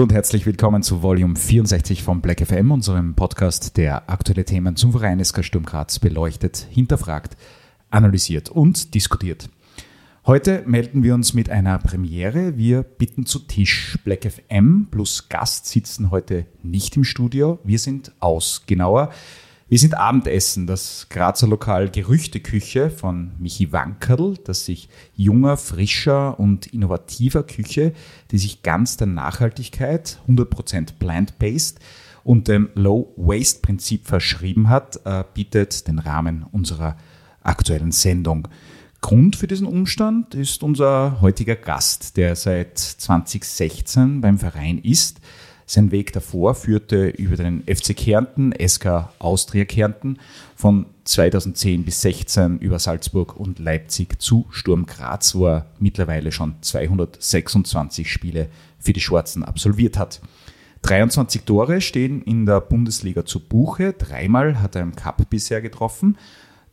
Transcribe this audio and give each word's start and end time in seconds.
Hallo 0.00 0.06
und 0.06 0.14
herzlich 0.14 0.46
willkommen 0.46 0.82
zu 0.82 1.02
Volume 1.02 1.36
64 1.36 2.02
von 2.02 2.22
Black 2.22 2.40
FM, 2.40 2.70
unserem 2.70 3.14
Podcast, 3.14 3.76
der 3.76 4.08
aktuelle 4.08 4.46
Themen 4.46 4.74
zum 4.74 4.92
Verein 4.92 5.22
SK 5.22 5.44
Sturm 5.44 5.66
Graz 5.66 5.98
beleuchtet, 5.98 6.66
hinterfragt, 6.70 7.36
analysiert 7.90 8.48
und 8.48 8.94
diskutiert. 8.94 9.50
Heute 10.24 10.62
melden 10.64 11.02
wir 11.02 11.12
uns 11.14 11.34
mit 11.34 11.50
einer 11.50 11.76
Premiere. 11.76 12.56
Wir 12.56 12.82
bitten 12.82 13.26
zu 13.26 13.40
Tisch. 13.40 13.98
Black 14.02 14.24
FM 14.24 14.86
plus 14.90 15.28
Gast 15.28 15.66
sitzen 15.66 16.10
heute 16.10 16.46
nicht 16.62 16.96
im 16.96 17.04
Studio. 17.04 17.58
Wir 17.62 17.78
sind 17.78 18.12
aus. 18.20 18.62
Genauer, 18.64 19.10
wir 19.70 19.78
sind 19.78 19.94
Abendessen, 19.94 20.66
das 20.66 21.06
Grazer 21.10 21.46
Lokal 21.46 21.90
Gerüchteküche 21.90 22.90
von 22.90 23.30
Michi 23.38 23.70
Wankerl, 23.70 24.36
das 24.42 24.64
sich 24.64 24.88
junger, 25.14 25.56
frischer 25.56 26.40
und 26.40 26.66
innovativer 26.66 27.44
Küche, 27.44 27.92
die 28.32 28.38
sich 28.38 28.64
ganz 28.64 28.96
der 28.96 29.06
Nachhaltigkeit, 29.06 30.18
100% 30.28 30.94
plant-based 30.98 31.78
und 32.24 32.48
dem 32.48 32.70
Low-Waste-Prinzip 32.74 34.08
verschrieben 34.08 34.68
hat, 34.68 35.02
äh, 35.04 35.22
bietet 35.34 35.86
den 35.86 36.00
Rahmen 36.00 36.44
unserer 36.50 36.96
aktuellen 37.44 37.92
Sendung. 37.92 38.48
Grund 39.00 39.36
für 39.36 39.46
diesen 39.46 39.68
Umstand 39.68 40.34
ist 40.34 40.64
unser 40.64 41.20
heutiger 41.20 41.54
Gast, 41.54 42.16
der 42.16 42.34
seit 42.34 42.76
2016 42.76 44.20
beim 44.20 44.36
Verein 44.36 44.78
ist, 44.78 45.20
sein 45.70 45.92
Weg 45.92 46.12
davor 46.12 46.56
führte 46.56 47.10
über 47.10 47.36
den 47.36 47.62
FC 47.62 47.96
Kärnten, 47.96 48.52
SK 48.52 49.10
Austria 49.20 49.64
Kärnten, 49.64 50.18
von 50.56 50.86
2010 51.04 51.84
bis 51.84 52.00
16 52.00 52.58
über 52.58 52.80
Salzburg 52.80 53.38
und 53.38 53.60
Leipzig 53.60 54.20
zu 54.20 54.46
Sturm 54.50 54.86
Graz, 54.86 55.36
wo 55.36 55.46
er 55.46 55.66
mittlerweile 55.78 56.32
schon 56.32 56.56
226 56.60 58.10
Spiele 58.10 58.48
für 58.80 58.92
die 58.92 59.00
Schwarzen 59.00 59.44
absolviert 59.44 59.96
hat. 59.96 60.20
23 60.82 61.42
Tore 61.42 61.80
stehen 61.80 62.20
in 62.22 62.46
der 62.46 62.60
Bundesliga 62.60 63.24
zu 63.24 63.38
Buche. 63.38 63.92
Dreimal 63.92 64.60
hat 64.60 64.74
er 64.74 64.82
im 64.82 64.96
Cup 64.96 65.30
bisher 65.30 65.60
getroffen. 65.60 66.16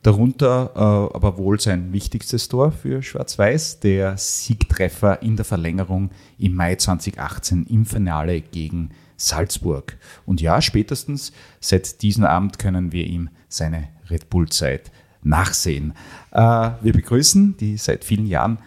Darunter 0.02 0.72
äh, 0.74 1.16
aber 1.16 1.38
wohl 1.38 1.58
sein 1.58 1.92
wichtigstes 1.92 2.48
Tor 2.48 2.70
für 2.70 3.02
Schwarz-Weiß, 3.02 3.80
der 3.80 4.16
Siegtreffer 4.16 5.22
in 5.22 5.36
der 5.36 5.44
Verlängerung 5.44 6.10
im 6.38 6.54
Mai 6.54 6.76
2018 6.76 7.66
im 7.66 7.84
Finale 7.84 8.40
gegen 8.40 8.90
Salzburg. 9.16 9.96
Und 10.24 10.40
ja, 10.40 10.62
spätestens 10.62 11.32
seit 11.60 12.02
diesem 12.02 12.24
Abend 12.24 12.60
können 12.60 12.92
wir 12.92 13.06
ihm 13.06 13.28
seine 13.48 13.88
Red 14.08 14.30
Bull-Zeit 14.30 14.92
nachsehen. 15.22 15.94
Äh, 16.30 16.40
wir 16.80 16.92
begrüßen 16.92 17.56
die 17.56 17.76
seit 17.76 18.04
vielen 18.04 18.26
Jahren 18.26 18.58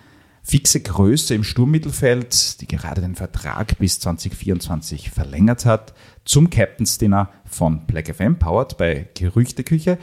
fixe 0.44 0.82
Größe 0.82 1.34
im 1.34 1.46
Sturmmittelfeld, 1.46 2.60
die 2.60 2.68
gerade 2.68 3.00
den 3.00 3.16
Vertrag 3.16 3.78
bis 3.80 4.02
2024 4.02 5.12
verlängert 5.12 5.66
hat, 5.66 5.94
zum 6.26 6.50
Captain's 6.50 6.98
Dinner 6.98 7.30
von 7.46 7.86
Black 7.86 8.14
FM, 8.14 8.38
powered 8.38 8.78
bei 8.78 9.08
Gerüchteküche 9.14 9.98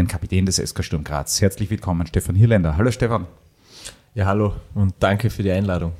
den 0.00 0.08
Kapitän 0.08 0.46
des 0.46 0.56
SK 0.56 0.82
Sturm 0.82 1.04
Graz. 1.04 1.40
Herzlich 1.40 1.70
willkommen, 1.70 2.06
Stefan 2.06 2.34
Hirländer. 2.34 2.76
Hallo 2.76 2.90
Stefan. 2.90 3.26
Ja, 4.14 4.26
hallo 4.26 4.54
und 4.74 4.94
danke 4.98 5.28
für 5.30 5.42
die 5.42 5.50
Einladung. 5.50 5.92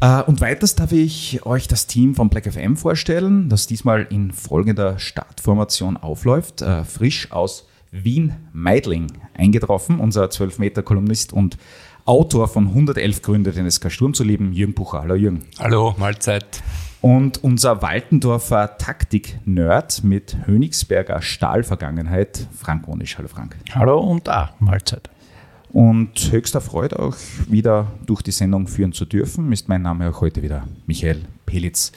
Äh, 0.00 0.22
und 0.22 0.40
weiters 0.40 0.74
darf 0.74 0.90
ich 0.92 1.46
euch 1.46 1.68
das 1.68 1.86
Team 1.86 2.14
von 2.16 2.28
Black 2.28 2.52
FM 2.52 2.76
vorstellen, 2.76 3.48
das 3.48 3.66
diesmal 3.66 4.08
in 4.10 4.32
folgender 4.32 4.98
Startformation 4.98 5.96
aufläuft. 5.96 6.62
Äh, 6.62 6.84
frisch 6.84 7.30
aus 7.30 7.68
Wien-Meidling 7.92 9.06
eingetroffen, 9.34 10.00
unser 10.00 10.24
12-Meter-Kolumnist 10.24 11.32
und 11.32 11.58
Autor 12.04 12.48
von 12.48 12.66
111 12.66 13.22
Gründe, 13.22 13.52
den 13.52 13.70
SK 13.70 13.92
Sturm 13.92 14.14
zu 14.14 14.24
lieben, 14.24 14.52
Jürgen 14.52 14.74
Bucher. 14.74 15.02
Hallo 15.02 15.14
Jürgen. 15.14 15.44
Hallo, 15.60 15.94
Mahlzeit. 15.96 16.60
Und 17.02 17.42
unser 17.42 17.82
Waltendorfer 17.82 18.78
Taktik-Nerd 18.78 20.04
mit 20.04 20.36
Hönigsberger 20.46 21.20
Stahlvergangenheit, 21.20 22.46
Frank 22.56 22.86
Wonisch. 22.86 23.18
Hallo 23.18 23.26
Frank. 23.26 23.56
Hallo 23.74 23.98
und 23.98 24.28
ah, 24.28 24.54
Mahlzeit. 24.60 25.10
Und 25.72 26.30
höchster 26.30 26.60
Freude 26.60 27.00
auch 27.00 27.16
wieder 27.48 27.88
durch 28.06 28.22
die 28.22 28.30
Sendung 28.30 28.68
führen 28.68 28.92
zu 28.92 29.04
dürfen, 29.04 29.50
ist 29.50 29.68
mein 29.68 29.82
Name 29.82 30.08
auch 30.08 30.20
heute 30.20 30.42
wieder 30.42 30.68
Michael 30.86 31.22
Pelitz. 31.44 31.90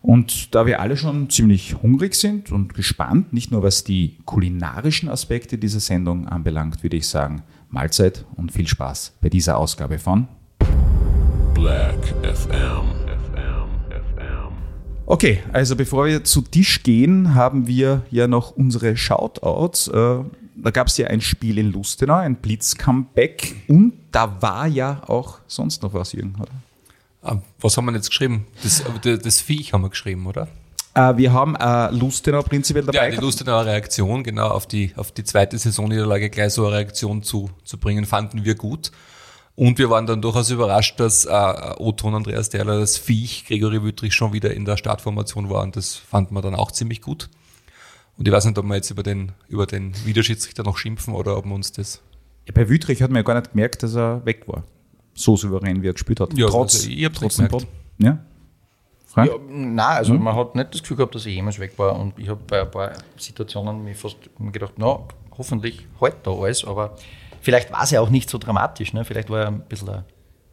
Und 0.00 0.54
da 0.54 0.64
wir 0.64 0.80
alle 0.80 0.96
schon 0.96 1.28
ziemlich 1.28 1.82
hungrig 1.82 2.14
sind 2.14 2.50
und 2.50 2.72
gespannt, 2.72 3.34
nicht 3.34 3.50
nur 3.50 3.62
was 3.62 3.84
die 3.84 4.16
kulinarischen 4.24 5.10
Aspekte 5.10 5.58
dieser 5.58 5.80
Sendung 5.80 6.26
anbelangt, 6.26 6.82
würde 6.82 6.96
ich 6.96 7.06
sagen, 7.06 7.42
Mahlzeit 7.68 8.24
und 8.34 8.50
viel 8.50 8.66
Spaß 8.66 9.12
bei 9.20 9.28
dieser 9.28 9.58
Ausgabe 9.58 9.98
von 9.98 10.26
Black 11.52 12.14
FM. 12.22 13.01
Okay, 15.06 15.42
also 15.52 15.76
bevor 15.76 16.06
wir 16.06 16.24
zu 16.24 16.42
Tisch 16.42 16.82
gehen, 16.82 17.34
haben 17.34 17.66
wir 17.66 18.02
ja 18.10 18.28
noch 18.28 18.52
unsere 18.52 18.96
Shoutouts. 18.96 19.88
Äh, 19.88 20.18
da 20.54 20.70
gab 20.70 20.86
es 20.86 20.96
ja 20.96 21.08
ein 21.08 21.20
Spiel 21.20 21.58
in 21.58 21.72
Lustenau, 21.72 22.14
ein 22.14 22.36
Blitz-Comeback 22.36 23.54
und 23.68 23.94
da 24.12 24.40
war 24.40 24.66
ja 24.66 25.02
auch 25.06 25.38
sonst 25.46 25.82
noch 25.82 25.94
was, 25.94 26.12
Jürgen, 26.12 26.36
oder? 26.40 26.52
Ah, 27.22 27.38
was 27.60 27.76
haben 27.76 27.86
wir 27.86 27.92
jetzt 27.94 28.10
geschrieben? 28.10 28.46
Das, 28.62 28.82
das 29.02 29.40
Viech 29.40 29.72
haben 29.72 29.82
wir 29.82 29.90
geschrieben, 29.90 30.26
oder? 30.26 30.48
Äh, 30.94 31.16
wir 31.16 31.32
haben 31.32 31.56
äh, 31.56 31.90
Lustenau 31.90 32.42
prinzipiell 32.42 32.84
dabei. 32.84 33.08
Ja, 33.08 33.14
die 33.14 33.20
Lustenauer 33.20 33.64
Reaktion, 33.64 34.22
genau, 34.22 34.48
auf 34.48 34.66
die, 34.66 34.92
auf 34.96 35.12
die 35.12 35.24
zweite 35.24 35.56
Saisonniederlage 35.56 36.30
gleich 36.30 36.52
so 36.52 36.66
eine 36.66 36.76
Reaktion 36.76 37.22
zu, 37.22 37.50
zu 37.64 37.78
bringen, 37.78 38.04
fanden 38.04 38.44
wir 38.44 38.54
gut. 38.54 38.92
Und 39.54 39.78
wir 39.78 39.90
waren 39.90 40.06
dann 40.06 40.22
durchaus 40.22 40.50
überrascht, 40.50 40.98
dass 40.98 41.26
äh, 41.26 41.74
Oton 41.76 42.14
Andreas 42.14 42.48
Derler, 42.48 42.80
das 42.80 42.96
Viech, 42.96 43.44
Gregory 43.46 43.82
Wüttrich 43.82 44.14
schon 44.14 44.32
wieder 44.32 44.54
in 44.54 44.64
der 44.64 44.76
Startformation 44.76 45.50
war 45.50 45.62
und 45.62 45.76
das 45.76 45.94
fanden 45.94 46.34
wir 46.34 46.40
dann 46.40 46.54
auch 46.54 46.70
ziemlich 46.70 47.02
gut. 47.02 47.28
Und 48.16 48.26
ich 48.26 48.32
weiß 48.32 48.46
nicht, 48.46 48.58
ob 48.58 48.64
wir 48.64 48.76
jetzt 48.76 48.90
über 48.90 49.02
den, 49.02 49.32
über 49.48 49.66
den 49.66 49.94
Wiederschiedsrichter 50.06 50.62
noch 50.62 50.78
schimpfen 50.78 51.14
oder 51.14 51.36
ob 51.36 51.44
wir 51.44 51.54
uns 51.54 51.72
das. 51.72 52.02
Ja, 52.46 52.52
bei 52.54 52.68
Wüttrich 52.68 53.02
hat 53.02 53.10
man 53.10 53.16
ja 53.18 53.22
gar 53.22 53.34
nicht 53.34 53.52
gemerkt, 53.52 53.82
dass 53.82 53.94
er 53.94 54.24
weg 54.24 54.48
war. 54.48 54.64
So 55.14 55.36
souverän, 55.36 55.82
wie 55.82 55.88
er 55.88 55.92
gespielt 55.92 56.20
hat. 56.20 56.36
Ja, 56.36 56.46
trotz, 56.46 56.74
also 56.76 56.88
ich 56.88 57.04
habe 57.04 57.14
trotzdem 57.14 57.48
gemerkt. 57.48 57.66
Ja? 57.98 58.18
Frank? 59.06 59.30
Ja, 59.30 59.38
nein, 59.50 59.78
also 59.78 60.14
mhm. 60.14 60.22
man 60.22 60.34
hat 60.34 60.54
nicht 60.54 60.72
das 60.72 60.80
Gefühl 60.80 60.96
gehabt, 60.96 61.14
dass 61.14 61.26
er 61.26 61.32
jemals 61.32 61.58
weg 61.58 61.78
war. 61.78 61.98
Und 61.98 62.18
ich 62.18 62.28
habe 62.28 62.40
bei 62.46 62.62
ein 62.62 62.70
paar 62.70 62.92
Situationen 63.16 63.84
mir 63.84 63.94
fast 63.94 64.16
gedacht, 64.50 64.72
na, 64.78 65.00
hoffentlich 65.36 65.86
halt 66.00 66.16
da 66.22 66.30
alles, 66.30 66.64
aber 66.64 66.96
Vielleicht 67.42 67.72
war 67.72 67.82
es 67.82 67.90
ja 67.90 68.00
auch 68.00 68.10
nicht 68.10 68.30
so 68.30 68.38
dramatisch. 68.38 68.92
Ne? 68.92 69.04
Vielleicht 69.04 69.28
war 69.28 69.40
ja 69.40 69.46
ein 69.48 69.60
bisschen 69.62 69.88
eine 69.88 70.04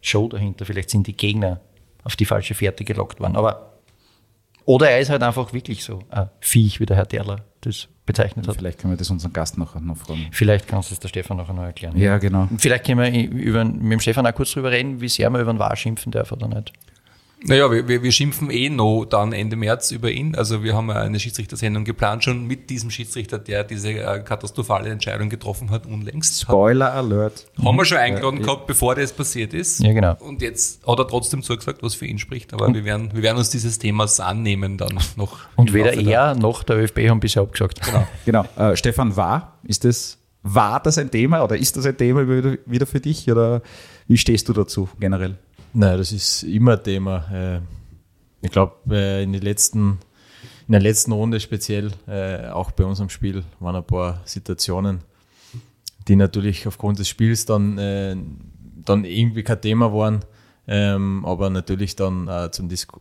Show 0.01 0.27
dahinter. 0.27 0.65
Vielleicht 0.65 0.89
sind 0.89 1.07
die 1.07 1.15
Gegner 1.15 1.61
auf 2.03 2.15
die 2.15 2.25
falsche 2.25 2.55
Fährte 2.55 2.83
gelockt 2.83 3.19
worden. 3.19 3.35
Aber 3.35 3.69
oder 4.65 4.89
er 4.89 4.99
ist 4.99 5.09
halt 5.09 5.23
einfach 5.23 5.51
wirklich 5.53 5.83
so 5.83 6.03
ein 6.09 6.29
Viech, 6.41 6.79
wie 6.79 6.85
der 6.85 6.95
Herr 6.95 7.05
Derler 7.05 7.45
das 7.61 7.87
bezeichnet 8.05 8.47
hat. 8.47 8.55
Vielleicht 8.55 8.79
können 8.79 8.93
wir 8.93 8.97
das 8.97 9.09
unseren 9.09 9.33
Gast 9.33 9.57
noch, 9.57 9.79
noch 9.79 9.97
fragen. 9.97 10.27
Vielleicht 10.31 10.67
kannst 10.67 10.89
du 10.89 10.93
es 10.93 10.99
der 10.99 11.07
Stefan 11.07 11.37
noch 11.37 11.49
einmal 11.49 11.67
erklären. 11.67 11.97
Ja, 11.97 12.17
genau. 12.17 12.47
vielleicht 12.57 12.85
können 12.85 12.99
wir 12.99 13.29
über, 13.29 13.65
mit 13.65 13.91
dem 13.91 13.99
Stefan 13.99 14.27
auch 14.27 14.33
kurz 14.33 14.51
drüber 14.51 14.71
reden, 14.71 15.01
wie 15.01 15.09
sehr 15.09 15.29
man 15.29 15.41
über 15.41 15.53
den 15.53 15.59
Wahr 15.59 15.75
schimpfen 15.75 16.11
darf 16.11 16.31
oder 16.31 16.47
nicht. 16.47 16.73
Naja, 17.45 17.71
wir, 17.71 17.87
wir, 17.87 18.03
wir 18.03 18.11
schimpfen 18.11 18.49
eh 18.51 18.69
noch 18.69 19.05
dann 19.05 19.31
Ende 19.31 19.55
März 19.55 19.91
über 19.91 20.11
ihn. 20.11 20.35
Also 20.35 20.61
wir 20.63 20.75
haben 20.75 20.89
eine 20.89 21.19
Schiedsrichtersendung 21.19 21.85
geplant, 21.85 22.23
schon 22.23 22.45
mit 22.45 22.69
diesem 22.69 22.91
Schiedsrichter, 22.91 23.39
der 23.39 23.63
diese 23.63 23.91
äh, 23.91 24.19
katastrophale 24.19 24.89
Entscheidung 24.89 25.29
getroffen 25.29 25.71
hat, 25.71 25.85
unlängst. 25.85 26.41
Spoiler 26.41 26.93
Alert. 26.93 27.47
Haben 27.63 27.77
wir 27.77 27.85
schon 27.85 27.97
eingeladen 27.97 28.39
ja, 28.39 28.45
gehabt, 28.45 28.67
bevor 28.67 28.95
das 28.95 29.13
passiert 29.13 29.53
ist. 29.53 29.79
Ja, 29.79 29.93
genau. 29.93 30.15
Und 30.19 30.41
jetzt 30.41 30.85
hat 30.85 30.99
er 30.99 31.07
trotzdem 31.07 31.41
zugesagt, 31.41 31.81
was 31.81 31.95
für 31.95 32.05
ihn 32.05 32.19
spricht. 32.19 32.53
Aber 32.53 32.73
wir 32.73 32.83
werden, 32.83 33.11
wir 33.13 33.23
werden 33.23 33.37
uns 33.37 33.49
dieses 33.49 33.79
Themas 33.79 34.19
annehmen 34.19 34.77
dann 34.77 34.99
noch. 35.15 35.39
Und 35.55 35.73
weder 35.73 35.93
er 35.93 36.35
noch 36.35 36.63
der 36.63 36.77
ÖFB 36.77 37.07
haben 37.09 37.21
bisher 37.21 37.41
abgesagt. 37.41 37.81
Genau. 37.81 38.07
genau. 38.25 38.45
Äh, 38.57 38.75
Stefan, 38.75 39.15
war, 39.15 39.59
ist 39.63 39.85
das, 39.85 40.17
war 40.43 40.81
das 40.81 40.97
ein 40.97 41.09
Thema 41.09 41.43
oder 41.43 41.57
ist 41.57 41.77
das 41.77 41.85
ein 41.85 41.95
Thema 41.97 42.27
wieder 42.27 42.85
für 42.85 42.99
dich? 42.99 43.31
Oder 43.31 43.61
wie 44.07 44.17
stehst 44.17 44.49
du 44.49 44.53
dazu 44.53 44.89
generell? 44.99 45.37
Nein, 45.73 45.97
das 45.99 46.11
ist 46.11 46.43
immer 46.43 46.81
Thema. 46.81 47.25
Äh, 47.31 47.61
ich 48.41 48.51
glaube, 48.51 48.73
äh, 48.89 49.23
in, 49.23 49.33
in 49.33 49.97
der 50.67 50.81
letzten 50.81 51.11
Runde 51.11 51.39
speziell, 51.39 51.91
äh, 52.07 52.47
auch 52.47 52.71
bei 52.71 52.85
unserem 52.85 53.09
Spiel, 53.09 53.43
waren 53.59 53.75
ein 53.75 53.83
paar 53.83 54.21
Situationen, 54.25 55.01
die 56.07 56.15
natürlich 56.15 56.65
aufgrund 56.65 56.97
des 56.97 57.07
Spiels 57.07 57.45
dann, 57.45 57.75
dann 58.83 59.05
irgendwie 59.05 59.43
kein 59.43 59.61
Thema 59.61 59.93
waren, 59.93 60.25
ähm, 60.67 61.23
aber 61.23 61.51
natürlich 61.51 61.95
dann 61.95 62.49
zum, 62.51 62.67
Disku 62.67 62.99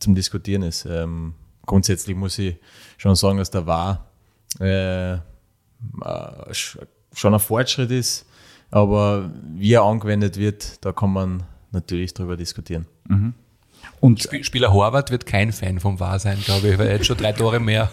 zum 0.00 0.14
Diskutieren 0.16 0.62
ist. 0.62 0.84
Ähm, 0.86 1.34
grundsätzlich 1.66 2.16
muss 2.16 2.38
ich 2.38 2.56
schon 2.96 3.14
sagen, 3.14 3.38
dass 3.38 3.50
der 3.52 3.66
war 3.66 4.10
schon 7.12 7.34
ein 7.34 7.40
Fortschritt 7.40 7.92
ist, 7.92 8.26
aber 8.72 9.30
wie 9.54 9.74
er 9.74 9.82
angewendet 9.82 10.36
wird, 10.36 10.84
da 10.84 10.92
kann 10.92 11.12
man 11.12 11.44
natürlich 11.72 12.14
darüber 12.14 12.36
diskutieren. 12.36 12.86
Mhm. 13.08 13.34
Und 14.00 14.20
Sp 14.22 14.42
Spieler 14.42 14.72
Horvath 14.72 15.10
wird 15.10 15.26
kein 15.26 15.52
Fan 15.52 15.80
vom 15.80 16.00
Wahr 16.00 16.18
sein, 16.18 16.38
glaube 16.44 16.68
ich, 16.68 16.78
weil 16.78 16.88
er 16.88 16.96
jetzt 16.96 17.06
schon 17.06 17.16
drei 17.16 17.32
Tore 17.32 17.60
mehr. 17.60 17.90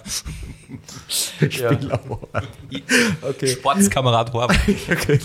Spieler 1.07 1.99
Horvath. 2.07 2.47
Okay. 3.21 3.47
Sportskamerad 3.47 4.33
Horvath. 4.33 4.57
okay. 4.91 5.19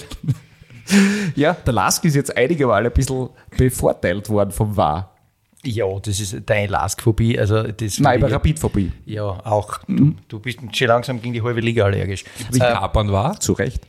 Ja, 1.36 1.54
der 1.54 1.72
Lask 1.72 2.04
ist 2.04 2.14
jetzt 2.14 2.36
einige 2.36 2.66
Mal 2.66 2.84
ein 2.84 2.92
bisschen 2.92 3.28
bevorteilt 3.56 4.28
worden 4.28 4.50
vom 4.50 4.76
Wahr. 4.76 5.14
Ja, 5.62 5.86
das 6.00 6.20
ist 6.20 6.36
deine 6.46 6.68
Laskphobie. 6.68 7.38
Also 7.38 7.62
das 7.64 7.98
Nein, 7.98 8.18
über 8.18 8.32
Rapidphobie. 8.32 8.92
Ja, 9.04 9.24
auch. 9.24 9.78
Du, 9.86 10.14
du 10.26 10.38
bist 10.38 10.58
schon 10.72 10.88
langsam 10.88 11.20
gegen 11.20 11.34
die 11.34 11.42
halbe 11.42 11.60
Liga 11.60 11.84
allergisch. 11.84 12.24
Wie 12.50 12.58
Japan 12.58 13.12
war? 13.12 13.38
Zu 13.38 13.52
Recht. 13.52 13.86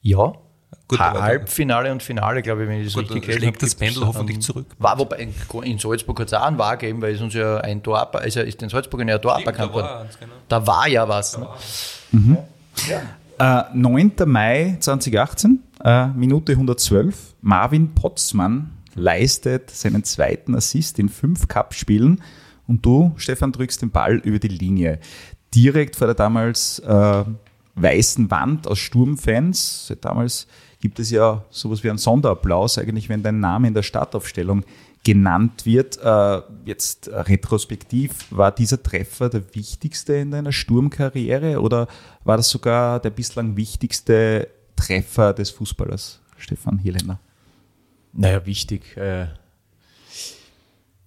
Ja. 0.00 0.34
Gut, 0.98 1.00
Halbfinale 1.22 1.90
und 1.92 2.02
Finale, 2.02 2.42
glaube 2.42 2.62
ich, 2.62 2.68
wenn 2.68 2.78
ich 2.80 2.86
das 2.86 2.94
Gut, 2.94 3.04
richtig 3.04 3.22
gelesen 3.22 3.40
schlägt 3.40 3.56
habe, 3.56 3.66
das 3.66 3.74
Pendel 3.74 4.06
hoffentlich 4.06 4.36
ähm, 4.36 4.40
zurück. 4.42 4.66
War, 4.78 4.98
wobei 4.98 5.16
in, 5.18 5.34
in 5.64 5.78
Salzburg 5.78 6.20
hat 6.20 6.26
es 6.28 6.34
auch 6.34 6.42
einen 6.42 6.58
Wahr 6.58 6.76
gegeben, 6.76 7.02
weil 7.02 7.14
es 7.14 7.20
uns 7.20 7.34
ja 7.34 7.58
ein 7.58 7.82
Tor, 7.82 7.98
ab- 8.00 8.16
also 8.16 8.40
ist 8.40 8.62
in 8.62 8.68
Salzburg 8.68 9.00
ja 9.06 9.14
ein 9.16 9.22
Tor 9.22 9.36
aberkannt 9.36 9.72
worden. 9.72 10.08
genau. 10.18 10.32
Da 10.48 10.66
war 10.66 10.88
ja 10.88 11.08
was. 11.08 11.38
Ne? 11.38 11.48
Äh, 13.38 13.62
9. 13.74 14.12
Mai 14.26 14.76
2018, 14.80 15.60
äh, 15.84 16.06
Minute 16.08 16.52
112. 16.52 17.34
Marvin 17.40 17.94
Potzmann 17.94 18.70
leistet 18.94 19.70
seinen 19.70 20.04
zweiten 20.04 20.54
Assist 20.54 20.98
in 20.98 21.08
fünf 21.08 21.48
Cup-Spielen 21.48 22.22
und 22.66 22.84
du, 22.84 23.12
Stefan, 23.16 23.50
drückst 23.52 23.82
den 23.82 23.90
Ball 23.90 24.16
über 24.18 24.38
die 24.38 24.48
Linie. 24.48 24.98
Direkt 25.54 25.96
vor 25.96 26.06
der 26.06 26.14
damals 26.14 26.78
äh, 26.80 27.24
weißen 27.74 28.30
Wand 28.30 28.66
aus 28.68 28.78
Sturmfans. 28.78 29.86
Seit 29.88 30.04
damals 30.04 30.46
gibt 30.82 30.98
es 30.98 31.10
ja 31.10 31.44
sowas 31.48 31.82
wie 31.84 31.88
einen 31.88 31.98
Sonderapplaus, 31.98 32.76
eigentlich, 32.76 33.08
wenn 33.08 33.22
dein 33.22 33.38
Name 33.38 33.68
in 33.68 33.74
der 33.74 33.84
Startaufstellung 33.84 34.64
genannt 35.04 35.64
wird. 35.64 35.96
Äh, 36.02 36.42
jetzt 36.64 37.06
äh, 37.06 37.20
retrospektiv, 37.20 38.26
war 38.30 38.50
dieser 38.50 38.82
Treffer 38.82 39.28
der 39.28 39.42
wichtigste 39.54 40.14
in 40.14 40.32
deiner 40.32 40.50
Sturmkarriere 40.50 41.60
oder 41.60 41.86
war 42.24 42.36
das 42.36 42.50
sogar 42.50 42.98
der 42.98 43.10
bislang 43.10 43.56
wichtigste 43.56 44.48
Treffer 44.74 45.32
des 45.32 45.50
Fußballers, 45.50 46.20
Stefan 46.36 46.78
Hirländer? 46.78 47.20
Naja, 48.12 48.44
wichtig. 48.44 48.96
Äh, 48.96 49.28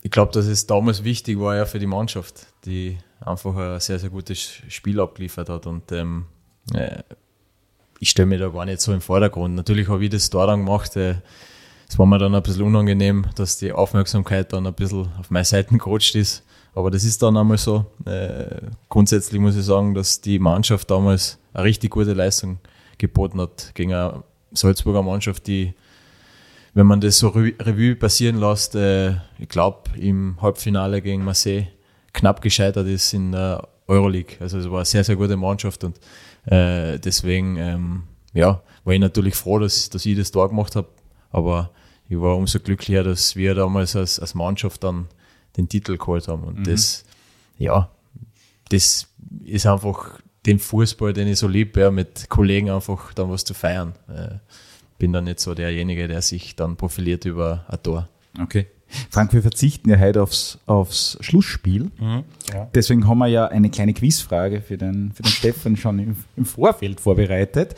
ich 0.02 0.12
glaube, 0.12 0.32
dass 0.32 0.46
es 0.46 0.66
damals 0.68 1.04
wichtig 1.04 1.38
war 1.38 1.58
ja 1.58 1.66
für 1.66 1.80
die 1.80 1.86
Mannschaft, 1.86 2.48
die 2.66 2.98
einfach 3.20 3.56
ein 3.58 3.80
sehr, 3.82 4.00
sehr 4.00 4.10
gutes 4.10 4.42
Spiel 4.70 5.02
abgeliefert 5.02 5.50
hat. 5.50 5.68
Und 5.68 5.92
ähm, 5.92 6.28
äh, 6.74 7.04
ich 8.00 8.10
stelle 8.10 8.28
mir 8.28 8.38
da 8.40 8.50
gar 8.50 8.66
nicht 8.66 8.82
so 8.82 8.94
im 8.94 9.02
Vordergrund. 9.02 9.56
Natürlich 9.56 9.88
habe 9.88 10.04
ich 10.04 10.10
das 10.10 10.30
da 10.30 10.46
dann 10.46 10.66
gemacht. 10.66 10.96
Es 10.96 12.00
war 12.00 12.06
mir 12.06 12.18
dann 12.18 12.36
ein 12.36 12.44
bisschen 12.44 12.64
unangenehm, 12.64 13.26
dass 13.36 13.58
die 13.58 13.72
Aufmerksamkeit 13.72 14.52
dann 14.54 14.68
ein 14.68 14.74
bisschen 14.74 15.08
auf 15.20 15.30
meine 15.30 15.46
Seiten 15.46 15.78
gerutscht 15.78 16.16
ist. 16.16 16.44
Aber 16.74 16.92
das 16.92 17.04
ist 17.04 17.22
dann 17.24 17.38
einmal 17.38 17.58
so. 17.58 17.86
Äh, 18.06 18.68
grundsätzlich 18.90 19.40
muss 19.40 19.56
ich 19.56 19.64
sagen, 19.64 19.94
dass 19.94 20.20
die 20.20 20.40
Mannschaft 20.40 20.92
damals 20.92 21.38
eine 21.54 21.64
richtig 21.64 21.92
gute 21.92 22.14
Leistung 22.14 22.60
geboten 22.98 23.40
hat 23.40 23.72
gegen 23.76 23.94
eine 23.94 24.24
Salzburger 24.52 25.02
Mannschaft, 25.02 25.48
die 25.48 25.74
wenn 26.74 26.88
man 26.88 27.00
das 27.00 27.20
so 27.20 27.30
Re- 27.30 27.54
Revue 27.62 27.96
passieren 27.96 28.38
lässt, 28.38 28.76
äh, 28.76 29.12
ich 29.40 29.48
glaube, 29.48 29.92
im 29.98 30.38
Halbfinale 30.42 31.02
gegen 31.02 31.24
Marseille 31.24 31.68
knapp 32.12 32.42
gescheitert 32.42 32.88
ist 32.88 33.14
in 33.14 33.32
der 33.32 33.66
Euroleague. 33.88 34.36
Also 34.42 34.58
es 34.58 34.70
war 34.70 34.80
eine 34.80 34.86
sehr, 34.86 35.06
sehr 35.06 35.16
gute 35.16 35.38
Mannschaft 35.38 35.86
und 35.86 35.98
äh, 36.46 37.00
deswegen 37.00 37.58
ähm, 37.58 38.04
ja, 38.34 38.62
war 38.84 38.94
ich 38.94 39.00
natürlich 39.00 39.36
froh, 39.36 39.60
dass, 39.60 39.90
dass 39.90 40.06
ich 40.06 40.18
das 40.18 40.32
da 40.32 40.46
gemacht 40.46 40.76
habe. 40.76 40.90
Aber 41.32 41.72
ich 42.08 42.20
war 42.20 42.38
umso 42.38 42.60
glücklicher, 42.60 43.04
dass 43.04 43.36
wir 43.36 43.56
damals 43.56 43.96
als, 43.96 44.20
als 44.20 44.36
Mannschaft 44.36 44.84
dann 44.84 45.08
den 45.58 45.68
Titel 45.70 45.98
geholt 45.98 46.28
haben. 46.28 46.44
Und 46.44 46.68
das, 46.68 47.06
ja, 47.58 47.90
das 48.70 49.08
ist 49.44 49.66
einfach 49.66 50.20
den 50.46 50.60
Fußball, 50.60 51.14
den 51.14 51.28
ich 51.28 51.40
so 51.40 51.48
liebe, 51.48 51.80
ja, 51.80 51.92
mit 51.92 52.30
Kollegen 52.30 52.70
einfach 52.70 53.14
dann 53.14 53.32
was 53.32 53.44
zu 53.44 53.54
feiern. 53.54 53.94
Äh, 54.08 54.36
bin 54.98 55.12
dann 55.12 55.26
nicht 55.26 55.40
so 55.40 55.54
derjenige, 55.56 56.08
der 56.08 56.22
sich 56.22 56.56
dann 56.56 56.78
profiliert 56.78 57.26
über 57.26 57.66
ein 57.68 57.82
Tor. 57.82 58.08
Okay. 58.40 58.68
Frank, 59.10 59.34
wir 59.34 59.42
verzichten 59.42 59.90
ja 59.90 59.98
heute 60.00 60.22
aufs, 60.22 60.60
aufs 60.68 61.18
Schlussspiel. 61.22 61.92
ja. 62.54 62.70
Deswegen 62.74 63.08
haben 63.08 63.18
wir 63.18 63.28
ja 63.28 63.48
eine 63.48 63.70
kleine 63.70 63.94
Quizfrage 63.94 64.62
für 64.62 64.78
den, 64.78 65.12
für 65.12 65.24
den 65.24 65.30
Stefan 65.32 65.76
schon 65.76 66.00
im, 66.00 66.16
im 66.36 66.46
Vorfeld 66.46 67.00
vorbereitet. 67.02 67.76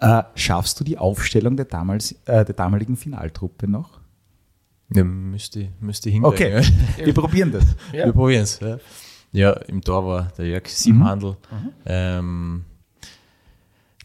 Äh, 0.00 0.22
schaffst 0.34 0.78
du 0.80 0.84
die 0.84 0.96
Aufstellung 0.98 1.56
der, 1.56 1.66
damals, 1.66 2.12
äh, 2.26 2.44
der 2.44 2.54
damaligen 2.54 2.96
Finaltruppe 2.96 3.68
noch? 3.68 4.00
Ja, 4.94 5.02
müsste, 5.04 5.60
ich- 5.60 5.70
müsste 5.80 6.10
hinkriegen. 6.10 6.58
Okay, 6.58 6.62
Ja. 6.98 7.06
wir 7.06 7.14
probieren 7.14 7.52
das. 7.52 7.64
Ja. 7.92 8.06
Wir 8.06 8.12
probieren 8.12 8.42
es. 8.44 8.60
Ja. 8.60 8.78
ja, 9.32 9.50
im 9.52 9.80
Tor 9.82 10.06
war 10.06 10.32
der 10.38 10.46
Jörg 10.46 10.68
Siebenhandel. 10.68 11.36
Ähm, 11.84 12.64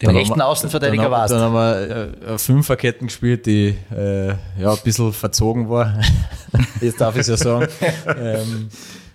Den 0.02 0.08
dann 0.08 0.16
rechten 0.16 0.32
haben 0.34 0.40
wir- 0.40 0.48
Außenverteidiger 0.48 1.04
dann, 1.04 1.12
warst. 1.12 1.34
Dann 1.34 1.42
haben 1.42 1.54
wir 1.54 2.28
äh, 2.30 2.38
Fünferketten 2.38 3.08
gespielt, 3.08 3.46
die 3.46 3.76
äh, 3.96 4.30
ja, 4.60 4.72
ein 4.72 4.78
bisschen 4.84 5.12
verzogen 5.14 5.70
war. 5.70 6.00
Jetzt 6.82 7.02
darf 7.02 7.16
ich 7.16 7.22
es 7.22 7.28
ja 7.28 7.38
sagen. 7.38 7.68
ähm, 8.18 8.70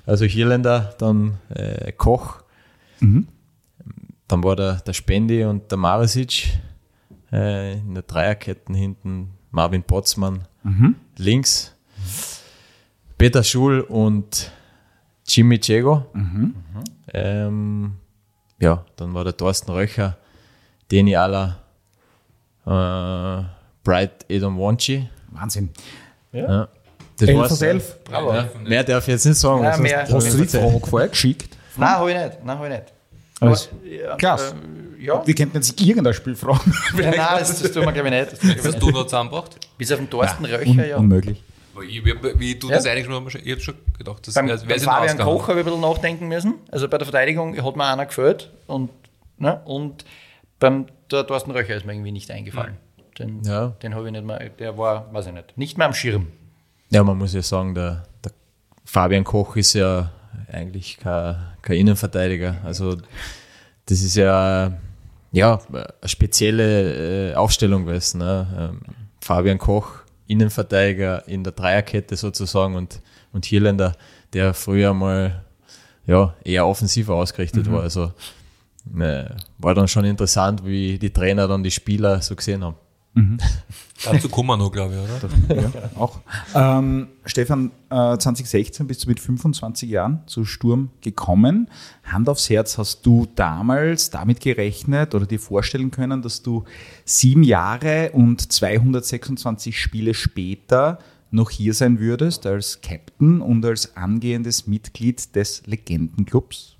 also 0.07 0.25
Hirländer, 0.27 0.95
dann 0.99 1.39
äh, 1.49 1.91
Koch, 1.93 2.43
dann 3.01 4.43
war 4.43 4.57
der, 4.57 4.77
der 4.81 4.93
Spendi 4.93 5.45
und 5.45 5.71
der 5.71 5.79
Marisic. 5.79 6.49
Äh, 7.33 7.73
in 7.79 7.95
der 7.95 8.03
Dreierketten 8.05 8.75
hinten 8.75 9.31
Marvin 9.51 9.83
Potzmann 9.83 10.47
links. 11.17 11.75
Peter 13.19 13.43
Schul 13.43 13.81
und 13.81 14.51
Jimmy 15.27 15.59
Diego. 15.59 16.05
Ähm, 17.13 17.93
ja, 18.61 18.85
dann 18.97 19.15
war 19.15 19.25
der 19.25 19.37
Thorsten 19.37 19.71
Röcher, 19.73 20.17
Deni 20.91 21.17
Alla, 21.17 21.57
äh, 22.67 23.45
Bright 23.83 24.25
Edom 24.29 24.59
Wonchi. 24.59 25.09
Wahnsinn. 25.29 25.71
Ja. 26.33 26.69
Das 27.19 27.29
Elf 27.29 27.39
war's. 27.39 27.63
elf. 27.63 28.05
Bravo. 28.05 28.33
Ja, 28.35 28.49
mehr 28.65 28.83
darf 28.85 29.05
ich 29.07 29.13
jetzt 29.15 29.25
nicht 29.27 29.39
sagen. 29.39 29.63
Nein, 29.63 29.81
mehr- 29.83 30.09
Hast 30.11 30.33
du 30.33 30.39
die 30.39 30.47
Frage 30.49 30.81
vorher 30.87 31.09
geschickt? 31.09 31.57
Nein, 31.77 31.89
habe 31.91 32.11
ich 32.13 32.17
nicht. 32.19 32.45
Nein, 32.45 32.59
habe 32.59 32.69
ich 32.69 32.73
nicht. 32.75 32.93
Also, 33.41 33.69
Aber, 33.71 33.87
ja, 33.89 34.17
Klasse. 34.17 34.55
Äh, 35.01 35.05
ja. 35.05 35.27
Wir 35.27 35.35
könnten 35.35 35.57
jetzt 35.57 35.81
irgendein 35.81 36.15
Spiel 36.15 36.35
fragen. 36.35 36.73
Nein, 36.97 37.15
nein, 37.17 37.27
das, 37.39 37.61
das 37.61 37.73
tun 37.73 37.85
wir, 37.85 37.93
glaube 37.93 38.09
ich, 38.09 38.15
nicht. 38.15 38.33
Das 38.33 38.43
ich, 38.43 38.79
du 38.81 38.87
nicht. 38.87 38.95
noch 38.95 39.05
zusammengebracht? 39.05 39.57
Bis 39.77 39.93
auf 39.93 39.99
den 39.99 40.09
Thorsten 40.09 40.45
Un 40.45 40.51
Röcher, 40.51 40.87
ja. 40.87 40.97
Unmöglich. 40.97 41.43
Ich, 41.89 42.05
wie, 42.05 42.15
wie 42.39 42.55
du 42.55 42.69
Ja. 42.71 42.77
das 42.77 42.87
eigentlich 42.87 43.07
schon, 43.07 43.27
ich 43.45 43.51
habe 43.53 43.61
schon 43.61 43.75
gedacht, 43.99 44.27
das 44.27 44.35
Beim, 44.35 44.47
wäre 44.47 44.59
beim 44.65 44.79
Fabian 44.81 45.19
Koch 45.19 45.49
habe 45.49 45.61
ich 45.61 45.67
ein 45.67 45.73
bisschen 45.73 45.81
nachdenken 45.81 46.29
müssen. 46.29 46.55
Also 46.71 46.89
bei 46.89 46.99
der 46.99 47.05
Verteidigung 47.07 47.61
hat 47.63 47.77
mir 47.77 47.85
einer 47.85 48.07
gefällt. 48.07 48.51
Und, 48.69 48.91
ne, 49.39 49.61
und 49.65 50.05
beim 50.59 50.87
der 51.11 51.27
Thorsten 51.27 51.51
Röcher 51.51 51.77
ist 51.77 51.85
mir 51.87 51.93
irgendwie 51.93 52.13
nicht 52.13 52.31
eingefallen. 52.31 52.77
Den, 53.19 53.43
Ja. 53.45 53.69
den 53.83 53.95
habe 53.95 54.07
ich 54.07 54.13
nicht 54.13 54.25
mehr, 54.25 54.49
der 54.51 54.77
war, 54.77 55.13
weiß 55.13 55.27
ich 55.29 55.33
nicht, 55.33 55.57
nicht 55.57 55.79
mehr 55.79 55.87
am 55.87 55.95
Schirm. 55.95 56.29
Ja, 56.91 57.03
man 57.05 57.19
muss 57.19 57.33
ja 57.35 57.43
sagen, 57.43 57.75
der, 57.75 58.05
der 58.25 58.33
Fabian 58.85 59.25
Koch 59.25 59.57
ist 59.57 59.75
ja 59.75 60.11
eigentlich 60.51 60.99
kein, 60.99 61.37
kein 61.63 61.77
Innenverteidiger. 61.77 62.57
Also 62.65 62.97
das 63.87 64.01
ist 64.03 64.17
ja, 64.17 64.73
ja 65.33 65.61
eine 65.71 65.87
spezielle 66.09 67.31
äh, 67.31 67.35
Aufstellung 67.35 67.87
gewesen. 67.87 68.19
Ne? 68.19 68.47
Ähm, 68.59 68.81
Fabian 69.21 69.59
Koch, 69.59 69.91
Innenverteidiger 70.27 71.27
in 71.29 71.45
der 71.45 71.53
Dreierkette 71.53 72.17
sozusagen 72.17 72.75
und, 72.75 73.01
und 73.33 73.45
Hirländer, 73.45 73.95
der 74.33 74.55
früher 74.55 74.93
mal 74.95 75.45
ja, 76.07 76.35
eher 76.45 76.67
offensiver 76.67 77.15
ausgerichtet 77.15 77.71
war. 77.71 77.83
Also 77.83 78.13
äh, 78.99 79.25
war 79.59 79.75
dann 79.75 79.89
schon 79.89 80.05
interessant, 80.05 80.65
wie 80.65 80.99
die 80.99 81.11
Trainer 81.11 81.49
dann 81.49 81.63
die 81.63 81.71
Spieler 81.71 82.21
so 82.21 82.37
gesehen 82.37 82.65
haben. 82.65 82.77
Dazu 84.05 84.29
kommen 84.29 84.49
wir 84.49 84.57
noch, 84.57 84.73
glaube 84.73 84.95
ich, 84.95 85.01
oder? 85.01 85.63
Ja, 85.63 85.73
auch. 85.95 86.21
Ähm, 86.55 87.09
Stefan, 87.25 87.71
äh, 87.89 88.19
2016 88.19 88.87
bist 88.89 89.05
du 89.05 89.09
mit 89.09 89.21
25 89.21 89.89
Jahren 89.89 90.23
zu 90.27 90.45
Sturm 90.45 90.91
gekommen. 91.01 91.69
Hand 92.03 92.29
aufs 92.29 92.51
Herz, 92.51 92.77
hast 92.77 93.07
du 93.07 93.29
damals 93.37 94.11
damit 94.11 94.41
gerechnet 94.41 95.15
oder 95.15 95.27
dir 95.27 95.39
vorstellen 95.39 95.93
können, 95.93 96.23
dass 96.23 96.43
du 96.43 96.65
sieben 97.05 97.45
Jahre 97.45 98.11
und 98.13 98.53
226 98.53 99.79
Spiele 99.79 100.15
später 100.15 100.99
noch 101.31 101.51
hier 101.51 101.73
sein 101.73 102.01
würdest 102.01 102.47
als 102.47 102.81
Captain 102.81 103.41
und 103.41 103.65
als 103.65 103.97
angehendes 103.97 104.67
Mitglied 104.67 105.35
des 105.37 105.63
Legendenclubs? 105.67 106.74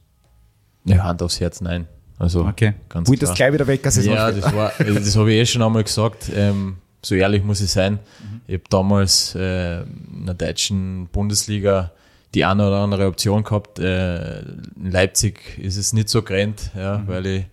Ja, 0.85 1.05
Hand 1.05 1.23
aufs 1.23 1.41
Herz, 1.41 1.61
nein. 1.61 1.87
Also 2.19 2.45
ganz 2.89 3.09
Wollt 3.09 3.23
das 3.23 3.31
klar. 3.31 3.51
gleich 3.51 3.55
wieder 3.55 3.67
weg, 3.67 3.85
als 3.85 3.97
es 3.97 4.07
Ja, 4.07 4.31
das 4.31 4.55
war, 4.55 4.73
das 4.79 5.17
habe 5.17 5.33
ich 5.33 5.41
eh 5.41 5.47
schon 5.47 5.63
einmal 5.63 5.83
gesagt. 5.83 6.31
Ähm, 6.35 6.77
so 7.03 7.15
ehrlich 7.15 7.43
muss 7.43 7.61
ich 7.61 7.71
sein. 7.71 7.99
Ich 8.47 8.55
habe 8.55 8.65
damals 8.71 9.35
äh, 9.35 9.83
in 9.83 10.27
der 10.27 10.35
deutschen 10.35 11.09
Bundesliga 11.09 11.93
die 12.35 12.45
eine 12.45 12.67
oder 12.67 12.79
andere 12.79 13.07
Option 13.07 13.45
gehabt. 13.45 13.79
Äh, 13.79 14.41
in 14.41 14.91
Leipzig 14.91 15.59
ist 15.59 15.77
es 15.77 15.93
nicht 15.93 16.09
so 16.09 16.23
grennt, 16.23 16.71
ja, 16.77 17.03
weil 17.07 17.27
ich 17.27 17.45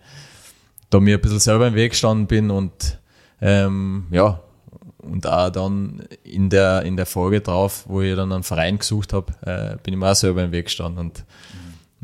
da 0.90 1.00
mir 1.00 1.16
ein 1.16 1.20
bisschen 1.20 1.40
selber 1.40 1.68
im 1.68 1.74
Weg 1.74 1.92
gestanden 1.92 2.26
bin 2.26 2.50
und 2.50 2.98
ähm, 3.40 4.06
ja, 4.10 4.40
und 4.98 5.26
auch 5.26 5.50
dann 5.50 6.02
in 6.22 6.48
der, 6.48 6.82
in 6.82 6.96
der 6.96 7.06
Folge 7.06 7.40
drauf, 7.40 7.84
wo 7.88 8.02
ich 8.02 8.14
dann 8.14 8.32
einen 8.32 8.42
Verein 8.44 8.78
gesucht 8.78 9.12
habe, 9.12 9.32
äh, 9.42 9.76
bin 9.82 9.94
ich 9.94 10.00
mir 10.00 10.10
auch 10.10 10.14
selber 10.14 10.44
im 10.44 10.52
Weg 10.52 10.66
gestanden 10.66 10.98
und 10.98 11.24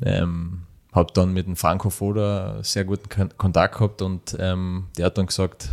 ähm, 0.02 0.62
habe 0.98 1.12
dann 1.14 1.32
mit 1.32 1.46
dem 1.46 1.56
Franco 1.56 1.90
Foda 1.90 2.62
sehr 2.62 2.84
guten 2.84 3.08
Kon- 3.08 3.32
Kontakt 3.38 3.78
gehabt 3.78 4.02
und 4.02 4.36
ähm, 4.38 4.88
der 4.96 5.06
hat 5.06 5.16
dann 5.16 5.26
gesagt, 5.26 5.70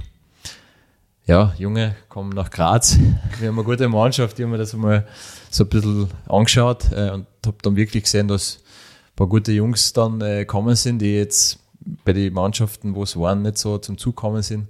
ja, 1.25 1.53
Junge, 1.57 1.95
kommen 2.07 2.29
nach 2.29 2.51
Graz. 2.51 2.97
Wir 3.39 3.49
haben 3.49 3.57
eine 3.57 3.65
gute 3.65 3.89
Mannschaft. 3.89 4.37
Ich 4.37 4.43
habe 4.43 4.51
mir 4.51 4.59
das 4.59 4.75
einmal 4.75 5.07
so 5.49 5.63
ein 5.63 5.69
bisschen 5.69 6.07
angeschaut 6.27 6.91
äh, 6.91 7.09
und 7.09 7.25
habe 7.45 7.57
dann 7.63 7.75
wirklich 7.75 8.03
gesehen, 8.03 8.27
dass 8.27 8.57
ein 8.57 9.15
paar 9.15 9.27
gute 9.27 9.51
Jungs 9.51 9.91
dann 9.93 10.21
äh, 10.21 10.45
kommen 10.45 10.75
sind, 10.75 10.99
die 10.99 11.15
jetzt 11.15 11.59
bei 12.03 12.13
den 12.13 12.31
Mannschaften, 12.31 12.93
wo 12.93 13.03
es 13.03 13.17
waren, 13.17 13.41
nicht 13.41 13.57
so 13.57 13.79
zum 13.79 13.97
Zug 13.97 14.15
kommen 14.15 14.43
sind. 14.43 14.67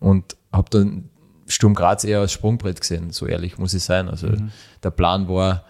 Und 0.00 0.34
habe 0.50 0.70
dann 0.70 1.10
Sturm 1.46 1.74
Graz 1.74 2.04
eher 2.04 2.20
als 2.20 2.32
Sprungbrett 2.32 2.80
gesehen, 2.80 3.10
so 3.10 3.26
ehrlich 3.26 3.58
muss 3.58 3.74
ich 3.74 3.84
sein. 3.84 4.08
Also 4.08 4.28
mhm. 4.28 4.50
der 4.82 4.90
Plan 4.90 5.28
war, 5.28 5.64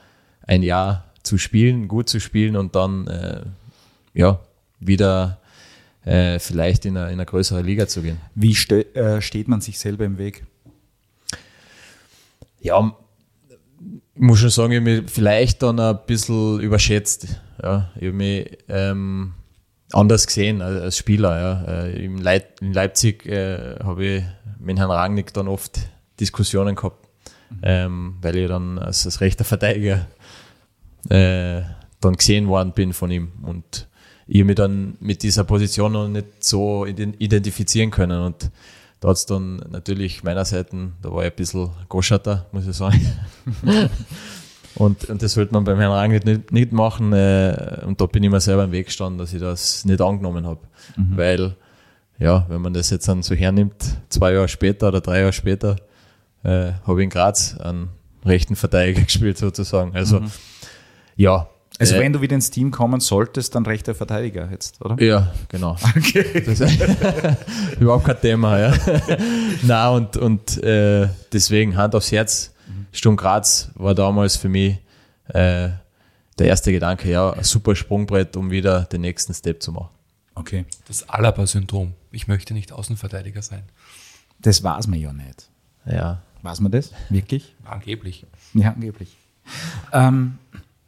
ein 0.47 0.63
Jahr 0.63 1.05
zu 1.25 1.39
spielen, 1.39 1.89
gut 1.89 2.09
zu 2.09 2.21
spielen 2.21 2.57
und 2.57 2.75
dann 2.77 3.07
äh, 3.09 3.43
ja, 4.15 4.41
wieder 4.81 5.41
äh, 6.05 6.39
vielleicht 6.39 6.85
in 6.85 6.97
eine, 6.97 7.07
in 7.07 7.15
eine 7.15 7.27
größere 7.27 7.63
Liga 7.63 7.87
zu 7.87 8.03
gehen. 8.03 8.19
Wie 8.35 8.55
ste 8.55 8.95
äh, 8.95 9.21
steht 9.21 9.49
man 9.49 9.61
sich 9.61 9.79
selber 9.79 10.05
im 10.05 10.19
Weg? 10.19 10.45
Ja, 12.61 12.95
ich 14.15 14.21
muss 14.21 14.39
schon 14.39 14.51
sagen, 14.51 14.73
ich 14.73 14.81
habe 14.81 15.03
mich 15.03 15.11
vielleicht 15.11 15.63
dann 15.63 15.81
ein 15.81 15.99
bisschen 16.07 16.61
überschätzt. 16.61 17.41
Ja, 17.63 17.91
ich 17.97 18.07
habe 18.07 18.13
mich 18.13 18.59
ähm, 18.69 19.35
anders 19.93 20.27
gesehen 20.27 20.63
als, 20.63 20.81
als 20.81 20.97
Spieler. 20.97 21.41
Ja. 21.41 21.85
Äh, 21.85 22.05
in, 22.05 22.19
Leip 22.19 22.61
in 22.61 22.73
Leipzig 22.73 23.27
äh, 23.27 23.77
habe 23.83 24.05
ich 24.05 24.23
mit 24.59 24.79
Herrn 24.79 24.91
Rangnick 24.91 25.33
dann 25.33 25.49
oft 25.49 25.81
Diskussionen 26.21 26.77
gehabt, 26.77 27.09
mhm. 27.51 27.59
ähm, 27.63 28.15
weil 28.21 28.37
ich 28.37 28.49
dann 28.49 28.79
als, 28.79 29.07
als 29.07 29.21
rechter 29.21 29.45
Verteidiger 29.45 30.07
äh, 31.09 31.63
dann 32.01 32.15
gesehen 32.17 32.49
worden 32.49 32.73
bin 32.73 32.93
von 32.93 33.11
ihm. 33.11 33.33
Und 33.43 33.89
ich 34.41 34.45
mich 34.45 34.57
dann 34.57 34.97
mit 35.01 35.23
dieser 35.23 35.45
Position 35.45 35.93
noch 35.93 36.09
nicht 36.09 36.43
so 36.43 36.87
identifizieren 36.87 37.91
können. 37.91 38.23
Und 38.23 38.51
da 39.01 39.09
hat 39.09 39.17
es 39.17 39.27
dann 39.27 39.57
natürlich 39.71 40.25
meiner 40.25 40.47
Seite, 40.47 40.93
da 41.03 41.13
war 41.13 41.23
ich 41.25 41.33
ein 41.33 41.37
bisschen 41.37 41.69
Goschatter, 41.91 42.47
muss 42.51 42.67
ich 42.67 42.75
sagen. 42.75 42.99
und, 44.77 45.05
und 45.11 45.23
das 45.23 45.35
sollte 45.35 45.53
man 45.53 45.65
beim 45.65 45.79
Herrn 45.79 45.93
Rangnick 45.93 46.25
nicht, 46.25 46.51
nicht 46.51 46.73
machen. 46.73 47.13
Äh, 47.13 47.83
und 47.85 48.01
da 48.01 48.07
bin 48.07 48.23
ich 48.23 48.31
mir 48.31 48.41
selber 48.41 48.65
im 48.65 48.73
Weg 48.73 48.87
gestanden, 48.87 49.19
dass 49.19 49.35
ich 49.35 49.41
das 49.41 49.85
nicht 49.85 50.01
angenommen 50.01 50.47
habe. 50.47 50.61
Mhm. 50.97 51.17
Weil, 51.17 51.57
ja, 52.19 52.47
wenn 52.49 52.63
man 52.63 52.73
das 52.73 52.89
jetzt 52.89 53.07
dann 53.09 53.23
so 53.23 53.35
hernimmt, 53.35 53.85
zwei 54.09 54.33
Jahre 54.33 54.49
später 54.49 54.89
oder 54.89 55.03
drei 55.03 55.21
Jahre 55.21 55.35
später, 55.35 55.77
äh, 56.43 56.73
habe 56.87 57.01
ich 57.01 57.05
in 57.05 57.11
Graz 57.11 57.59
einen 57.59 57.91
rechten 58.25 58.57
Verteidiger 58.57 59.03
gespielt 59.05 59.37
sozusagen. 59.37 59.95
Also, 59.95 60.21
mhm. 60.21 60.31
ja, 61.17 61.49
also 61.83 61.97
äh, 61.97 62.01
wenn 62.01 62.13
du 62.13 62.21
wieder 62.21 62.35
ins 62.35 62.51
Team 62.51 62.71
kommen 62.71 63.01
solltest, 63.01 63.55
dann 63.55 63.67
rechter 63.67 63.95
Verteidiger 63.95 64.49
jetzt, 64.51 64.81
oder? 64.85 65.03
Ja, 65.03 65.33
genau. 65.49 65.77
Okay. 65.97 66.45
Überhaupt 67.81 68.05
kein 68.05 68.21
Thema, 68.21 68.59
ja. 68.59 68.75
Na 69.63 69.91
und, 69.91 70.17
und 70.17 70.63
äh, 70.63 71.09
deswegen 71.33 71.77
Hand 71.77 71.95
aufs 71.95 72.13
Herz. 72.13 72.55
Sturm 72.93 73.17
Graz 73.17 73.71
war 73.75 73.95
damals 73.95 74.37
für 74.37 74.49
mich 74.49 74.79
äh, 75.29 75.71
der 76.39 76.47
erste 76.47 76.73
Gedanke, 76.73 77.11
ja, 77.11 77.33
ein 77.33 77.45
super 77.45 77.75
Sprungbrett, 77.75 78.37
um 78.37 78.51
wieder 78.51 78.85
den 78.85 79.01
nächsten 79.03 79.35
Step 79.35 79.63
zu 79.63 79.73
machen. 79.73 79.91
Okay. 80.35 80.65
Das 80.89 81.09
Alaba-Syndrom. 81.09 81.95
Ich 82.11 82.29
möchte 82.29 82.55
nicht 82.55 82.73
Außenverteidiger 82.73 83.43
sein. 83.43 83.65
Das 84.41 84.63
war 84.63 84.79
es 84.79 84.87
mir 84.87 84.99
ja 84.99 85.13
nicht. 85.13 85.49
Ja. 85.87 86.23
Weiß 86.43 86.61
man 86.61 86.73
das? 86.73 86.93
Wirklich? 87.11 87.55
Angeblich. 87.65 88.27
Ja, 88.55 88.73
angeblich. 88.73 89.17
Ähm, 89.93 90.39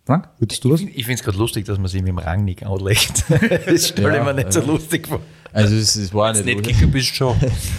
Frank, 0.04 0.28
würdest 0.38 0.62
du 0.64 0.70
das? 0.70 0.80
Ich, 0.80 0.88
ich 0.88 1.04
finde 1.06 1.14
es 1.14 1.22
gerade 1.22 1.38
lustig, 1.38 1.64
dass 1.64 1.78
man 1.78 1.88
sich 1.88 2.02
mit 2.02 2.08
dem 2.08 2.18
Rangnick 2.18 2.64
anlegt. 2.64 3.24
das 3.66 3.88
stelle 3.88 4.14
ja, 4.14 4.18
ich 4.18 4.24
mir 4.24 4.34
nicht 4.34 4.46
ja. 4.46 4.52
so 4.52 4.60
lustig 4.60 5.08
vor. 5.08 5.20
Also 5.52 5.76
es, 5.76 5.96
es 5.96 6.12
war 6.12 6.32
nicht, 6.32 6.44
nicht 6.44 6.62
Kicker 6.62 6.86
bist 6.88 7.14
schon. 7.14 7.36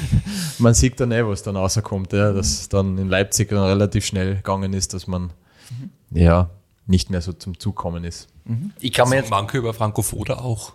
man 0.60 0.74
sieht 0.74 1.00
dann 1.00 1.12
eh, 1.12 1.25
was 1.25 1.44
dann 1.44 1.55
rauskommt, 1.55 2.13
ja, 2.13 2.32
dass 2.32 2.70
dann 2.70 2.98
in 2.98 3.10
Leipzig 3.10 3.50
dann 3.50 3.63
relativ 3.63 4.05
schnell 4.05 4.38
gegangen 4.38 4.74
ist, 4.74 4.94
dass 4.94 5.08
man 5.08 5.34
mhm. 5.70 6.17
ja 6.17 6.50
nicht 6.88 7.10
mehr 7.10 7.22
so 7.22 7.34
zum 7.34 7.60
Zug 7.60 7.75
kommen 7.75 8.03
ist. 8.03 8.27
Mhm. 8.46 8.72
Ich 8.79 8.94
kann 8.94 9.10
mir 9.10 9.17
jetzt 9.17 9.29
manche 9.29 9.58
über 9.58 9.74
Franco 9.74 10.01
Foda 10.01 10.36
auch. 10.36 10.74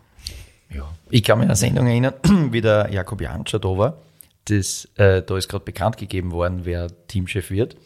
Ja. 0.73 0.89
Ich 1.09 1.25
kann 1.25 1.39
mich 1.39 1.47
an 1.47 1.51
eine 1.51 1.57
Sendung 1.57 1.87
erinnern, 1.87 2.15
wie 2.53 2.61
der 2.61 2.93
Jakob 2.93 3.21
Janscher 3.21 3.59
da 3.59 3.69
war. 3.77 3.97
Das, 4.45 4.89
äh, 4.97 5.23
da 5.23 5.37
ist 5.37 5.49
gerade 5.49 5.65
bekannt 5.65 5.97
gegeben 5.97 6.31
worden, 6.31 6.61
wer 6.65 6.89
Teamchef 7.09 7.51
wird. 7.51 7.77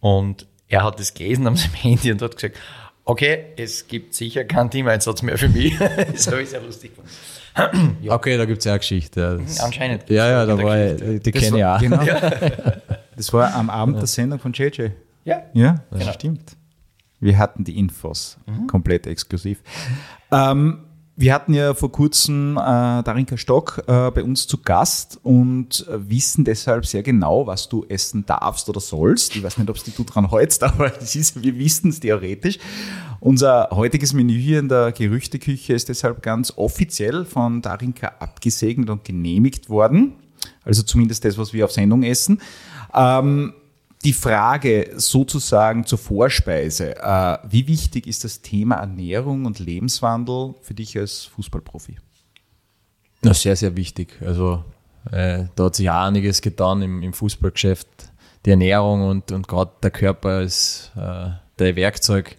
Und 0.00 0.46
er 0.70 0.84
hat 0.84 0.98
es 0.98 1.12
gelesen 1.12 1.46
am 1.46 1.56
seinem 1.56 1.74
Handy 1.74 2.10
und 2.12 2.22
hat 2.22 2.36
gesagt, 2.36 2.56
okay, 3.04 3.46
es 3.56 3.86
gibt 3.86 4.14
sicher 4.14 4.44
keinen 4.44 4.70
Teameinsatz 4.70 5.20
mehr 5.22 5.36
für 5.36 5.48
mich. 5.48 5.76
das 5.78 6.28
habe 6.28 6.42
ich 6.42 6.48
sehr 6.48 6.62
lustig 6.62 6.92
gefunden. 6.96 7.98
ja. 8.02 8.14
Okay, 8.14 8.38
da 8.38 8.44
gibt 8.46 8.60
es 8.60 8.64
ja 8.64 8.72
eine 8.72 8.78
Geschichte. 8.78 9.40
Das, 9.42 9.58
mhm, 9.58 9.64
Anscheinend. 9.64 10.08
Ja, 10.08 10.28
ja, 10.28 10.46
da 10.46 10.56
war 10.62 10.78
ich, 10.78 11.22
die 11.22 11.32
kenne 11.32 11.58
ich 11.58 11.64
auch. 11.64 11.80
Genau. 11.80 12.02
Das 13.16 13.34
war 13.34 13.52
am 13.54 13.68
Abend 13.68 13.98
der 13.98 14.06
Sendung 14.06 14.38
von 14.38 14.54
JJ. 14.54 14.92
Ja. 15.26 15.42
Ja, 15.52 15.84
das 15.90 16.00
genau. 16.00 16.12
stimmt. 16.12 16.56
Wir 17.18 17.36
hatten 17.36 17.64
die 17.64 17.78
Infos 17.78 18.38
mhm. 18.46 18.66
komplett 18.66 19.06
exklusiv. 19.06 19.62
Ähm, 20.32 20.86
wir 21.16 21.34
hatten 21.34 21.52
ja 21.52 21.74
vor 21.74 21.92
kurzem 21.92 22.56
äh, 22.56 23.02
Darinka 23.02 23.36
Stock 23.36 23.82
äh, 23.86 24.10
bei 24.10 24.22
uns 24.22 24.46
zu 24.46 24.58
Gast 24.58 25.20
und 25.22 25.86
äh, 25.88 26.08
wissen 26.08 26.44
deshalb 26.44 26.86
sehr 26.86 27.02
genau, 27.02 27.46
was 27.46 27.68
du 27.68 27.84
essen 27.88 28.24
darfst 28.24 28.68
oder 28.68 28.80
sollst. 28.80 29.36
Ich 29.36 29.42
weiß 29.42 29.58
nicht, 29.58 29.68
ob 29.68 29.76
es 29.76 29.84
du 29.84 30.04
dran 30.04 30.30
hältst, 30.30 30.62
aber 30.64 30.96
es 31.00 31.14
ist, 31.14 31.42
wir 31.42 31.58
wissen 31.58 31.90
es 31.90 32.00
theoretisch. 32.00 32.58
Unser 33.20 33.68
heutiges 33.72 34.14
Menü 34.14 34.38
hier 34.38 34.60
in 34.60 34.68
der 34.68 34.92
Gerüchteküche 34.92 35.74
ist 35.74 35.90
deshalb 35.90 36.22
ganz 36.22 36.54
offiziell 36.56 37.26
von 37.26 37.60
Darinka 37.60 38.12
abgesegnet 38.18 38.88
und 38.88 39.04
genehmigt 39.04 39.68
worden. 39.68 40.14
Also 40.64 40.82
zumindest 40.82 41.24
das, 41.26 41.36
was 41.36 41.52
wir 41.52 41.66
auf 41.66 41.72
Sendung 41.72 42.02
essen. 42.02 42.40
Ähm, 42.94 43.52
die 44.04 44.12
Frage 44.12 44.92
sozusagen 44.96 45.84
zur 45.84 45.98
Vorspeise. 45.98 46.96
Äh, 46.96 47.38
wie 47.48 47.66
wichtig 47.66 48.06
ist 48.06 48.24
das 48.24 48.40
Thema 48.40 48.76
Ernährung 48.76 49.44
und 49.44 49.58
Lebenswandel 49.58 50.54
für 50.62 50.74
dich 50.74 50.96
als 50.98 51.24
Fußballprofi? 51.24 51.98
Na, 53.22 53.34
sehr, 53.34 53.56
sehr 53.56 53.76
wichtig. 53.76 54.18
Also 54.24 54.64
äh, 55.10 55.44
da 55.54 55.64
hat 55.64 55.74
sich 55.74 55.90
auch 55.90 56.02
einiges 56.06 56.40
getan 56.40 56.80
im, 56.82 57.02
im 57.02 57.12
Fußballgeschäft. 57.12 57.88
Die 58.46 58.50
Ernährung 58.50 59.06
und, 59.06 59.32
und 59.32 59.46
gerade 59.46 59.72
der 59.82 59.90
Körper 59.90 60.40
ist 60.40 60.92
äh, 60.96 61.30
der 61.58 61.76
Werkzeug. 61.76 62.36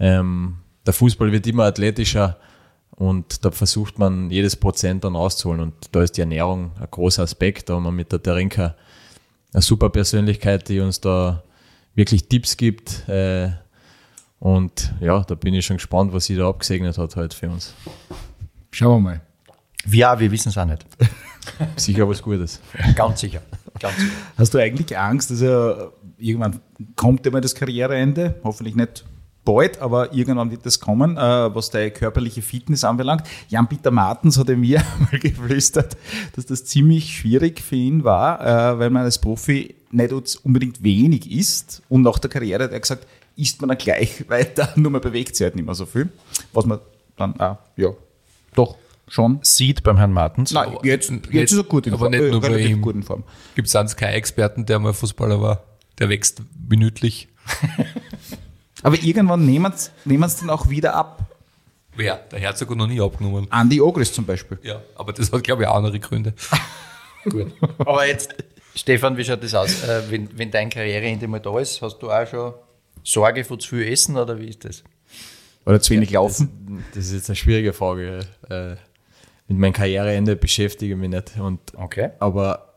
Ähm, 0.00 0.56
der 0.86 0.94
Fußball 0.94 1.32
wird 1.32 1.46
immer 1.46 1.64
athletischer 1.64 2.38
und 2.90 3.44
da 3.44 3.50
versucht 3.50 3.98
man 3.98 4.30
jedes 4.30 4.56
Prozent 4.56 5.04
dann 5.04 5.16
rauszuholen. 5.16 5.60
Und 5.60 5.74
da 5.92 6.02
ist 6.02 6.16
die 6.16 6.22
Ernährung 6.22 6.72
ein 6.80 6.88
großer 6.90 7.24
Aspekt. 7.24 7.68
Da 7.68 7.78
wir 7.78 7.90
mit 7.90 8.12
der 8.12 8.22
Terinka 8.22 8.74
eine 9.54 9.62
super 9.62 9.88
Persönlichkeit, 9.88 10.68
die 10.68 10.80
uns 10.80 11.00
da 11.00 11.42
wirklich 11.94 12.28
Tipps 12.28 12.56
gibt. 12.56 13.08
Äh, 13.08 13.50
und 14.40 14.92
ja, 15.00 15.22
da 15.22 15.34
bin 15.34 15.54
ich 15.54 15.64
schon 15.64 15.76
gespannt, 15.76 16.12
was 16.12 16.26
sie 16.26 16.36
da 16.36 16.48
abgesegnet 16.48 16.98
hat 16.98 17.16
heute 17.16 17.36
für 17.36 17.48
uns. 17.48 17.72
Schauen 18.72 19.02
wir 19.02 19.10
mal. 19.10 19.20
Ja, 19.86 20.18
wir 20.18 20.30
wissen 20.30 20.48
es 20.48 20.58
auch 20.58 20.64
nicht. 20.64 20.84
sicher 21.76 22.08
was 22.08 22.20
Gutes. 22.20 22.60
Ganz 22.96 23.20
sicher. 23.20 23.40
Ganz 23.78 23.96
sicher. 23.96 24.10
Hast 24.36 24.54
du 24.54 24.58
eigentlich 24.58 24.98
Angst, 24.98 25.30
dass 25.30 25.40
er 25.40 25.92
irgendwann 26.18 26.60
kommt 26.96 27.26
immer 27.26 27.40
das 27.40 27.54
Karriereende? 27.54 28.40
Hoffentlich 28.42 28.74
nicht 28.74 29.04
bald, 29.44 29.80
aber 29.80 30.12
irgendwann 30.14 30.50
wird 30.50 30.64
das 30.66 30.80
kommen, 30.80 31.16
äh, 31.16 31.54
was 31.54 31.70
deine 31.70 31.90
körperliche 31.90 32.42
Fitness 32.42 32.84
anbelangt. 32.84 33.24
Jan-Peter 33.48 33.90
Martens 33.90 34.38
hat 34.38 34.48
mir 34.48 34.82
mal 34.98 35.18
geflüstert, 35.18 35.96
dass 36.34 36.46
das 36.46 36.64
ziemlich 36.64 37.16
schwierig 37.16 37.60
für 37.60 37.76
ihn 37.76 38.04
war, 38.04 38.40
äh, 38.40 38.78
weil 38.78 38.90
man 38.90 39.02
als 39.02 39.18
Profi 39.18 39.74
nicht 39.90 40.12
unbedingt 40.42 40.82
wenig 40.82 41.30
isst 41.30 41.82
und 41.88 42.02
nach 42.02 42.18
der 42.18 42.30
Karriere 42.30 42.64
hat 42.64 42.72
er 42.72 42.80
gesagt, 42.80 43.06
isst 43.36 43.60
man 43.60 43.68
dann 43.68 43.78
gleich 43.78 44.24
weiter, 44.28 44.72
nur 44.76 44.90
man 44.90 45.00
bewegt 45.00 45.36
sich 45.36 45.44
halt 45.44 45.56
nicht 45.56 45.64
mehr 45.64 45.74
so 45.74 45.86
viel, 45.86 46.08
was 46.52 46.64
man 46.66 46.80
dann, 47.16 47.34
ah, 47.38 47.58
ja, 47.76 47.90
doch 48.54 48.76
schon 49.06 49.38
sieht 49.42 49.82
beim 49.82 49.98
Herrn 49.98 50.12
Martens. 50.12 50.52
Nein, 50.52 50.78
jetzt, 50.82 51.12
jetzt 51.30 51.52
ist 51.52 51.58
er 51.58 51.64
gut 51.64 51.86
in 51.86 51.92
aber 51.92 52.06
Form. 52.06 52.12
Nicht 52.12 52.30
nur 52.30 52.40
bei 52.40 52.58
ihm. 52.58 52.80
Gut 52.80 52.94
in 52.94 53.02
Form. 53.02 53.22
Gibt 53.54 53.68
es 53.68 53.76
einen 53.76 53.88
Sky-Experten, 53.88 54.64
der 54.66 54.78
mal 54.78 54.94
Fußballer 54.94 55.40
war? 55.40 55.62
Der 55.98 56.08
wächst 56.08 56.42
minütlich. 56.68 57.28
Aber 58.84 59.02
irgendwann 59.02 59.46
nehmen 59.46 59.72
sie 59.74 59.90
dann 60.04 60.50
auch 60.50 60.68
wieder 60.68 60.94
ab. 60.94 61.24
Wer? 61.96 62.16
Der 62.16 62.38
Herzog 62.38 62.68
hat 62.70 62.76
noch 62.76 62.86
nie 62.86 63.00
abgenommen. 63.00 63.48
Andy 63.50 63.80
Ogris 63.80 64.12
zum 64.12 64.26
Beispiel. 64.26 64.58
Ja, 64.62 64.82
aber 64.94 65.14
das 65.14 65.32
hat, 65.32 65.42
glaube 65.42 65.62
ich, 65.62 65.68
auch 65.68 65.76
andere 65.76 65.98
Gründe. 65.98 66.34
Gut. 67.24 67.50
Aber 67.78 68.06
jetzt, 68.06 68.34
Stefan, 68.74 69.16
wie 69.16 69.24
schaut 69.24 69.42
das 69.42 69.54
aus? 69.54 69.84
Äh, 69.84 70.02
wenn, 70.10 70.38
wenn 70.38 70.50
dein 70.50 70.68
Karriereende 70.68 71.26
mal 71.26 71.40
da 71.40 71.58
ist, 71.58 71.80
hast 71.80 71.98
du 72.00 72.10
auch 72.10 72.26
schon 72.26 72.52
Sorge 73.02 73.42
vor 73.42 73.58
zu 73.58 73.70
viel 73.70 73.90
Essen 73.90 74.18
oder 74.18 74.38
wie 74.38 74.48
ist 74.48 74.64
das? 74.66 74.84
Oder 75.64 75.80
zu 75.80 75.94
wenig 75.94 76.10
laufen? 76.10 76.84
Das, 76.88 76.96
das, 76.96 77.06
ist 77.06 77.12
jetzt 77.14 77.30
eine 77.30 77.36
schwierige 77.36 77.72
Frage. 77.72 78.20
Äh, 78.50 78.76
mit 79.48 79.58
meinem 79.58 79.72
Karriereende 79.72 80.36
beschäftige 80.36 80.92
ich 80.92 81.00
mich 81.00 81.08
nicht. 81.08 81.38
Und, 81.38 81.60
okay. 81.74 82.10
Aber 82.18 82.74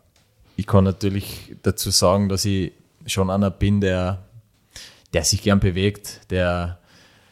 ich 0.56 0.68
kann 0.68 0.86
natürlich 0.86 1.54
dazu 1.64 1.90
sagen, 1.90 2.30
dass 2.30 2.46
ich 2.46 2.72
schon 3.08 3.30
einer 3.30 3.52
bin, 3.52 3.82
der 3.82 4.27
der 5.14 5.24
sich 5.24 5.42
gern 5.42 5.60
bewegt, 5.60 6.22
der 6.30 6.80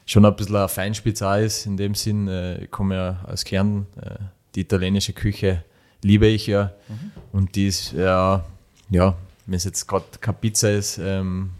schon 0.05 0.25
ein 0.25 0.36
bisschen 0.36 0.55
ein 0.55 0.70
Feinspitzer 0.70 1.39
ist 1.39 1.65
in 1.65 1.77
dem 1.77 1.96
Sinn. 1.96 2.27
Äh, 2.27 2.63
ich 2.63 2.72
komme 2.72 2.96
ja 2.96 3.25
aus 3.27 3.44
Kärnten, 3.44 3.88
äh, 4.01 4.15
die 4.55 4.62
italienische 4.62 5.13
Küche 5.13 5.63
liebe 6.01 6.27
ich 6.27 6.48
ja 6.48 6.72
mhm. 6.88 7.12
und 7.32 7.55
die 7.55 7.67
ist 7.67 7.94
ja 7.94 8.46
ja, 8.89 9.15
wenn 9.46 9.55
es 9.55 9.63
jetzt 9.63 9.88
gerade 9.88 10.05
keine 10.20 10.38
Pizza 10.39 10.72
ist, 10.72 10.98
ähm, 10.98 11.51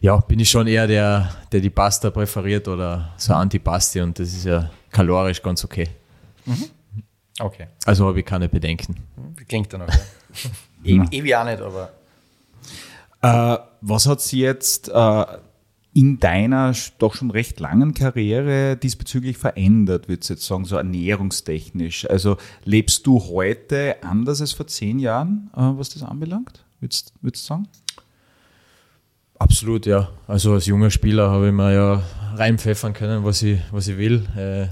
ja, 0.00 0.16
bin 0.16 0.40
ich 0.40 0.50
schon 0.50 0.66
eher 0.66 0.86
der, 0.86 1.34
der 1.52 1.60
die 1.60 1.70
Pasta 1.70 2.10
präferiert 2.10 2.66
oder 2.68 3.12
so 3.16 3.34
Antipasti 3.34 4.00
und 4.00 4.18
das 4.18 4.28
ist 4.32 4.44
ja 4.44 4.70
kalorisch 4.90 5.42
ganz 5.42 5.64
okay. 5.64 5.88
Mhm. 6.44 6.64
Okay. 7.38 7.68
Also 7.84 8.06
habe 8.06 8.20
ich 8.20 8.26
keine 8.26 8.48
Bedenken. 8.48 8.96
Klingt 9.48 9.72
dann 9.72 9.82
auch, 9.82 9.88
ja. 10.82 11.04
Ewig 11.10 11.30
e 11.30 11.34
auch 11.34 11.44
nicht, 11.44 11.60
aber. 11.60 11.92
Äh, 13.22 13.58
was 13.80 14.06
hat 14.06 14.20
sie 14.20 14.40
jetzt 14.40 14.88
äh, 14.88 15.24
in 15.94 16.18
deiner 16.18 16.74
doch 16.98 17.14
schon 17.14 17.30
recht 17.30 17.60
langen 17.60 17.94
Karriere 17.94 18.76
diesbezüglich 18.76 19.36
verändert, 19.36 20.08
würde 20.08 20.22
ich 20.22 20.28
jetzt 20.28 20.44
sagen, 20.44 20.64
so 20.64 20.76
ernährungstechnisch? 20.76 22.08
Also 22.08 22.36
lebst 22.64 23.06
du 23.06 23.20
heute 23.20 23.96
anders 24.02 24.40
als 24.40 24.52
vor 24.52 24.66
zehn 24.66 24.98
Jahren, 24.98 25.50
äh, 25.54 25.60
was 25.60 25.90
das 25.90 26.02
anbelangt, 26.02 26.64
würdest 26.80 27.12
du 27.22 27.30
sagen? 27.34 27.68
Absolut, 29.38 29.86
ja. 29.86 30.08
Also 30.28 30.52
als 30.52 30.66
junger 30.66 30.90
Spieler 30.90 31.30
habe 31.30 31.48
ich 31.48 31.52
mir 31.52 31.74
ja 31.74 32.02
reinpfeffern 32.34 32.92
können, 32.92 33.24
was 33.24 33.42
ich, 33.42 33.60
was 33.72 33.88
ich 33.88 33.98
will. 33.98 34.24
Äh, 34.36 34.68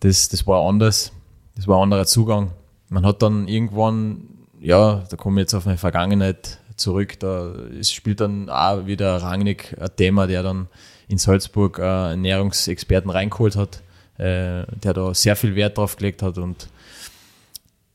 das, 0.00 0.28
das 0.30 0.46
war 0.46 0.66
anders. 0.66 1.12
Das 1.54 1.66
war 1.66 1.78
ein 1.78 1.82
anderer 1.84 2.06
Zugang. 2.06 2.52
Man 2.88 3.04
hat 3.04 3.20
dann 3.20 3.46
irgendwann, 3.46 4.22
ja, 4.58 5.04
da 5.10 5.16
komme 5.16 5.40
ich 5.40 5.42
jetzt 5.42 5.54
auf 5.54 5.66
meine 5.66 5.76
Vergangenheit 5.76 6.58
zurück, 6.78 7.18
da 7.20 7.54
spielt 7.82 8.20
dann 8.20 8.48
auch 8.48 8.86
wieder 8.86 9.16
Rangnick 9.16 9.76
ein 9.78 9.90
Thema, 9.96 10.26
der 10.26 10.42
dann 10.42 10.68
in 11.08 11.18
Salzburg 11.18 11.78
äh, 11.78 12.10
Ernährungsexperten 12.10 13.10
reingeholt 13.10 13.56
hat, 13.56 13.82
äh, 14.18 14.64
der 14.82 14.94
da 14.94 15.14
sehr 15.14 15.36
viel 15.36 15.54
Wert 15.54 15.78
drauf 15.78 15.96
gelegt 15.96 16.22
hat 16.22 16.38
und 16.38 16.68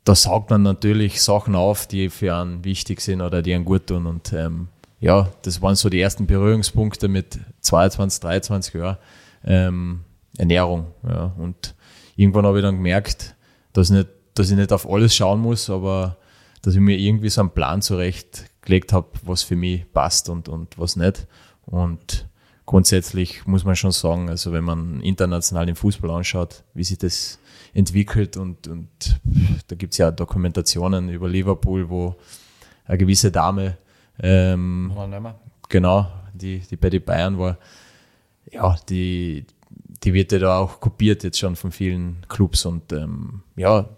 da 0.06 0.16
saugt 0.16 0.50
man 0.50 0.63
natürlich 0.63 1.22
Sachen 1.22 1.56
auf, 1.56 1.88
die 1.88 2.10
für 2.10 2.36
einen 2.36 2.66
wichtig 2.66 3.00
sind 3.00 3.22
oder 3.22 3.42
die 3.42 3.54
einen 3.54 3.66
gut 3.66 3.88
tun 3.88 4.06
und 4.06 4.34
ähm, 4.34 4.68
ja, 5.04 5.30
das 5.42 5.62
waren 5.62 5.75
so 5.75 5.90
die 5.90 6.00
ersten 6.00 6.28
Berührungspunkte 6.28 7.10
mit 7.10 7.38
22, 7.60 8.22
23 8.22 8.74
Jahren 8.74 8.98
ähm, 9.44 10.00
Ernährung. 10.38 10.88
Ja. 11.06 11.34
Und 11.38 11.75
irgendwann 12.16 12.46
habe 12.46 12.60
ich 12.60 12.63
dann 12.63 12.78
gemerkt, 12.78 13.36
dass, 13.74 13.90
nicht, 13.90 14.08
dass 14.34 14.50
ich 14.50 14.56
nicht 14.56 14.72
auf 14.72 14.90
alles 14.90 15.13
schauen 15.13 15.42
muss, 15.42 15.70
aber 15.70 16.16
dass 16.62 16.75
ich 16.75 16.80
mir 16.80 16.98
irgendwie 16.98 17.28
so 17.28 17.42
einen 17.42 17.50
Plan 17.50 17.82
zurechtgelegt 18.63 18.93
habe, 18.93 19.08
was 19.24 19.43
für 19.43 19.55
mich 19.55 19.91
passt 19.91 20.29
und, 20.29 20.50
und 20.50 20.77
was 20.77 20.96
nicht. 20.96 21.27
Und 21.65 22.27
grundsätzlich 22.65 23.46
muss 23.46 23.65
man 23.65 23.75
schon 23.75 23.91
sagen, 23.91 24.29
also 24.29 24.51
wenn 24.51 24.63
man 24.63 25.01
international 25.01 25.65
den 25.65 25.75
Fußball 25.75 26.12
anschaut, 26.12 26.63
wie 26.74 26.84
sich 26.84 26.98
das 26.98 27.39
entwickelt 27.74 28.38
und, 28.38 28.67
und 28.67 29.20
da 29.67 29.75
gibt 29.75 29.93
es 29.93 29.98
ja 29.98 30.12
Dokumentationen 30.12 31.10
über 31.10 31.27
Liverpool, 31.29 31.89
wo 31.89 32.15
eine 32.86 32.98
gewisse 32.98 33.32
Dame 33.32 33.77
ähm, 34.20 34.93
genau, 35.70 36.08
die, 36.34 36.60
die 36.60 36.75
bei 36.75 36.89
den 36.89 37.03
Bayern 37.03 37.38
war. 37.39 37.58
Ja, 38.51 38.75
die, 38.89 39.46
die 40.03 40.13
wird 40.13 40.32
ja 40.32 40.39
da 40.39 40.58
auch 40.60 40.79
kopiert 40.79 41.24
jetzt 41.24 41.39
schon 41.39 41.55
von 41.55 41.72
vielen 41.72 42.25
Clubs 42.27 42.65
und 42.65 42.91
ähm, 42.93 43.41
ja, 43.55 43.89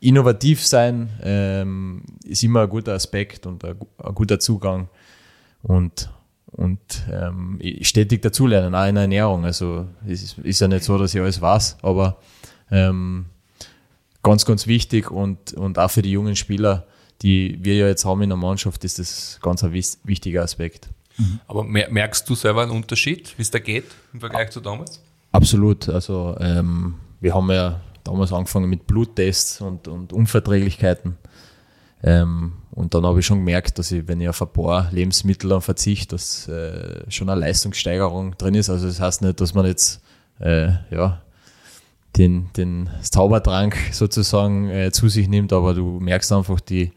innovativ 0.00 0.66
sein 0.66 1.10
ähm, 1.22 2.02
ist 2.24 2.42
immer 2.42 2.62
ein 2.62 2.68
guter 2.68 2.94
Aspekt 2.94 3.46
und 3.46 3.64
ein, 3.64 3.76
ein 3.98 4.14
guter 4.14 4.38
Zugang 4.40 4.88
und, 5.62 6.10
und 6.46 6.78
ähm, 7.10 7.60
stetig 7.82 8.22
dazulernen, 8.22 8.74
auch 8.74 8.86
in 8.86 8.94
der 8.94 9.02
Ernährung. 9.02 9.44
Also 9.44 9.86
es 10.06 10.22
ist, 10.22 10.38
ist 10.38 10.60
ja 10.60 10.68
nicht 10.68 10.84
so, 10.84 10.98
dass 10.98 11.14
ich 11.14 11.20
alles 11.20 11.40
weiß, 11.40 11.78
aber 11.82 12.18
ähm, 12.70 13.26
ganz, 14.22 14.44
ganz 14.44 14.66
wichtig 14.66 15.10
und, 15.10 15.52
und 15.54 15.78
auch 15.78 15.90
für 15.90 16.02
die 16.02 16.12
jungen 16.12 16.36
Spieler 16.36 16.86
die 17.22 17.58
wir 17.60 17.74
ja 17.74 17.86
jetzt 17.86 18.04
haben 18.04 18.22
in 18.22 18.30
der 18.30 18.38
Mannschaft, 18.38 18.84
ist 18.84 18.98
das 18.98 19.38
ganz 19.42 19.62
ein 19.62 19.72
wichtiger 19.72 20.42
Aspekt. 20.42 20.88
Mhm. 21.18 21.40
Aber 21.46 21.64
merkst 21.64 22.28
du 22.28 22.34
selber 22.34 22.62
einen 22.62 22.70
Unterschied, 22.70 23.34
wie 23.36 23.42
es 23.42 23.50
da 23.50 23.58
geht 23.58 23.84
im 24.12 24.20
Vergleich 24.20 24.50
zu 24.50 24.60
damals? 24.60 25.02
Absolut. 25.32 25.88
Also 25.88 26.36
ähm, 26.40 26.94
wir 27.20 27.34
haben 27.34 27.50
ja 27.50 27.80
damals 28.04 28.32
angefangen 28.32 28.68
mit 28.68 28.86
Bluttests 28.86 29.60
und, 29.60 29.88
und 29.88 30.12
Unverträglichkeiten. 30.12 31.16
Ähm, 32.02 32.52
und 32.70 32.94
dann 32.94 33.04
habe 33.04 33.20
ich 33.20 33.26
schon 33.26 33.38
gemerkt, 33.38 33.78
dass 33.78 33.92
ich, 33.92 34.08
wenn 34.08 34.20
ich 34.20 34.28
auf 34.28 34.40
ein 34.40 34.52
paar 34.52 34.88
Lebensmittel 34.90 35.60
verzichte, 35.60 36.14
dass 36.14 36.48
äh, 36.48 37.04
schon 37.10 37.28
eine 37.28 37.40
Leistungssteigerung 37.40 38.36
drin 38.38 38.54
ist. 38.54 38.70
Also 38.70 38.86
das 38.86 39.00
heißt 39.00 39.22
nicht, 39.22 39.40
dass 39.40 39.54
man 39.54 39.66
jetzt 39.66 40.00
äh, 40.38 40.72
ja, 40.90 41.20
den, 42.16 42.50
den 42.56 42.88
Zaubertrank 43.02 43.76
sozusagen 43.92 44.70
äh, 44.70 44.90
zu 44.92 45.08
sich 45.08 45.28
nimmt, 45.28 45.52
aber 45.52 45.74
du 45.74 46.00
merkst 46.00 46.32
einfach 46.32 46.60
die, 46.60 46.92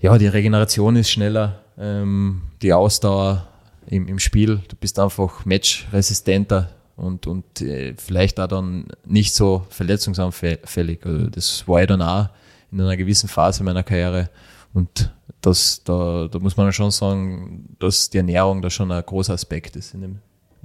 ja, 0.00 0.18
die 0.18 0.26
Regeneration 0.26 0.96
ist 0.96 1.10
schneller, 1.10 1.60
ähm, 1.78 2.42
die 2.62 2.72
Ausdauer 2.72 3.46
im, 3.86 4.08
im 4.08 4.18
Spiel, 4.18 4.60
du 4.68 4.76
bist 4.76 4.98
einfach 4.98 5.44
matchresistenter 5.44 6.70
und, 6.98 7.26
und 7.26 7.60
äh, 7.62 7.94
vielleicht 7.96 8.38
auch 8.40 8.48
dann 8.48 8.88
nicht 9.06 9.34
so 9.34 9.66
verletzungsanfällig. 9.70 11.04
Also 11.04 11.26
das 11.28 11.66
war 11.66 11.80
ich 11.80 11.86
dann 11.86 12.02
auch 12.02 12.28
in 12.70 12.80
einer 12.80 12.96
gewissen 12.96 13.28
Phase 13.28 13.64
meiner 13.64 13.82
Karriere 13.82 14.28
und 14.74 15.12
das, 15.40 15.82
da, 15.84 16.28
da 16.30 16.38
muss 16.40 16.56
man 16.56 16.72
schon 16.72 16.90
sagen, 16.90 17.76
dass 17.78 18.10
die 18.10 18.18
Ernährung 18.18 18.60
da 18.60 18.70
schon 18.70 18.90
ein 18.90 19.02
großer 19.04 19.34
Aspekt 19.34 19.76
ist 19.76 19.94
in 19.94 20.02
dem, 20.02 20.18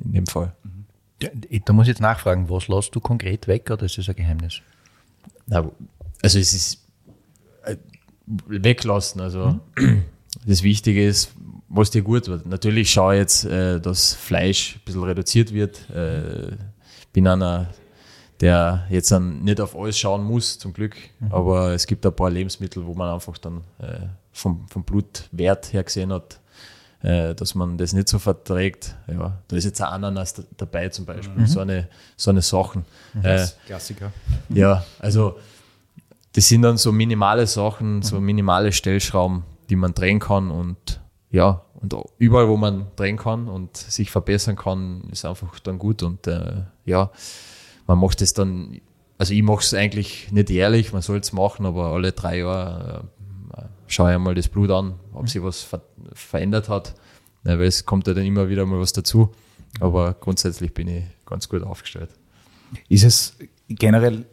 in 0.03 0.13
dem 0.13 0.25
Fall. 0.25 0.53
Da 1.19 1.73
muss 1.73 1.83
ich 1.83 1.89
jetzt 1.89 2.01
nachfragen, 2.01 2.49
was 2.49 2.67
lässt 2.67 2.93
du 2.95 2.99
konkret 2.99 3.47
weg 3.47 3.69
oder 3.71 3.85
ist 3.85 3.97
das 3.97 4.09
ein 4.09 4.15
Geheimnis? 4.15 4.61
also 6.21 6.39
es 6.39 6.53
ist 6.53 6.83
weglassen. 8.25 9.21
Also 9.21 9.59
mhm. 9.77 10.03
das 10.45 10.63
Wichtige 10.63 11.05
ist, 11.05 11.31
was 11.73 11.89
dir 11.89 12.03
gut 12.03 12.27
wird. 12.27 12.45
Natürlich 12.45 12.91
schaue 12.91 13.15
ich 13.15 13.19
jetzt, 13.19 13.45
äh, 13.45 13.79
dass 13.79 14.13
Fleisch 14.13 14.75
ein 14.75 14.81
bisschen 14.85 15.03
reduziert 15.03 15.53
wird. 15.53 15.89
Äh, 15.89 16.55
bin 17.11 17.27
einer, 17.27 17.67
der 18.39 18.85
jetzt 18.89 19.11
dann 19.11 19.43
nicht 19.43 19.59
auf 19.59 19.75
alles 19.75 19.97
schauen 19.97 20.23
muss, 20.23 20.59
zum 20.59 20.73
Glück. 20.73 20.95
Mhm. 21.19 21.31
Aber 21.31 21.71
es 21.71 21.87
gibt 21.87 22.05
ein 22.05 22.15
paar 22.15 22.29
Lebensmittel, 22.29 22.85
wo 22.85 22.93
man 22.93 23.13
einfach 23.13 23.37
dann 23.37 23.61
äh, 23.79 24.07
vom, 24.31 24.67
vom 24.69 24.83
Blutwert 24.83 25.73
her 25.73 25.83
gesehen 25.83 26.13
hat, 26.13 26.39
äh, 27.01 27.33
dass 27.33 27.55
man 27.55 27.77
das 27.77 27.93
nicht 27.93 28.07
so 28.07 28.19
verträgt. 28.19 28.95
Ja, 29.07 29.39
da 29.47 29.55
ist 29.55 29.65
jetzt 29.65 29.81
ein 29.81 29.87
Ananas 29.87 30.43
dabei 30.57 30.89
zum 30.89 31.05
Beispiel, 31.05 31.41
mhm. 31.41 31.47
so, 31.47 31.59
eine, 31.59 31.87
so 32.15 32.31
eine 32.31 32.41
Sachen. 32.41 32.85
Mhm. 33.13 33.25
Äh, 33.25 33.47
Klassiker. 33.65 34.11
Ja, 34.49 34.85
also 34.99 35.39
das 36.33 36.47
sind 36.47 36.63
dann 36.63 36.77
so 36.77 36.91
minimale 36.91 37.47
Sachen, 37.47 38.01
so 38.03 38.19
mhm. 38.19 38.25
minimale 38.25 38.71
Stellschrauben, 38.71 39.43
die 39.69 39.75
man 39.75 39.93
drehen 39.93 40.19
kann 40.19 40.51
und 40.51 40.99
ja, 41.33 41.65
und 41.81 41.95
überall, 42.19 42.47
wo 42.47 42.57
man 42.57 42.85
drehen 42.95 43.17
kann 43.17 43.47
und 43.47 43.75
sich 43.75 44.11
verbessern 44.11 44.55
kann, 44.55 45.09
ist 45.11 45.25
einfach 45.25 45.59
dann 45.59 45.79
gut 45.79 46.03
und 46.03 46.27
äh, 46.27 46.61
ja, 46.85 47.11
man 47.87 47.97
macht 47.97 48.21
es 48.21 48.33
dann, 48.33 48.79
also 49.17 49.33
ich 49.33 49.41
mache 49.41 49.61
es 49.61 49.73
eigentlich 49.73 50.31
nicht 50.31 50.51
ehrlich, 50.51 50.93
man 50.93 51.01
soll 51.01 51.17
es 51.17 51.33
machen, 51.33 51.65
aber 51.65 51.87
alle 51.87 52.11
drei 52.11 52.37
Jahre 52.37 53.09
äh, 53.57 53.63
schaue 53.87 54.11
ich 54.11 54.15
einmal 54.15 54.35
das 54.35 54.47
Blut 54.47 54.69
an, 54.69 54.93
ob 55.11 55.27
sich 55.27 55.41
was 55.41 55.63
ver 55.63 55.81
verändert 56.13 56.69
hat, 56.69 56.93
ja, 57.43 57.57
weil 57.57 57.65
es 57.65 57.83
kommt 57.85 58.05
ja 58.05 58.13
dann 58.13 58.25
immer 58.25 58.47
wieder 58.47 58.67
mal 58.67 58.79
was 58.79 58.93
dazu, 58.93 59.31
aber 59.79 60.13
grundsätzlich 60.13 60.71
bin 60.71 60.87
ich 60.87 61.03
ganz 61.25 61.49
gut 61.49 61.63
aufgestellt. 61.63 62.11
Ist 62.89 63.03
es 63.03 63.37
generell 63.67 64.25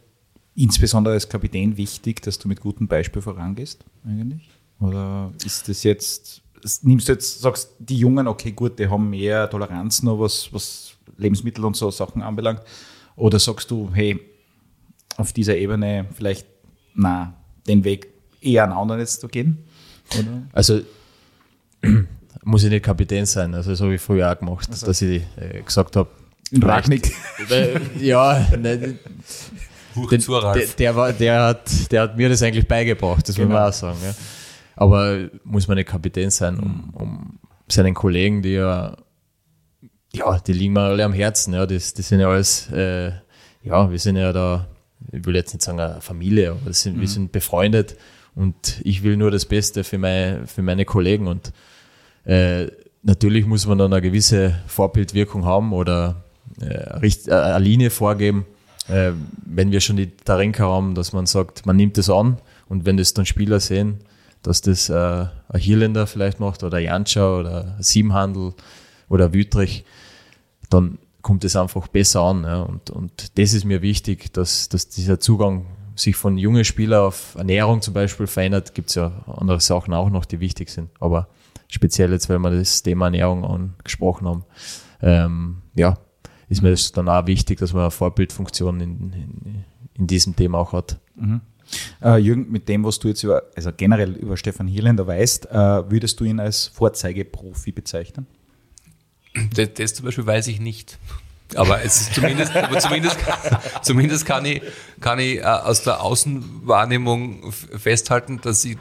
insbesondere 0.53 1.15
als 1.15 1.27
Kapitän 1.27 1.77
wichtig, 1.77 2.21
dass 2.21 2.37
du 2.37 2.47
mit 2.47 2.61
gutem 2.61 2.87
Beispiel 2.87 3.23
vorangehst, 3.23 3.83
eigentlich? 4.05 4.47
Oder 4.79 5.31
ist 5.43 5.67
das 5.67 5.81
jetzt, 5.83 6.43
nimmst 6.81 7.07
du 7.07 7.13
jetzt, 7.13 7.41
sagst 7.41 7.71
die 7.79 7.97
Jungen, 7.97 8.27
okay, 8.27 8.51
gut, 8.51 8.79
die 8.79 8.87
haben 8.87 9.09
mehr 9.09 9.49
Toleranz 9.49 10.03
noch, 10.03 10.19
was, 10.19 10.49
was 10.51 10.93
Lebensmittel 11.17 11.65
und 11.65 11.75
so 11.75 11.91
Sachen 11.91 12.21
anbelangt? 12.21 12.61
Oder 13.15 13.39
sagst 13.39 13.69
du, 13.71 13.89
hey, 13.93 14.19
auf 15.17 15.33
dieser 15.33 15.55
Ebene 15.57 16.07
vielleicht, 16.13 16.45
na, 16.93 17.33
den 17.67 17.83
Weg 17.83 18.07
eher 18.41 18.63
einen 18.63 18.73
anderen 18.73 19.01
jetzt 19.01 19.21
zu 19.21 19.27
gehen? 19.27 19.65
Oder? 20.17 20.43
Also, 20.53 20.81
muss 22.43 22.63
ich 22.63 22.69
nicht 22.69 22.83
Kapitän 22.83 23.25
sein. 23.25 23.53
Also, 23.53 23.71
das 23.71 23.81
habe 23.81 23.95
ich 23.95 24.01
früher 24.01 24.31
auch 24.31 24.39
gemacht, 24.39 24.67
also. 24.69 24.85
dass 24.87 25.01
ich 25.01 25.23
äh, 25.37 25.61
gesagt 25.61 25.95
habe, 25.95 26.09
Ragnick. 26.59 27.13
ja, 27.99 28.45
ne, 28.57 28.77
den, 28.77 28.97
der, 29.95 30.67
der, 30.77 30.95
war, 30.95 31.13
der, 31.13 31.43
hat, 31.43 31.91
der 31.91 32.01
hat 32.03 32.17
mir 32.17 32.29
das 32.29 32.41
eigentlich 32.41 32.67
beigebracht, 32.67 33.27
das 33.27 33.35
genau. 33.35 33.49
muss 33.49 33.53
man 33.55 33.69
auch 33.69 33.73
sagen. 33.73 33.97
Ja. 34.03 34.13
Aber 34.75 35.29
muss 35.43 35.67
man 35.67 35.77
nicht 35.77 35.89
Kapitän 35.89 36.29
sein, 36.29 36.59
um, 36.59 36.89
um 36.93 37.39
seinen 37.67 37.93
Kollegen, 37.93 38.41
die 38.41 38.53
ja, 38.53 38.95
ja, 40.13 40.39
die 40.39 40.53
liegen 40.53 40.73
mir 40.73 40.81
alle 40.81 41.05
am 41.05 41.13
Herzen. 41.13 41.53
Ja. 41.53 41.65
Das, 41.65 41.93
das 41.93 42.07
sind 42.07 42.19
ja 42.19 42.29
alles, 42.29 42.69
äh, 42.71 43.11
ja, 43.63 43.89
wir 43.89 43.99
sind 43.99 44.17
ja 44.17 44.33
da, 44.33 44.67
ich 45.11 45.25
will 45.25 45.35
jetzt 45.35 45.53
nicht 45.53 45.63
sagen 45.63 45.79
eine 45.79 46.01
Familie, 46.01 46.51
aber 46.51 46.73
sind, 46.73 46.97
mhm. 46.97 47.01
wir 47.01 47.07
sind 47.07 47.31
befreundet 47.31 47.95
und 48.35 48.81
ich 48.83 49.03
will 49.03 49.17
nur 49.17 49.31
das 49.31 49.45
Beste 49.45 49.83
für 49.83 49.97
meine, 49.97 50.47
für 50.47 50.61
meine 50.61 50.85
Kollegen 50.85 51.27
und 51.27 51.51
äh, 52.25 52.67
natürlich 53.03 53.45
muss 53.45 53.65
man 53.67 53.77
dann 53.77 53.93
eine 53.93 54.01
gewisse 54.01 54.59
Vorbildwirkung 54.67 55.45
haben 55.45 55.73
oder 55.73 56.23
äh, 56.61 57.07
äh 57.07 57.31
eine 57.31 57.59
Linie 57.63 57.89
vorgeben 57.89 58.45
äh, 58.87 59.13
wenn 59.45 59.71
wir 59.71 59.79
schon 59.79 59.97
die 59.97 60.11
Tarenka 60.11 60.63
haben, 60.63 60.95
dass 60.95 61.13
man 61.13 61.25
sagt, 61.25 61.65
man 61.65 61.75
nimmt 61.75 61.97
es 61.97 62.09
an 62.09 62.37
und 62.67 62.85
wenn 62.85 62.97
das 62.97 63.13
dann 63.13 63.25
Spieler 63.25 63.59
sehen, 63.59 63.99
dass 64.43 64.61
das 64.61 64.89
äh, 64.89 64.93
ein 65.49 65.59
Hirländer 65.59 66.07
vielleicht 66.07 66.39
macht 66.39 66.63
oder 66.63 66.79
Janscha 66.79 67.37
oder 67.39 67.75
Siebenhandel 67.79 68.53
oder 69.09 69.33
Wüttrich, 69.33 69.85
dann 70.69 70.97
kommt 71.21 71.43
es 71.43 71.55
einfach 71.55 71.87
besser 71.87 72.21
an. 72.21 72.43
Ja. 72.43 72.61
Und, 72.61 72.89
und 72.89 73.37
das 73.37 73.53
ist 73.53 73.65
mir 73.65 73.81
wichtig, 73.81 74.33
dass, 74.33 74.69
dass 74.69 74.89
dieser 74.89 75.19
Zugang 75.19 75.65
sich 75.95 76.15
von 76.15 76.37
jungen 76.37 76.65
Spielern 76.65 77.05
auf 77.05 77.35
Ernährung 77.35 77.81
zum 77.81 77.93
Beispiel 77.93 78.27
verändert. 78.27 78.73
Gibt 78.73 78.89
es 78.89 78.95
ja 78.95 79.11
andere 79.27 79.59
Sachen 79.59 79.93
auch 79.93 80.09
noch, 80.09 80.25
die 80.25 80.39
wichtig 80.39 80.69
sind. 80.69 80.89
Aber 80.99 81.27
speziell 81.67 82.11
jetzt, 82.11 82.29
weil 82.29 82.39
wir 82.39 82.51
das 82.51 82.83
Thema 82.83 83.05
Ernährung 83.05 83.45
angesprochen 83.45 84.27
haben, 84.27 84.45
ähm, 85.01 85.61
ja, 85.75 85.97
ist 86.49 86.61
mir 86.61 86.71
das 86.71 86.91
dann 86.91 87.07
auch 87.07 87.27
wichtig, 87.27 87.59
dass 87.59 87.73
man 87.73 87.83
eine 87.83 87.91
Vorbildfunktion 87.91 88.81
in, 88.81 89.13
in, 89.13 89.65
in 89.93 90.07
diesem 90.07 90.35
Thema 90.35 90.59
auch 90.59 90.73
hat. 90.73 90.99
Mhm. 91.15 91.41
Uh, 92.03 92.15
Jürgen, 92.15 92.51
mit 92.51 92.67
dem, 92.67 92.83
was 92.83 92.99
du 92.99 93.07
jetzt 93.07 93.23
über, 93.23 93.43
also 93.55 93.71
generell 93.75 94.13
über 94.13 94.35
Stefan 94.37 94.67
Hirländer 94.67 95.05
weißt, 95.07 95.47
uh, 95.47 95.89
würdest 95.89 96.19
du 96.19 96.25
ihn 96.25 96.39
als 96.39 96.67
Vorzeigeprofi 96.67 97.71
bezeichnen? 97.71 98.27
Das, 99.55 99.69
das, 99.75 99.93
zum 99.93 100.05
Beispiel 100.05 100.25
weiß 100.25 100.47
ich 100.47 100.59
nicht. 100.59 100.97
Aber 101.55 101.83
es 101.83 102.01
ist 102.01 102.15
zumindest, 102.15 102.55
aber 102.55 102.79
zumindest, 102.79 103.17
zumindest 103.81 104.25
kann 104.25 104.45
ich, 104.45 104.61
kann 104.99 105.19
ich 105.19 105.39
uh, 105.41 105.45
aus 105.45 105.83
der 105.83 106.01
Außenwahrnehmung 106.01 107.51
festhalten, 107.51 108.39
dass 108.41 108.65
ich 108.65 108.77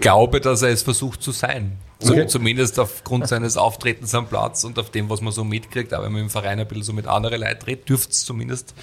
glaube, 0.00 0.40
dass 0.40 0.62
er 0.62 0.70
es 0.70 0.82
versucht 0.82 1.22
zu 1.22 1.32
sein. 1.32 1.78
Okay. 2.02 2.26
Zumindest 2.26 2.78
aufgrund 2.78 3.26
seines 3.26 3.56
Auftretens 3.56 4.14
am 4.14 4.26
Platz 4.26 4.64
und 4.64 4.78
auf 4.78 4.90
dem, 4.90 5.08
was 5.08 5.22
man 5.22 5.32
so 5.32 5.44
mitkriegt, 5.44 5.94
aber 5.94 6.04
wenn 6.04 6.12
man 6.12 6.22
im 6.22 6.30
Verein 6.30 6.60
ein 6.60 6.66
bisschen 6.66 6.82
so 6.82 6.92
mit 6.92 7.06
anderen 7.06 7.40
Leuten 7.40 7.64
redet, 7.64 7.88
dürfte 7.88 8.12
es 8.12 8.24
zumindest, 8.24 8.74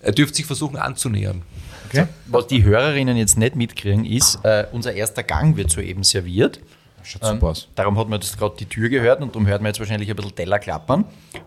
er 0.00 0.12
dürfte 0.12 0.36
sich 0.36 0.46
versuchen 0.46 0.76
anzunähern. 0.76 1.42
Okay. 1.88 2.06
Was 2.26 2.46
die 2.46 2.64
Hörerinnen 2.64 3.16
jetzt 3.16 3.38
nicht 3.38 3.56
mitkriegen, 3.56 4.04
ist, 4.04 4.38
äh, 4.44 4.66
unser 4.72 4.92
erster 4.92 5.22
Gang 5.22 5.56
wird 5.56 5.70
soeben 5.70 6.04
serviert. 6.04 6.60
Schaut 7.02 7.24
super 7.24 7.46
ähm, 7.46 7.50
aus. 7.50 7.68
Darum 7.74 7.98
hat 7.98 8.08
man 8.08 8.20
jetzt 8.20 8.38
gerade 8.38 8.56
die 8.58 8.66
Tür 8.66 8.88
gehört 8.88 9.22
und 9.22 9.34
darum 9.34 9.46
hört 9.46 9.62
man 9.62 9.70
jetzt 9.70 9.80
wahrscheinlich 9.80 10.10
ein 10.10 10.16
bisschen 10.16 10.34
Teller 10.34 10.58
klappern. 10.58 11.04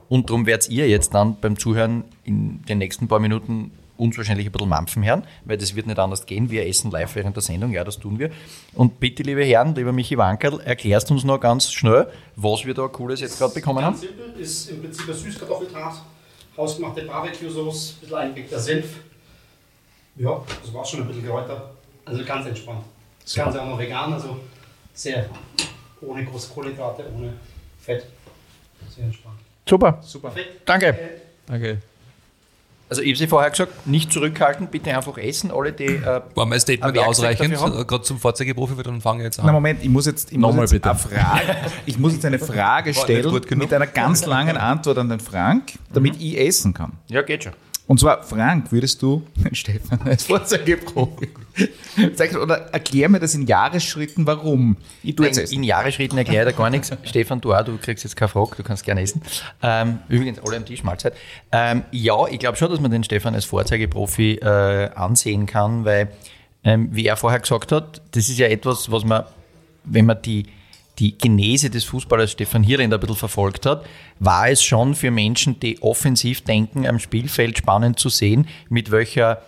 Und 0.09 0.29
darum 0.29 0.45
werdet 0.45 0.69
ihr 0.69 0.87
jetzt 0.87 1.13
dann 1.13 1.39
beim 1.39 1.57
Zuhören 1.57 2.03
in 2.23 2.63
den 2.63 2.79
nächsten 2.79 3.07
paar 3.07 3.19
Minuten 3.19 3.71
uns 4.01 4.17
wahrscheinlich 4.17 4.47
ein 4.47 4.51
bisschen 4.51 4.69
mampfen 4.69 5.05
hören, 5.05 5.23
weil 5.45 5.57
das 5.57 5.75
wird 5.75 5.85
nicht 5.85 5.99
anders 5.99 6.25
gehen. 6.25 6.49
Wir 6.49 6.65
essen 6.65 6.89
live 6.89 7.15
während 7.15 7.35
der 7.35 7.43
Sendung, 7.43 7.71
ja, 7.71 7.83
das 7.83 7.99
tun 7.99 8.17
wir. 8.17 8.31
Und 8.73 8.99
bitte, 8.99 9.21
liebe 9.21 9.43
Herren, 9.43 9.75
lieber 9.75 9.91
Michi 9.91 10.17
Wankerl, 10.17 10.59
erklärst 10.61 11.11
uns 11.11 11.23
noch 11.23 11.39
ganz 11.39 11.71
schnell, 11.71 12.07
was 12.35 12.65
wir 12.65 12.73
da 12.73 12.87
Cooles 12.87 13.21
jetzt 13.21 13.37
gerade 13.37 13.53
bekommen 13.53 13.81
ganz 13.81 14.01
haben. 14.01 14.07
Ganz 14.07 14.17
simpel, 14.17 14.41
ist 14.41 14.69
im 14.71 14.81
Prinzip 14.81 15.07
ein 15.07 15.13
Süßkartoffeldraht, 15.13 16.01
hausgemachte 16.57 17.03
Barbecue-Sauce, 17.03 17.97
ein 17.97 18.01
bisschen 18.01 18.17
eingelegter 18.17 18.59
Senf, 18.59 18.85
ja, 20.15 20.41
das 20.61 20.73
war 20.73 20.85
schon 20.85 21.01
ein 21.01 21.07
bisschen 21.07 21.25
Kräuter. 21.27 21.71
Also 22.05 22.25
ganz 22.25 22.47
entspannt. 22.47 22.83
Das 23.21 23.31
Super. 23.31 23.45
Ganze 23.45 23.61
auch 23.61 23.67
noch 23.67 23.79
vegan, 23.79 24.13
also 24.13 24.37
sehr 24.93 25.29
ohne 26.01 26.25
große 26.25 26.53
Kohlenhydrate, 26.53 27.05
ohne 27.15 27.33
Fett. 27.79 28.05
Sehr 28.89 29.05
entspannt. 29.05 29.37
Super. 29.67 29.99
Super. 30.01 30.29
Perfekt. 30.29 30.61
Danke. 30.65 30.97
Danke. 31.45 31.77
Also 32.91 33.03
ich 33.03 33.11
habe 33.11 33.17
Sie 33.19 33.27
vorher 33.27 33.49
gesagt, 33.49 33.87
nicht 33.87 34.11
zurückhalten, 34.11 34.67
bitte 34.67 34.93
einfach 34.93 35.17
essen. 35.17 35.49
Alle, 35.49 35.71
die 35.71 35.85
äh, 35.85 36.21
War 36.35 36.45
mein 36.45 36.59
Statement 36.59 36.97
ausreichend, 36.97 37.55
gerade 37.55 38.01
zum 38.01 38.19
Vorzeigeprofi, 38.19 38.73
dann 38.83 38.99
fangen 38.99 39.19
wir 39.19 39.27
jetzt 39.27 39.39
an. 39.39 39.45
Na 39.45 39.53
Moment, 39.53 39.81
ich 39.81 39.87
muss 39.87 40.07
jetzt, 40.07 40.29
ich 40.29 40.37
muss 40.37 40.73
jetzt, 40.73 40.85
eine, 40.85 40.95
Frage, 40.95 41.55
ich 41.85 41.97
muss 41.97 42.11
jetzt 42.11 42.25
eine 42.25 42.37
Frage 42.37 42.93
stellen 42.93 43.31
mit 43.55 43.73
einer 43.73 43.87
ganz 43.87 44.25
langen 44.25 44.57
Antwort 44.57 44.97
an 44.97 45.07
den 45.07 45.21
Frank, 45.21 45.71
damit 45.93 46.15
mhm. 46.15 46.21
ich 46.21 46.37
essen 46.37 46.73
kann. 46.73 46.91
Ja, 47.07 47.21
geht 47.21 47.45
schon. 47.45 47.53
Und 47.91 47.99
zwar, 47.99 48.23
Frank, 48.23 48.71
würdest 48.71 49.01
du, 49.01 49.21
Stefan, 49.51 49.99
als 50.05 50.23
Vorzeigeprofi, 50.23 51.27
oder 52.41 52.55
erklär 52.71 53.09
mir 53.09 53.19
das 53.19 53.35
in 53.35 53.45
Jahresschritten, 53.45 54.25
warum? 54.25 54.77
Ich 55.03 55.17
tue 55.17 55.25
jetzt 55.25 55.51
in 55.51 55.61
Jahresschritten 55.61 56.17
erkläre 56.17 56.49
ich 56.49 56.55
dir 56.55 56.57
gar 56.57 56.69
nichts. 56.69 56.89
Stefan, 57.03 57.41
du 57.41 57.53
auch, 57.53 57.65
du 57.65 57.77
kriegst 57.77 58.05
jetzt 58.05 58.15
keine 58.15 58.29
Frage, 58.29 58.51
du 58.55 58.63
kannst 58.63 58.85
gerne 58.85 59.01
essen. 59.01 59.21
Ähm, 59.61 59.99
übrigens, 60.07 60.39
alle 60.39 60.55
am 60.55 60.65
Tisch, 60.65 60.85
Mahlzeit. 60.85 61.15
Ähm, 61.51 61.83
ja, 61.91 62.27
ich 62.29 62.39
glaube 62.39 62.55
schon, 62.55 62.71
dass 62.71 62.79
man 62.79 62.91
den 62.91 63.03
Stefan 63.03 63.35
als 63.35 63.43
Vorzeigeprofi 63.43 64.35
äh, 64.35 64.89
ansehen 64.95 65.45
kann, 65.45 65.83
weil, 65.83 66.13
ähm, 66.63 66.87
wie 66.93 67.05
er 67.05 67.17
vorher 67.17 67.41
gesagt 67.41 67.73
hat, 67.73 68.01
das 68.11 68.29
ist 68.29 68.37
ja 68.37 68.47
etwas, 68.47 68.89
was 68.89 69.03
man, 69.03 69.25
wenn 69.83 70.05
man 70.05 70.21
die 70.21 70.45
die 71.01 71.17
Genese 71.17 71.71
des 71.71 71.83
Fußballers 71.85 72.31
Stefan 72.31 72.61
Hirländer 72.61 72.97
ein 72.97 72.99
bisschen 72.99 73.15
verfolgt 73.15 73.65
hat, 73.65 73.83
war 74.19 74.49
es 74.49 74.63
schon 74.63 74.93
für 74.93 75.09
Menschen, 75.09 75.59
die 75.59 75.81
offensiv 75.81 76.41
denken, 76.41 76.85
am 76.85 76.99
Spielfeld 76.99 77.57
spannend 77.57 77.99
zu 77.99 78.09
sehen, 78.09 78.47
mit 78.69 78.91
welcher, 78.91 79.41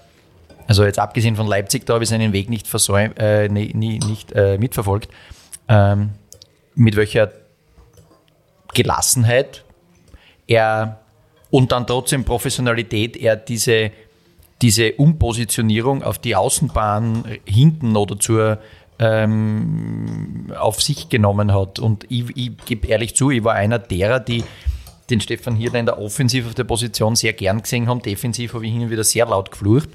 also 0.67 0.83
jetzt 0.83 0.97
abgesehen 0.97 1.35
von 1.35 1.45
Leipzig, 1.45 1.85
da 1.85 1.93
habe 1.93 2.03
ich 2.03 2.09
seinen 2.09 2.33
Weg 2.33 2.49
nicht, 2.49 2.67
äh, 3.17 3.49
nie, 3.49 3.71
nie, 3.75 3.99
nicht 3.99 4.31
äh, 4.31 4.57
mitverfolgt, 4.57 5.09
ähm, 5.67 6.09
mit 6.73 6.95
welcher 6.95 7.31
Gelassenheit 8.73 9.63
er 10.47 11.01
und 11.51 11.71
dann 11.71 11.85
trotzdem 11.85 12.25
Professionalität 12.25 13.15
er 13.15 13.35
diese, 13.35 13.91
diese 14.63 14.93
Umpositionierung 14.93 16.01
auf 16.01 16.17
die 16.17 16.35
Außenbahn 16.35 17.25
hinten 17.45 17.95
oder 17.95 18.17
zur 18.17 18.57
ähm, 19.03 20.53
auf 20.57 20.81
sich 20.81 21.09
genommen 21.09 21.53
hat. 21.53 21.79
Und 21.79 22.05
ich, 22.09 22.25
ich 22.35 22.51
gebe 22.65 22.87
ehrlich 22.87 23.15
zu, 23.15 23.31
ich 23.31 23.43
war 23.43 23.53
einer 23.53 23.79
derer, 23.79 24.19
die 24.19 24.43
den 25.09 25.19
Stefan 25.19 25.55
Hirner 25.55 25.79
in 25.79 25.85
der 25.85 25.99
Offensiv 25.99 26.47
auf 26.47 26.53
der 26.53 26.63
Position 26.63 27.15
sehr 27.15 27.33
gern 27.33 27.61
gesehen 27.61 27.89
haben. 27.89 28.01
Defensiv 28.01 28.53
habe 28.53 28.65
ich 28.65 28.71
hin 28.71 28.83
und 28.83 28.89
wieder 28.89 29.03
sehr 29.03 29.25
laut 29.25 29.51
geflucht. 29.51 29.89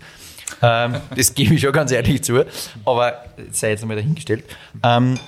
Ähm, 0.60 0.96
das 1.16 1.34
gebe 1.34 1.54
ich 1.54 1.62
schon 1.62 1.72
ganz 1.72 1.90
ehrlich 1.90 2.22
zu. 2.22 2.44
Aber 2.84 3.24
sei 3.50 3.70
jetzt 3.70 3.82
einmal 3.82 3.96
dahingestellt. 3.96 4.44
Ähm, 4.82 5.18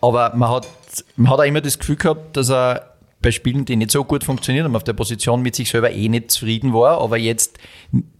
aber 0.00 0.34
man 0.34 0.50
hat, 0.50 0.66
man 1.16 1.30
hat 1.30 1.40
auch 1.40 1.44
immer 1.44 1.60
das 1.60 1.78
Gefühl 1.78 1.96
gehabt, 1.96 2.36
dass 2.36 2.50
er 2.50 2.95
bei 3.26 3.32
Spielen, 3.32 3.64
die 3.64 3.74
nicht 3.74 3.90
so 3.90 4.04
gut 4.04 4.22
funktioniert 4.22 4.66
haben, 4.66 4.76
auf 4.76 4.84
der 4.84 4.92
Position 4.92 5.42
mit 5.42 5.56
sich 5.56 5.68
selber 5.68 5.90
eh 5.90 6.08
nicht 6.08 6.30
zufrieden 6.30 6.72
war, 6.72 7.00
aber 7.00 7.16
jetzt, 7.16 7.58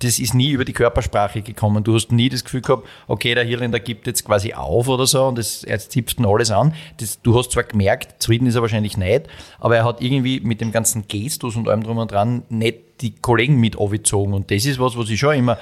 das 0.01 0.19
ist 0.19 0.35
nie 0.35 0.51
über 0.51 0.65
die 0.65 0.73
Körpersprache 0.73 1.43
gekommen. 1.43 1.85
Du 1.85 1.95
hast 1.95 2.11
nie 2.11 2.29
das 2.29 2.43
Gefühl 2.43 2.63
gehabt, 2.63 2.89
okay, 3.07 3.37
der 3.37 3.45
Hirländer 3.45 3.79
gibt 3.79 4.09
jetzt 4.09 4.25
quasi 4.25 4.53
auf 4.53 4.89
oder 4.89 5.07
so 5.07 5.27
und 5.27 5.39
das, 5.39 5.63
er 5.63 5.79
zipft 5.79 6.19
dann 6.19 6.27
alles 6.27 6.51
an. 6.51 6.75
Das, 6.97 7.23
du 7.23 7.39
hast 7.39 7.53
zwar 7.53 7.63
gemerkt, 7.63 8.21
zufrieden 8.21 8.49
ist 8.49 8.57
er 8.57 8.63
wahrscheinlich 8.63 8.97
nicht, 8.97 9.29
aber 9.61 9.77
er 9.77 9.85
hat 9.85 10.03
irgendwie 10.03 10.41
mit 10.41 10.61
dem 10.61 10.73
ganzen 10.73 11.07
Gestus 11.07 11.55
und 11.55 11.69
allem 11.69 11.85
drum 11.85 11.99
und 11.99 12.11
dran 12.11 12.43
nicht 12.49 13.01
die 13.01 13.15
Kollegen 13.15 13.61
mit 13.61 13.79
aufgezogen 13.79 14.35
und 14.35 14.51
das 14.51 14.65
ist 14.65 14.81
was, 14.81 14.99
was 14.99 15.09
ich 15.09 15.21
schon 15.21 15.37
immer 15.37 15.57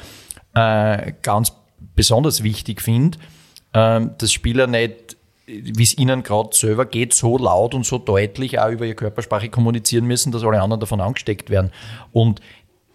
äh, 0.54 1.12
ganz 1.20 1.52
besonders 1.94 2.42
wichtig 2.42 2.80
finde, 2.80 3.18
äh, 3.74 4.00
dass 4.16 4.32
Spieler 4.32 4.68
nicht 4.68 5.13
wie 5.46 5.82
es 5.82 5.96
ihnen 5.98 6.22
gerade 6.22 6.50
selber 6.52 6.86
geht, 6.86 7.12
so 7.12 7.36
laut 7.36 7.74
und 7.74 7.84
so 7.84 7.98
deutlich 7.98 8.58
auch 8.58 8.70
über 8.70 8.86
ihre 8.86 8.94
Körpersprache 8.94 9.50
kommunizieren 9.50 10.06
müssen, 10.06 10.32
dass 10.32 10.42
alle 10.42 10.60
anderen 10.60 10.80
davon 10.80 11.00
angesteckt 11.00 11.50
werden. 11.50 11.70
Und 12.12 12.40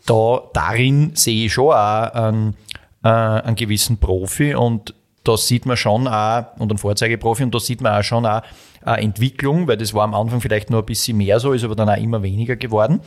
da, 0.05 0.43
darin 0.53 1.11
sehe 1.15 1.45
ich 1.45 1.53
schon 1.53 1.73
auch 1.73 2.13
einen, 2.13 2.55
äh, 3.03 3.09
einen 3.09 3.55
gewissen 3.55 3.97
Profi 3.97 4.55
und 4.55 4.95
da 5.23 5.37
sieht 5.37 5.65
man 5.65 5.77
schon 5.77 6.07
auch, 6.07 6.45
und 6.57 6.71
einen 6.71 6.77
Vorzeigeprofi, 6.77 7.43
und 7.43 7.53
da 7.53 7.59
sieht 7.59 7.81
man 7.81 7.99
auch 7.99 8.03
schon 8.03 8.25
auch 8.25 8.41
eine 8.81 9.01
Entwicklung, 9.01 9.67
weil 9.67 9.77
das 9.77 9.93
war 9.93 10.03
am 10.03 10.15
Anfang 10.15 10.41
vielleicht 10.41 10.69
nur 10.69 10.81
ein 10.81 10.85
bisschen 10.85 11.17
mehr 11.17 11.39
so, 11.39 11.53
ist 11.53 11.63
aber 11.63 11.75
dann 11.75 11.89
auch 11.89 11.97
immer 11.97 12.23
weniger 12.23 12.55
geworden. 12.55 13.01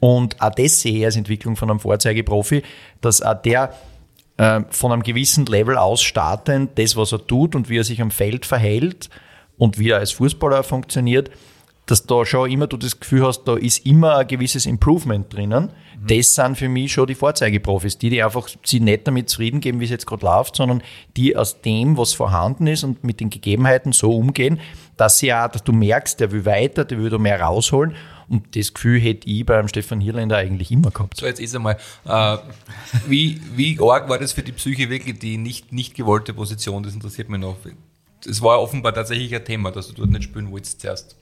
Und 0.00 0.40
auch 0.42 0.54
das 0.54 0.80
sehe 0.80 0.98
ich 0.98 1.04
als 1.04 1.16
Entwicklung 1.16 1.56
von 1.56 1.70
einem 1.70 1.80
Vorzeigeprofi, 1.80 2.62
dass 3.00 3.22
auch 3.22 3.40
der 3.40 3.72
äh, 4.36 4.60
von 4.70 4.92
einem 4.92 5.02
gewissen 5.02 5.46
Level 5.46 5.76
aus 5.76 6.02
startend, 6.02 6.78
das, 6.78 6.96
was 6.96 7.12
er 7.12 7.26
tut 7.26 7.54
und 7.54 7.68
wie 7.68 7.78
er 7.78 7.84
sich 7.84 8.00
am 8.00 8.10
Feld 8.10 8.46
verhält 8.46 9.10
und 9.58 9.78
wie 9.78 9.90
er 9.90 9.98
als 9.98 10.12
Fußballer 10.12 10.62
funktioniert, 10.62 11.30
dass 11.86 12.06
da 12.06 12.24
schon 12.24 12.50
immer 12.50 12.66
du 12.66 12.76
das 12.76 12.98
Gefühl 12.98 13.26
hast, 13.26 13.44
da 13.44 13.56
ist 13.56 13.84
immer 13.84 14.16
ein 14.16 14.26
gewisses 14.26 14.64
Improvement 14.64 15.30
drinnen. 15.32 15.64
Mhm. 15.64 16.06
Das 16.06 16.34
sind 16.34 16.56
für 16.56 16.68
mich 16.68 16.92
schon 16.92 17.06
die 17.06 17.14
Vorzeigeprofis, 17.14 17.98
die, 17.98 18.10
die 18.10 18.22
einfach 18.22 18.48
sie 18.64 18.80
nicht 18.80 19.06
damit 19.06 19.28
zufrieden 19.28 19.60
geben, 19.60 19.80
wie 19.80 19.84
es 19.84 19.90
jetzt 19.90 20.06
gerade 20.06 20.24
läuft, 20.24 20.56
sondern 20.56 20.82
die 21.16 21.36
aus 21.36 21.60
dem, 21.60 21.98
was 21.98 22.14
vorhanden 22.14 22.66
ist 22.66 22.84
und 22.84 23.04
mit 23.04 23.20
den 23.20 23.28
Gegebenheiten 23.28 23.92
so 23.92 24.16
umgehen, 24.16 24.60
dass 24.96 25.18
sie 25.18 25.34
auch, 25.34 25.48
dass 25.48 25.62
du 25.62 25.72
merkst, 25.72 26.20
der 26.20 26.32
will 26.32 26.46
weiter, 26.46 26.84
der 26.84 26.98
will 26.98 27.10
da 27.10 27.18
mehr 27.18 27.40
rausholen 27.40 27.94
und 28.28 28.56
das 28.56 28.74
Gefühl 28.74 29.00
hätte 29.00 29.28
ich 29.28 29.44
beim 29.44 29.68
Stefan 29.68 30.00
Hirländer 30.00 30.36
eigentlich 30.36 30.70
immer 30.70 30.90
gehabt. 30.90 31.18
So, 31.18 31.26
jetzt 31.26 31.40
ist 31.40 31.54
einmal, 31.54 31.76
äh, 32.04 32.36
wie, 33.06 33.40
wie 33.54 33.78
arg 33.80 34.08
war 34.08 34.18
das 34.18 34.32
für 34.32 34.42
die 34.42 34.52
Psyche 34.52 34.90
wirklich 34.90 35.18
die 35.18 35.36
nicht, 35.36 35.72
nicht 35.72 35.94
gewollte 35.94 36.32
Position? 36.34 36.82
Das 36.82 36.94
interessiert 36.94 37.28
mich 37.28 37.40
noch. 37.40 37.56
Das 38.24 38.40
war 38.42 38.60
offenbar 38.60 38.94
tatsächlich 38.94 39.34
ein 39.34 39.44
Thema, 39.44 39.70
dass 39.70 39.88
du 39.88 39.94
dort 39.94 40.10
nicht 40.10 40.24
spielen 40.24 40.50
wolltest 40.50 40.80
zuerst. 40.80 41.16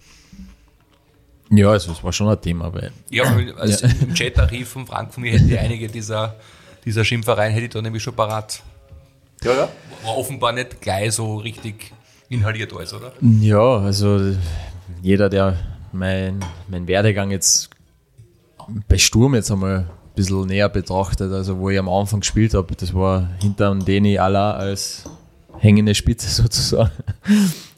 Ja, 1.51 1.71
also 1.71 1.93
es 1.93 2.03
war 2.03 2.13
schon 2.13 2.29
ein 2.29 2.41
Thema. 2.41 2.73
Weil 2.73 2.93
ja, 3.11 3.25
also 3.57 3.87
ja. 3.87 3.93
im 4.01 4.15
Chat-Archiv 4.15 4.69
von 4.69 4.87
Frank 4.87 5.13
von 5.13 5.23
mir 5.23 5.33
hätte 5.33 5.45
ich 5.45 5.59
einige 5.59 5.89
dieser, 5.89 6.37
dieser 6.85 7.05
Schimpfereien 7.05 7.53
hätte 7.53 7.67
ich 7.67 7.71
da 7.71 7.83
nämlich 7.83 8.03
schon 8.03 8.15
parat. 8.15 8.63
Ja, 9.43 9.53
ja. 9.53 9.69
War 10.05 10.17
offenbar 10.17 10.53
nicht 10.53 10.81
gleich 10.81 11.13
so 11.13 11.37
richtig 11.37 11.93
inhaliert 12.29 12.73
alles, 12.75 12.95
oder? 12.95 13.13
Ja, 13.21 13.79
also 13.79 14.35
jeder, 15.03 15.29
der 15.29 15.59
mein, 15.93 16.45
mein 16.69 16.87
Werdegang 16.87 17.31
jetzt 17.31 17.71
bei 18.89 18.99
Sturm 18.99 19.35
jetzt 19.35 19.51
einmal 19.51 19.79
ein 19.79 19.87
bisschen 20.15 20.47
näher 20.47 20.69
betrachtet, 20.69 21.33
also 21.33 21.59
wo 21.59 21.71
ich 21.71 21.79
am 21.79 21.89
Anfang 21.89 22.21
gespielt 22.21 22.55
habe, 22.55 22.75
das 22.75 22.95
war 22.95 23.29
hinter 23.41 23.71
dem 23.71 23.85
Deni 23.85 24.19
Allah 24.19 24.53
als 24.53 25.05
hängende 25.59 25.95
Spitze 25.95 26.29
sozusagen. 26.43 26.93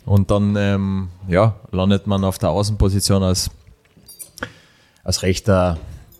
Und 0.04 0.30
dann 0.30 0.54
ähm, 0.56 1.08
ja, 1.28 1.56
landet 1.70 2.06
man 2.06 2.24
auf 2.24 2.38
der 2.38 2.50
Außenposition 2.50 3.22
als, 3.22 3.50
als 5.02 5.22
rechter 5.22 5.78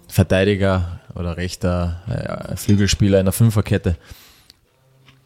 Verteidiger 0.09 1.01
oder 1.15 1.37
rechter 1.37 2.01
äh, 2.09 2.57
Flügelspieler 2.57 3.19
in 3.19 3.27
der 3.27 3.33
Fünferkette. 3.33 3.97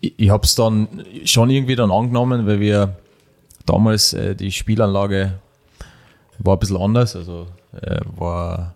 Ich, 0.01 0.15
ich 0.17 0.31
habe 0.31 0.45
es 0.45 0.55
dann 0.55 1.05
schon 1.25 1.51
irgendwie 1.51 1.77
dann 1.77 1.93
angenommen, 1.93 2.47
weil 2.47 2.61
wir 2.61 2.97
damals 3.65 4.13
äh, 4.13 4.35
die 4.35 4.51
Spielanlage 4.51 5.39
war 6.39 6.57
ein 6.57 6.59
bisschen 6.59 6.77
anders, 6.77 7.17
also 7.17 7.47
äh, 7.81 8.01
war 8.17 8.75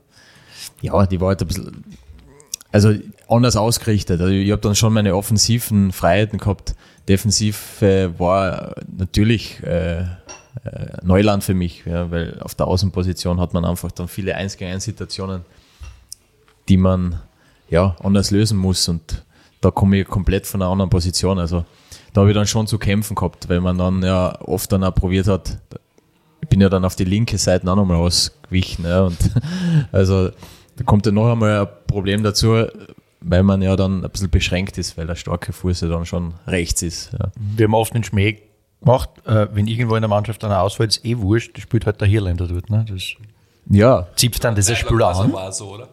ja, 0.80 1.06
die 1.06 1.20
war 1.20 1.28
halt 1.28 1.40
ein 1.40 1.48
bisschen 1.48 1.84
also 2.72 2.94
anders 3.28 3.56
ausgerichtet. 3.56 4.20
Also 4.20 4.32
ich 4.32 4.50
habe 4.50 4.62
dann 4.62 4.74
schon 4.74 4.94
meine 4.94 5.14
offensiven 5.14 5.92
Freiheiten 5.92 6.38
gehabt. 6.38 6.74
Defensiv 7.06 7.82
äh, 7.82 8.18
war 8.18 8.74
natürlich 8.96 9.62
äh, 9.62 10.00
äh, 10.00 10.06
Neuland 11.02 11.44
für 11.44 11.54
mich, 11.54 11.84
ja, 11.84 12.10
weil 12.10 12.40
auf 12.40 12.54
der 12.54 12.66
Außenposition 12.66 13.40
hat 13.40 13.52
man 13.52 13.64
einfach 13.64 13.92
dann 13.92 14.08
viele 14.08 14.36
1 14.36 14.56
gegen 14.56 14.72
1 14.72 14.84
Situationen, 14.84 15.42
die 16.68 16.76
man 16.76 17.20
ja 17.68 17.96
anders 18.02 18.30
lösen 18.30 18.58
muss 18.58 18.88
und 18.88 19.24
da 19.60 19.70
komme 19.70 19.98
ich 19.98 20.06
komplett 20.06 20.46
von 20.46 20.62
einer 20.62 20.70
anderen 20.70 20.90
Position. 20.90 21.38
Also 21.38 21.64
da 22.12 22.20
habe 22.22 22.30
ich 22.30 22.34
dann 22.34 22.46
schon 22.46 22.66
zu 22.66 22.78
kämpfen 22.78 23.14
gehabt, 23.14 23.48
weil 23.48 23.60
man 23.60 23.78
dann 23.78 24.02
ja 24.02 24.40
oft 24.42 24.70
dann 24.72 24.84
auch 24.84 24.94
probiert 24.94 25.28
hat, 25.28 25.58
ich 26.42 26.48
bin 26.48 26.60
ja 26.60 26.68
dann 26.68 26.84
auf 26.84 26.96
die 26.96 27.04
linke 27.04 27.38
Seite 27.38 27.70
auch 27.70 27.76
nochmal 27.76 27.96
ausgewichen. 27.96 28.84
Ja, 28.84 29.02
und 29.02 29.18
also 29.92 30.30
da 30.76 30.84
kommt 30.84 31.06
ja 31.06 31.12
noch 31.12 31.30
einmal 31.30 31.60
ein 31.60 31.68
Problem 31.86 32.22
dazu, 32.22 32.66
weil 33.20 33.42
man 33.42 33.62
ja 33.62 33.76
dann 33.76 34.04
ein 34.04 34.10
bisschen 34.10 34.30
beschränkt 34.30 34.76
ist, 34.78 34.98
weil 34.98 35.06
der 35.06 35.14
starke 35.14 35.52
Fuß 35.52 35.82
ja 35.82 35.88
dann 35.88 36.04
schon 36.04 36.34
rechts 36.46 36.82
ist. 36.82 37.12
Ja. 37.12 37.30
Wir 37.36 37.64
haben 37.64 37.74
oft 37.74 37.94
den 37.94 38.04
Schmäh 38.04 38.38
gemacht, 38.80 39.10
äh, 39.24 39.46
wenn 39.52 39.66
irgendwo 39.66 39.94
in 39.94 40.02
der 40.02 40.08
Mannschaft 40.08 40.42
einer 40.44 40.60
ausfällt, 40.60 40.96
ist 40.96 41.04
eh 41.04 41.18
wurscht, 41.18 41.58
spielt 41.60 41.86
halt 41.86 42.00
der 42.00 42.08
Hirländer 42.08 42.48
dort. 42.48 42.68
Ne? 42.68 42.84
Das 42.88 43.02
ja. 43.70 44.08
zieht 44.16 44.42
dann 44.42 44.54
dieser 44.54 44.74
Spieler 44.74 45.14
an. 45.16 45.32
War 45.32 45.52
so, 45.52 45.74
oder? 45.74 45.88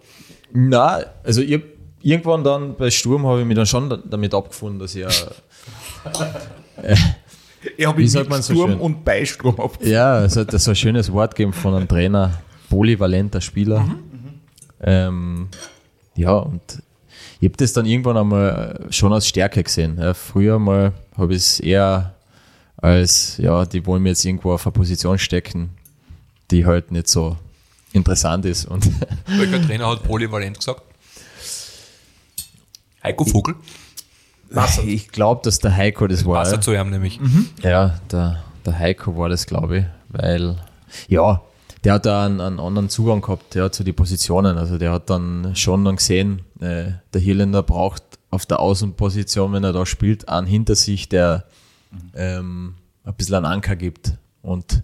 Na, 0.51 1.01
also 1.23 1.41
ich, 1.41 1.62
irgendwann 2.01 2.43
dann 2.43 2.75
bei 2.75 2.89
Sturm 2.89 3.27
habe 3.27 3.41
ich 3.41 3.45
mich 3.45 3.55
dann 3.55 3.67
schon 3.67 4.01
damit 4.09 4.33
abgefunden, 4.33 4.79
dass 4.79 4.95
ich 4.95 5.01
ja. 5.01 5.09
ich 7.78 7.86
habe 7.86 7.98
Wie 7.98 8.08
sagt 8.08 8.30
man 8.30 8.41
so 8.41 8.54
Sturm 8.54 8.72
schön? 8.72 8.80
und 8.80 9.06
Beistrom 9.06 9.56
Ja, 9.82 10.24
es 10.24 10.36
hat 10.36 10.52
so 10.52 10.72
ein 10.72 10.76
schönes 10.76 11.12
Wort 11.12 11.36
gegeben 11.36 11.54
von 11.54 11.74
einem 11.74 11.88
Trainer, 11.88 12.41
polyvalenter 12.69 13.41
Spieler. 13.41 13.86
Ähm, 14.82 15.50
ja, 16.15 16.34
und 16.34 16.62
ich 17.41 17.48
habe 17.48 17.58
das 17.58 17.74
dann 17.74 17.86
irgendwann 17.86 18.17
einmal 18.17 18.88
schon 18.89 19.12
als 19.13 19.28
Stärke 19.28 19.63
gesehen. 19.63 19.98
Ja, 20.00 20.13
früher 20.13 20.60
mal 20.60 20.93
habe 21.17 21.34
ich 21.34 21.39
es 21.39 21.60
eher 21.60 22.15
als, 22.78 23.38
ja, 23.38 23.65
die 23.65 23.86
wollen 23.86 24.04
mir 24.04 24.10
jetzt 24.10 24.24
irgendwo 24.24 24.54
auf 24.54 24.65
eine 24.65 24.74
Position 24.74 25.17
stecken, 25.19 25.69
die 26.52 26.65
halt 26.65 26.91
nicht 26.91 27.08
so 27.08 27.38
interessant 27.91 28.45
ist. 28.45 28.65
Und 28.65 28.89
Welcher 29.28 29.62
Trainer 29.62 29.88
hat 29.89 30.04
polyvalent 30.04 30.58
gesagt? 30.58 30.84
Heiko 33.04 33.26
Vogel? 33.26 33.56
ich 33.63 33.88
glaube, 35.12 35.41
dass 35.43 35.59
der 35.59 35.75
Heiko 35.75 36.07
das 36.07 36.25
war. 36.25 36.41
Wasser 36.41 36.62
zu 36.62 36.73
ihm 36.73 36.89
nämlich. 36.89 37.19
Ja, 37.62 37.99
der, 38.12 38.43
der 38.65 38.79
Heiko 38.79 39.17
war 39.17 39.29
das, 39.29 39.45
glaube 39.45 39.77
ich, 39.79 39.85
weil, 40.09 40.55
ja, 41.07 41.41
der 41.83 41.93
hat 41.93 42.05
da 42.05 42.25
einen, 42.25 42.41
einen 42.41 42.59
anderen 42.59 42.89
Zugang 42.89 43.21
gehabt 43.21 43.55
ja, 43.55 43.71
zu 43.71 43.83
den 43.83 43.95
Positionen. 43.95 44.57
Also 44.57 44.77
der 44.77 44.91
hat 44.91 45.09
dann 45.09 45.55
schon 45.55 45.85
dann 45.85 45.95
gesehen, 45.95 46.41
äh, 46.59 46.91
der 47.13 47.21
Hirländer 47.21 47.63
braucht 47.63 48.03
auf 48.31 48.45
der 48.45 48.59
Außenposition, 48.59 49.53
wenn 49.53 49.63
er 49.63 49.73
da 49.73 49.85
spielt, 49.85 50.27
einen 50.29 50.45
hinter 50.45 50.75
sich, 50.75 51.09
der 51.09 51.45
ähm, 52.13 52.75
ein 53.03 53.13
bisschen 53.13 53.35
einen 53.35 53.45
Anker 53.45 53.75
gibt. 53.75 54.13
Und 54.41 54.83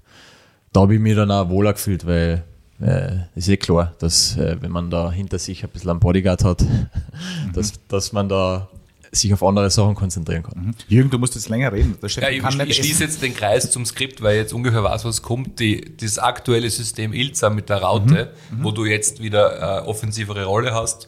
da 0.74 0.82
habe 0.82 0.96
ich 0.96 1.00
mich 1.00 1.16
dann 1.16 1.32
auch 1.32 1.50
wohler 1.50 1.74
gefühlt, 1.74 2.06
weil 2.06 2.44
äh, 2.82 3.18
ist 3.36 3.48
eh 3.48 3.58
klar, 3.58 3.94
dass 4.00 4.38
äh, 4.38 4.58
wenn 4.62 4.72
man 4.72 4.90
da 4.90 5.12
hinter 5.12 5.40
sich 5.40 5.64
ein 5.64 5.70
bisschen 5.70 5.92
einen 5.92 6.00
Bodyguard 6.00 6.44
hat, 6.44 6.66
dass, 7.54 7.74
dass 7.88 8.12
man 8.14 8.30
da 8.30 8.68
sich 9.16 9.34
auf 9.34 9.44
andere 9.44 9.70
Sachen 9.70 9.96
konzentrieren 9.96 10.44
kann. 10.44 10.76
Jürgen, 10.88 11.10
du 11.10 11.20
musst 11.20 11.36
jetzt 11.36 11.50
länger 11.50 11.72
reden. 11.72 11.98
Ja, 12.02 12.30
ich, 12.30 12.44
ich 12.44 12.76
schließe 12.76 13.04
jetzt 13.04 13.22
den 13.22 13.36
Kreis 13.36 13.72
zum 13.72 13.86
Skript, 13.86 14.22
weil 14.22 14.36
ich 14.36 14.42
jetzt 14.42 14.54
ungefähr 14.54 14.84
weiß, 14.84 15.06
was 15.06 15.22
kommt. 15.22 15.60
Die, 15.60 15.96
das 15.98 16.20
aktuelle 16.20 16.70
System 16.70 17.14
Ilza 17.14 17.50
mit 17.50 17.70
der 17.70 17.78
Raute, 17.78 18.34
wo 18.62 18.72
du 18.72 18.86
jetzt 18.86 19.22
wieder 19.22 19.84
äh, 19.84 19.88
offensivere 19.88 20.46
Rolle 20.46 20.74
hast 20.74 21.08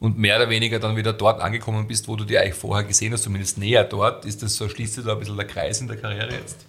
und 0.00 0.18
mehr 0.18 0.36
oder 0.36 0.48
weniger 0.48 0.78
dann 0.78 0.96
wieder 0.96 1.12
dort 1.12 1.40
angekommen 1.40 1.86
bist, 1.86 2.08
wo 2.08 2.16
du 2.16 2.24
dich 2.24 2.38
eigentlich 2.38 2.54
vorher 2.54 2.86
gesehen 2.86 3.12
hast, 3.12 3.22
zumindest 3.22 3.58
näher 3.58 3.84
dort. 3.84 4.24
Ist 4.24 4.42
das 4.42 4.54
so, 4.54 4.68
schließt 4.68 4.94
sich 4.94 5.04
da 5.04 5.12
ein 5.12 5.18
bisschen 5.18 5.36
der 5.36 5.46
Kreis 5.46 5.80
in 5.80 5.88
der 5.88 5.96
Karriere 5.96 6.32
jetzt? 6.32 6.66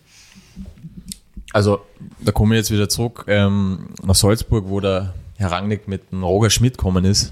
Also, 1.51 1.81
da 2.19 2.31
komme 2.31 2.55
ich 2.55 2.59
jetzt 2.59 2.71
wieder 2.71 2.89
zurück 2.89 3.25
ähm, 3.27 3.89
nach 4.03 4.15
Salzburg, 4.15 4.65
wo 4.67 4.79
der 4.79 5.13
Herr 5.37 5.51
Rangnick 5.51 5.87
mit 5.87 6.11
dem 6.11 6.23
Roger 6.23 6.49
Schmidt 6.49 6.77
gekommen 6.77 7.05
ist 7.05 7.31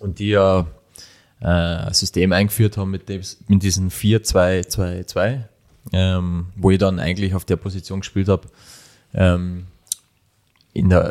und 0.00 0.18
die 0.18 0.30
ja 0.30 0.66
äh, 1.44 1.92
System 1.92 2.32
eingeführt 2.32 2.76
haben 2.76 2.90
mit, 2.90 3.08
dem, 3.08 3.20
mit 3.48 3.62
diesen 3.62 3.90
4-2-2-2, 3.90 5.42
ähm, 5.92 6.46
wo 6.56 6.70
ich 6.70 6.78
dann 6.78 6.98
eigentlich 6.98 7.34
auf 7.34 7.44
der 7.44 7.56
Position 7.56 8.00
gespielt 8.00 8.28
habe. 8.28 8.48
Ähm, 9.12 9.66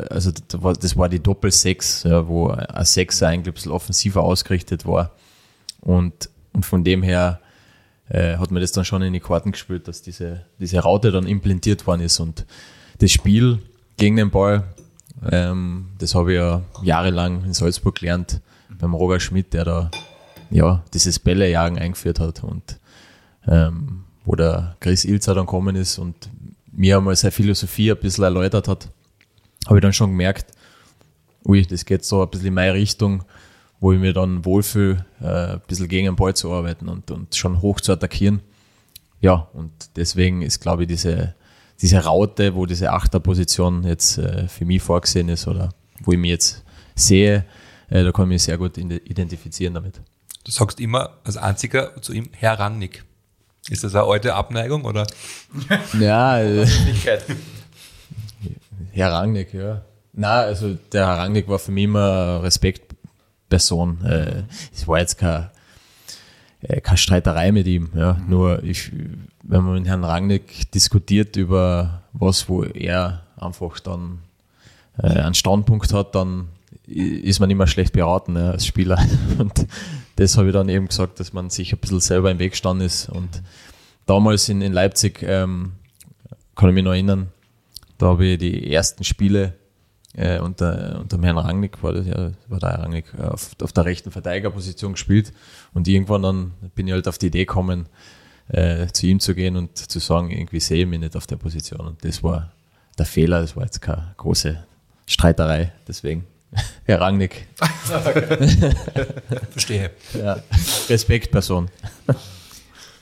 also 0.10 0.32
das 0.32 0.98
war, 0.98 1.08
die 1.08 1.22
Doppel-6, 1.22 2.10
ja, 2.10 2.28
wo 2.28 2.50
ein 2.50 2.84
Sechser 2.84 3.30
eigentlich 3.30 3.52
ein 3.52 3.54
bisschen 3.54 3.72
offensiver 3.72 4.24
ausgerichtet 4.24 4.86
war. 4.86 5.12
Und, 5.80 6.30
und 6.52 6.66
von 6.66 6.84
dem 6.84 7.02
her 7.02 7.40
äh, 8.10 8.38
hat 8.38 8.52
mir 8.52 8.60
das 8.60 8.74
dann 8.74 8.84
schon 8.84 9.04
in 9.04 9.14
die 9.14 9.22
Karten 9.22 9.52
gespielt, 9.52 9.88
dass 9.88 10.02
diese, 10.02 10.46
diese 10.60 10.80
Raute 10.80 11.12
dann 11.12 11.28
implantiert 11.28 11.88
worden 11.88 12.02
ist. 12.02 12.20
Und 12.20 12.46
das 13.00 13.12
Spiel 13.12 13.60
gegen 13.96 14.18
den 14.18 14.32
Ball, 14.32 14.64
ähm, 15.32 15.92
das 16.00 16.16
habe 16.16 16.34
ich 16.34 16.38
ja 16.40 16.62
jahrelang 16.82 17.46
in 17.46 17.54
Salzburg 17.54 17.96
gelernt, 17.96 18.42
beim 18.80 18.94
Roger 18.94 19.22
Schmidt, 19.22 19.54
der 19.54 19.64
da 19.64 19.92
ja, 20.50 20.84
dieses 20.94 21.20
Bällejagen 21.20 21.78
eingeführt 21.78 22.20
hat 22.20 22.44
und 22.44 22.80
ähm, 23.48 24.04
wo 24.26 24.36
der 24.36 24.76
Chris 24.80 25.06
Ilzer 25.06 25.36
dann 25.36 25.46
gekommen 25.46 25.76
ist 25.76 25.98
und 25.98 26.30
mir 26.72 26.98
einmal 26.98 27.16
seine 27.16 27.32
Philosophie 27.32 27.92
ein 27.92 27.98
bisschen 27.98 28.24
erläutert 28.24 28.68
hat, 28.68 28.90
habe 29.66 29.78
ich 29.78 29.82
dann 29.82 29.94
schon 29.94 30.12
gemerkt, 30.12 30.52
ui, 31.46 31.66
das 31.66 31.86
geht 31.86 32.06
so 32.06 32.22
ein 32.24 32.30
bisschen 32.30 32.48
in 32.48 32.54
meine 32.54 32.74
Richtung, 32.74 33.24
wo 33.80 33.92
ich 33.92 34.00
mir 34.00 34.14
dann 34.14 34.46
wohlfühle, 34.46 35.06
äh, 35.22 35.54
ein 35.54 35.62
bisschen 35.68 35.90
gegen 35.90 36.06
den 36.06 36.16
Ball 36.16 36.34
zu 36.34 36.52
arbeiten 36.54 36.88
und, 36.88 37.12
und 37.12 37.36
schon 37.36 37.62
hoch 37.62 37.82
zu 37.82 37.92
attackieren. 37.92 38.40
Ja, 39.20 39.50
und 39.54 39.72
deswegen 39.98 40.42
ist, 40.42 40.62
glaube 40.62 40.84
ich, 40.84 40.88
diese, 40.88 41.36
diese 41.82 42.04
Raute, 42.04 42.56
wo 42.56 42.66
diese 42.66 42.92
Achterposition 42.92 43.84
jetzt 43.84 44.18
äh, 44.18 44.48
für 44.48 44.64
mich 44.66 44.82
vorgesehen 44.82 45.28
ist 45.30 45.48
oder 45.48 45.70
wo 46.02 46.14
ich 46.14 46.18
mich 46.18 46.32
jetzt 46.32 46.64
sehe, 46.96 47.46
äh, 47.90 48.04
da 48.04 48.12
kann 48.12 48.26
ich 48.26 48.30
mich 48.36 48.44
sehr 48.44 48.58
gut 48.58 48.78
ide- 48.78 49.02
identifizieren 49.04 49.74
damit. 49.74 50.02
Du 50.44 50.52
sagst 50.52 50.80
immer 50.80 51.12
als 51.24 51.38
einziger 51.38 52.02
zu 52.02 52.14
ihm 52.14 52.30
Herr 52.34 52.60
Rangnick. 52.60 53.04
Ist 53.70 53.84
das 53.84 53.96
eine 53.96 54.04
alte 54.06 54.34
Abneigung 54.36 54.84
oder? 54.84 55.08
Ja, 56.00 56.40
äh, 56.40 56.68
Herr 58.92 59.12
Rangnick, 59.12 59.54
ja. 59.54 59.82
Na, 60.12 60.42
also 60.42 60.78
der 60.92 61.08
Herr 61.08 61.18
Rangnick 61.20 61.48
war 61.48 61.60
für 61.60 61.72
mich 61.72 61.86
immer 61.86 62.12
eine 62.12 62.44
Respektperson. 62.44 64.04
Äh, 64.06 64.44
es 64.74 64.88
war 64.88 65.00
jetzt 65.00 65.18
kein, 65.18 65.50
äh, 66.62 66.82
keine 66.82 66.98
Streiterei 66.98 67.52
mit 67.52 67.66
ihm. 67.66 67.90
Ja. 67.96 68.18
Nur 68.28 68.64
ich, 68.64 68.92
wenn 69.44 69.64
man 69.64 69.76
mit 69.76 69.88
Herrn 69.88 70.04
Rangnick 70.04 70.72
diskutiert 70.72 71.36
über 71.38 72.04
was, 72.12 72.50
wo 72.50 72.64
er 72.64 73.24
einfach 73.38 73.80
dann 73.80 74.20
äh, 74.98 75.08
einen 75.08 75.36
Standpunkt 75.36 75.94
hat, 75.94 76.16
dann 76.16 76.50
ist 76.86 77.40
man 77.40 77.50
immer 77.50 77.68
schlecht 77.68 77.94
beraten 77.94 78.36
ja, 78.36 78.52
als 78.52 78.66
Spieler. 78.66 79.04
Und 79.38 79.68
das 80.16 80.38
habe 80.38 80.48
ich 80.48 80.54
dann 80.54 80.70
eben 80.70 80.88
gesagt, 80.88 81.20
dass 81.20 81.34
man 81.34 81.50
sich 81.50 81.74
ein 81.74 81.80
bisschen 81.80 82.00
selber 82.00 82.32
im 82.32 82.40
Weg 82.40 82.52
gestanden 82.52 82.86
ist. 82.86 83.10
Und 83.10 83.42
damals 84.06 84.50
in, 84.50 84.62
in 84.62 84.74
Leipzig 84.74 85.24
ähm, 85.24 85.74
kann 86.56 86.70
ich 86.70 86.76
mich 86.76 86.84
noch 86.84 86.92
erinnern, 86.92 87.30
da 87.98 88.08
habe 88.08 88.26
ich 88.26 88.38
die 88.38 88.72
ersten 88.72 89.04
Spiele 89.04 89.54
äh, 90.16 90.40
unter, 90.40 91.00
unter 91.00 91.22
Herrn 91.22 91.38
Rangnick, 91.38 91.82
war 91.82 91.94
das 91.94 92.06
ja, 92.06 92.32
war 92.48 92.60
der 92.60 92.80
Rangnick, 92.80 93.06
äh, 93.18 93.24
auf, 93.24 93.52
auf 93.62 93.74
der 93.74 93.86
rechten 93.86 94.12
Verteidigerposition 94.12 94.94
gespielt. 94.94 95.34
Und 95.74 95.88
irgendwann 95.88 96.22
dann 96.22 96.52
bin 96.76 96.88
ich 96.88 96.94
halt 96.94 97.08
auf 97.08 97.18
die 97.18 97.28
Idee 97.28 97.46
gekommen, 97.46 97.88
äh, 98.50 98.88
zu 98.88 99.08
ihm 99.08 99.20
zu 99.20 99.34
gehen 99.34 99.56
und 99.56 99.78
zu 99.78 100.00
sagen, 100.00 100.30
irgendwie 100.30 100.60
sehe 100.60 100.84
ich 100.84 100.88
mich 100.88 101.00
nicht 101.00 101.16
auf 101.16 101.28
der 101.28 101.38
Position. 101.38 101.82
Und 101.82 102.06
das 102.06 102.22
war 102.22 102.52
der 102.98 103.06
Fehler, 103.06 103.42
das 103.42 103.56
war 103.56 103.64
jetzt 103.64 103.82
keine 103.82 104.14
große 104.18 104.64
Streiterei, 105.08 105.72
deswegen. 105.88 106.26
Herr 106.86 107.02
Rangnick, 107.02 107.48
Verstehe. 109.52 109.92
ja, 110.14 110.38
Respektperson. 110.90 111.70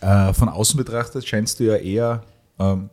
Äh, 0.01 0.33
von 0.33 0.49
außen 0.49 0.77
betrachtet 0.77 1.27
scheinst 1.27 1.59
du 1.59 1.65
ja 1.65 1.75
eher 1.75 2.23
ähm, 2.59 2.89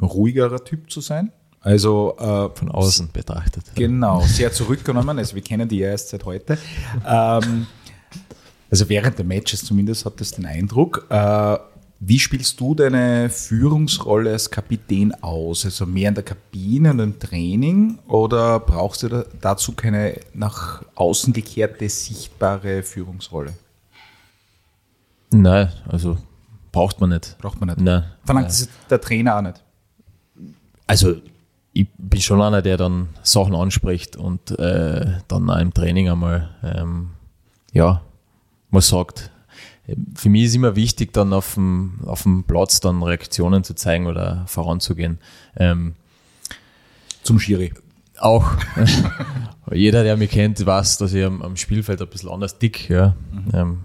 ruhigerer 0.00 0.64
Typ 0.64 0.90
zu 0.90 1.00
sein. 1.00 1.32
Also 1.60 2.16
äh, 2.18 2.56
Von 2.56 2.70
außen 2.70 3.10
betrachtet. 3.12 3.64
Genau, 3.74 4.22
sehr 4.22 4.52
zurückgenommen. 4.52 5.18
Also 5.18 5.34
wir 5.34 5.42
kennen 5.42 5.68
die 5.68 5.78
ja 5.78 5.88
erst 5.88 6.10
seit 6.10 6.24
heute. 6.24 6.56
Ähm, 7.06 7.66
also 8.70 8.88
während 8.88 9.18
der 9.18 9.24
Matches 9.24 9.64
zumindest 9.64 10.04
hat 10.04 10.20
das 10.20 10.30
den 10.32 10.46
Eindruck. 10.46 11.06
Äh, 11.10 11.58
Wie 12.00 12.18
spielst 12.18 12.60
du 12.60 12.76
deine 12.76 13.28
Führungsrolle 13.28 14.30
als 14.30 14.50
Kapitän 14.50 15.12
aus? 15.20 15.64
Also 15.64 15.84
mehr 15.84 16.10
in 16.10 16.14
der 16.14 16.22
Kabine 16.22 16.92
und 16.92 17.00
im 17.00 17.18
Training 17.18 17.98
oder 18.06 18.60
brauchst 18.60 19.02
du 19.02 19.26
dazu 19.40 19.72
keine 19.72 20.20
nach 20.32 20.82
außen 20.94 21.32
gekehrte, 21.32 21.88
sichtbare 21.88 22.84
Führungsrolle? 22.84 23.52
Nein, 25.30 25.72
also 25.88 26.18
braucht 26.70 27.00
man 27.00 27.10
nicht. 27.10 27.36
Braucht 27.38 27.58
man 27.58 27.68
nicht. 27.70 27.80
Nein. 27.80 28.04
Verlangt 28.24 28.48
das 28.48 28.68
der 28.88 29.00
Trainer 29.00 29.36
auch 29.36 29.42
nicht? 29.42 29.62
Also 30.86 31.16
ich 31.72 31.88
bin 31.98 32.20
schon 32.20 32.40
einer, 32.40 32.62
der 32.62 32.76
dann 32.76 33.08
Sachen 33.22 33.56
anspricht 33.56 34.16
und 34.16 34.56
äh, 34.58 35.18
dann 35.26 35.50
auch 35.50 35.58
im 35.58 35.74
Training 35.74 36.08
einmal, 36.08 36.50
ähm, 36.62 37.10
ja, 37.72 38.02
man 38.70 38.82
sagt, 38.82 39.30
für 40.14 40.28
mich 40.28 40.44
ist 40.44 40.54
immer 40.54 40.76
wichtig, 40.76 41.12
dann 41.12 41.32
auf 41.32 41.54
dem, 41.54 42.00
auf 42.04 42.22
dem 42.22 42.44
Platz 42.44 42.80
dann 42.80 43.02
Reaktionen 43.02 43.64
zu 43.64 43.74
zeigen 43.74 44.06
oder 44.06 44.44
voranzugehen. 44.46 45.18
Ähm, 45.56 45.94
Zum 47.22 47.38
Schiri. 47.40 47.72
Auch. 48.18 48.50
Jeder, 49.72 50.02
der 50.02 50.16
mich 50.16 50.30
kennt, 50.30 50.64
weiß, 50.64 50.98
dass 50.98 51.12
ich 51.12 51.24
am, 51.24 51.42
am 51.42 51.56
Spielfeld 51.56 52.02
ein 52.02 52.08
bisschen 52.08 52.30
anders 52.30 52.58
dick. 52.58 52.88
Ja. 52.88 53.14
Mhm. 53.32 53.50
Ähm, 53.54 53.78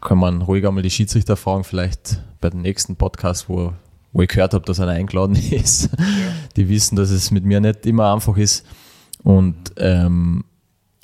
kann 0.00 0.18
man 0.18 0.42
ruhig 0.42 0.66
einmal 0.66 0.82
die 0.82 0.90
Schiedsrichter 0.90 1.36
fragen, 1.36 1.64
vielleicht 1.64 2.22
bei 2.40 2.48
dem 2.50 2.62
nächsten 2.62 2.96
Podcast, 2.96 3.48
wo, 3.48 3.74
wo 4.12 4.22
ich 4.22 4.28
gehört 4.28 4.54
habe, 4.54 4.64
dass 4.64 4.80
einer 4.80 4.92
eingeladen 4.92 5.36
ist. 5.50 5.90
Ja. 5.92 6.04
Die 6.56 6.68
wissen, 6.68 6.96
dass 6.96 7.10
es 7.10 7.30
mit 7.30 7.44
mir 7.44 7.60
nicht 7.60 7.86
immer 7.86 8.12
einfach 8.12 8.36
ist. 8.36 8.66
Und 9.22 9.56
ähm, 9.76 10.44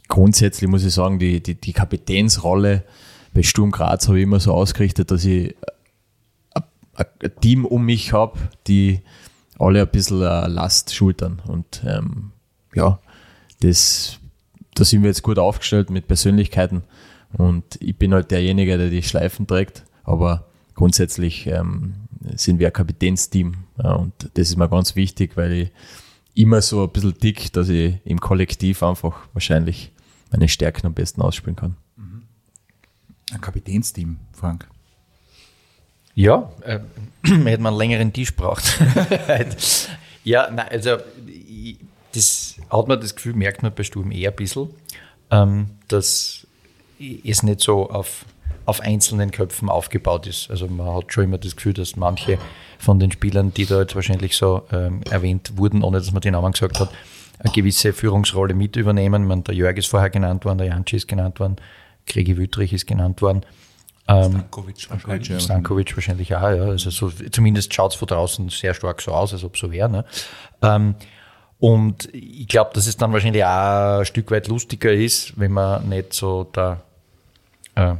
grundsätzlich 0.08 0.68
muss 0.70 0.84
ich 0.84 0.94
sagen, 0.94 1.18
die, 1.18 1.42
die, 1.42 1.54
die 1.54 1.72
Kapitänsrolle 1.72 2.84
bei 3.32 3.42
Sturm 3.42 3.70
Graz 3.70 4.08
habe 4.08 4.18
ich 4.18 4.24
immer 4.24 4.40
so 4.40 4.52
ausgerichtet, 4.52 5.10
dass 5.10 5.24
ich 5.24 5.54
ein 6.94 7.40
Team 7.40 7.64
um 7.64 7.84
mich 7.84 8.12
habe, 8.12 8.38
die 8.66 9.00
alle 9.58 9.82
ein 9.82 9.88
bisschen 9.88 10.20
Last 10.20 10.94
schultern. 10.94 11.40
Und 11.46 11.82
ähm, 11.86 12.32
ja, 12.74 12.98
das, 13.60 14.18
da 14.74 14.84
sind 14.84 15.02
wir 15.02 15.08
jetzt 15.08 15.22
gut 15.22 15.38
aufgestellt 15.38 15.90
mit 15.90 16.08
Persönlichkeiten. 16.08 16.82
Und 17.32 17.64
ich 17.80 17.96
bin 17.96 18.12
halt 18.12 18.30
derjenige, 18.30 18.76
der 18.76 18.90
die 18.90 19.02
Schleifen 19.02 19.46
trägt. 19.46 19.84
Aber 20.04 20.48
grundsätzlich 20.74 21.46
ähm, 21.46 21.94
sind 22.34 22.58
wir 22.58 22.66
ein 22.66 22.72
Kapitänsteam. 22.72 23.54
Ja, 23.82 23.92
und 23.92 24.12
das 24.34 24.50
ist 24.50 24.56
mir 24.56 24.68
ganz 24.68 24.96
wichtig, 24.96 25.36
weil 25.36 25.52
ich 25.52 25.70
immer 26.34 26.60
so 26.60 26.82
ein 26.82 26.90
bisschen 26.90 27.18
dick, 27.18 27.52
dass 27.52 27.68
ich 27.68 27.94
im 28.04 28.20
Kollektiv 28.20 28.82
einfach 28.82 29.16
wahrscheinlich 29.32 29.92
meine 30.30 30.48
Stärken 30.48 30.86
am 30.86 30.94
besten 30.94 31.22
ausspielen 31.22 31.56
kann. 31.56 31.76
Ein 33.32 33.40
Kapitänsteam, 33.40 34.18
Frank. 34.32 34.68
Ja, 36.14 36.50
äh, 36.62 36.80
hätte 37.24 37.62
man 37.62 37.72
einen 37.72 37.78
längeren 37.78 38.12
Tisch 38.12 38.36
braucht. 38.36 38.78
ja, 40.24 40.50
nein, 40.50 40.68
also 40.70 40.98
das 42.12 42.56
hat 42.70 42.88
man 42.88 43.00
das 43.00 43.14
Gefühl, 43.14 43.34
merkt 43.34 43.62
man 43.62 43.74
bei 43.74 43.82
Sturm 43.82 44.12
eher 44.12 44.30
ein 44.30 44.36
bisschen, 44.36 44.68
ähm, 45.30 45.70
dass 45.88 46.46
es 47.24 47.42
nicht 47.42 47.60
so 47.60 47.88
auf, 47.90 48.26
auf 48.66 48.80
einzelnen 48.80 49.30
Köpfen 49.30 49.70
aufgebaut 49.70 50.26
ist. 50.26 50.50
Also 50.50 50.66
man 50.68 50.94
hat 50.94 51.12
schon 51.12 51.24
immer 51.24 51.38
das 51.38 51.56
Gefühl, 51.56 51.72
dass 51.72 51.96
manche 51.96 52.38
von 52.78 53.00
den 53.00 53.10
Spielern, 53.10 53.54
die 53.54 53.64
da 53.64 53.80
jetzt 53.80 53.94
wahrscheinlich 53.94 54.36
so 54.36 54.62
ähm, 54.70 55.00
erwähnt 55.10 55.56
wurden, 55.56 55.82
ohne 55.82 55.98
dass 55.98 56.12
man 56.12 56.20
den 56.20 56.32
Namen 56.32 56.52
gesagt 56.52 56.78
hat, 56.80 56.90
eine 57.38 57.52
gewisse 57.52 57.92
Führungsrolle 57.92 58.54
mit 58.54 58.76
übernehmen. 58.76 59.26
Man, 59.26 59.42
der 59.44 59.54
Jörg 59.54 59.76
ist 59.76 59.86
vorher 59.86 60.10
genannt 60.10 60.44
worden, 60.44 60.58
der 60.58 60.68
Janci 60.68 60.96
ist 60.96 61.08
genannt 61.08 61.40
worden, 61.40 61.56
Gregi 62.06 62.36
Wüttrich 62.36 62.72
ist 62.72 62.86
genannt 62.86 63.22
worden. 63.22 63.44
Ähm, 64.08 64.32
Stankovic 64.32 64.90
wahrscheinlich. 64.90 65.42
Stankovic 65.42 65.96
wahrscheinlich 65.96 66.34
auch, 66.34 66.42
ja. 66.42 66.64
Also 66.64 66.90
so, 66.90 67.10
zumindest 67.10 67.72
schaut 67.72 67.92
es 67.92 67.96
von 67.96 68.08
draußen 68.08 68.48
sehr 68.48 68.74
stark 68.74 69.00
so 69.00 69.12
aus, 69.12 69.32
als 69.32 69.44
ob 69.44 69.56
so 69.56 69.70
wäre. 69.70 69.88
Ne? 69.88 70.04
Ähm, 70.62 70.94
und 71.58 72.12
ich 72.12 72.48
glaube, 72.48 72.70
dass 72.74 72.88
es 72.88 72.96
dann 72.96 73.12
wahrscheinlich 73.12 73.44
auch 73.44 74.00
ein 74.00 74.04
Stück 74.04 74.30
weit 74.32 74.48
lustiger 74.48 74.92
ist, 74.92 75.38
wenn 75.38 75.52
man 75.52 75.88
nicht 75.88 76.12
so 76.12 76.42
der, 76.42 76.82
äh, 77.76 77.94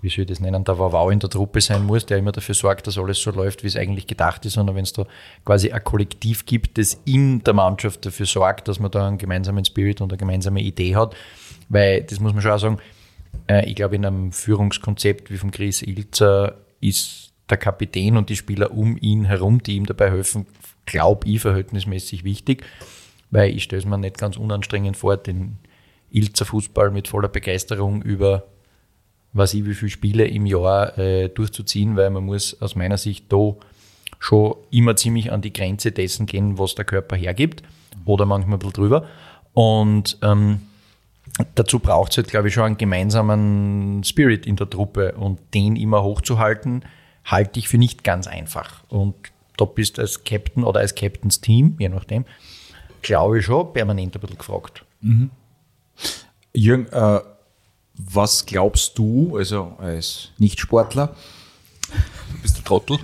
wie 0.00 0.08
soll 0.08 0.22
ich 0.22 0.28
das 0.28 0.40
nennen, 0.40 0.64
der 0.64 0.78
Wawau 0.78 1.10
in 1.10 1.18
der 1.18 1.28
Truppe 1.28 1.60
sein 1.60 1.84
muss, 1.84 2.06
der 2.06 2.16
immer 2.16 2.32
dafür 2.32 2.54
sorgt, 2.54 2.86
dass 2.86 2.96
alles 2.96 3.20
so 3.20 3.30
läuft, 3.30 3.62
wie 3.62 3.66
es 3.66 3.76
eigentlich 3.76 4.06
gedacht 4.06 4.46
ist, 4.46 4.54
sondern 4.54 4.74
wenn 4.74 4.84
es 4.84 4.94
da 4.94 5.06
quasi 5.44 5.70
ein 5.70 5.84
Kollektiv 5.84 6.46
gibt, 6.46 6.78
das 6.78 6.98
in 7.04 7.44
der 7.44 7.52
Mannschaft 7.52 8.06
dafür 8.06 8.24
sorgt, 8.24 8.68
dass 8.68 8.80
man 8.80 8.90
da 8.90 9.06
einen 9.06 9.18
gemeinsamen 9.18 9.66
Spirit 9.66 10.00
und 10.00 10.10
eine 10.10 10.18
gemeinsame 10.18 10.62
Idee 10.62 10.96
hat. 10.96 11.14
Weil, 11.68 12.02
das 12.04 12.20
muss 12.20 12.32
man 12.32 12.40
schon 12.40 12.52
auch 12.52 12.58
sagen, 12.58 12.78
äh, 13.48 13.68
ich 13.68 13.74
glaube, 13.74 13.96
in 13.96 14.04
einem 14.04 14.32
Führungskonzept 14.32 15.30
wie 15.30 15.38
von 15.38 15.50
Chris 15.50 15.82
Ilzer 15.82 16.56
ist 16.80 17.32
der 17.48 17.56
Kapitän 17.56 18.16
und 18.16 18.30
die 18.30 18.36
Spieler 18.36 18.72
um 18.72 18.96
ihn 19.00 19.24
herum, 19.24 19.62
die 19.62 19.76
ihm 19.76 19.86
dabei 19.86 20.10
helfen, 20.10 20.46
glaube 20.86 21.28
ich, 21.28 21.40
verhältnismäßig 21.40 22.24
wichtig, 22.24 22.64
weil 23.30 23.54
ich 23.54 23.64
stelle 23.64 23.80
es 23.80 23.86
mir 23.86 23.98
nicht 23.98 24.18
ganz 24.18 24.36
unanstrengend 24.36 24.96
vor, 24.96 25.16
den 25.16 25.58
Ilzer 26.10 26.44
Fußball 26.44 26.90
mit 26.90 27.08
voller 27.08 27.28
Begeisterung 27.28 28.02
über 28.02 28.44
was 29.32 29.54
ich 29.54 29.64
wie 29.64 29.74
viele 29.74 29.90
Spiele 29.90 30.26
im 30.26 30.46
Jahr 30.46 30.98
äh, 30.98 31.28
durchzuziehen, 31.28 31.96
weil 31.96 32.10
man 32.10 32.24
muss 32.24 32.60
aus 32.60 32.74
meiner 32.74 32.98
Sicht 32.98 33.32
da 33.32 33.54
schon 34.18 34.56
immer 34.70 34.94
ziemlich 34.96 35.32
an 35.32 35.40
die 35.40 35.52
Grenze 35.52 35.90
dessen 35.90 36.26
gehen, 36.26 36.58
was 36.58 36.74
der 36.74 36.84
Körper 36.84 37.16
hergibt 37.16 37.62
oder 38.04 38.26
manchmal 38.26 38.56
ein 38.56 38.58
bisschen 38.58 38.74
drüber. 38.74 39.06
Und 39.54 40.18
ähm, 40.22 40.60
dazu 41.54 41.78
braucht 41.78 42.12
es 42.12 42.18
halt, 42.18 42.28
glaube 42.28 42.48
ich, 42.48 42.54
schon 42.54 42.64
einen 42.64 42.78
gemeinsamen 42.78 44.04
Spirit 44.04 44.46
in 44.46 44.56
der 44.56 44.68
Truppe 44.68 45.12
und 45.12 45.40
den 45.54 45.76
immer 45.76 46.02
hochzuhalten, 46.02 46.84
halte 47.24 47.58
ich 47.58 47.68
für 47.68 47.78
nicht 47.78 48.04
ganz 48.04 48.26
einfach. 48.26 48.84
Und 48.88 49.14
da 49.56 49.64
bist 49.64 49.98
du 49.98 50.02
als 50.02 50.24
Captain 50.24 50.64
oder 50.64 50.80
als 50.80 50.94
Captains 50.94 51.40
Team, 51.40 51.76
je 51.78 51.88
nachdem, 51.88 52.24
glaube 53.02 53.38
ich 53.38 53.46
schon, 53.46 53.72
permanent 53.72 54.14
ein 54.16 54.20
bisschen 54.20 54.38
gefragt. 54.38 54.84
Mhm. 55.00 55.30
Jürgen, 56.54 56.86
äh, 56.92 57.20
was 57.94 58.46
glaubst 58.46 58.98
du, 58.98 59.36
also 59.36 59.76
als 59.78 60.30
Nicht-Sportler? 60.38 61.14
Bist 62.42 62.58
du 62.58 62.62
Trottel? 62.62 62.98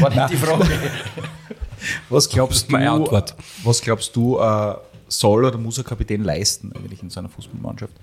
War 0.00 0.10
nicht 0.10 0.30
die 0.30 0.36
Frage. 0.36 0.68
Was 2.08 2.28
glaubst 2.28 2.70
du, 2.70 2.76
Antwort. 2.76 3.34
was 3.62 3.82
glaubst 3.82 4.16
du, 4.16 4.38
äh, 4.38 4.74
soll 5.08 5.44
oder 5.44 5.58
muss 5.58 5.78
ein 5.78 5.84
Kapitän 5.84 6.24
leisten 6.24 6.72
eigentlich 6.72 7.02
in 7.02 7.10
seiner 7.10 7.28
Fußballmannschaft? 7.28 7.94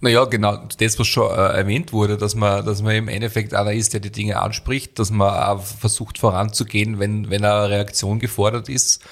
Naja, 0.00 0.26
genau, 0.26 0.68
das, 0.78 0.98
was 0.98 1.06
schon 1.06 1.30
äh, 1.30 1.34
erwähnt 1.34 1.92
wurde, 1.92 2.18
dass 2.18 2.34
man, 2.34 2.64
dass 2.66 2.82
man 2.82 2.94
im 2.94 3.08
Endeffekt 3.08 3.54
einer 3.54 3.72
ist, 3.72 3.94
der 3.94 4.00
die 4.00 4.12
Dinge 4.12 4.40
anspricht, 4.40 4.98
dass 4.98 5.10
man 5.10 5.30
auch 5.30 5.62
versucht 5.62 6.18
voranzugehen, 6.18 6.98
wenn, 6.98 7.30
wenn 7.30 7.44
eine 7.44 7.70
Reaktion 7.70 8.18
gefordert 8.18 8.68
ist. 8.68 9.02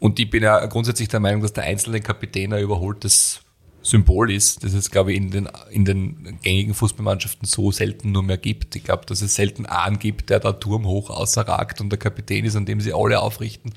Und 0.00 0.18
ich 0.18 0.28
bin 0.28 0.42
ja 0.42 0.66
grundsätzlich 0.66 1.08
der 1.08 1.20
Meinung, 1.20 1.40
dass 1.40 1.52
der 1.52 1.64
einzelne 1.64 2.00
Kapitän 2.00 2.52
ein 2.52 2.62
überholtes 2.62 3.43
Symbol 3.84 4.32
ist, 4.32 4.64
das 4.64 4.72
es, 4.72 4.90
glaube 4.90 5.12
ich, 5.12 5.18
in 5.18 5.30
den, 5.30 5.48
in 5.70 5.84
den 5.84 6.38
gängigen 6.42 6.72
Fußballmannschaften 6.72 7.46
so 7.46 7.70
selten 7.70 8.12
nur 8.12 8.22
mehr 8.22 8.38
gibt. 8.38 8.74
Ich 8.76 8.82
glaube, 8.82 9.04
dass 9.04 9.20
es 9.20 9.34
selten 9.34 9.66
einen 9.66 9.98
gibt, 9.98 10.30
der 10.30 10.40
da 10.40 10.52
turmhoch 10.52 11.10
außerragt 11.10 11.82
und 11.82 11.90
der 11.90 11.98
Kapitän 11.98 12.46
ist, 12.46 12.56
an 12.56 12.64
dem 12.64 12.80
sie 12.80 12.94
alle 12.94 13.20
aufrichten. 13.20 13.74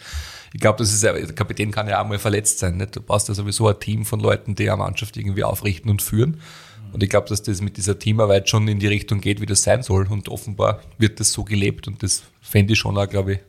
Ich 0.54 0.62
glaube, 0.62 0.80
das 0.80 0.93
ist 0.93 1.04
ja, 1.04 1.12
der 1.12 1.34
Kapitän 1.34 1.72
kann 1.72 1.89
ja 1.89 2.02
auch 2.02 2.08
mal 2.08 2.20
verletzt 2.20 2.60
sein. 2.60 2.78
Nicht? 2.78 2.96
Du 2.96 3.02
brauchst 3.02 3.28
ja 3.28 3.34
sowieso 3.34 3.67
ein 3.67 3.82
Team 3.82 4.06
von 4.06 4.22
Leuten, 4.22 4.56
die 4.56 4.70
eine 4.70 4.78
Mannschaft 4.78 5.17
irgendwie 5.17 5.43
aufrichten 5.43 5.91
und 5.91 6.02
führen. 6.02 6.39
Und 6.93 7.04
ich 7.04 7.10
glaube, 7.10 7.28
dass 7.28 7.43
das 7.43 7.60
mit 7.60 7.76
dieser 7.76 8.00
Teamarbeit 8.00 8.48
schon 8.50 8.65
in 8.69 8.79
die 8.79 8.88
Richtung 8.88 9.19
geht, 9.19 9.42
wie 9.42 9.46
das 9.46 9.63
sein 9.63 9.84
soll. 9.84 10.08
Und 10.08 10.29
offenbar 10.29 10.79
wird 10.98 11.19
das 11.19 11.34
so 11.34 11.44
gelebt 11.44 11.86
und 11.90 12.02
das 12.02 12.23
fände 12.40 12.73
ich 12.73 12.79
schon 12.79 12.98
auch, 12.98 13.10
glaube 13.10 13.34
ich, 13.34 13.40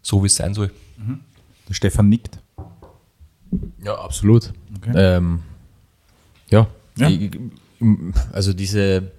so 0.00 0.22
wie 0.22 0.28
es 0.28 0.36
sein 0.36 0.54
soll. 0.54 0.70
Mhm. 0.96 1.20
Der 1.68 1.74
Stefan 1.74 2.08
nickt. 2.08 2.38
Ja, 3.84 3.96
absolut. 3.96 4.54
Okay. 4.78 4.92
Ähm, 4.94 5.42
ja, 6.50 6.66
ja. 6.96 7.08
Ich, 7.08 7.30
also 8.32 8.52
diese 8.52 9.10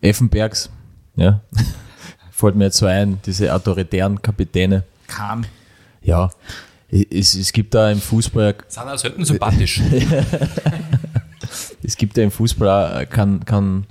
Effenbergs, 0.00 0.70
ja, 1.16 1.40
fällt 2.30 2.56
mir 2.56 2.64
jetzt 2.64 2.78
so 2.78 2.86
ein, 2.86 3.20
diese 3.24 3.54
autoritären 3.54 4.20
Kapitäne. 4.20 4.84
Kahn. 5.06 5.46
Ja, 6.02 6.30
es, 6.90 7.34
es 7.34 7.52
gibt 7.52 7.74
da 7.74 7.90
im 7.90 8.00
Fußball. 8.00 8.56
Sind 8.68 8.82
auch 8.82 8.98
selten 8.98 9.24
sympathisch. 9.24 9.80
es 11.82 11.96
gibt 11.96 12.16
ja 12.16 12.24
im 12.24 12.30
Fußball, 12.30 13.06
kann, 13.06 13.44
kann 13.44 13.86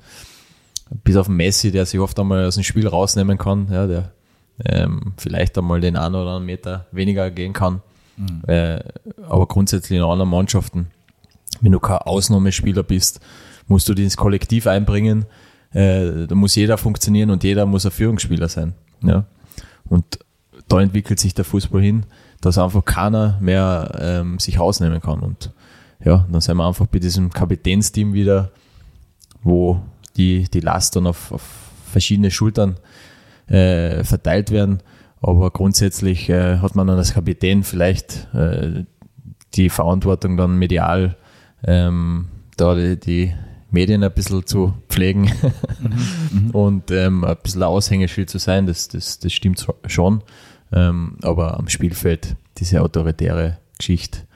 bis 1.03 1.15
auf 1.15 1.27
Messi, 1.29 1.71
der 1.71 1.85
sich 1.85 1.99
oft 1.99 2.19
einmal 2.19 2.45
aus 2.45 2.55
dem 2.55 2.63
Spiel 2.63 2.87
rausnehmen 2.87 3.37
kann, 3.37 3.67
ja, 3.71 3.87
der 3.87 4.11
ähm, 4.65 5.13
vielleicht 5.17 5.57
einmal 5.57 5.81
den 5.81 5.95
einen 5.95 6.15
oder 6.15 6.31
anderen 6.31 6.45
Meter 6.45 6.85
weniger 6.91 7.31
gehen 7.31 7.53
kann. 7.53 7.81
Mhm. 8.17 8.43
Äh, 8.47 8.79
aber 9.27 9.47
grundsätzlich 9.47 9.97
in 9.97 10.03
anderen 10.03 10.29
Mannschaften 10.29 10.87
wenn 11.61 11.71
du 11.71 11.79
kein 11.79 11.97
Ausnahmespieler 11.97 12.83
bist, 12.83 13.19
musst 13.67 13.87
du 13.87 13.93
dich 13.93 14.05
ins 14.05 14.17
Kollektiv 14.17 14.67
einbringen. 14.67 15.25
Äh, 15.73 16.27
da 16.27 16.35
muss 16.35 16.55
jeder 16.55 16.77
funktionieren 16.77 17.29
und 17.29 17.43
jeder 17.43 17.65
muss 17.65 17.85
ein 17.85 17.91
Führungsspieler 17.91 18.49
sein. 18.49 18.73
Ja? 19.01 19.25
Und 19.85 20.19
da 20.67 20.81
entwickelt 20.81 21.19
sich 21.19 21.33
der 21.33 21.45
Fußball 21.45 21.81
hin, 21.81 22.05
dass 22.41 22.57
einfach 22.57 22.83
keiner 22.83 23.37
mehr 23.39 23.97
ähm, 23.99 24.39
sich 24.39 24.59
ausnehmen 24.59 25.01
kann. 25.01 25.19
Und 25.19 25.51
ja, 26.03 26.25
dann 26.31 26.41
sind 26.41 26.57
wir 26.57 26.67
einfach 26.67 26.87
bei 26.87 26.99
diesem 26.99 27.29
Kapitänsteam 27.31 28.13
wieder, 28.13 28.51
wo 29.43 29.81
die, 30.17 30.49
die 30.51 30.59
Last 30.59 30.95
dann 30.95 31.07
auf, 31.07 31.31
auf 31.31 31.43
verschiedene 31.91 32.31
Schultern 32.31 32.77
äh, 33.47 34.03
verteilt 34.03 34.51
werden. 34.51 34.81
Aber 35.21 35.51
grundsätzlich 35.51 36.29
äh, 36.29 36.57
hat 36.57 36.75
man 36.75 36.87
dann 36.87 36.97
als 36.97 37.13
Kapitän 37.13 37.63
vielleicht 37.63 38.27
äh, 38.33 38.85
die 39.53 39.69
Verantwortung 39.69 40.37
dann 40.37 40.57
medial 40.57 41.15
ähm, 41.65 42.27
da 42.57 42.75
die, 42.75 42.99
die, 42.99 43.33
Medien 43.71 44.03
ein 44.03 44.11
bisschen 44.11 44.45
zu 44.45 44.73
pflegen 44.89 45.31
mhm, 45.79 46.51
und 46.51 46.91
ähm, 46.91 47.23
ein 47.23 47.37
bisschen 47.41 47.63
Aushängeschild 47.63 48.29
zu 48.29 48.37
sein, 48.37 48.67
das, 48.67 48.89
das, 48.89 49.19
das 49.19 49.31
stimmt 49.31 49.65
schon. 49.85 50.23
Ähm, 50.73 51.17
aber 51.21 51.57
am 51.57 51.69
Spielfeld, 51.69 52.35
diese 52.57 52.81
autoritäre 52.81 53.59
Geschichte, 53.77 54.27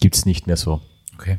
gibt 0.00 0.16
es 0.16 0.26
nicht 0.26 0.46
mehr 0.46 0.56
so. 0.56 0.80
Okay. 1.14 1.38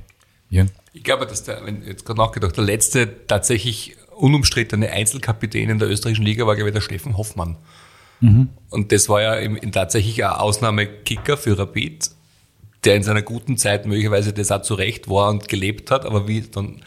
Jürgen? 0.49 0.71
Ich 0.93 1.03
glaube, 1.03 1.25
dass 1.25 1.43
der, 1.43 1.65
wenn 1.65 1.83
jetzt 1.83 2.05
gerade 2.05 2.19
nachgedacht, 2.19 2.57
der 2.57 2.63
letzte 2.63 3.27
tatsächlich 3.27 3.95
unumstrittene 4.15 4.89
Einzelkapitän 4.89 5.69
in 5.69 5.79
der 5.79 5.89
österreichischen 5.89 6.25
Liga 6.25 6.47
war, 6.47 6.55
glaube 6.55 6.69
ich, 6.69 6.73
der 6.73 6.81
Steffen 6.81 7.17
Hoffmann. 7.17 7.57
Mhm. 8.21 8.49
Und 8.69 8.91
das 8.91 9.09
war 9.09 9.21
ja 9.21 9.35
im, 9.35 9.57
in 9.57 9.71
tatsächlich 9.71 10.23
ein 10.23 10.31
Ausnahmekicker 10.31 11.37
für 11.37 11.57
Rapid, 11.57 12.11
der 12.85 12.95
in 12.95 13.03
seiner 13.03 13.21
guten 13.21 13.57
Zeit 13.57 13.85
möglicherweise 13.85 14.33
das 14.33 14.51
auch 14.51 14.61
zurecht 14.61 15.09
war 15.09 15.29
und 15.29 15.47
gelebt 15.47 15.91
hat, 15.91 16.05
aber 16.05 16.27
wie 16.27 16.41
dann 16.41 16.81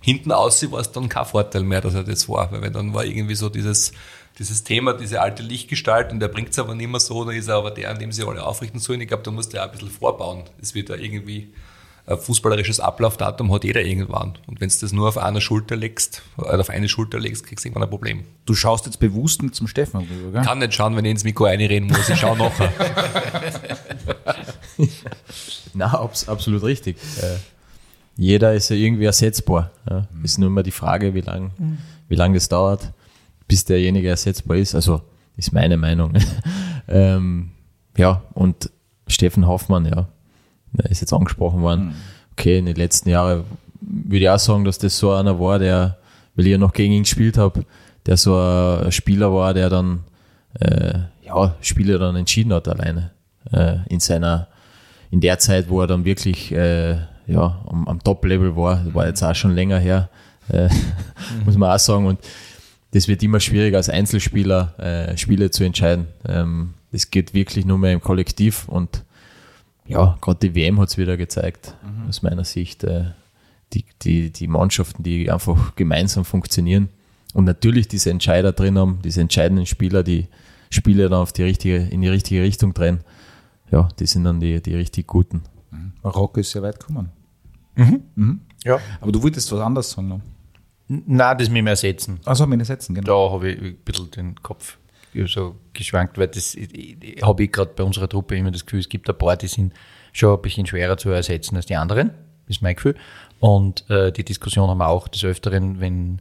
hinten 0.00 0.32
aussieht, 0.32 0.72
war 0.72 0.80
es 0.80 0.92
dann 0.92 1.08
kein 1.08 1.24
Vorteil 1.24 1.62
mehr, 1.62 1.80
dass 1.80 1.94
er 1.94 2.04
das 2.04 2.28
war, 2.28 2.50
weil 2.52 2.70
dann 2.70 2.92
war 2.92 3.04
irgendwie 3.04 3.34
so 3.34 3.48
dieses, 3.48 3.92
dieses 4.38 4.64
Thema, 4.64 4.94
diese 4.94 5.20
alte 5.20 5.42
Lichtgestalt 5.42 6.12
und 6.12 6.20
der 6.20 6.28
bringt 6.28 6.50
es 6.50 6.58
aber 6.58 6.74
nicht 6.74 6.90
mehr 6.90 7.00
so, 7.00 7.24
dann 7.24 7.36
ist 7.36 7.48
er 7.48 7.56
aber 7.56 7.70
der, 7.70 7.90
an 7.90 7.98
dem 7.98 8.12
sie 8.12 8.24
alle 8.24 8.44
aufrichten 8.44 8.80
sollen. 8.80 9.00
Ich 9.00 9.08
glaube, 9.08 9.22
da 9.22 9.30
musst 9.30 9.52
du 9.52 9.58
ja 9.58 9.64
ein 9.64 9.70
bisschen 9.70 9.90
vorbauen. 9.90 10.44
Es 10.60 10.74
wird 10.74 10.88
ja 10.88 10.96
irgendwie 10.96 11.52
ein 12.04 12.18
fußballerisches 12.18 12.80
Ablaufdatum 12.80 13.52
hat 13.52 13.64
jeder 13.64 13.82
irgendwann. 13.82 14.34
Und 14.46 14.60
wenn 14.60 14.68
du 14.68 14.74
das 14.80 14.92
nur 14.92 15.08
auf 15.08 15.18
einer 15.18 15.40
Schulter 15.40 15.76
legst, 15.76 16.22
oder 16.36 16.58
auf 16.58 16.70
eine 16.70 16.88
Schulter 16.88 17.20
legst, 17.20 17.46
kriegst 17.46 17.64
du 17.64 17.68
irgendwann 17.68 17.84
ein 17.84 17.90
Problem. 17.90 18.24
Du 18.44 18.54
schaust 18.54 18.86
jetzt 18.86 18.98
bewusst 18.98 19.42
nicht 19.42 19.54
zum 19.54 19.68
Stefan 19.68 20.02
rüber, 20.02 20.32
gell? 20.32 20.42
Kann 20.42 20.58
nicht 20.58 20.74
schauen, 20.74 20.96
wenn 20.96 21.04
ich 21.04 21.12
ins 21.12 21.24
Mikro 21.24 21.44
einreden 21.44 21.88
muss. 21.88 22.08
Ich 22.08 22.18
schaue 22.18 22.36
nachher. 22.36 22.72
Na, 25.74 25.92
absolut 26.26 26.62
richtig. 26.64 26.96
Äh, 27.20 27.36
jeder 28.16 28.54
ist 28.54 28.68
ja 28.68 28.76
irgendwie 28.76 29.04
ersetzbar. 29.04 29.70
Ja. 29.88 30.08
Mhm. 30.12 30.24
Ist 30.24 30.38
nur 30.38 30.48
immer 30.48 30.62
die 30.62 30.72
Frage, 30.72 31.14
wie 31.14 31.20
lange 31.20 31.50
mhm. 31.56 31.78
wie 32.08 32.16
lang 32.16 32.34
das 32.34 32.48
dauert, 32.48 32.92
bis 33.46 33.64
derjenige 33.64 34.08
ersetzbar 34.08 34.56
ist. 34.56 34.74
Also, 34.74 35.02
ist 35.36 35.52
meine 35.52 35.76
Meinung. 35.76 36.12
ähm, 36.88 37.52
ja, 37.96 38.22
und 38.34 38.70
Steffen 39.06 39.46
Hoffmann, 39.46 39.86
ja, 39.86 40.08
ist 40.88 41.00
jetzt 41.00 41.12
angesprochen 41.12 41.62
worden. 41.62 41.86
Mhm. 41.86 41.94
Okay, 42.32 42.58
in 42.58 42.66
den 42.66 42.76
letzten 42.76 43.10
Jahren 43.10 43.44
würde 43.80 44.18
ich 44.18 44.28
auch 44.30 44.38
sagen, 44.38 44.64
dass 44.64 44.78
das 44.78 44.98
so 44.98 45.12
einer 45.12 45.38
war, 45.38 45.58
der, 45.58 45.98
weil 46.34 46.46
ich 46.46 46.52
ja 46.52 46.58
noch 46.58 46.72
gegen 46.72 46.92
ihn 46.92 47.02
gespielt 47.02 47.36
habe, 47.36 47.64
der 48.06 48.16
so 48.16 48.36
ein 48.36 48.90
Spieler 48.92 49.32
war, 49.32 49.54
der 49.54 49.68
dann 49.68 50.00
äh, 50.60 50.94
ja, 51.24 51.54
Spiele 51.60 51.98
dann 51.98 52.16
entschieden 52.16 52.52
hat 52.52 52.68
alleine. 52.68 53.10
Äh, 53.50 53.78
in 53.88 54.00
seiner, 54.00 54.48
in 55.10 55.20
der 55.20 55.38
Zeit, 55.38 55.68
wo 55.68 55.80
er 55.80 55.86
dann 55.86 56.04
wirklich 56.04 56.52
äh, 56.52 56.96
ja, 57.26 57.62
am, 57.66 57.86
am 57.88 58.02
Top-Level 58.02 58.56
war, 58.56 58.94
war 58.94 59.06
jetzt 59.06 59.22
auch 59.22 59.34
schon 59.34 59.54
länger 59.54 59.78
her, 59.78 60.08
äh, 60.48 60.68
mhm. 60.68 61.44
muss 61.44 61.56
man 61.56 61.70
auch 61.70 61.78
sagen. 61.78 62.06
Und 62.06 62.18
das 62.92 63.08
wird 63.08 63.22
immer 63.22 63.40
schwieriger 63.40 63.78
als 63.78 63.88
Einzelspieler 63.88 64.78
äh, 64.78 65.16
Spiele 65.16 65.50
zu 65.50 65.64
entscheiden. 65.64 66.08
Ähm, 66.26 66.74
das 66.92 67.10
geht 67.10 67.34
wirklich 67.34 67.64
nur 67.64 67.78
mehr 67.78 67.92
im 67.92 68.00
Kollektiv 68.00 68.68
und 68.68 69.02
ja, 69.86 70.16
gerade 70.20 70.48
die 70.48 70.54
WM 70.54 70.80
hat 70.80 70.88
es 70.88 70.98
wieder 70.98 71.16
gezeigt, 71.16 71.74
mhm. 71.82 72.08
aus 72.08 72.22
meiner 72.22 72.44
Sicht. 72.44 72.84
Äh, 72.84 73.12
die, 73.72 73.84
die, 74.02 74.30
die 74.30 74.48
Mannschaften, 74.48 75.02
die 75.02 75.30
einfach 75.30 75.74
gemeinsam 75.76 76.24
funktionieren 76.24 76.88
und 77.34 77.44
natürlich 77.44 77.88
diese 77.88 78.10
Entscheider 78.10 78.52
drin 78.52 78.78
haben, 78.78 79.00
diese 79.02 79.20
entscheidenden 79.20 79.66
Spieler, 79.66 80.02
die 80.02 80.28
Spiele 80.70 81.08
dann 81.08 81.20
auf 81.20 81.32
die 81.32 81.42
richtige, 81.42 81.76
in 81.76 82.02
die 82.02 82.08
richtige 82.08 82.42
Richtung 82.42 82.74
drehen. 82.74 83.00
Ja, 83.70 83.88
die 83.98 84.06
sind 84.06 84.24
dann 84.24 84.40
die, 84.40 84.60
die 84.60 84.74
richtig 84.74 85.06
guten. 85.06 85.42
Mhm. 85.70 85.92
Marokko 86.02 86.40
ist 86.40 86.50
sehr 86.50 86.62
weit 86.62 86.78
gekommen. 86.78 87.10
Mhm. 87.74 88.02
Mhm. 88.14 88.40
Ja. 88.64 88.78
Aber 89.00 89.12
du 89.12 89.22
wolltest 89.22 89.50
was 89.52 89.60
anderes 89.60 89.90
sagen 89.90 90.08
noch. 90.08 90.20
Nein, 90.88 91.38
das 91.38 91.48
mit 91.48 91.64
mir 91.64 91.70
ersetzen. 91.70 92.20
Also 92.24 92.46
mit 92.46 92.58
mir 92.58 92.62
ersetzen, 92.62 92.94
genau. 92.94 93.28
Da 93.28 93.34
habe 93.34 93.50
ich 93.50 93.60
ein 93.60 93.76
bisschen 93.84 94.10
den 94.10 94.34
Kopf 94.42 94.76
so 95.26 95.56
geschwankt, 95.72 96.18
weil 96.18 96.28
das 96.28 96.56
habe 97.22 97.44
ich 97.44 97.52
gerade 97.52 97.72
bei 97.74 97.82
unserer 97.82 98.08
Truppe 98.08 98.36
immer 98.36 98.50
das 98.50 98.64
Gefühl, 98.64 98.80
es 98.80 98.88
gibt 98.88 99.08
ein 99.08 99.16
paar, 99.16 99.36
die 99.36 99.48
sind 99.48 99.74
schon 100.12 100.36
ein 100.36 100.42
bisschen 100.42 100.66
schwerer 100.66 100.96
zu 100.96 101.10
ersetzen 101.10 101.56
als 101.56 101.66
die 101.66 101.76
anderen, 101.76 102.10
ist 102.48 102.62
mein 102.62 102.76
Gefühl. 102.76 102.96
Und 103.40 103.88
äh, 103.90 104.12
die 104.12 104.24
Diskussion 104.24 104.68
haben 104.68 104.78
wir 104.78 104.88
auch 104.88 105.08
des 105.08 105.24
Öfteren, 105.24 105.80
wenn 105.80 106.20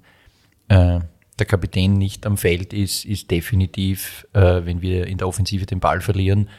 äh, 0.69 0.99
der 1.39 1.45
Kapitän 1.45 1.97
nicht 1.97 2.25
am 2.25 2.37
Feld 2.37 2.73
ist, 2.73 3.05
ist 3.05 3.31
definitiv, 3.31 4.27
äh, 4.33 4.61
wenn 4.63 4.81
wir 4.81 5.07
in 5.07 5.17
der 5.17 5.27
Offensive 5.27 5.65
den 5.65 5.79
Ball 5.79 6.01
verlieren, 6.01 6.49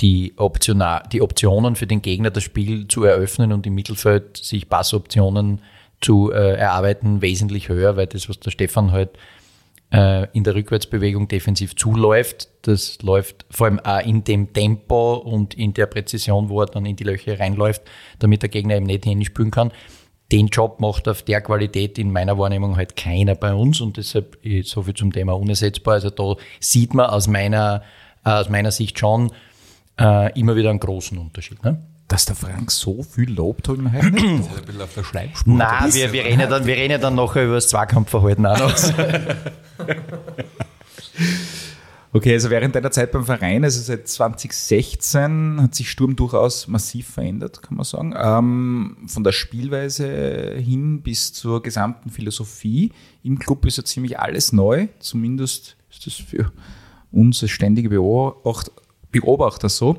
die, 0.00 0.34
Optiona 0.36 1.00
die 1.00 1.22
Optionen 1.22 1.76
für 1.76 1.86
den 1.86 2.02
Gegner 2.02 2.30
das 2.30 2.42
Spiel 2.42 2.88
zu 2.88 3.04
eröffnen 3.04 3.52
und 3.52 3.66
im 3.66 3.74
Mittelfeld 3.74 4.36
sich 4.36 4.68
Passoptionen 4.68 5.60
zu 6.00 6.32
äh, 6.32 6.56
erarbeiten 6.56 7.22
wesentlich 7.22 7.68
höher, 7.68 7.96
weil 7.96 8.06
das, 8.06 8.28
was 8.28 8.40
der 8.40 8.50
Stefan 8.50 8.92
halt 8.92 9.10
äh, 9.94 10.26
in 10.32 10.42
der 10.42 10.56
Rückwärtsbewegung 10.56 11.28
defensiv 11.28 11.76
zuläuft, 11.76 12.48
das 12.62 13.00
läuft 13.02 13.46
vor 13.48 13.68
allem 13.68 13.78
auch 13.78 14.04
in 14.04 14.24
dem 14.24 14.52
Tempo 14.52 15.14
und 15.14 15.54
in 15.54 15.72
der 15.72 15.86
Präzision, 15.86 16.48
wo 16.48 16.62
er 16.62 16.66
dann 16.66 16.84
in 16.84 16.96
die 16.96 17.04
Löcher 17.04 17.38
reinläuft, 17.38 17.82
damit 18.18 18.42
der 18.42 18.48
Gegner 18.48 18.74
eben 18.74 18.86
nicht 18.86 19.04
hinspielen 19.04 19.52
kann. 19.52 19.70
Den 20.32 20.48
Job 20.48 20.80
macht 20.80 21.06
auf 21.06 21.22
der 21.22 21.40
Qualität 21.42 21.96
in 21.98 22.10
meiner 22.10 22.36
Wahrnehmung 22.36 22.76
halt 22.76 22.96
keiner 22.96 23.36
bei 23.36 23.54
uns 23.54 23.80
und 23.80 23.96
deshalb 23.96 24.36
so 24.64 24.82
viel 24.82 24.94
zum 24.94 25.12
Thema 25.12 25.34
unersetzbar. 25.34 25.94
Also 25.94 26.10
da 26.10 26.34
sieht 26.58 26.92
man 26.92 27.06
aus 27.06 27.28
meiner, 27.28 27.82
aus 28.24 28.48
meiner 28.48 28.72
Sicht 28.72 28.98
schon, 28.98 29.30
äh, 30.00 30.36
immer 30.38 30.56
wieder 30.56 30.70
einen 30.70 30.80
großen 30.80 31.16
Unterschied. 31.18 31.62
Ne? 31.62 31.80
Dass 32.08 32.26
der 32.26 32.36
Frank 32.36 32.70
so 32.70 33.02
viel 33.02 33.32
lobt, 33.32 33.68
hat 33.68 33.78
man 33.78 33.92
heute 33.92 34.10
nicht 34.10 34.24
ein 34.56 34.64
bisschen 34.66 34.82
auf 34.82 34.94
der 34.94 35.04
Schleimspur. 35.04 35.54
Nein, 35.54 35.94
wir, 35.94 36.12
wir, 36.12 36.24
reden 36.24 36.50
dann, 36.50 36.66
wir 36.66 36.76
reden 36.76 37.00
dann 37.00 37.14
nachher 37.14 37.44
über 37.44 37.54
das 37.54 37.68
Zweikampfverhalten 37.68 38.44
auch 38.46 38.58
noch. 38.58 38.74
Okay, 42.16 42.32
also 42.32 42.48
während 42.48 42.76
deiner 42.76 42.92
Zeit 42.92 43.10
beim 43.10 43.24
Verein, 43.24 43.64
also 43.64 43.80
seit 43.80 44.06
2016, 44.06 45.60
hat 45.60 45.74
sich 45.74 45.90
Sturm 45.90 46.14
durchaus 46.14 46.68
massiv 46.68 47.08
verändert, 47.08 47.60
kann 47.60 47.76
man 47.76 47.82
sagen. 47.82 48.14
Ähm, 48.16 48.98
von 49.08 49.24
der 49.24 49.32
Spielweise 49.32 50.54
hin 50.54 51.02
bis 51.02 51.32
zur 51.32 51.60
gesamten 51.60 52.10
Philosophie. 52.10 52.92
Im 53.24 53.40
Club 53.40 53.66
ist 53.66 53.78
ja 53.78 53.84
ziemlich 53.84 54.20
alles 54.20 54.52
neu, 54.52 54.86
zumindest 55.00 55.76
ist 55.90 56.06
das 56.06 56.14
für 56.14 56.52
uns 57.10 57.42
als 57.42 57.50
ständige 57.50 57.88
Beobachter 57.88 59.68
so. 59.68 59.98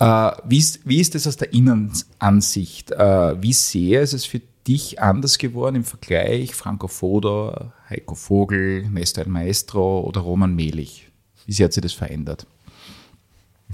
Äh, 0.00 0.32
wie, 0.44 0.58
ist, 0.58 0.80
wie 0.88 1.00
ist 1.00 1.14
das 1.14 1.26
aus 1.26 1.36
der 1.36 1.52
Innenansicht? 1.52 2.90
Äh, 2.90 3.40
wie 3.40 3.52
sehr 3.52 4.00
ist 4.02 4.14
es 4.14 4.24
für 4.24 4.40
dich 4.66 5.00
anders 5.00 5.36
geworden 5.38 5.76
im 5.76 5.84
Vergleich 5.84 6.54
Franco 6.54 6.88
Foda, 6.88 7.72
Heiko 7.88 8.14
Vogel, 8.14 8.88
Nestor 8.88 9.28
Maestro 9.28 10.00
oder 10.00 10.22
Roman 10.22 10.54
Melich? 10.54 11.10
Wie 11.44 11.52
sehr 11.52 11.66
hat 11.66 11.74
sich 11.74 11.82
das 11.82 11.92
verändert? 11.92 12.46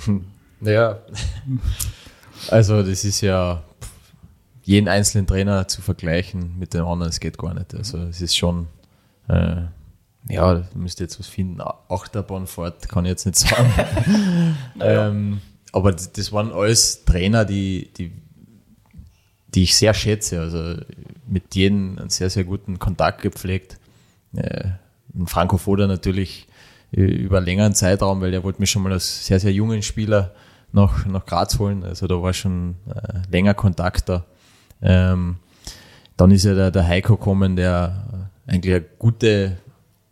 Naja, 0.58 1.00
also 2.50 2.82
das 2.82 3.04
ist 3.04 3.20
ja 3.20 3.62
jeden 4.62 4.88
einzelnen 4.88 5.26
Trainer 5.26 5.68
zu 5.68 5.82
vergleichen 5.82 6.58
mit 6.58 6.72
dem 6.72 6.86
anderen, 6.86 7.10
es 7.10 7.20
geht 7.20 7.36
gar 7.36 7.52
nicht. 7.52 7.74
Also 7.74 7.98
es 7.98 8.22
ist 8.22 8.34
schon 8.34 8.66
äh, 9.28 9.64
ja, 10.28 10.54
da 10.54 10.66
müsste 10.74 11.04
jetzt 11.04 11.20
was 11.20 11.26
finden. 11.26 11.60
Achterbahnfahrt 11.60 12.88
kann 12.88 13.04
ich 13.04 13.10
jetzt 13.10 13.26
nicht 13.26 13.36
sagen. 13.36 13.70
naja. 14.74 15.08
ähm, 15.08 15.42
aber 15.76 15.92
das 15.92 16.32
waren 16.32 16.52
alles 16.52 17.04
Trainer, 17.04 17.44
die, 17.44 17.90
die, 17.96 18.12
die 19.48 19.64
ich 19.64 19.76
sehr 19.76 19.94
schätze. 19.94 20.40
Also 20.40 20.80
mit 21.26 21.54
jedem 21.54 21.98
einen 21.98 22.08
sehr, 22.08 22.30
sehr 22.30 22.44
guten 22.44 22.78
Kontakt 22.78 23.22
gepflegt. 23.22 23.78
Äh, 24.34 24.70
Franco 25.26 25.58
Foda 25.58 25.86
natürlich 25.86 26.46
äh, 26.92 27.02
über 27.02 27.38
einen 27.38 27.46
längeren 27.46 27.74
Zeitraum, 27.74 28.20
weil 28.20 28.30
der 28.30 28.42
wollte 28.42 28.60
mich 28.60 28.70
schon 28.70 28.82
mal 28.82 28.92
als 28.92 29.26
sehr, 29.26 29.38
sehr 29.38 29.52
jungen 29.52 29.82
Spieler 29.82 30.34
nach, 30.72 31.04
nach 31.04 31.26
Graz 31.26 31.58
holen. 31.58 31.84
Also 31.84 32.06
da 32.06 32.22
war 32.22 32.32
schon 32.32 32.76
äh, 32.88 33.30
länger 33.30 33.54
Kontakt 33.54 34.08
da. 34.08 34.24
Ähm, 34.80 35.36
dann 36.16 36.30
ist 36.30 36.44
ja 36.44 36.54
der, 36.54 36.70
der 36.70 36.86
Heiko 36.86 37.16
gekommen, 37.16 37.56
der 37.56 38.30
eigentlich 38.46 38.74
eine 38.74 38.84
gute 38.98 39.58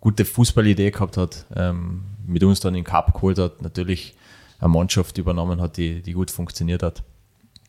gute 0.05 0.27
Fußballidee 0.27 0.91
gehabt 0.91 1.17
hat, 1.17 1.47
ähm, 1.57 2.03
mit 2.27 2.45
uns 2.45 2.61
dann 2.61 2.75
den 2.75 2.85
Cup 2.85 3.15
geholt 3.15 3.39
hat, 3.39 3.62
natürlich 3.62 4.15
eine 4.59 4.68
Mannschaft 4.68 5.18
übernommen 5.18 5.61
hat, 5.61 5.76
die, 5.76 6.02
die 6.02 6.12
gut 6.12 6.30
funktioniert 6.30 6.82
hat. 6.82 7.02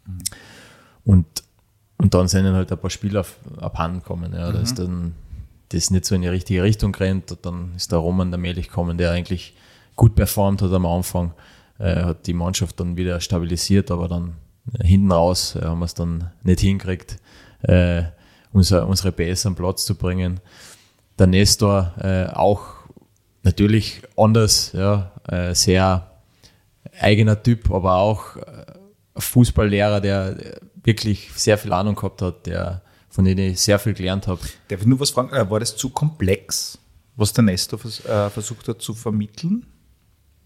Mhm. 0.05 0.19
Und, 1.05 1.25
und 1.97 2.13
dann 2.13 2.27
sind 2.27 2.45
halt 2.47 2.71
ein 2.71 2.77
paar 2.77 2.89
Spieler 2.89 3.25
abhanden 3.59 3.99
gekommen. 3.99 4.33
Ja, 4.33 4.49
mhm. 4.49 4.53
Da 4.53 4.59
ist 4.59 4.79
dann 4.79 5.15
das 5.69 5.89
nicht 5.89 6.05
so 6.05 6.15
in 6.15 6.21
die 6.21 6.27
richtige 6.27 6.63
Richtung 6.63 6.93
rennt. 6.95 7.38
Dann 7.41 7.73
ist 7.75 7.91
der 7.91 7.99
Roman 7.99 8.31
der 8.31 8.39
Melich 8.39 8.67
gekommen, 8.67 8.97
der 8.97 9.11
eigentlich 9.11 9.55
gut 9.95 10.15
performt 10.15 10.61
hat 10.61 10.73
am 10.73 10.86
Anfang, 10.86 11.33
äh, 11.79 12.03
hat 12.03 12.27
die 12.27 12.33
Mannschaft 12.33 12.79
dann 12.79 12.97
wieder 12.97 13.19
stabilisiert, 13.21 13.91
aber 13.91 14.07
dann 14.07 14.36
äh, 14.73 14.86
hinten 14.86 15.11
raus 15.11 15.55
äh, 15.55 15.63
haben 15.63 15.79
wir 15.79 15.86
es 15.86 15.93
dann 15.93 16.31
nicht 16.43 16.59
hingekriegt, 16.59 17.17
äh, 17.61 18.03
unser, 18.51 18.88
unsere 18.88 19.11
PS 19.11 19.45
am 19.45 19.55
Platz 19.55 19.86
zu 19.86 19.95
bringen. 19.95 20.39
der 21.17 21.27
Nestor 21.27 21.93
äh, 21.97 22.25
auch 22.27 22.61
natürlich 23.43 24.01
anders, 24.17 24.71
ja, 24.73 25.11
äh, 25.27 25.53
sehr 25.53 26.14
eigener 27.00 27.41
Typ, 27.41 27.72
aber 27.72 27.96
auch 27.96 28.38
äh, 28.38 28.66
Fußballlehrer, 29.18 30.02
der 30.02 30.60
wirklich 30.84 31.30
sehr 31.36 31.58
viel 31.58 31.74
Ahnung 31.74 31.96
gehabt 31.96 32.22
hat, 32.22 32.46
der, 32.46 32.82
von 33.10 33.26
dem 33.26 33.38
ich 33.38 33.60
sehr 33.60 33.80
viel 33.80 33.93
gelernt 33.93 34.28
habe. 34.28 34.41
Darf 34.68 34.82
ich 34.82 34.88
nur 34.88 35.00
was 35.00 35.12
fragen? 35.12 35.34
Äh, 35.34 35.50
war 35.50 35.60
das 35.60 35.76
zu 35.76 35.89
komplex, 35.89 36.78
was 37.16 37.34
der 37.34 37.43
Nestor 37.43 37.80
äh, 37.80 38.30
versucht 38.30 38.68
hat 38.68 38.82
zu 38.82 38.93
vermitteln? 38.93 39.66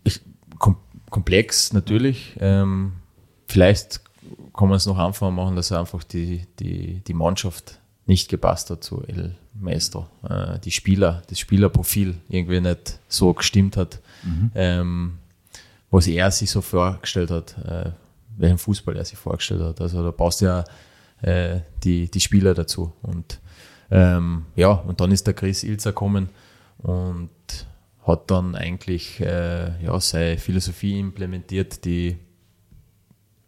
Ich, 0.04 0.22
kom 0.58 0.78
komplex 1.10 1.74
natürlich. 1.74 2.36
Ähm, 2.40 2.94
vielleicht 3.48 4.02
kann 4.56 4.70
man 4.70 4.78
es 4.78 4.86
noch 4.86 5.00
einfacher 5.00 5.32
machen, 5.32 5.56
dass 5.56 5.72
er 5.72 5.80
einfach 5.80 6.04
die, 6.04 6.46
die, 6.60 7.02
die 7.08 7.14
Mannschaft 7.14 7.80
nicht 8.06 8.30
gepasst 8.30 8.70
hat 8.70 8.84
zu 8.84 9.04
El 9.08 9.36
Maestro. 9.54 10.08
Äh, 10.28 10.60
die 10.60 10.72
Spieler, 10.72 11.24
das 11.28 11.40
Spielerprofil 11.40 12.16
irgendwie 12.28 12.62
nicht 12.62 13.00
so 13.08 13.34
gestimmt 13.34 13.78
hat, 13.78 14.00
mhm. 14.24 14.52
ähm, 14.56 15.18
was 15.92 16.08
er 16.08 16.32
sich 16.32 16.52
so 16.52 16.62
vorgestellt 16.62 17.32
hat, 17.32 17.58
äh, 17.66 17.92
welchen 18.38 18.58
Fußball 18.58 18.96
er 18.96 19.06
sich 19.06 19.18
vorgestellt 19.18 19.62
hat. 19.62 19.82
Also 19.82 20.04
da 20.04 20.12
brauchst 20.12 20.42
du 20.42 20.46
ja 20.46 20.64
äh, 21.22 21.62
die, 21.84 22.10
die 22.10 22.22
Spieler 22.22 22.54
dazu. 22.54 22.94
Und 23.02 23.40
ähm, 23.92 24.46
ja, 24.56 24.72
und 24.72 25.02
dann 25.02 25.12
ist 25.12 25.28
der 25.28 25.34
Chris 25.34 25.64
Ilzer 25.64 25.92
gekommen 25.92 26.30
und 26.78 27.30
hat 28.06 28.32
dann 28.32 28.56
eigentlich 28.56 29.20
äh, 29.20 29.84
ja, 29.84 30.00
seine 30.00 30.38
Philosophie 30.38 31.00
implementiert, 31.00 31.86
die, 31.86 32.18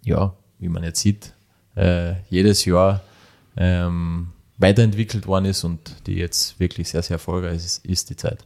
ja, 0.03 0.35
wie 0.59 0.69
man 0.69 0.83
jetzt 0.83 1.01
sieht, 1.01 1.33
äh, 1.75 2.15
jedes 2.29 2.65
Jahr 2.65 3.01
ähm, 3.55 4.29
weiterentwickelt 4.57 5.25
worden 5.27 5.45
ist 5.45 5.63
und 5.63 6.07
die 6.07 6.15
jetzt 6.15 6.59
wirklich 6.59 6.89
sehr, 6.89 7.01
sehr 7.01 7.15
erfolgreich 7.15 7.57
ist, 7.57 7.85
ist 7.85 8.09
die 8.09 8.15
Zeit. 8.15 8.45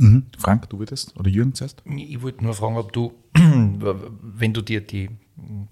Mhm. 0.00 0.24
Frank, 0.38 0.70
du 0.70 0.78
würdest 0.78 1.14
oder 1.18 1.28
Jürgen 1.28 1.54
zuerst? 1.54 1.82
Ich 1.84 2.22
wollte 2.22 2.42
nur 2.42 2.54
fragen, 2.54 2.78
ob 2.78 2.90
du, 2.90 3.12
wenn 3.34 4.54
du 4.54 4.62
dir 4.62 4.80
die 4.80 5.10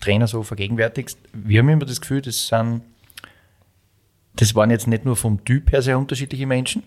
Trainer 0.03 0.26
so 0.29 0.43
vergegenwärtigst, 0.43 1.18
wir 1.33 1.61
haben 1.61 1.68
immer 1.70 1.87
das 1.87 2.03
Gefühl, 2.03 2.20
das 2.20 2.47
sind, 2.47 2.83
das 4.37 4.55
waren 4.55 4.70
jetzt 4.70 4.87
nicht 4.87 5.07
nur 5.07 5.16
vom 5.16 5.45
Typ 5.47 5.72
her 5.72 5.81
sehr 5.81 5.99
unterschiedliche 5.99 6.47
Menschen, 6.47 6.83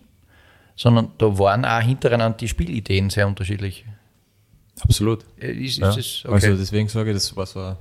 sondern 0.76 1.14
da 1.18 1.40
waren 1.40 1.66
auch 1.66 1.82
hintereinander 1.82 2.38
die 2.38 2.48
Spielideen 2.48 3.10
sehr 3.10 3.28
unterschiedlich. 3.28 3.86
Absolut. 4.80 5.26
Äh, 5.40 5.52
ist, 5.54 5.72
ist 5.72 5.78
ja. 5.80 5.96
das 5.96 6.24
okay? 6.26 6.34
Also 6.34 6.58
deswegen 6.58 6.90
sage 6.90 7.10
ich, 7.10 7.16
das 7.16 7.36
war 7.36 7.48
so 7.48 7.60
ein, 7.60 7.76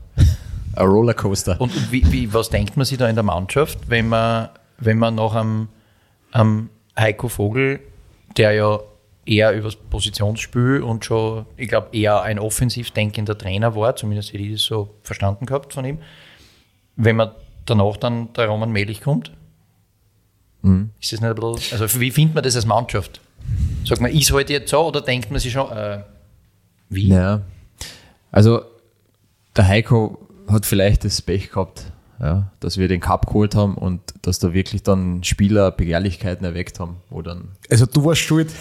ein 0.75 0.87
Rollercoaster. 0.87 1.61
Und 1.61 1.93
wie, 1.93 2.11
wie, 2.11 2.33
was 2.33 2.49
denkt 2.49 2.79
man 2.79 2.87
sich 2.87 2.97
da 2.97 3.11
in 3.11 3.15
der 3.15 3.25
Mannschaft, 3.25 3.91
wenn 3.91 4.09
man, 4.09 4.49
wenn 4.79 4.97
man 4.97 5.17
nach 5.17 5.35
einem, 5.35 5.69
einem 6.33 6.71
Heiko 6.99 7.29
Vogel, 7.29 7.81
der 8.39 8.53
ja 8.53 8.81
eher 9.31 9.53
übers 9.53 9.77
Positionsspiel 9.77 10.83
und 10.83 11.05
schon, 11.05 11.47
ich 11.57 11.69
glaube, 11.69 11.97
eher 11.97 12.23
ein 12.23 12.41
offensiv 12.41 12.91
denkender 12.91 13.39
Trainer 13.39 13.77
war, 13.77 13.95
zumindest 13.95 14.33
hätte 14.33 14.43
ich 14.43 14.53
das 14.53 14.63
so 14.63 14.97
verstanden 15.03 15.47
gehabt 15.47 15.73
von 15.73 15.85
ihm. 15.85 15.99
Wenn 16.97 17.17
man 17.17 17.31
danach 17.65 17.97
dann 17.97 18.33
der 18.33 18.49
Roman 18.49 18.73
Melich 18.73 19.01
kommt, 19.01 19.33
mhm. 20.63 20.91
ist 21.01 21.13
das 21.13 21.21
nicht 21.21 21.31
ein 21.31 21.35
bisschen, 21.37 21.81
also 21.81 22.01
wie 22.01 22.11
findet 22.11 22.35
man 22.35 22.43
das 22.43 22.57
als 22.57 22.67
Mannschaft? 22.67 23.21
Sagt 23.85 24.01
man, 24.01 24.11
ist 24.11 24.33
heute 24.33 24.53
jetzt 24.53 24.71
so 24.71 24.87
oder 24.87 25.01
denkt 25.01 25.31
man 25.31 25.39
sich 25.39 25.53
schon, 25.53 25.71
äh, 25.71 26.03
wie? 26.89 27.09
Ja, 27.09 27.43
also 28.33 28.63
der 29.57 29.69
Heiko 29.69 30.27
hat 30.49 30.67
vielleicht 30.67 31.05
das 31.05 31.23
Pech 31.23 31.51
gehabt, 31.51 31.93
ja, 32.21 32.51
dass 32.61 32.77
wir 32.77 32.87
den 32.87 33.01
Cup 33.01 33.27
geholt 33.27 33.55
haben 33.55 33.77
und 33.77 34.01
dass 34.23 34.39
da 34.39 34.53
wirklich 34.53 34.83
dann 34.83 35.25
Spieler 35.25 35.71
Begehrlichkeiten 35.71 36.45
erweckt 36.45 36.79
haben. 36.79 36.97
Wo 37.09 37.23
dann 37.23 37.49
also 37.71 37.87
du 37.87 38.05
warst 38.05 38.21
schuld. 38.21 38.53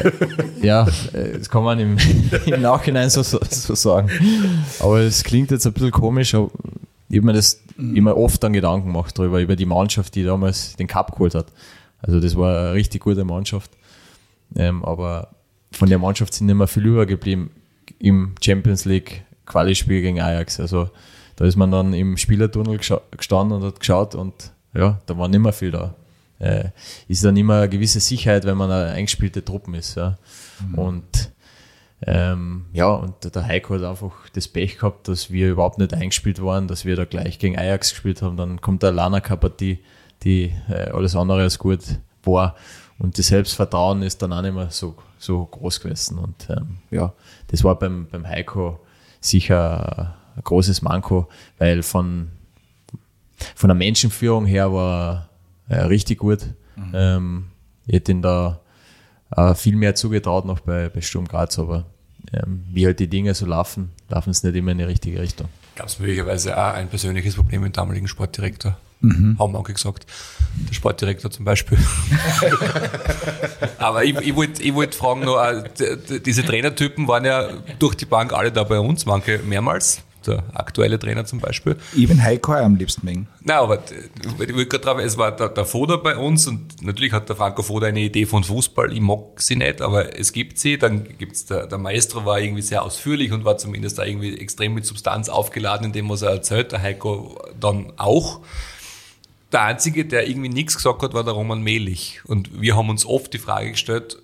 ja, 0.62 0.86
äh, 1.14 1.38
das 1.38 1.48
kann 1.48 1.64
man 1.64 1.78
im, 1.80 1.96
im 2.44 2.60
Nachhinein 2.60 3.08
so, 3.08 3.22
so, 3.22 3.74
sagen. 3.74 4.10
Aber 4.80 5.00
es 5.00 5.24
klingt 5.24 5.50
jetzt 5.50 5.66
ein 5.66 5.72
bisschen 5.72 5.90
komisch, 5.90 6.34
aber 6.34 6.50
ich 7.08 7.16
habe 7.16 7.26
mir 7.26 7.32
das 7.32 7.62
immer 7.78 8.16
oft 8.16 8.42
dann 8.42 8.52
Gedanken 8.52 8.88
gemacht 8.88 9.18
darüber, 9.18 9.40
über 9.40 9.56
die 9.56 9.64
Mannschaft, 9.64 10.14
die 10.14 10.24
damals 10.24 10.76
den 10.76 10.86
Cup 10.86 11.12
geholt 11.12 11.34
hat. 11.34 11.46
Also 12.02 12.20
das 12.20 12.36
war 12.36 12.58
eine 12.58 12.72
richtig 12.74 13.02
gute 13.02 13.24
Mannschaft. 13.24 13.70
Ähm, 14.54 14.84
aber 14.84 15.28
von 15.72 15.88
der 15.88 15.98
Mannschaft 15.98 16.34
sind 16.34 16.48
immer 16.48 16.66
viel 16.66 16.84
übergeblieben 16.84 17.50
im 17.98 18.34
Champions 18.42 18.84
League 18.84 19.22
Quali-Spiel 19.46 20.02
gegen 20.02 20.20
Ajax. 20.20 20.60
Also 20.60 20.90
da 21.38 21.44
ist 21.44 21.54
man 21.54 21.70
dann 21.70 21.94
im 21.94 22.16
Spielertunnel 22.16 22.78
gestanden 23.12 23.58
und 23.58 23.64
hat 23.64 23.78
geschaut 23.78 24.16
und 24.16 24.50
ja, 24.74 25.00
da 25.06 25.16
war 25.16 25.28
nicht 25.28 25.38
mehr 25.38 25.52
viel 25.52 25.70
da. 25.70 25.94
Äh, 26.40 26.70
ist 27.06 27.24
dann 27.24 27.36
immer 27.36 27.58
eine 27.58 27.68
gewisse 27.68 28.00
Sicherheit, 28.00 28.44
wenn 28.44 28.56
man 28.56 28.72
eine 28.72 28.90
eingespielte 28.90 29.44
Truppen 29.44 29.74
ist. 29.74 29.94
Ja. 29.94 30.18
Mhm. 30.60 30.74
Und 30.74 31.32
ähm, 32.02 32.66
ja, 32.72 32.88
und 32.88 33.32
der 33.32 33.46
Heiko 33.46 33.74
hat 33.74 33.84
einfach 33.84 34.28
das 34.32 34.48
Pech 34.48 34.78
gehabt, 34.78 35.06
dass 35.06 35.30
wir 35.30 35.50
überhaupt 35.50 35.78
nicht 35.78 35.94
eingespielt 35.94 36.42
waren, 36.42 36.66
dass 36.66 36.84
wir 36.84 36.96
da 36.96 37.04
gleich 37.04 37.38
gegen 37.38 37.56
Ajax 37.56 37.90
gespielt 37.90 38.20
haben. 38.20 38.36
Dann 38.36 38.60
kommt 38.60 38.82
der 38.82 38.90
Lana-Partie, 38.90 39.78
die 40.24 40.52
äh, 40.68 40.90
alles 40.90 41.14
andere 41.14 41.42
als 41.42 41.60
gut 41.60 41.84
war. 42.24 42.56
Und 42.98 43.16
das 43.16 43.28
Selbstvertrauen 43.28 44.02
ist 44.02 44.22
dann 44.22 44.32
auch 44.32 44.42
nicht 44.42 44.54
mehr 44.54 44.70
so, 44.70 44.96
so 45.18 45.44
groß 45.44 45.78
gewesen. 45.78 46.18
Und 46.18 46.50
ähm, 46.50 46.78
ja, 46.90 47.12
das 47.46 47.62
war 47.62 47.78
beim, 47.78 48.08
beim 48.10 48.26
Heiko 48.26 48.80
sicher 49.20 50.17
ein 50.38 50.44
großes 50.44 50.82
Manko, 50.82 51.28
weil 51.58 51.82
von, 51.82 52.28
von 53.54 53.68
der 53.68 53.74
Menschenführung 53.74 54.46
her 54.46 54.72
war 54.72 55.28
er 55.68 55.90
richtig 55.90 56.18
gut. 56.18 56.46
Mhm. 56.76 56.92
Ähm, 56.94 57.44
ich 57.86 57.94
hätte 57.94 58.12
ihn 58.12 58.22
da 58.22 58.60
äh, 59.36 59.54
viel 59.54 59.76
mehr 59.76 59.94
zugetraut 59.94 60.44
noch 60.44 60.60
bei, 60.60 60.88
bei 60.88 61.00
Sturm 61.00 61.26
Graz, 61.26 61.58
aber 61.58 61.86
ähm, 62.32 62.64
wie 62.70 62.86
halt 62.86 63.00
die 63.00 63.08
Dinge 63.08 63.34
so 63.34 63.46
laufen, 63.46 63.90
laufen 64.08 64.30
es 64.30 64.42
nicht 64.42 64.56
immer 64.56 64.72
in 64.72 64.78
die 64.78 64.84
richtige 64.84 65.20
Richtung. 65.20 65.48
Gab 65.76 65.86
es 65.86 65.98
möglicherweise 65.98 66.56
auch 66.56 66.74
ein 66.74 66.88
persönliches 66.88 67.34
Problem 67.34 67.62
mit 67.62 67.74
dem 67.74 67.76
damaligen 67.76 68.08
Sportdirektor? 68.08 68.76
Mhm. 69.00 69.36
Haben 69.38 69.52
wir 69.52 69.58
auch 69.60 69.64
gesagt. 69.64 70.06
Der 70.68 70.74
Sportdirektor 70.74 71.30
zum 71.30 71.44
Beispiel. 71.44 71.78
Aber 73.78 74.02
ich, 74.02 74.16
ich 74.16 74.34
wollte 74.34 74.60
ich 74.60 74.74
wollt 74.74 74.94
fragen, 74.94 75.20
noch, 75.20 75.38
äh, 75.38 75.62
diese 76.24 76.42
Trainertypen 76.42 77.06
waren 77.06 77.24
ja 77.24 77.48
durch 77.78 77.94
die 77.94 78.06
Bank 78.06 78.32
alle 78.32 78.50
da 78.50 78.64
bei 78.64 78.80
uns, 78.80 79.06
manche 79.06 79.38
mehrmals 79.38 80.02
der 80.28 80.44
aktuelle 80.54 80.98
Trainer 80.98 81.24
zum 81.24 81.40
Beispiel. 81.40 81.76
Ich 81.96 82.06
bin 82.06 82.22
Heiko 82.22 82.52
am 82.52 82.76
liebsten 82.76 83.06
wegen. 83.06 83.28
Nein, 83.42 83.56
aber 83.56 83.82
ich 84.40 84.54
wollte 84.54 84.66
gerade 84.66 84.84
drauf, 84.84 84.98
es 85.00 85.16
war 85.16 85.34
der, 85.34 85.48
der 85.48 85.64
Foda 85.64 85.96
bei 85.96 86.16
uns 86.16 86.46
und 86.46 86.82
natürlich 86.82 87.12
hat 87.12 87.28
der 87.28 87.36
Franco 87.36 87.62
Foda 87.62 87.88
eine 87.88 88.00
Idee 88.00 88.26
von 88.26 88.44
Fußball. 88.44 88.92
Ich 88.92 89.00
mag 89.00 89.20
sie 89.36 89.56
nicht, 89.56 89.80
aber 89.80 90.18
es 90.18 90.32
gibt 90.32 90.58
sie. 90.58 90.78
Dann 90.78 91.18
gibt's 91.18 91.46
der, 91.46 91.66
der 91.66 91.78
Maestro 91.78 92.24
war 92.24 92.40
irgendwie 92.40 92.62
sehr 92.62 92.82
ausführlich 92.82 93.32
und 93.32 93.44
war 93.44 93.58
zumindest 93.58 93.98
da 93.98 94.04
irgendwie 94.04 94.38
extrem 94.38 94.74
mit 94.74 94.84
Substanz 94.86 95.28
aufgeladen 95.28 95.86
in 95.86 95.92
dem, 95.92 96.08
was 96.08 96.22
er 96.22 96.30
erzählt. 96.30 96.72
Der 96.72 96.82
Heiko 96.82 97.40
dann 97.58 97.92
auch. 97.96 98.40
Der 99.52 99.62
Einzige, 99.62 100.04
der 100.04 100.28
irgendwie 100.28 100.50
nichts 100.50 100.76
gesagt 100.76 101.02
hat, 101.02 101.14
war 101.14 101.24
der 101.24 101.32
Roman 101.32 101.62
Mehlich. 101.62 102.20
Und 102.26 102.60
wir 102.60 102.76
haben 102.76 102.90
uns 102.90 103.06
oft 103.06 103.32
die 103.32 103.38
Frage 103.38 103.70
gestellt, 103.70 104.18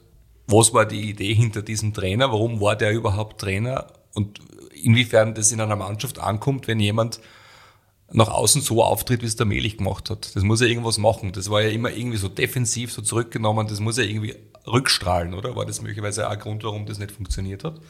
was 0.47 0.75
war 0.75 0.85
die 0.85 1.09
Idee 1.09 1.35
hinter 1.35 1.63
diesem 1.63 1.95
Trainer? 1.95 2.31
Warum 2.31 2.61
war 2.61 2.77
der 2.77 2.93
überhaupt 2.93 3.41
Trainer? 3.41 3.87
Und 4.15 4.41
inwiefern 4.83 5.35
das 5.35 5.53
in 5.53 5.61
einer 5.61 5.77
Mannschaft 5.77 6.19
ankommt, 6.19 6.69
wenn 6.69 6.81
jemand 6.81 7.21
nach 8.12 8.29
außen 8.29 8.62
so 8.62 8.83
auftritt, 8.83 9.23
wie 9.23 9.27
es 9.27 9.37
der 9.37 9.47
Melich 9.47 9.79
gemacht 9.79 10.09
hat. 10.11 10.37
Das 10.37 10.43
muss 10.45 10.61
ja 10.61 10.67
irgendwas 10.67 10.99
machen. 10.99 11.33
Das 11.33 11.51
war 11.51 11.62
ja 11.62 11.71
immer 11.71 11.91
irgendwie 11.91 12.19
so 12.19 12.29
defensiv, 12.29 12.93
so 12.93 13.03
zurückgenommen. 13.03 13.67
Das 13.67 13.81
muss 13.81 13.99
ja 13.99 14.05
irgendwie 14.05 14.37
rückstrahlen, 14.67 15.35
oder? 15.35 15.57
War 15.57 15.67
das 15.67 15.83
möglicherweise 15.83 16.27
auch 16.27 16.33
ein 16.33 16.39
Grund, 16.39 16.62
warum 16.65 16.87
das 16.87 16.99
nicht 16.99 17.11
funktioniert 17.11 17.65
hat? 17.65 17.81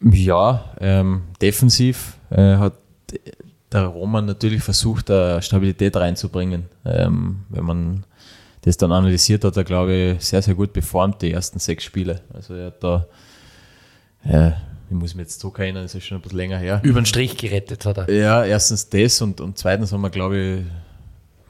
Ja, 0.00 0.72
ähm, 0.80 1.22
defensiv 1.40 2.16
äh, 2.30 2.56
hat 2.56 2.74
der 3.70 3.86
Roman 3.86 4.24
natürlich 4.24 4.62
versucht, 4.62 5.08
da 5.08 5.40
Stabilität 5.42 5.96
reinzubringen. 5.96 6.66
Ähm, 6.84 7.44
wenn 7.48 7.64
man 7.64 8.04
das 8.62 8.76
dann 8.76 8.92
analysiert, 8.92 9.44
hat 9.44 9.56
er, 9.56 9.64
glaube 9.64 9.94
ich, 9.94 10.24
sehr, 10.24 10.42
sehr 10.42 10.54
gut 10.54 10.72
performt, 10.72 11.22
die 11.22 11.32
ersten 11.32 11.58
sechs 11.58 11.84
Spiele. 11.84 12.22
Also 12.32 12.54
er 12.54 12.66
hat 12.66 12.82
da 12.82 13.06
äh, 14.24 14.50
ich 14.88 14.96
muss 14.96 15.14
mich 15.14 15.24
jetzt 15.24 15.40
so 15.40 15.52
erinnern, 15.56 15.84
das 15.84 15.94
ist 15.94 16.04
schon 16.04 16.18
ein 16.18 16.22
bisschen 16.22 16.38
länger 16.38 16.58
her. 16.58 16.80
Über 16.82 17.00
den 17.00 17.06
Strich 17.06 17.36
gerettet 17.36 17.86
hat 17.86 17.98
er. 17.98 18.10
Ja, 18.10 18.44
erstens 18.44 18.88
das 18.88 19.20
und, 19.22 19.40
und 19.40 19.56
zweitens 19.56 19.92
haben 19.92 20.02
wir, 20.02 20.10
glaube 20.10 20.38
ich, 20.38 20.60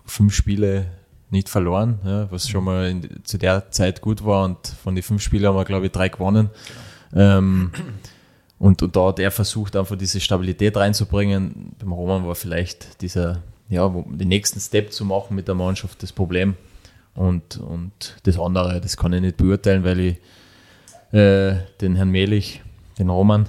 fünf 0.07 0.35
Spiele 0.35 0.87
nicht 1.31 1.49
verloren, 1.49 1.99
ja, 2.05 2.31
was 2.31 2.49
schon 2.49 2.65
mal 2.65 2.89
in, 2.89 3.25
zu 3.25 3.39
der 3.39 3.71
Zeit 3.71 4.01
gut 4.01 4.25
war 4.25 4.45
und 4.45 4.59
von 4.83 4.95
den 4.95 5.03
fünf 5.03 5.23
Spielen 5.23 5.47
haben 5.47 5.57
wir, 5.57 5.65
glaube 5.65 5.87
ich, 5.87 5.93
drei 5.93 6.09
gewonnen. 6.09 6.51
Genau. 7.11 7.39
Ähm, 7.39 7.73
und, 8.59 8.81
und 8.81 8.95
da 8.95 9.09
hat 9.09 9.19
er 9.19 9.31
versucht, 9.31 9.75
einfach 9.75 9.97
diese 9.97 10.21
Stabilität 10.21 10.77
reinzubringen. 10.77 11.75
Beim 11.81 11.93
Roman 11.93 12.27
war 12.27 12.37
vielleicht 12.37 13.03
dieser, 13.03 13.43
ja, 13.69 13.89
den 13.89 14.29
nächsten 14.29 14.61
Step 14.61 14.93
zu 14.93 15.05
machen 15.05 15.35
mit 15.35 15.49
der 15.49 15.57
Mannschaft 15.57 16.03
das 16.03 16.13
Problem. 16.13 16.55
Und, 17.15 17.57
und 17.57 18.17
das 18.23 18.39
andere, 18.39 18.81
das 18.81 18.97
kann 18.97 19.13
ich 19.15 19.21
nicht 19.21 19.37
beurteilen, 19.37 19.83
weil 19.83 19.99
ich 19.99 20.17
äh, 21.13 21.57
den 21.81 21.97
Herrn 21.97 22.11
Mehlich 22.11 22.63
den 22.99 23.11
Roman. 23.11 23.49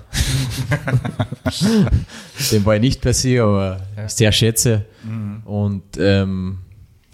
den 2.52 2.66
war 2.66 2.76
ich 2.76 2.82
nicht 2.82 3.02
per 3.02 3.14
se, 3.14 3.42
aber 3.42 3.82
ja. 3.96 4.10
sehr 4.10 4.32
schätze. 4.32 4.86
Mhm. 5.04 5.42
Und 5.46 5.84
ähm, 5.98 6.60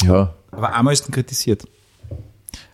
ja. 0.03 0.33
Aber 0.51 0.73
am 0.75 0.85
meisten 0.85 1.11
kritisiert. 1.11 1.67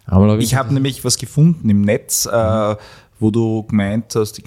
Aber 0.05 0.37
ich 0.37 0.55
habe 0.55 0.73
nämlich 0.73 1.03
was 1.03 1.17
gefunden 1.17 1.69
im 1.69 1.81
Netz, 1.81 2.25
äh, 2.25 2.75
wo 3.19 3.31
du 3.31 3.63
gemeint 3.63 4.13
hast, 4.15 4.41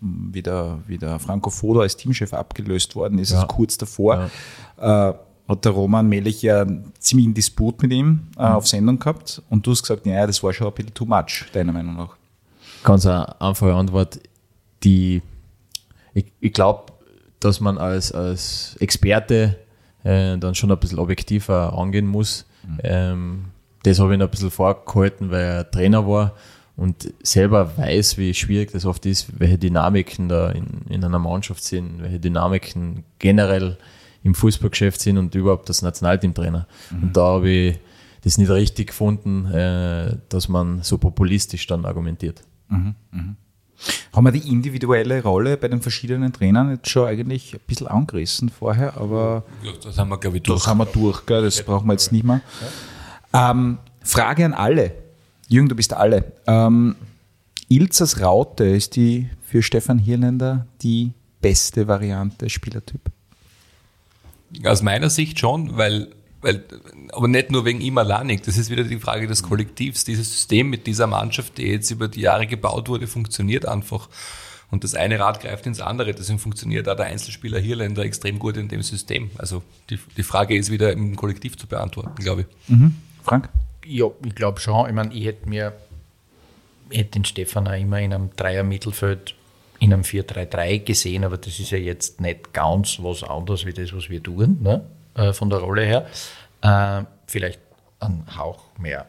wie 0.00 0.42
der, 0.42 0.78
wie 0.86 0.98
der 0.98 1.18
Franco 1.18 1.50
Foda 1.50 1.80
als 1.80 1.96
Teamchef 1.96 2.32
abgelöst 2.32 2.94
worden 2.94 3.18
ist, 3.18 3.30
ja. 3.30 3.36
also 3.36 3.48
kurz 3.48 3.78
davor, 3.78 4.30
ja. 4.78 5.10
äh, 5.10 5.14
hat 5.48 5.64
der 5.64 5.72
Roman 5.72 6.08
Melich 6.08 6.42
ja 6.42 6.62
einen 6.62 6.92
ziemlichen 7.00 7.34
Disput 7.34 7.82
mit 7.82 7.92
ihm 7.92 8.28
äh, 8.36 8.48
mhm. 8.48 8.54
auf 8.54 8.68
Sendung 8.68 8.98
gehabt 9.00 9.42
und 9.50 9.66
du 9.66 9.72
hast 9.72 9.82
gesagt, 9.82 10.06
ja, 10.06 10.24
das 10.26 10.42
war 10.42 10.52
schon 10.52 10.68
ein 10.68 10.74
bisschen 10.74 10.94
too 10.94 11.06
much, 11.06 11.46
deiner 11.52 11.72
Meinung 11.72 11.96
nach. 11.96 12.19
Ganz 12.82 13.06
eine 13.06 13.40
einfache 13.40 13.74
Antwort, 13.74 14.20
die 14.82 15.22
ich, 16.14 16.26
ich 16.40 16.52
glaube, 16.52 16.92
dass 17.38 17.60
man 17.60 17.78
als, 17.78 18.12
als 18.12 18.76
Experte 18.80 19.56
äh, 20.04 20.36
dann 20.38 20.54
schon 20.54 20.70
ein 20.70 20.78
bisschen 20.78 20.98
objektiver 20.98 21.76
angehen 21.76 22.06
muss. 22.06 22.46
Mhm. 22.62 22.78
Ähm, 22.82 23.44
das 23.82 23.98
habe 23.98 24.12
ich 24.12 24.18
ihn 24.18 24.22
ein 24.22 24.30
bisschen 24.30 24.50
vorgehalten, 24.50 25.30
weil 25.30 25.42
er 25.42 25.70
Trainer 25.70 26.06
war 26.06 26.34
und 26.76 27.12
selber 27.22 27.76
weiß, 27.76 28.18
wie 28.18 28.34
schwierig 28.34 28.72
das 28.72 28.84
oft 28.84 29.06
ist, 29.06 29.38
welche 29.38 29.58
Dynamiken 29.58 30.28
da 30.28 30.50
in, 30.50 30.82
in 30.88 31.04
einer 31.04 31.18
Mannschaft 31.18 31.64
sind, 31.64 32.02
welche 32.02 32.20
Dynamiken 32.20 33.04
generell 33.18 33.78
im 34.22 34.34
Fußballgeschäft 34.34 35.00
sind 35.00 35.16
und 35.16 35.34
überhaupt 35.34 35.68
das 35.68 35.82
Nationalteamtrainer. 35.82 36.66
Mhm. 36.90 37.02
Und 37.02 37.16
da 37.16 37.22
habe 37.22 37.48
ich 37.48 37.78
das 38.22 38.36
nicht 38.36 38.50
richtig 38.50 38.88
gefunden, 38.88 39.46
äh, 39.46 40.16
dass 40.28 40.48
man 40.48 40.82
so 40.82 40.98
populistisch 40.98 41.66
dann 41.66 41.86
argumentiert. 41.86 42.42
Mhm. 42.70 42.94
Mhm. 43.12 43.36
Haben 44.12 44.24
wir 44.24 44.32
die 44.32 44.48
individuelle 44.48 45.22
Rolle 45.22 45.56
bei 45.56 45.68
den 45.68 45.80
verschiedenen 45.80 46.32
Trainern 46.32 46.70
jetzt 46.70 46.88
schon 46.88 47.06
eigentlich 47.06 47.54
ein 47.54 47.60
bisschen 47.66 47.86
angerissen 47.86 48.48
vorher, 48.48 48.96
aber 48.96 49.44
ja, 49.62 49.72
das 49.82 49.98
haben 49.98 50.08
wir, 50.10 50.18
glaube 50.18 50.38
ich, 50.38 50.42
durch. 50.42 50.60
Das 50.60 50.66
haben 50.66 50.78
wir 50.78 50.86
durch, 50.86 51.24
gell? 51.26 51.42
das 51.42 51.62
brauchen 51.62 51.86
wir 51.86 51.94
jetzt 51.94 52.12
nicht 52.12 52.24
mehr. 52.24 52.40
Ähm, 53.32 53.78
Frage 54.02 54.44
an 54.44 54.54
alle. 54.54 54.92
Jürgen, 55.48 55.68
du 55.68 55.74
bist 55.74 55.92
alle. 55.92 56.32
Ähm, 56.46 56.96
Ilzers 57.68 58.20
Raute 58.20 58.64
ist 58.64 58.96
die 58.96 59.30
für 59.42 59.62
Stefan 59.62 59.98
Hirländer 59.98 60.66
die 60.82 61.12
beste 61.40 61.88
Variante 61.88 62.50
Spielertyp? 62.50 63.00
Aus 64.64 64.82
meiner 64.82 65.10
Sicht 65.10 65.38
schon, 65.38 65.76
weil, 65.76 66.08
weil, 66.40 66.64
aber 67.12 67.28
nicht 67.28 67.50
nur 67.50 67.64
wegen 67.64 67.80
ihm 67.80 67.98
alleinig. 67.98 68.42
Das 68.42 68.56
ist 68.56 68.70
wieder 68.70 68.84
die 68.84 68.98
Frage 68.98 69.26
des 69.26 69.42
Kollektivs. 69.42 70.04
Dieses 70.04 70.30
System 70.30 70.70
mit 70.70 70.86
dieser 70.86 71.06
Mannschaft, 71.06 71.58
die 71.58 71.66
jetzt 71.66 71.90
über 71.90 72.08
die 72.08 72.20
Jahre 72.20 72.46
gebaut 72.46 72.88
wurde, 72.88 73.06
funktioniert 73.06 73.66
einfach. 73.66 74.08
Und 74.70 74.84
das 74.84 74.94
eine 74.94 75.18
Rad 75.18 75.40
greift 75.40 75.66
ins 75.66 75.80
andere. 75.80 76.14
Deswegen 76.14 76.38
funktioniert 76.38 76.86
da 76.86 76.94
der 76.94 77.06
Einzelspieler 77.06 77.58
Hirländer 77.58 78.04
extrem 78.04 78.38
gut 78.38 78.56
in 78.56 78.68
dem 78.68 78.82
System. 78.82 79.30
Also 79.36 79.62
die, 79.90 79.98
die 80.16 80.22
Frage 80.22 80.56
ist 80.56 80.70
wieder 80.70 80.92
im 80.92 81.16
Kollektiv 81.16 81.58
zu 81.58 81.66
beantworten, 81.66 82.14
glaube 82.22 82.42
ich. 82.42 82.46
Mhm. 82.68 82.94
Frank? 83.22 83.48
Ja, 83.84 84.06
ich 84.24 84.34
glaube 84.34 84.60
schon. 84.60 84.88
Ich 84.88 84.94
meine, 84.94 85.12
ich 85.12 85.24
hätte 85.24 85.48
mir 85.48 85.74
ich 86.90 86.98
hätte 86.98 87.10
den 87.12 87.24
Stefan 87.24 87.68
auch 87.68 87.78
immer 87.78 88.00
in 88.00 88.12
einem 88.12 88.30
Dreier-Mittelfeld 88.36 89.34
in 89.78 89.92
einem 89.92 90.02
4-3-3 90.02 90.80
gesehen, 90.80 91.24
aber 91.24 91.38
das 91.38 91.58
ist 91.58 91.70
ja 91.70 91.78
jetzt 91.78 92.20
nicht 92.20 92.52
ganz 92.52 92.98
was 93.00 93.22
anderes 93.22 93.64
wie 93.64 93.72
das, 93.72 93.94
was 93.94 94.10
wir 94.10 94.22
tun, 94.22 94.58
ne? 94.60 94.84
Äh, 95.20 95.34
von 95.34 95.50
der 95.50 95.58
Rolle 95.58 95.82
her. 95.82 96.06
Äh, 96.62 97.04
vielleicht 97.26 97.60
ein 97.98 98.24
Hauch 98.36 98.64
mehr 98.78 99.06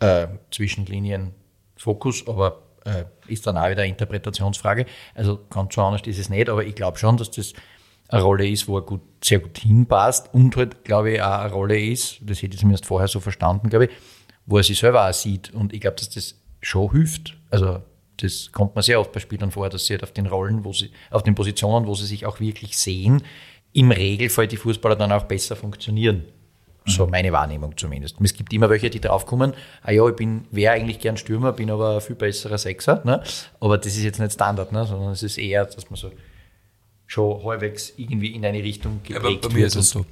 äh, 0.00 0.26
Zwischenlinien 0.50 1.32
Fokus, 1.76 2.28
aber 2.28 2.62
äh, 2.84 3.04
ist 3.26 3.46
dann 3.46 3.56
auch 3.56 3.70
wieder 3.70 3.82
eine 3.82 3.88
Interpretationsfrage. 3.88 4.84
Also 5.14 5.40
ganz 5.48 5.74
so 5.74 5.82
anders 5.82 6.02
ist 6.06 6.18
es 6.18 6.28
nicht, 6.28 6.50
aber 6.50 6.64
ich 6.64 6.74
glaube 6.74 6.98
schon, 6.98 7.16
dass 7.16 7.30
das 7.30 7.54
eine 8.08 8.22
Rolle 8.22 8.46
ist, 8.46 8.68
wo 8.68 8.76
er 8.76 8.82
gut, 8.82 9.00
sehr 9.22 9.38
gut 9.38 9.56
hinpasst 9.58 10.32
und 10.34 10.54
halt, 10.56 10.84
glaube 10.84 11.12
ich, 11.12 11.22
auch 11.22 11.38
eine 11.38 11.52
Rolle 11.52 11.80
ist, 11.80 12.18
das 12.20 12.42
hätte 12.42 12.54
ich 12.54 12.60
zumindest 12.60 12.84
vorher 12.84 13.08
so 13.08 13.20
verstanden, 13.20 13.70
glaube 13.70 13.86
ich, 13.86 13.90
wo 14.44 14.58
er 14.58 14.62
sich 14.62 14.78
selber 14.78 15.08
auch 15.08 15.14
sieht 15.14 15.54
und 15.54 15.72
ich 15.72 15.80
glaube, 15.80 15.96
dass 15.96 16.10
das 16.10 16.34
schon 16.60 16.90
hilft. 16.90 17.34
Also 17.50 17.80
das 18.18 18.52
kommt 18.52 18.74
man 18.74 18.82
sehr 18.82 19.00
oft 19.00 19.12
bei 19.12 19.20
Spielern 19.20 19.50
vor, 19.50 19.68
dass 19.70 19.86
sie 19.86 19.94
halt 19.94 20.02
auf 20.02 20.12
den 20.12 20.26
Rollen, 20.26 20.64
wo 20.64 20.72
sie, 20.72 20.90
auf 21.10 21.22
den 21.22 21.34
Positionen, 21.34 21.86
wo 21.86 21.94
sie 21.94 22.06
sich 22.06 22.26
auch 22.26 22.40
wirklich 22.40 22.78
sehen, 22.78 23.22
im 23.74 23.90
Regelfall 23.90 24.48
die 24.48 24.56
Fußballer 24.56 24.96
dann 24.96 25.12
auch 25.12 25.24
besser 25.24 25.56
funktionieren. 25.56 26.24
So 26.86 27.06
mhm. 27.06 27.12
meine 27.12 27.32
Wahrnehmung 27.32 27.76
zumindest. 27.76 28.16
Es 28.22 28.34
gibt 28.34 28.52
immer 28.52 28.70
welche, 28.70 28.90
die 28.90 29.00
draufkommen, 29.00 29.54
ah 29.82 29.90
ja, 29.90 30.06
ich 30.08 30.16
bin, 30.16 30.44
wäre 30.50 30.74
eigentlich 30.74 31.00
gern 31.00 31.16
Stürmer, 31.16 31.52
bin 31.52 31.70
aber 31.70 31.96
ein 31.96 32.00
viel 32.00 32.16
besserer 32.16 32.58
Sechser. 32.58 33.02
Ne? 33.04 33.22
Aber 33.60 33.78
das 33.78 33.96
ist 33.96 34.02
jetzt 34.02 34.20
nicht 34.20 34.32
Standard, 34.32 34.70
ne? 34.72 34.84
sondern 34.86 35.12
es 35.12 35.22
ist 35.22 35.38
eher, 35.38 35.64
dass 35.64 35.90
man 35.90 35.96
so 35.96 36.12
schon 37.06 37.42
halbwegs 37.44 37.92
irgendwie 37.96 38.28
in 38.28 38.44
eine 38.44 38.62
Richtung 38.62 39.00
geprägt 39.02 39.44
ja, 39.44 39.48
bei 39.48 39.54
mir 39.54 39.60
wird. 39.62 39.68
Ist 39.68 39.76
es 39.76 39.90
so. 39.90 40.06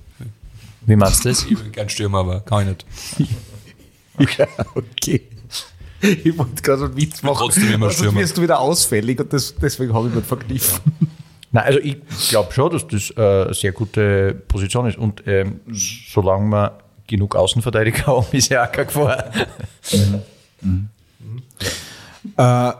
Wie 0.84 0.96
meinst 0.96 1.24
du 1.24 1.28
das? 1.28 1.44
Ich 1.44 1.56
bin 1.56 1.70
gern 1.72 1.88
Stürmer, 1.88 2.18
aber 2.18 2.40
kann 2.40 2.76
ich 2.76 3.18
nicht. 3.18 3.30
ja, 4.38 4.48
okay. 4.74 5.28
Ich 6.00 6.36
wollte 6.36 6.62
gerade 6.62 6.86
einen 6.86 6.96
Witz 6.96 7.22
machen. 7.22 7.36
Trotzdem 7.38 7.72
immer 7.72 7.86
also 7.86 8.12
wirst 8.14 8.36
du 8.36 8.42
wieder 8.42 8.58
ausfällig 8.58 9.20
und 9.20 9.32
das, 9.32 9.54
deswegen 9.54 9.94
habe 9.94 10.08
ich 10.08 10.14
mich 10.14 10.24
verkniffen. 10.24 10.80
Nein, 11.52 11.64
also 11.64 11.78
ich 11.80 11.98
glaube 12.30 12.52
schon, 12.52 12.72
dass 12.72 12.86
das 12.88 13.10
äh, 13.10 13.44
eine 13.44 13.54
sehr 13.54 13.72
gute 13.72 14.34
Position 14.48 14.86
ist. 14.86 14.96
Und 14.96 15.22
ähm, 15.26 15.60
solange 15.70 16.46
man 16.46 16.70
genug 17.06 17.36
Außenverteidiger 17.36 18.06
haben, 18.06 18.26
ist 18.32 18.48
ja 18.48 18.66
auch 18.66 18.72
keine 18.72 18.86
Gefahr. 18.86 19.24
Mhm. 19.92 20.22
Mhm. 20.62 21.42
Äh, 22.36 22.72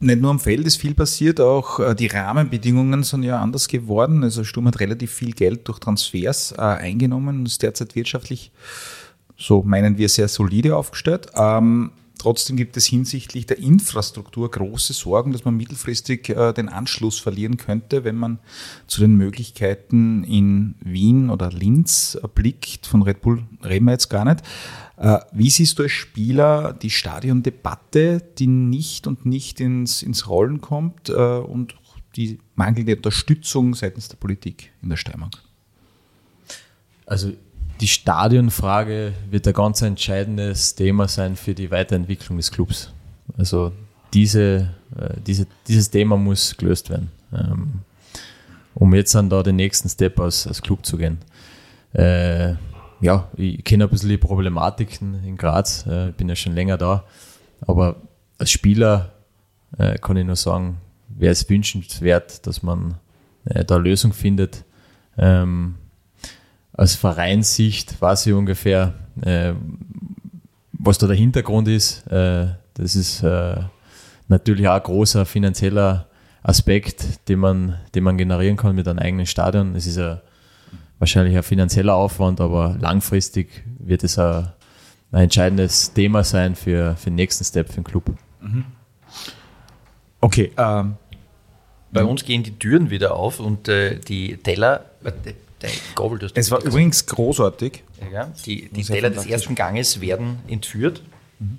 nicht 0.00 0.20
nur 0.20 0.30
am 0.30 0.38
Feld 0.38 0.66
ist 0.66 0.76
viel 0.76 0.94
passiert, 0.94 1.40
auch 1.40 1.80
äh, 1.80 1.94
die 1.94 2.06
Rahmenbedingungen 2.06 3.02
sind 3.02 3.22
ja 3.22 3.40
anders 3.40 3.66
geworden. 3.66 4.22
Also 4.22 4.44
Sturm 4.44 4.66
hat 4.66 4.78
relativ 4.78 5.12
viel 5.12 5.32
Geld 5.32 5.66
durch 5.66 5.80
Transfers 5.80 6.52
äh, 6.52 6.60
eingenommen 6.60 7.40
und 7.40 7.46
ist 7.46 7.62
derzeit 7.62 7.94
wirtschaftlich, 7.96 8.52
so 9.36 9.62
meinen 9.62 9.98
wir, 9.98 10.08
sehr 10.08 10.28
solide 10.28 10.76
aufgestellt. 10.76 11.28
Ähm, 11.34 11.90
Trotzdem 12.18 12.56
gibt 12.56 12.76
es 12.76 12.84
hinsichtlich 12.84 13.46
der 13.46 13.58
Infrastruktur 13.58 14.50
große 14.50 14.92
Sorgen, 14.92 15.32
dass 15.32 15.44
man 15.44 15.56
mittelfristig 15.56 16.28
äh, 16.30 16.52
den 16.52 16.68
Anschluss 16.68 17.20
verlieren 17.20 17.56
könnte, 17.56 18.02
wenn 18.02 18.16
man 18.16 18.40
zu 18.88 19.00
den 19.00 19.14
Möglichkeiten 19.16 20.24
in 20.24 20.74
Wien 20.80 21.30
oder 21.30 21.50
Linz 21.50 22.18
blickt. 22.34 22.86
Von 22.88 23.02
Red 23.02 23.20
Bull 23.20 23.44
reden 23.64 23.84
wir 23.84 23.92
jetzt 23.92 24.08
gar 24.08 24.24
nicht. 24.24 24.42
Äh, 24.96 25.18
wie 25.32 25.48
siehst 25.48 25.78
du 25.78 25.84
als 25.84 25.92
Spieler 25.92 26.72
die 26.72 26.90
Stadiondebatte, 26.90 28.20
die 28.38 28.48
nicht 28.48 29.06
und 29.06 29.24
nicht 29.24 29.60
ins, 29.60 30.02
ins 30.02 30.28
Rollen 30.28 30.60
kommt 30.60 31.08
äh, 31.10 31.12
und 31.12 31.76
die 32.16 32.40
mangelnde 32.56 32.96
Unterstützung 32.96 33.74
seitens 33.74 34.08
der 34.08 34.16
Politik 34.16 34.72
in 34.82 34.88
der 34.88 34.96
Steiermark? 34.96 35.40
Also 37.06 37.32
die 37.80 37.88
Stadionfrage 37.88 39.12
wird 39.30 39.46
ein 39.46 39.54
ganz 39.54 39.82
entscheidendes 39.82 40.74
Thema 40.74 41.08
sein 41.08 41.36
für 41.36 41.54
die 41.54 41.70
Weiterentwicklung 41.70 42.36
des 42.36 42.50
Clubs. 42.50 42.92
Also 43.36 43.72
diese, 44.12 44.70
äh, 44.96 45.14
diese, 45.24 45.46
dieses 45.66 45.90
Thema 45.90 46.16
muss 46.16 46.56
gelöst 46.56 46.90
werden, 46.90 47.10
ähm, 47.32 47.80
um 48.74 48.94
jetzt 48.94 49.14
dann 49.14 49.30
da 49.30 49.42
den 49.42 49.56
nächsten 49.56 49.88
Step 49.88 50.18
als, 50.18 50.46
als 50.46 50.62
Club 50.62 50.84
zu 50.84 50.96
gehen. 50.96 51.18
Äh, 51.92 52.54
ja, 53.00 53.28
ich 53.36 53.62
kenne 53.64 53.84
ein 53.84 53.90
bisschen 53.90 54.08
die 54.08 54.18
Problematiken 54.18 55.22
in 55.24 55.36
Graz, 55.36 55.86
äh, 55.86 56.12
bin 56.16 56.28
ja 56.28 56.36
schon 56.36 56.54
länger 56.54 56.78
da, 56.78 57.04
aber 57.60 57.96
als 58.38 58.50
Spieler 58.50 59.12
äh, 59.78 59.98
kann 59.98 60.16
ich 60.16 60.26
nur 60.26 60.36
sagen, 60.36 60.78
wäre 61.08 61.32
es 61.32 61.48
wünschenswert, 61.48 62.46
dass 62.46 62.62
man 62.62 62.94
äh, 63.44 63.64
da 63.64 63.76
Lösung 63.76 64.12
findet. 64.12 64.64
Ähm, 65.16 65.76
aus 66.78 66.94
Vereinssicht 66.94 68.00
weiß 68.00 68.26
ich 68.26 68.32
ungefähr, 68.32 68.94
äh, 69.20 69.52
was 70.72 70.96
da 70.96 71.08
der 71.08 71.16
Hintergrund 71.16 71.66
ist. 71.66 72.06
Äh, 72.06 72.46
das 72.74 72.94
ist 72.94 73.22
äh, 73.24 73.56
natürlich 74.28 74.68
auch 74.68 74.76
ein 74.76 74.82
großer 74.82 75.26
finanzieller 75.26 76.06
Aspekt, 76.44 77.28
den 77.28 77.40
man, 77.40 77.78
den 77.94 78.04
man 78.04 78.16
generieren 78.16 78.56
kann 78.56 78.76
mit 78.76 78.86
einem 78.86 79.00
eigenen 79.00 79.26
Stadion. 79.26 79.74
Es 79.74 79.86
ist 79.86 79.98
ein, 79.98 80.20
wahrscheinlich 81.00 81.36
ein 81.36 81.42
finanzieller 81.42 81.94
Aufwand, 81.94 82.40
aber 82.40 82.76
langfristig 82.80 83.64
wird 83.80 84.04
es 84.04 84.16
ein, 84.16 84.52
ein 85.10 85.24
entscheidendes 85.24 85.92
Thema 85.92 86.22
sein 86.22 86.54
für, 86.54 86.94
für 86.94 87.10
den 87.10 87.16
nächsten 87.16 87.44
Step 87.44 87.68
für 87.68 87.80
den 87.80 87.84
Club. 87.84 88.14
Mhm. 88.40 88.64
Okay. 90.20 90.52
Ähm, 90.56 90.94
Bei 91.90 92.04
uns 92.04 92.24
gehen 92.24 92.44
die 92.44 92.56
Türen 92.56 92.90
wieder 92.90 93.16
auf 93.16 93.40
und 93.40 93.66
äh, 93.66 93.98
die 93.98 94.36
Teller, 94.36 94.84
äh, 95.02 95.10
der 95.62 95.70
Gabel, 95.94 96.18
das 96.18 96.32
Es 96.34 96.50
war 96.50 96.62
übrigens 96.62 97.06
großartig. 97.06 97.82
Ja, 98.12 98.32
die 98.46 98.68
die 98.68 98.84
Teller 98.84 99.10
des 99.10 99.26
ersten 99.26 99.54
Ganges 99.54 100.00
werden 100.00 100.40
entführt. 100.48 101.02
Mhm. 101.38 101.58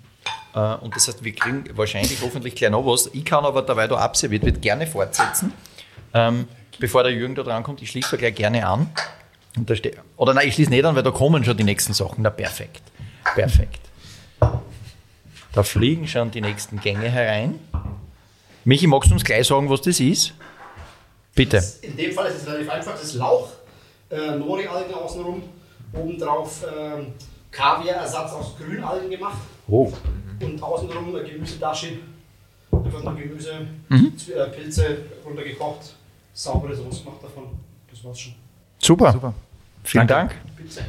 Uh, 0.55 0.77
und 0.81 0.95
das 0.95 1.07
heißt, 1.07 1.23
wir 1.23 1.33
kriegen 1.33 1.65
wahrscheinlich 1.75 2.21
hoffentlich 2.21 2.55
gleich 2.55 2.71
noch 2.71 2.85
was. 2.85 3.09
Ich 3.13 3.23
kann 3.23 3.45
aber 3.45 3.61
dabei 3.61 3.87
da 3.87 3.97
abserviert, 3.97 4.43
wird 4.43 4.61
gerne 4.61 4.87
fortsetzen. 4.87 5.53
Ähm, 6.13 6.47
bevor 6.79 7.03
der 7.03 7.11
Jürgen 7.11 7.35
da 7.35 7.43
dran 7.43 7.61
kommt, 7.61 7.81
ich 7.81 7.91
schließe 7.91 8.11
da 8.11 8.17
gleich 8.17 8.35
gerne 8.35 8.65
an. 8.65 8.89
Und 9.55 9.69
da 9.69 9.75
steht, 9.75 9.97
oder 10.17 10.33
nein, 10.33 10.47
ich 10.47 10.55
schließe 10.55 10.71
nicht 10.71 10.83
an, 10.85 10.95
weil 10.95 11.03
da 11.03 11.11
kommen 11.11 11.43
schon 11.43 11.55
die 11.55 11.63
nächsten 11.63 11.93
Sachen. 11.93 12.23
Na, 12.23 12.29
perfekt. 12.29 12.81
Perfekt. 13.35 13.81
Da 15.51 15.63
fliegen 15.63 16.07
schon 16.07 16.31
die 16.31 16.41
nächsten 16.41 16.79
Gänge 16.79 17.09
herein. 17.09 17.59
Michi, 18.65 18.87
magst 18.87 19.09
du 19.09 19.15
uns 19.15 19.23
gleich 19.23 19.47
sagen, 19.47 19.69
was 19.69 19.81
das 19.81 19.99
ist? 19.99 20.33
Bitte. 21.35 21.63
In 21.81 21.95
dem 21.95 22.11
Fall 22.11 22.27
ist 22.27 22.41
es 22.41 22.47
relativ 22.47 22.69
einfach. 22.69 22.99
Das 22.99 23.13
Lauch 23.13 23.49
äh, 24.09 24.35
Nori-Algen 24.37 24.93
außenrum, 24.93 25.43
obendrauf 25.93 26.63
äh, 26.63 27.03
Kaviarersatz 27.51 28.31
aus 28.33 28.55
Grünalgen 28.57 29.09
gemacht. 29.09 29.37
Oh. 29.67 29.91
Und 30.41 30.61
außenrum 30.61 31.15
eine 31.15 31.23
Gemüsetasche. 31.27 31.87
Einfach 32.71 33.03
nur 33.03 33.15
Gemüse, 33.15 33.51
Z- 34.15 34.35
äh, 34.35 34.45
Pilze 34.49 34.97
runtergekocht, 35.25 35.95
saubere 36.33 36.75
Soße 36.75 37.03
gemacht 37.03 37.17
davon. 37.23 37.45
Das 37.89 38.03
war's 38.03 38.19
schon. 38.19 38.33
Super. 38.77 39.11
Super. 39.11 39.33
Vielen 39.83 40.07
Dank. 40.07 40.35
Bitte. 40.55 40.85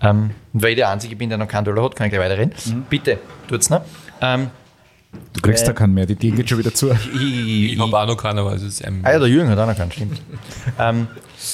Ähm, 0.00 0.30
und 0.52 0.62
weil 0.62 0.70
ich 0.70 0.76
der 0.76 0.90
Einzige 0.90 1.16
bin, 1.16 1.28
der 1.28 1.38
noch 1.38 1.48
keinen 1.48 1.64
Dollar 1.64 1.84
hat, 1.84 1.96
kann 1.96 2.06
ich 2.06 2.12
gleich 2.12 2.24
weiterreden. 2.24 2.86
Bitte, 2.88 3.18
tut's 3.48 3.68
noch. 3.68 3.82
Ähm, 4.20 4.50
Du 5.32 5.40
kriegst 5.40 5.64
Äh, 5.64 5.66
da 5.66 5.72
keinen 5.72 5.94
mehr, 5.94 6.06
die 6.06 6.16
Tür 6.16 6.32
geht 6.32 6.48
schon 6.48 6.58
wieder 6.58 6.74
zu. 6.74 6.90
ich, 7.14 7.72
Ich 7.72 7.78
habe 7.78 7.98
auch 7.98 8.06
noch 8.06 8.16
keinen, 8.16 8.38
aber 8.38 8.54
es 8.54 8.62
ist 8.62 8.86
ähm, 8.86 9.00
Ah 9.02 9.12
ja, 9.12 9.18
der 9.18 9.28
Jürgen 9.28 9.48
hat 9.48 9.58
auch 9.58 9.66
noch 9.66 9.76
keinen, 9.76 9.92
stimmt. 9.92 10.20
ähm, 10.78 11.08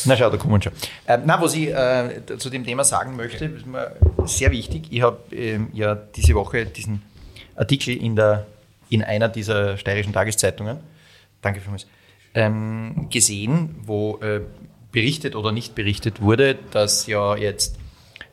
na 0.05 0.17
schau, 0.17 0.31
da 0.31 0.37
kommen 0.37 0.63
schon. 0.63 0.73
Ähm, 1.07 1.23
na, 1.25 1.41
was 1.41 1.55
ich 1.55 1.69
äh, 1.69 2.23
zu 2.39 2.51
dem 2.51 2.65
Thema 2.65 2.85
sagen 2.85 3.17
möchte, 3.17 3.45
ist 3.47 3.67
mir 3.67 3.97
sehr 4.25 4.51
wichtig. 4.51 4.85
Ich 4.91 5.03
habe 5.03 5.19
ähm, 5.33 5.69
ja 5.73 5.95
diese 5.95 6.35
Woche 6.35 6.67
diesen 6.67 7.03
Artikel 7.57 7.97
in, 7.97 8.17
der, 8.17 8.47
in 8.89 9.03
einer 9.03 9.29
dieser 9.29 9.77
steirischen 9.77 10.13
Tageszeitungen, 10.13 10.79
danke 11.41 11.61
vielmals, 11.61 11.87
ähm, 12.35 13.09
gesehen, 13.11 13.75
wo 13.85 14.19
äh, 14.23 14.41
berichtet 14.91 15.35
oder 15.37 15.53
nicht 15.53 15.75
berichtet 15.75 16.21
wurde, 16.21 16.57
dass 16.71 17.07
ja 17.07 17.37
jetzt 17.37 17.77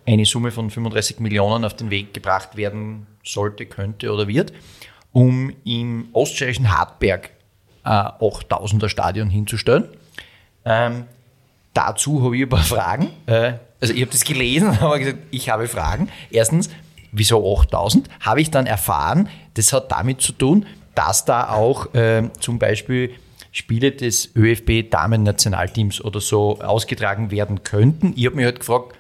eine 0.06 0.26
Summe 0.26 0.52
von 0.52 0.70
35 0.70 1.20
Millionen 1.20 1.66
auf 1.66 1.76
den 1.76 1.90
Weg 1.90 2.14
gebracht 2.14 2.58
werden 2.58 3.08
sollte, 3.24 3.66
könnte 3.66 4.12
oder 4.12 4.28
wird, 4.28 4.54
um 5.12 5.54
im 5.64 6.10
oststeirischen 6.14 6.76
Hartberg 6.76 7.32
ein 7.84 8.06
8000er 8.20 8.90
Stadion 8.90 9.30
hinzustellen. 9.30 9.86
Ähm, 10.66 11.06
dazu 11.74 12.24
habe 12.24 12.38
ich 12.38 12.44
ein 12.44 12.50
paar 12.50 12.64
Fragen. 12.64 13.12
Äh, 13.26 13.54
also 13.82 13.94
ich 13.94 14.02
habe 14.02 14.12
das 14.12 14.24
gelesen, 14.24 14.78
aber 14.82 15.00
gesagt, 15.00 15.20
ich 15.32 15.50
habe 15.50 15.68
Fragen. 15.68 16.10
Erstens, 16.30 16.70
wieso 17.12 17.60
8000? 17.60 18.10
Habe 18.22 18.42
ich 18.42 18.52
dann 18.52 18.66
erfahren, 18.66 19.30
das 19.56 19.74
hat 19.74 19.92
damit 19.92 20.22
zu 20.22 20.34
tun, 20.34 20.66
dass 20.96 21.26
da 21.26 21.50
auch 21.50 21.94
äh, 21.94 22.30
zum 22.40 22.60
Beispiel 22.60 23.12
Spiele 23.52 23.92
des 23.92 24.36
ÖFB-Damen-Nationalteams 24.36 26.04
oder 26.04 26.22
so 26.22 26.60
ausgetragen 26.60 27.32
werden 27.32 27.64
könnten. 27.64 28.14
Ich 28.16 28.26
habe 28.26 28.36
mich 28.36 28.46
halt 28.46 28.60
gefragt, 28.60 28.96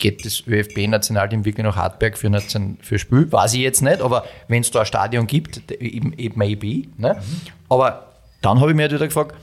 geht 0.00 0.24
das 0.24 0.42
ÖFB-Nationalteam 0.46 1.44
wirklich 1.44 1.64
nach 1.64 1.76
Hartberg 1.76 2.18
für, 2.18 2.28
Nation, 2.28 2.78
für 2.80 2.98
Spiel? 2.98 3.30
Weiß 3.30 3.54
ich 3.54 3.60
jetzt 3.60 3.82
nicht, 3.82 4.00
aber 4.00 4.24
wenn 4.48 4.62
es 4.62 4.70
da 4.70 4.80
ein 4.80 4.86
Stadion 4.86 5.26
gibt, 5.26 5.58
it, 5.70 6.18
it 6.18 6.36
may 6.36 6.56
be. 6.56 6.88
Ne? 6.96 7.22
Aber 7.68 8.06
dann 8.42 8.60
habe 8.60 8.70
ich 8.70 8.76
mir 8.76 8.82
halt 8.82 8.92
wieder 8.92 9.06
gefragt, 9.06 9.36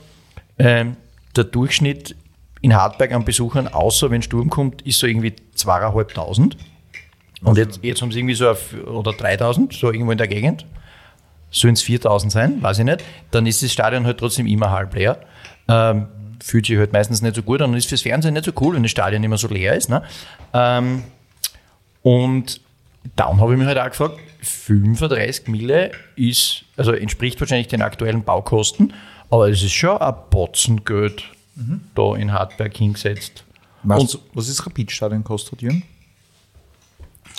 ähm, 0.58 0.96
der 1.36 1.44
Durchschnitt 1.44 2.16
in 2.60 2.74
Hartberg 2.74 3.12
an 3.12 3.24
Besuchern, 3.24 3.68
außer 3.68 4.10
wenn 4.10 4.22
Sturm 4.22 4.50
kommt, 4.50 4.82
ist 4.82 4.98
so 4.98 5.06
irgendwie 5.06 5.34
zweieinhalbtausend. 5.54 6.56
Und 7.42 7.56
jetzt, 7.56 7.80
jetzt 7.82 8.02
haben 8.02 8.10
sie 8.10 8.18
irgendwie 8.18 8.34
so, 8.34 8.50
auf, 8.50 8.74
oder 8.86 9.12
3000, 9.12 9.72
so 9.72 9.92
irgendwo 9.92 10.10
in 10.10 10.18
der 10.18 10.26
Gegend. 10.26 10.66
Sollen 11.50 11.74
es 11.74 11.82
4000 11.82 12.32
sein? 12.32 12.62
Weiß 12.62 12.80
ich 12.80 12.84
nicht. 12.84 13.02
Dann 13.30 13.46
ist 13.46 13.62
das 13.62 13.72
Stadion 13.72 14.04
halt 14.04 14.18
trotzdem 14.18 14.46
immer 14.46 14.70
halb 14.70 14.94
leer. 14.94 15.20
Ähm, 15.68 16.08
fühlt 16.40 16.66
sich 16.66 16.78
halt 16.78 16.92
meistens 16.92 17.22
nicht 17.22 17.36
so 17.36 17.42
gut 17.42 17.60
an 17.62 17.70
und 17.70 17.76
ist 17.76 17.88
fürs 17.88 18.02
Fernsehen 18.02 18.34
nicht 18.34 18.46
so 18.46 18.52
cool, 18.60 18.74
wenn 18.74 18.82
das 18.82 18.90
Stadion 18.90 19.22
immer 19.24 19.38
so 19.38 19.48
leer 19.48 19.74
ist. 19.74 19.88
Ne? 19.88 20.02
Ähm, 20.52 21.04
und 22.02 22.60
dann 23.16 23.40
habe 23.40 23.52
ich 23.52 23.58
mich 23.58 23.66
halt 23.66 23.78
auch 23.78 23.88
gefragt, 23.88 24.18
35 24.40 25.48
Mille 25.48 25.90
ist, 26.16 26.64
also 26.76 26.92
entspricht 26.92 27.40
wahrscheinlich 27.40 27.68
den 27.68 27.82
aktuellen 27.82 28.22
Baukosten, 28.22 28.92
aber 29.30 29.48
es 29.48 29.62
ist 29.62 29.72
schon 29.72 29.98
ein 29.98 30.14
Batzen 30.30 30.84
Geld 30.84 31.24
da 31.94 32.14
in 32.14 32.32
Hartberg 32.32 32.76
hingesetzt. 32.76 33.44
Weißt 33.82 34.14
du, 34.14 34.18
was 34.34 34.48
ist 34.48 34.64
Rapidstadion 34.64 35.24
kostet, 35.24 35.62
Jürgen? 35.62 35.82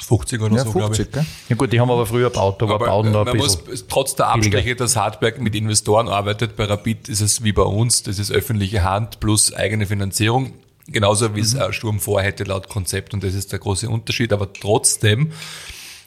50 0.03 0.41
oder 0.41 0.55
Ja, 0.55 0.63
so, 0.63 0.71
glaube 0.71 0.93
ich. 0.93 0.97
50, 1.01 1.11
gell? 1.13 1.25
Ja 1.49 1.55
gut, 1.55 1.71
die 1.73 1.79
haben 1.79 1.91
aber 1.91 2.05
früher 2.05 2.29
gebaut, 2.29 2.61
da 2.61 2.67
war 2.67 2.75
Aber 2.75 2.85
Bauen 2.87 3.11
noch 3.11 3.21
ein 3.21 3.25
man 3.27 3.37
muss, 3.37 3.57
bisschen. 3.57 3.87
trotz 3.89 4.15
der 4.15 4.27
Abstriche, 4.27 4.75
dass 4.75 4.95
Hartberg 4.95 5.39
mit 5.41 5.55
Investoren 5.55 6.07
arbeitet, 6.07 6.55
bei 6.55 6.65
Rapid 6.65 7.09
ist 7.09 7.21
es 7.21 7.43
wie 7.43 7.51
bei 7.51 7.61
uns, 7.63 8.03
das 8.03 8.19
ist 8.19 8.31
öffentliche 8.31 8.83
Hand 8.83 9.19
plus 9.19 9.53
eigene 9.53 9.85
Finanzierung. 9.85 10.53
Genauso 10.87 11.35
wie 11.35 11.41
es 11.41 11.53
Mhm. 11.53 11.61
äh, 11.61 11.73
Sturm 11.73 11.99
vorhätte 11.99 12.43
laut 12.45 12.67
Konzept 12.69 13.13
und 13.13 13.23
das 13.23 13.35
ist 13.35 13.51
der 13.51 13.59
große 13.59 13.87
Unterschied. 13.89 14.33
Aber 14.33 14.51
trotzdem 14.51 15.31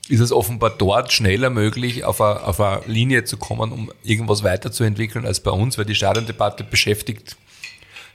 ist 0.09 0.19
es 0.19 0.33
offenbar 0.33 0.71
dort 0.71 1.13
schneller 1.13 1.51
möglich, 1.51 2.05
auf 2.05 2.21
eine, 2.21 2.43
auf 2.45 2.61
eine 2.61 2.81
Linie 2.87 3.23
zu 3.25 3.37
kommen, 3.37 3.71
um 3.71 3.93
irgendwas 4.03 4.43
weiterzuentwickeln 4.43 5.25
als 5.25 5.39
bei 5.41 5.53
uns, 5.53 5.79
weil 5.79 5.85
die 5.85 5.95
Stadiondebatte 5.95 6.65
beschäftigt 6.65 7.37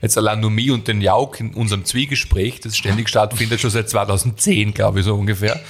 jetzt 0.00 0.16
allein 0.16 0.40
nur 0.40 0.50
mich 0.50 0.70
und 0.70 0.88
den 0.88 1.00
Jauk 1.00 1.40
in 1.40 1.54
unserem 1.54 1.84
Zwiegespräch, 1.84 2.60
das 2.60 2.76
ständig 2.76 3.08
stattfindet, 3.08 3.60
schon 3.60 3.70
seit 3.70 3.88
2010, 3.88 4.74
glaube 4.74 5.00
ich, 5.00 5.04
so 5.04 5.14
ungefähr. 5.14 5.60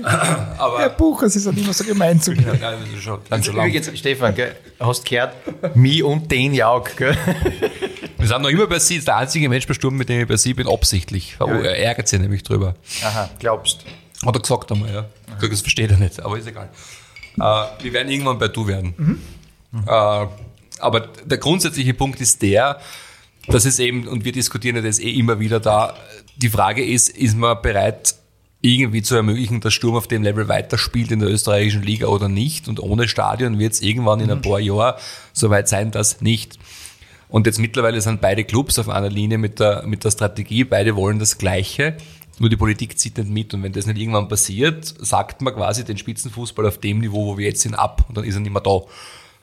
Aber 0.02 0.78
Herr 0.80 0.90
Buch, 0.90 1.22
es 1.22 1.36
ist 1.36 1.46
ja 1.46 1.52
immer 1.52 1.72
so 1.72 1.84
gemein 1.84 2.20
zu 2.20 2.32
mir. 2.32 2.54
ja, 2.60 2.72
das 2.72 2.88
ist 2.94 3.02
schon 3.02 3.20
ganz 3.28 3.44
schön 3.44 3.56
lang. 3.56 3.68
Übrigens, 3.68 3.98
Stefan, 3.98 4.34
gell, 4.34 4.56
hast 4.78 5.04
gehört, 5.04 5.34
mich 5.76 6.02
und 6.02 6.30
den 6.30 6.54
Jauk. 6.54 6.96
Gell? 6.96 7.16
Wir 8.18 8.28
sind 8.28 8.42
noch 8.42 8.48
immer 8.48 8.66
bei 8.66 8.78
Sie, 8.78 8.96
ist 8.96 9.08
der 9.08 9.16
einzige 9.16 9.48
Mensch 9.48 9.66
bei 9.66 9.74
Sturm, 9.74 9.96
mit 9.96 10.08
dem 10.08 10.22
ich 10.22 10.28
bei 10.28 10.36
Sie 10.36 10.54
bin, 10.54 10.68
absichtlich. 10.68 11.36
Er 11.38 11.78
ärgert 11.78 12.08
sich 12.08 12.20
nämlich 12.20 12.42
drüber. 12.42 12.74
Aha, 13.02 13.30
glaubst. 13.38 13.84
Hat 14.24 14.34
er 14.34 14.40
gesagt 14.40 14.70
einmal, 14.72 14.92
ja. 14.92 15.06
Das 15.40 15.60
versteht 15.62 15.90
er 15.90 15.96
nicht, 15.96 16.22
aber 16.22 16.38
ist 16.38 16.46
egal. 16.46 16.68
Äh, 17.38 17.82
wir 17.82 17.92
werden 17.92 18.10
irgendwann 18.10 18.38
bei 18.38 18.48
Du 18.48 18.66
werden. 18.66 19.20
Äh, 19.86 20.26
aber 20.78 21.00
der 21.24 21.38
grundsätzliche 21.38 21.94
Punkt 21.94 22.20
ist 22.20 22.42
der, 22.42 22.80
dass 23.50 23.64
es 23.64 23.78
eben, 23.78 24.06
und 24.06 24.24
wir 24.24 24.32
diskutieren 24.32 24.76
ja 24.76 24.82
das 24.82 24.98
eh 24.98 25.10
immer 25.10 25.40
wieder 25.40 25.60
da, 25.60 25.94
die 26.36 26.48
Frage 26.48 26.84
ist, 26.84 27.08
ist 27.08 27.36
man 27.36 27.60
bereit, 27.60 28.14
irgendwie 28.62 29.02
zu 29.02 29.16
ermöglichen, 29.16 29.60
dass 29.60 29.72
Sturm 29.72 29.96
auf 29.96 30.06
dem 30.06 30.22
Level 30.22 30.48
weiterspielt 30.48 31.10
in 31.10 31.20
der 31.20 31.30
österreichischen 31.30 31.82
Liga 31.82 32.08
oder 32.08 32.28
nicht? 32.28 32.68
Und 32.68 32.80
ohne 32.80 33.08
Stadion 33.08 33.58
wird 33.58 33.72
es 33.72 33.80
irgendwann 33.80 34.20
in 34.20 34.30
ein 34.30 34.42
paar 34.42 34.60
Jahren 34.60 35.00
soweit 35.32 35.68
sein, 35.68 35.90
dass 35.90 36.20
nicht. 36.20 36.58
Und 37.28 37.46
jetzt 37.46 37.58
mittlerweile 37.58 38.00
sind 38.00 38.20
beide 38.20 38.44
Clubs 38.44 38.78
auf 38.78 38.88
einer 38.88 39.08
Linie 39.08 39.38
mit 39.38 39.60
der, 39.60 39.84
mit 39.86 40.04
der 40.04 40.10
Strategie, 40.10 40.64
beide 40.64 40.94
wollen 40.96 41.18
das 41.18 41.38
Gleiche, 41.38 41.96
nur 42.38 42.48
die 42.48 42.56
Politik 42.56 42.98
zieht 42.98 43.18
nicht 43.18 43.30
mit. 43.30 43.54
Und 43.54 43.62
wenn 43.62 43.72
das 43.72 43.86
nicht 43.86 43.98
irgendwann 43.98 44.28
passiert, 44.28 44.94
sagt 44.98 45.42
man 45.42 45.54
quasi 45.54 45.84
den 45.84 45.98
Spitzenfußball 45.98 46.66
auf 46.66 46.78
dem 46.78 46.98
Niveau, 46.98 47.26
wo 47.26 47.38
wir 47.38 47.46
jetzt 47.46 47.62
sind, 47.62 47.74
ab 47.74 48.04
und 48.08 48.16
dann 48.16 48.24
ist 48.24 48.34
er 48.34 48.40
nicht 48.40 48.52
mehr 48.52 48.62
da. 48.62 48.80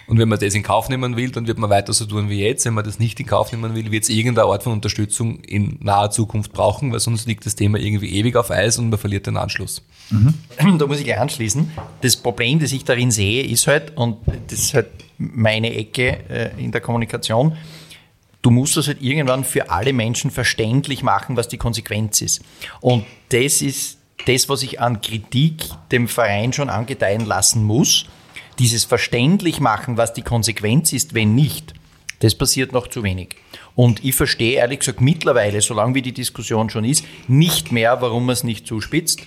Und 0.07 0.19
wenn 0.19 0.29
man 0.29 0.39
das 0.39 0.53
in 0.53 0.63
Kauf 0.63 0.87
nehmen 0.87 1.17
will, 1.17 1.31
dann 1.31 1.47
wird 1.47 1.57
man 1.57 1.69
weiter 1.69 1.91
so 1.91 2.05
tun 2.05 2.29
wie 2.29 2.41
jetzt. 2.41 2.65
Wenn 2.65 2.73
man 2.73 2.85
das 2.85 2.97
nicht 2.97 3.19
in 3.19 3.25
Kauf 3.25 3.51
nehmen 3.51 3.75
will, 3.75 3.91
wird 3.91 4.03
es 4.03 4.09
irgendeine 4.09 4.47
Art 4.47 4.63
von 4.63 4.71
Unterstützung 4.71 5.41
in 5.41 5.77
naher 5.81 6.11
Zukunft 6.11 6.53
brauchen, 6.53 6.93
weil 6.93 7.01
sonst 7.01 7.27
liegt 7.27 7.45
das 7.45 7.55
Thema 7.55 7.77
irgendwie 7.77 8.15
ewig 8.15 8.37
auf 8.37 8.49
Eis 8.49 8.77
und 8.77 8.89
man 8.89 8.97
verliert 8.97 9.27
den 9.27 9.35
Anschluss. 9.35 9.81
Da 10.79 10.87
muss 10.87 10.99
ich 10.99 11.05
gleich 11.05 11.19
anschließen. 11.19 11.71
Das 12.01 12.15
Problem, 12.15 12.59
das 12.59 12.71
ich 12.71 12.85
darin 12.85 13.11
sehe, 13.11 13.43
ist 13.43 13.67
halt, 13.67 13.97
und 13.97 14.17
das 14.47 14.59
ist 14.59 14.73
halt 14.73 14.87
meine 15.17 15.75
Ecke 15.75 16.19
äh, 16.29 16.63
in 16.63 16.71
der 16.71 16.79
Kommunikation, 16.79 17.57
du 18.41 18.49
musst 18.49 18.77
das 18.77 18.87
halt 18.87 19.01
irgendwann 19.01 19.43
für 19.43 19.69
alle 19.69 19.91
Menschen 19.91 20.31
verständlich 20.31 21.03
machen, 21.03 21.35
was 21.35 21.49
die 21.49 21.57
Konsequenz 21.57 22.21
ist. 22.21 22.41
Und 22.79 23.05
das 23.29 23.61
ist 23.61 23.97
das, 24.25 24.47
was 24.47 24.63
ich 24.63 24.79
an 24.79 25.01
Kritik 25.01 25.63
dem 25.91 26.07
Verein 26.07 26.53
schon 26.53 26.69
angedeihen 26.69 27.25
lassen 27.25 27.63
muss. 27.63 28.05
Dieses 28.59 28.85
verständlich 28.85 29.59
machen, 29.59 29.97
was 29.97 30.13
die 30.13 30.23
Konsequenz 30.23 30.93
ist, 30.93 31.13
wenn 31.13 31.35
nicht, 31.35 31.73
das 32.19 32.35
passiert 32.35 32.71
noch 32.71 32.87
zu 32.87 33.03
wenig. 33.03 33.35
Und 33.75 34.03
ich 34.03 34.15
verstehe 34.15 34.57
ehrlich 34.57 34.79
gesagt 34.79 35.01
mittlerweile, 35.01 35.61
solange 35.61 35.95
wie 35.95 36.01
die 36.01 36.13
Diskussion 36.13 36.69
schon 36.69 36.83
ist, 36.83 37.05
nicht 37.27 37.71
mehr, 37.71 38.01
warum 38.01 38.25
man 38.25 38.33
es 38.33 38.43
nicht 38.43 38.65
zuspitzt. 38.65 39.21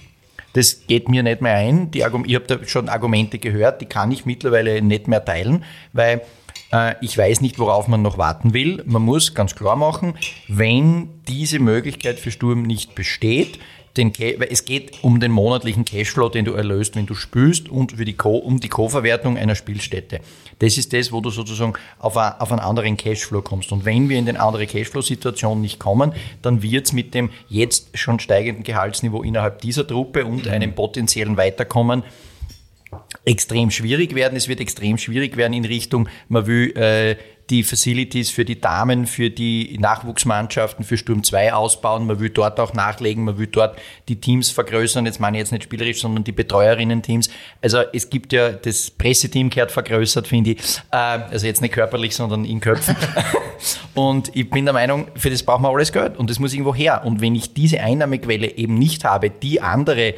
Das 0.55 0.87
geht 0.89 1.09
mir 1.09 1.23
nicht 1.23 1.41
mehr 1.43 1.55
ein. 1.55 1.93
Die 1.93 1.99
ich 1.99 2.05
habe 2.05 2.47
da 2.47 2.65
schon 2.67 2.89
Argumente 2.89 3.39
gehört, 3.39 3.81
die 3.81 3.87
kann 3.87 4.11
ich 4.11 4.27
mittlerweile 4.27 4.83
nicht 4.83 5.07
mehr 5.07 5.25
teilen, 5.25 5.65
weil 5.93 6.23
äh, 6.73 6.95
ich 7.01 7.17
weiß 7.17 7.41
nicht, 7.41 7.61
worauf 7.61 7.87
man 7.87 8.03
noch 8.03 8.19
warten 8.19 8.53
will. 8.53 8.83
Man 8.87 9.03
muss 9.03 9.35
ganz 9.35 9.55
klar 9.55 9.77
machen, 9.77 10.15
wenn 10.49 11.09
diese 11.29 11.61
Möglichkeit 11.61 12.19
für 12.19 12.33
Sturm 12.33 12.63
nicht 12.63 12.97
besteht, 12.97 13.61
den, 13.97 14.13
es 14.15 14.65
geht 14.65 15.03
um 15.03 15.21
den 15.21 15.33
monatlichen 15.33 15.85
Cashflow, 15.85 16.29
den 16.29 16.45
du 16.45 16.53
erlöst, 16.53 16.97
wenn 16.97 17.07
du 17.07 17.15
spülst 17.15 17.69
und 17.69 17.93
für 17.93 18.05
die 18.05 18.15
Co 18.15 18.37
um 18.37 18.61
die 18.61 18.69
Co-Verwertung 18.69 19.37
einer 19.37 19.55
Spielstätte. 19.55 20.21
Das 20.61 20.79
ist 20.79 20.93
das, 20.93 21.11
wo 21.11 21.21
du 21.21 21.31
sozusagen 21.31 21.73
auf, 21.99 22.17
a, 22.17 22.37
auf 22.39 22.53
einen 22.53 22.61
anderen 22.61 22.97
Cashflow 22.97 23.43
kommst. 23.43 23.73
Und 23.73 23.85
wenn 23.85 24.09
wir 24.09 24.19
in 24.19 24.27
den 24.27 24.37
andere 24.37 24.67
Cashflow-Situation 24.67 25.61
nicht 25.61 25.79
kommen, 25.79 26.13
dann 26.43 26.63
wird 26.63 26.87
es 26.87 26.93
mit 26.93 27.15
dem 27.15 27.31
jetzt 27.49 27.99
schon 27.99 28.21
steigenden 28.21 28.63
Gehaltsniveau 28.63 29.23
innerhalb 29.23 29.61
dieser 29.61 29.87
Truppe 29.87 30.25
und 30.25 30.47
einem 30.47 30.75
potenziellen 30.75 31.37
Weiterkommen 31.37 32.05
extrem 33.25 33.71
schwierig 33.71 34.15
werden. 34.15 34.37
Es 34.37 34.49
wird 34.49 34.61
extrem 34.61 34.99
schwierig 34.99 35.37
werden 35.37 35.53
in 35.53 35.65
Richtung, 35.65 36.09
man 36.29 36.47
will 36.47 36.77
äh, 36.77 37.17
die 37.51 37.65
Facilities 37.65 38.31
für 38.31 38.45
die 38.45 38.61
Damen, 38.61 39.07
für 39.07 39.29
die 39.29 39.77
Nachwuchsmannschaften, 39.79 40.85
für 40.85 40.97
Sturm 40.97 41.25
2 41.25 41.53
ausbauen. 41.53 42.07
Man 42.07 42.21
will 42.21 42.31
dort 42.31 42.61
auch 42.61 42.73
nachlegen, 42.73 43.25
man 43.25 43.39
will 43.39 43.49
dort 43.49 43.79
die 44.09 44.21
Teams 44.21 44.51
vergrößern. 44.51 45.05
Jetzt 45.05 45.21
meine 45.21 45.37
ich 45.37 45.41
jetzt 45.41 45.53
nicht 45.53 45.65
spielerisch, 45.65 46.01
sondern 46.01 46.25
die 46.25 46.33
Betreuerinnen-Teams. 46.33 47.29
Also 47.61 47.83
es 47.93 48.09
gibt 48.09 48.33
ja, 48.33 48.51
das 48.51 48.91
Presseteam 48.91 49.51
gehört 49.51 49.73
vergrößert, 49.73 50.29
finde 50.29 50.53
ich. 50.53 50.59
Äh, 50.93 50.97
also 50.97 51.47
jetzt 51.47 51.61
nicht 51.61 51.75
körperlich, 51.75 52.15
sondern 52.15 52.45
in 52.45 52.61
Köpfen. 52.61 52.97
Und 53.95 54.35
ich 54.35 54.49
bin 54.49 54.65
der 54.65 54.75
Meinung, 54.75 55.09
für 55.17 55.31
das 55.31 55.43
brauchen 55.43 55.63
wir 55.63 55.71
alles 55.71 55.93
Geld 55.93 56.17
und 56.17 56.31
das 56.31 56.39
muss 56.39 56.53
irgendwo 56.53 56.75
her. 56.75 57.03
Und 57.05 57.21
wenn 57.21 57.35
ich 57.35 57.53
diese 57.53 57.81
Einnahmequelle 57.81 58.57
eben 58.57 58.75
nicht 58.75 59.05
habe, 59.05 59.29
die 59.29 59.61
andere 59.61 60.15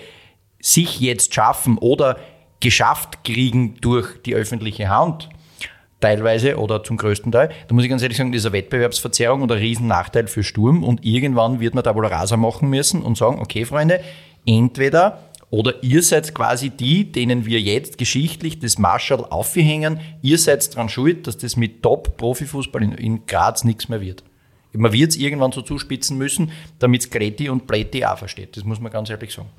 sich 0.60 1.00
jetzt 1.00 1.34
schaffen 1.34 1.78
oder 1.78 2.18
geschafft 2.60 3.24
kriegen 3.24 3.74
durch 3.80 4.22
die 4.22 4.34
öffentliche 4.34 4.88
Hand, 4.88 5.28
teilweise 6.02 6.58
oder 6.58 6.84
zum 6.84 6.98
größten 6.98 7.32
Teil, 7.32 7.50
da 7.68 7.74
muss 7.74 7.84
ich 7.84 7.90
ganz 7.90 8.02
ehrlich 8.02 8.18
sagen, 8.18 8.32
das 8.32 8.40
ist 8.40 8.46
eine 8.46 8.54
Wettbewerbsverzerrung 8.54 9.40
und 9.40 9.50
ein 9.50 9.58
Riesennachteil 9.58 10.26
für 10.26 10.42
Sturm 10.42 10.84
und 10.84 11.04
irgendwann 11.04 11.60
wird 11.60 11.74
man 11.74 11.84
da 11.84 11.94
wohl 11.94 12.06
Rasa 12.06 12.36
machen 12.36 12.68
müssen 12.68 13.02
und 13.02 13.16
sagen, 13.16 13.40
okay 13.40 13.64
Freunde, 13.64 14.00
entweder 14.44 15.22
oder 15.52 15.82
ihr 15.82 16.02
seid 16.02 16.34
quasi 16.34 16.70
die, 16.70 17.12
denen 17.12 17.44
wir 17.44 17.60
jetzt 17.60 17.98
geschichtlich 17.98 18.58
das 18.58 18.78
Marschall 18.78 19.26
aufhängen. 19.26 20.00
Ihr 20.22 20.38
seid 20.38 20.74
dran 20.74 20.88
schuld, 20.88 21.26
dass 21.26 21.36
das 21.36 21.56
mit 21.56 21.82
Top-Profifußball 21.82 22.82
in, 22.82 22.92
in, 22.92 23.26
Graz 23.26 23.62
nichts 23.62 23.90
mehr 23.90 24.00
wird. 24.00 24.24
Man 24.72 24.92
wird 24.92 25.10
es 25.10 25.18
irgendwann 25.18 25.52
so 25.52 25.60
zuspitzen 25.60 26.16
müssen, 26.16 26.52
damit 26.78 27.02
es 27.02 27.10
Greti 27.10 27.50
und 27.50 27.66
Pletti 27.66 28.02
auch 28.06 28.16
versteht. 28.16 28.56
Das 28.56 28.64
muss 28.64 28.80
man 28.80 28.90
ganz 28.90 29.10
ehrlich 29.10 29.34
sagen. 29.34 29.50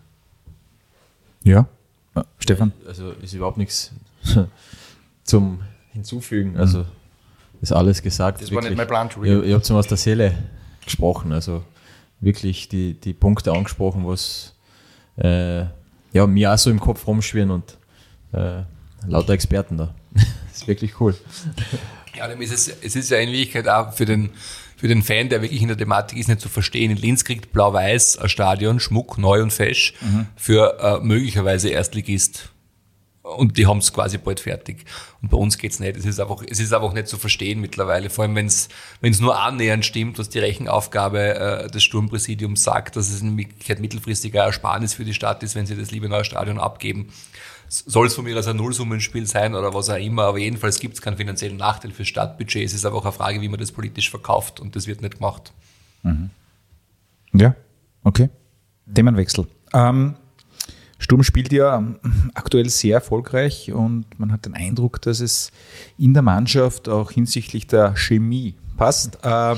Ja, 1.43 1.67
Stefan? 2.39 2.71
Also 2.87 3.11
ist 3.21 3.33
überhaupt 3.33 3.57
nichts 3.57 3.91
zum 5.23 5.59
Hinzufügen. 5.93 6.57
Also 6.57 6.85
ist 7.61 7.71
alles 7.71 8.01
gesagt. 8.01 8.41
Das 8.41 8.51
wirklich. 8.51 8.63
war 8.63 8.69
nicht 8.69 8.77
mein 8.77 8.87
Plan. 8.87 9.09
Ihr, 9.23 9.43
ihr 9.43 9.55
habt 9.55 9.65
so 9.65 9.77
aus 9.77 9.87
der 9.87 9.97
Seele 9.97 10.33
gesprochen. 10.83 11.31
Also 11.31 11.63
wirklich 12.19 12.67
die, 12.67 12.99
die 12.99 13.13
Punkte 13.13 13.51
angesprochen, 13.51 14.05
was 14.05 14.53
äh, 15.17 15.65
ja, 16.11 16.27
mir 16.27 16.53
auch 16.53 16.57
so 16.57 16.69
im 16.69 16.79
Kopf 16.79 17.05
rumschwirren 17.07 17.51
und 17.51 17.77
äh, 18.33 18.63
lauter 19.07 19.33
Experten 19.33 19.77
da. 19.77 19.93
das 20.13 20.25
ist 20.57 20.67
wirklich 20.67 20.99
cool. 20.99 21.15
Ja, 22.15 22.25
ist 22.27 22.53
es, 22.53 22.67
es 22.81 22.95
ist 22.95 23.09
ja 23.09 23.17
in 23.17 23.29
Wirklichkeit 23.29 23.67
auch 23.67 23.93
für 23.93 24.05
den, 24.05 24.29
für 24.77 24.87
den 24.87 25.01
Fan, 25.01 25.29
der 25.29 25.41
wirklich 25.41 25.61
in 25.61 25.67
der 25.67 25.77
Thematik 25.77 26.17
ist, 26.17 26.27
nicht 26.27 26.41
zu 26.41 26.49
verstehen. 26.49 26.91
In 26.91 26.97
Linz 26.97 27.23
kriegt 27.23 27.51
Blau-Weiß 27.51 28.19
ein 28.19 28.29
Stadion, 28.29 28.79
Schmuck, 28.79 29.17
neu 29.17 29.41
und 29.41 29.51
fesch, 29.51 29.93
mhm. 30.01 30.27
für 30.35 30.77
äh, 30.79 31.03
möglicherweise 31.03 31.69
Erstligist 31.69 32.52
und 33.23 33.57
die 33.57 33.67
haben 33.67 33.77
es 33.77 33.93
quasi 33.93 34.17
bald 34.17 34.41
fertig. 34.41 34.85
Und 35.21 35.31
bei 35.31 35.37
uns 35.37 35.57
geht's 35.57 35.79
nicht. 35.79 35.95
Es 35.95 36.05
ist 36.05 36.19
einfach, 36.19 36.43
es 36.47 36.59
ist 36.59 36.73
einfach 36.73 36.91
nicht 36.93 37.07
zu 37.07 37.17
verstehen 37.17 37.61
mittlerweile. 37.61 38.09
Vor 38.09 38.25
allem, 38.25 38.35
wenn 38.35 38.47
es 38.47 38.69
nur 39.19 39.39
annähernd 39.39 39.85
stimmt, 39.85 40.19
was 40.19 40.27
die 40.27 40.39
Rechenaufgabe 40.39 41.35
äh, 41.35 41.67
des 41.71 41.83
Sturmpräsidiums 41.83 42.63
sagt, 42.63 42.97
dass 42.97 43.09
es 43.09 43.21
in 43.21 43.37
Wirklichkeit 43.37 43.79
mittelfristiger 43.79 44.43
Ersparnis 44.43 44.93
für 44.93 45.05
die 45.05 45.13
Stadt 45.13 45.41
ist, 45.41 45.55
wenn 45.55 45.65
sie 45.65 45.77
das 45.77 45.91
liebe 45.91 46.09
neue 46.09 46.25
Stadion 46.25 46.59
abgeben. 46.59 47.09
Soll 47.69 48.07
es 48.07 48.13
von 48.13 48.25
mir 48.25 48.35
als 48.35 48.47
ein 48.47 48.57
Nullsummenspiel 48.57 49.25
sein 49.25 49.55
oder 49.55 49.73
was 49.73 49.89
auch 49.89 49.95
immer, 49.95 50.23
aber 50.23 50.39
jedenfalls 50.39 50.79
gibt 50.79 50.95
es 50.95 51.01
keinen 51.01 51.17
finanziellen 51.17 51.57
Nachteil 51.57 51.91
fürs 51.91 52.09
Stadtbudget. 52.09 52.65
Es 52.65 52.73
ist 52.73 52.85
einfach 52.85 53.03
eine 53.03 53.13
Frage, 53.13 53.39
wie 53.41 53.47
man 53.47 53.59
das 53.59 53.71
politisch 53.71 54.09
verkauft 54.09 54.59
und 54.59 54.75
das 54.75 54.85
wird 54.85 55.01
nicht 55.01 55.15
gemacht. 55.15 55.53
Mhm. 56.03 56.29
Ja, 57.31 57.55
okay. 58.03 58.29
Themenwechsel. 58.93 59.47
Ähm, 59.73 60.15
Sturm 61.03 61.21
spielt 61.21 61.51
ja 61.51 61.83
aktuell 62.33 62.69
sehr 62.69 62.95
erfolgreich 62.95 63.73
und 63.73 64.05
man 64.17 64.31
hat 64.31 64.45
den 64.45 64.53
Eindruck, 64.53 65.01
dass 65.01 65.19
es 65.19 65.51
in 65.97 66.13
der 66.13 66.23
Mannschaft 66.23 66.87
auch 66.87 67.11
hinsichtlich 67.11 67.67
der 67.67 67.97
Chemie 67.97 68.55
passt. 68.77 69.19
Äh, 69.21 69.55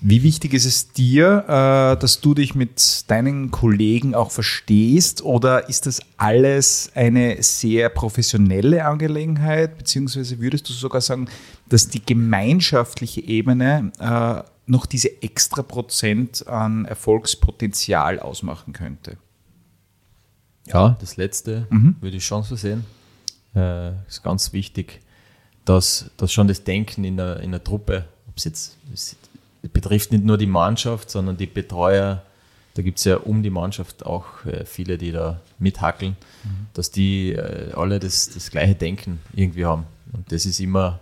wie 0.00 0.22
wichtig 0.22 0.54
ist 0.54 0.64
es 0.64 0.92
dir, 0.92 1.44
äh, 1.48 2.00
dass 2.00 2.20
du 2.20 2.34
dich 2.34 2.54
mit 2.54 3.10
deinen 3.10 3.50
Kollegen 3.50 4.14
auch 4.14 4.30
verstehst 4.30 5.22
oder 5.22 5.68
ist 5.68 5.86
das 5.86 6.00
alles 6.18 6.92
eine 6.94 7.42
sehr 7.42 7.88
professionelle 7.88 8.84
Angelegenheit, 8.84 9.76
beziehungsweise 9.76 10.38
würdest 10.38 10.68
du 10.68 10.72
sogar 10.72 11.00
sagen, 11.00 11.28
dass 11.68 11.88
die 11.88 12.06
gemeinschaftliche 12.06 13.22
Ebene 13.22 13.90
äh, 13.98 14.48
noch 14.66 14.86
diese 14.86 15.20
extra 15.20 15.62
Prozent 15.62 16.46
an 16.46 16.84
Erfolgspotenzial 16.84 18.20
ausmachen 18.20 18.72
könnte? 18.72 19.16
Ja, 20.72 20.96
das 21.00 21.16
letzte 21.16 21.66
mhm. 21.70 21.96
würde 22.00 22.16
ich 22.16 22.26
schon 22.26 22.42
so 22.42 22.56
sehen. 22.56 22.84
Äh, 23.54 23.90
ist 24.06 24.22
ganz 24.22 24.52
wichtig, 24.52 25.00
dass, 25.64 26.10
dass 26.16 26.32
schon 26.32 26.48
das 26.48 26.64
Denken 26.64 27.04
in 27.04 27.16
der, 27.16 27.40
in 27.40 27.50
der 27.50 27.62
Truppe, 27.62 28.04
ob 28.28 28.36
es 28.36 28.44
jetzt 28.44 28.76
es 28.92 29.16
betrifft 29.72 30.12
nicht 30.12 30.24
nur 30.24 30.38
die 30.38 30.46
Mannschaft, 30.46 31.10
sondern 31.10 31.36
die 31.36 31.46
Betreuer, 31.46 32.22
da 32.74 32.82
gibt 32.82 32.98
es 32.98 33.04
ja 33.04 33.16
um 33.16 33.42
die 33.42 33.50
Mannschaft 33.50 34.06
auch 34.06 34.44
äh, 34.46 34.64
viele, 34.64 34.98
die 34.98 35.10
da 35.10 35.40
mithackeln, 35.58 36.16
mhm. 36.44 36.66
dass 36.74 36.90
die 36.90 37.32
äh, 37.32 37.72
alle 37.74 37.98
das, 37.98 38.30
das 38.30 38.50
gleiche 38.50 38.74
Denken 38.74 39.20
irgendwie 39.34 39.64
haben. 39.64 39.84
Und 40.12 40.30
das 40.30 40.46
ist 40.46 40.60
immer, 40.60 41.00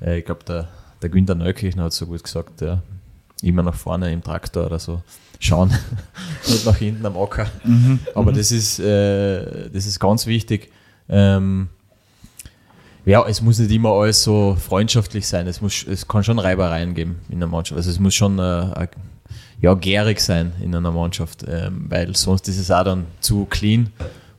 äh, 0.00 0.18
ich 0.18 0.24
glaube, 0.24 0.44
der, 0.44 0.68
der 1.00 1.08
Günther 1.08 1.34
Neukirchner 1.34 1.84
hat 1.84 1.92
so 1.92 2.06
gut 2.06 2.22
gesagt, 2.22 2.60
ja, 2.60 2.82
immer 3.42 3.62
nach 3.62 3.74
vorne 3.74 4.12
im 4.12 4.22
Traktor 4.22 4.66
oder 4.66 4.78
so 4.78 5.02
schauen, 5.38 5.72
nicht 6.46 6.66
nach 6.66 6.76
hinten 6.76 7.06
am 7.06 7.16
Acker. 7.16 7.46
Mhm. 7.64 8.00
Aber 8.14 8.32
mhm. 8.32 8.36
das, 8.36 8.52
ist, 8.52 8.78
äh, 8.80 9.70
das 9.70 9.86
ist 9.86 9.98
ganz 10.00 10.26
wichtig. 10.26 10.70
Ähm, 11.08 11.68
ja, 13.04 13.24
es 13.26 13.40
muss 13.40 13.58
nicht 13.58 13.70
immer 13.70 13.90
alles 13.90 14.22
so 14.22 14.56
freundschaftlich 14.56 15.26
sein. 15.26 15.46
Es, 15.46 15.60
muss, 15.60 15.86
es 15.86 16.06
kann 16.06 16.22
schon 16.24 16.38
Reibereien 16.38 16.94
geben 16.94 17.20
in 17.30 17.38
der 17.38 17.48
Mannschaft. 17.48 17.78
Also 17.78 17.90
es 17.90 17.98
muss 17.98 18.14
schon 18.14 18.38
äh, 18.38 18.88
ja, 19.60 19.74
gärig 19.74 20.20
sein 20.20 20.52
in 20.60 20.74
einer 20.74 20.92
Mannschaft, 20.92 21.44
ähm, 21.48 21.86
weil 21.88 22.14
sonst 22.14 22.48
ist 22.48 22.58
es 22.58 22.70
auch 22.70 22.84
dann 22.84 23.06
zu 23.20 23.46
clean 23.46 23.90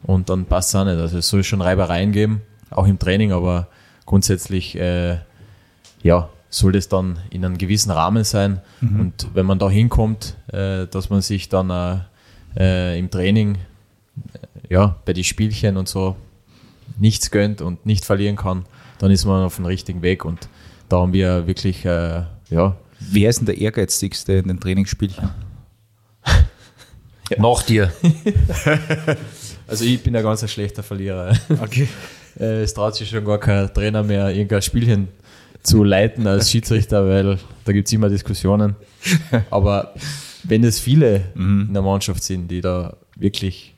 und 0.04 0.30
dann 0.30 0.46
passt 0.46 0.70
es 0.70 0.76
auch 0.76 0.86
nicht. 0.86 0.98
Also 0.98 1.18
es 1.18 1.28
soll 1.28 1.44
schon 1.44 1.62
Reibereien 1.62 2.12
geben, 2.12 2.42
auch 2.70 2.86
im 2.86 3.00
Training, 3.00 3.32
aber 3.32 3.68
grundsätzlich 4.06 4.76
äh, 4.78 5.18
ja, 6.04 6.30
soll 6.50 6.72
das 6.72 6.90
dann 6.90 7.20
in 7.30 7.46
einem 7.46 7.58
gewissen 7.58 7.92
Rahmen 7.92 8.24
sein. 8.24 8.62
Mhm. 8.82 9.00
Und 9.00 9.28
wenn 9.34 9.46
man 9.46 9.60
da 9.60 9.70
hinkommt, 9.70 10.36
äh, 10.48 10.88
dass 10.88 11.10
man 11.10 11.22
sich 11.22 11.50
dann 11.50 11.70
äh, 11.70 12.00
äh 12.58 13.00
im 13.00 13.10
Training, 13.10 13.56
äh, 14.34 14.74
ja, 14.74 14.96
bei 15.06 15.14
den 15.14 15.24
Spielchen 15.24 15.78
und 15.78 15.88
so 15.88 16.16
nichts 16.98 17.32
gönnt 17.32 17.62
und 17.62 17.86
nicht 17.86 18.04
verlieren 18.04 18.36
kann, 18.36 18.66
dann 18.98 19.12
ist 19.12 19.26
man 19.26 19.46
auf 19.46 19.56
dem 19.56 19.66
richtigen 19.66 20.02
Weg. 20.02 20.26
Und 20.26 20.50
da 20.90 20.98
haben 20.98 21.14
wir 21.14 21.46
wirklich, 21.48 21.86
äh, 21.86 22.24
ja. 22.50 22.76
Wer 23.00 23.30
ist 23.30 23.40
denn 23.40 23.46
der 23.46 23.58
Ehrgeizigste 23.58 24.34
in 24.34 24.48
den 24.48 24.60
Trainingsspielchen? 24.60 25.30
ja. 27.30 27.38
Nach 27.38 27.62
dir. 27.62 27.94
also 29.68 29.86
ich 29.86 30.02
bin 30.02 30.16
ein 30.16 30.24
ganz 30.24 30.50
schlechter 30.50 30.84
Verlierer. 30.84 31.38
Okay. 31.62 31.88
es 32.36 32.74
traut 32.74 32.96
sich 32.96 33.10
schon 33.10 33.24
gar 33.24 33.38
kein 33.38 33.74
Trainer 33.74 34.04
mehr, 34.04 34.30
irgendein 34.30 34.62
Spielchen 34.62 35.08
zu 35.64 35.84
leiten 35.84 36.28
als 36.28 36.50
Schiedsrichter, 36.52 37.08
weil 37.08 37.38
da 37.66 37.72
gibt 37.72 37.88
es 37.88 37.94
immer 37.94 38.10
Diskussionen. 38.10 38.76
Aber 39.50 39.94
wenn 40.44 40.64
es 40.64 40.80
viele 40.80 41.26
mhm. 41.36 41.66
in 41.68 41.74
der 41.74 41.84
Mannschaft 41.84 42.24
sind, 42.24 42.50
die 42.50 42.62
da 42.62 42.98
wirklich 43.16 43.76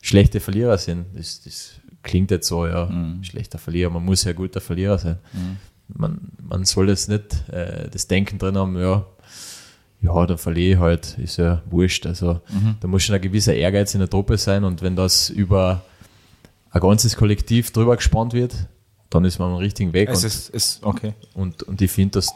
schlechte 0.00 0.40
Verlierer 0.40 0.78
sind, 0.78 1.06
das, 1.14 1.42
das 1.42 1.80
klingt 2.02 2.30
jetzt 2.30 2.48
so, 2.48 2.66
ja, 2.66 2.86
mhm. 2.86 3.22
schlechter 3.24 3.58
Verlierer, 3.58 3.90
man 3.90 4.04
muss 4.04 4.24
ja 4.24 4.32
guter 4.32 4.60
Verlierer 4.60 4.98
sein. 4.98 5.18
Mhm. 5.32 5.56
Man, 5.88 6.18
man 6.48 6.64
soll 6.64 6.86
das 6.86 7.08
nicht, 7.08 7.48
äh, 7.48 7.88
das 7.90 8.06
Denken 8.06 8.38
drin 8.38 8.56
haben, 8.56 8.78
ja, 8.78 9.04
ja, 10.02 10.26
da 10.26 10.36
verliere 10.36 10.74
ich 10.74 10.80
halt, 10.80 11.18
ist 11.18 11.38
ja 11.38 11.62
wurscht. 11.70 12.06
Also 12.06 12.40
mhm. 12.48 12.76
da 12.80 12.88
muss 12.88 13.02
schon 13.02 13.14
ein 13.14 13.20
gewisser 13.20 13.54
Ehrgeiz 13.54 13.94
in 13.94 14.00
der 14.00 14.10
Truppe 14.10 14.38
sein 14.38 14.64
und 14.64 14.82
wenn 14.82 14.94
das 14.94 15.30
über 15.30 15.82
ein 16.70 16.80
ganzes 16.80 17.16
Kollektiv 17.16 17.72
drüber 17.72 17.96
gespannt 17.96 18.32
wird, 18.32 18.54
dann 19.10 19.24
ist 19.24 19.38
man 19.38 19.52
am 19.52 19.56
richtigen 19.56 19.92
Weg. 19.92 20.08
Es 20.08 20.22
und, 20.22 20.26
ist, 20.26 20.48
ist 20.50 20.82
okay. 20.82 21.14
Und, 21.34 21.62
und 21.62 21.80
ich 21.80 21.90
finde, 21.90 22.18
dass 22.18 22.28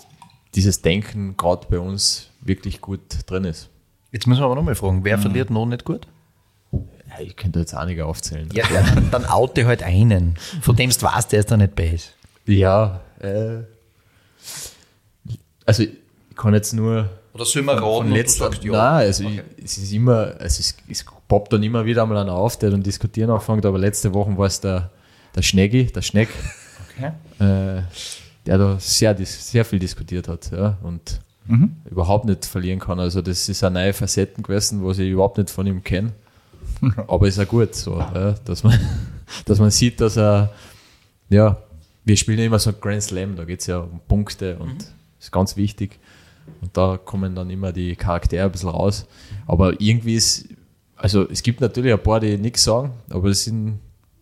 dieses 0.55 0.83
Denken 0.83 1.37
gerade 1.37 1.66
bei 1.68 1.79
uns 1.79 2.31
wirklich 2.41 2.81
gut 2.81 3.01
drin 3.27 3.45
ist. 3.45 3.68
Jetzt 4.12 4.27
müssen 4.27 4.41
wir 4.41 4.47
aber 4.47 4.57
nochmal 4.57 4.75
fragen, 4.75 5.05
wer 5.05 5.16
mhm. 5.16 5.23
verliert 5.23 5.51
noch 5.51 5.66
nicht 5.66 5.85
gut? 5.85 6.07
Ja, 6.73 7.21
ich 7.21 7.37
könnte 7.37 7.61
jetzt 7.61 7.75
einige 7.75 8.07
aufzählen. 8.07 8.49
Ja, 8.53 8.64
ja 8.73 8.83
dann, 8.83 9.11
dann 9.11 9.25
oute 9.27 9.66
halt 9.66 9.83
einen, 9.83 10.37
von 10.62 10.77
dem 10.77 10.91
du 10.91 11.03
weißt, 11.03 11.33
der 11.33 11.41
ist 11.41 11.51
da 11.51 11.57
nicht 11.57 11.75
bei 11.75 11.89
ist. 11.89 12.14
Ja, 12.47 13.01
äh, 13.21 13.59
also 15.66 15.83
ich 15.83 15.91
kann 16.37 16.55
jetzt 16.55 16.73
nur. 16.73 17.11
Oder 17.33 17.45
sollen 17.45 17.66
wir 17.66 17.75
raten, 17.75 18.11
letzter, 18.11 18.47
sagst, 18.47 18.64
ja. 18.64 18.73
Nein, 18.73 19.07
also 19.07 19.25
okay. 19.25 19.43
ich, 19.57 19.64
es 19.64 19.79
ist 19.79 19.93
immer, 19.93 20.35
also 20.39 20.61
es, 20.61 20.77
es 20.89 21.05
poppt 21.29 21.53
dann 21.53 21.62
immer 21.62 21.85
wieder 21.85 22.05
mal 22.07 22.16
einer 22.16 22.33
auf, 22.33 22.59
der 22.59 22.71
dann 22.71 22.83
diskutieren 22.83 23.31
anfängt, 23.31 23.64
aber 23.64 23.79
letzte 23.79 24.12
Woche 24.14 24.37
war 24.37 24.47
es 24.47 24.61
der, 24.61 24.91
der 25.37 25.43
Schneggi, 25.43 25.87
der 25.87 26.03
Schneck, 26.03 26.29
äh, 27.09 27.83
der 28.47 28.59
da 28.59 28.79
sehr, 28.79 29.17
sehr 29.25 29.65
viel 29.65 29.79
diskutiert 29.79 30.29
hat 30.29 30.51
ja, 30.51 30.79
und 30.83 31.21
mhm. 31.47 31.77
überhaupt 31.91 32.25
nicht 32.25 32.47
verlieren 32.47 32.79
kann. 32.79 32.99
Also 32.99 33.23
das 33.23 33.49
ist 33.49 33.63
eine 33.65 33.81
neue 33.81 33.93
Facetten 33.93 34.43
gewesen, 34.43 34.85
was 34.85 34.99
ich 34.99 35.11
überhaupt 35.11 35.39
nicht 35.39 35.51
von 35.51 35.67
ihm 35.67 35.83
kenne. 35.83 36.13
Aber 37.07 37.29
ist 37.29 37.39
ja 37.39 37.45
gut 37.45 37.75
so, 37.75 37.99
ja, 37.99 38.33
dass, 38.45 38.63
man, 38.65 38.79
dass 39.45 39.59
man 39.59 39.71
sieht, 39.71 40.01
dass 40.01 40.17
er, 40.17 40.53
ja, 41.29 41.57
wir 42.05 42.17
spielen 42.17 42.39
ja 42.39 42.47
immer 42.47 42.59
so 42.59 42.73
Grand 42.73 43.03
Slam, 43.03 43.37
da 43.37 43.45
geht 43.45 43.61
es 43.61 43.67
ja 43.67 43.79
um 43.79 44.01
Punkte 44.09 44.57
und 44.59 44.75
mhm. 44.75 44.95
ist 45.19 45.31
ganz 45.31 45.57
wichtig. 45.57 45.99
Und 46.61 46.77
da 46.77 46.97
kommen 46.97 47.35
dann 47.35 47.51
immer 47.51 47.73
die 47.73 47.95
Charaktere 47.95 48.47
ein 48.47 48.53
bisschen 48.53 48.71
raus. 48.71 49.07
Aber 49.47 49.81
irgendwie 49.81 50.17
ist, 50.17 50.49
also 50.97 51.29
es 51.29 51.43
gibt 51.43 51.61
natürlich 51.61 51.93
ein 51.93 52.03
paar, 52.03 52.21
die 52.21 52.37
nichts 52.37 52.65
sagen, 52.65 52.93
aber 53.11 53.29
es 53.29 53.45
sind 53.45 53.79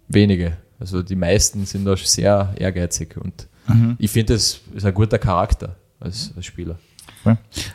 wenige. 0.08 0.56
Also 0.78 1.02
die 1.02 1.16
meisten 1.16 1.66
sind 1.66 1.84
da 1.84 1.96
sehr 1.96 2.54
ehrgeizig 2.56 3.16
und 3.16 3.48
mhm. 3.66 3.96
ich 3.98 4.10
finde, 4.10 4.34
das 4.34 4.60
ist 4.74 4.84
ein 4.84 4.94
guter 4.94 5.18
Charakter. 5.18 5.76
als, 6.00 6.32
als 6.36 6.46
Spieler. 6.46 6.78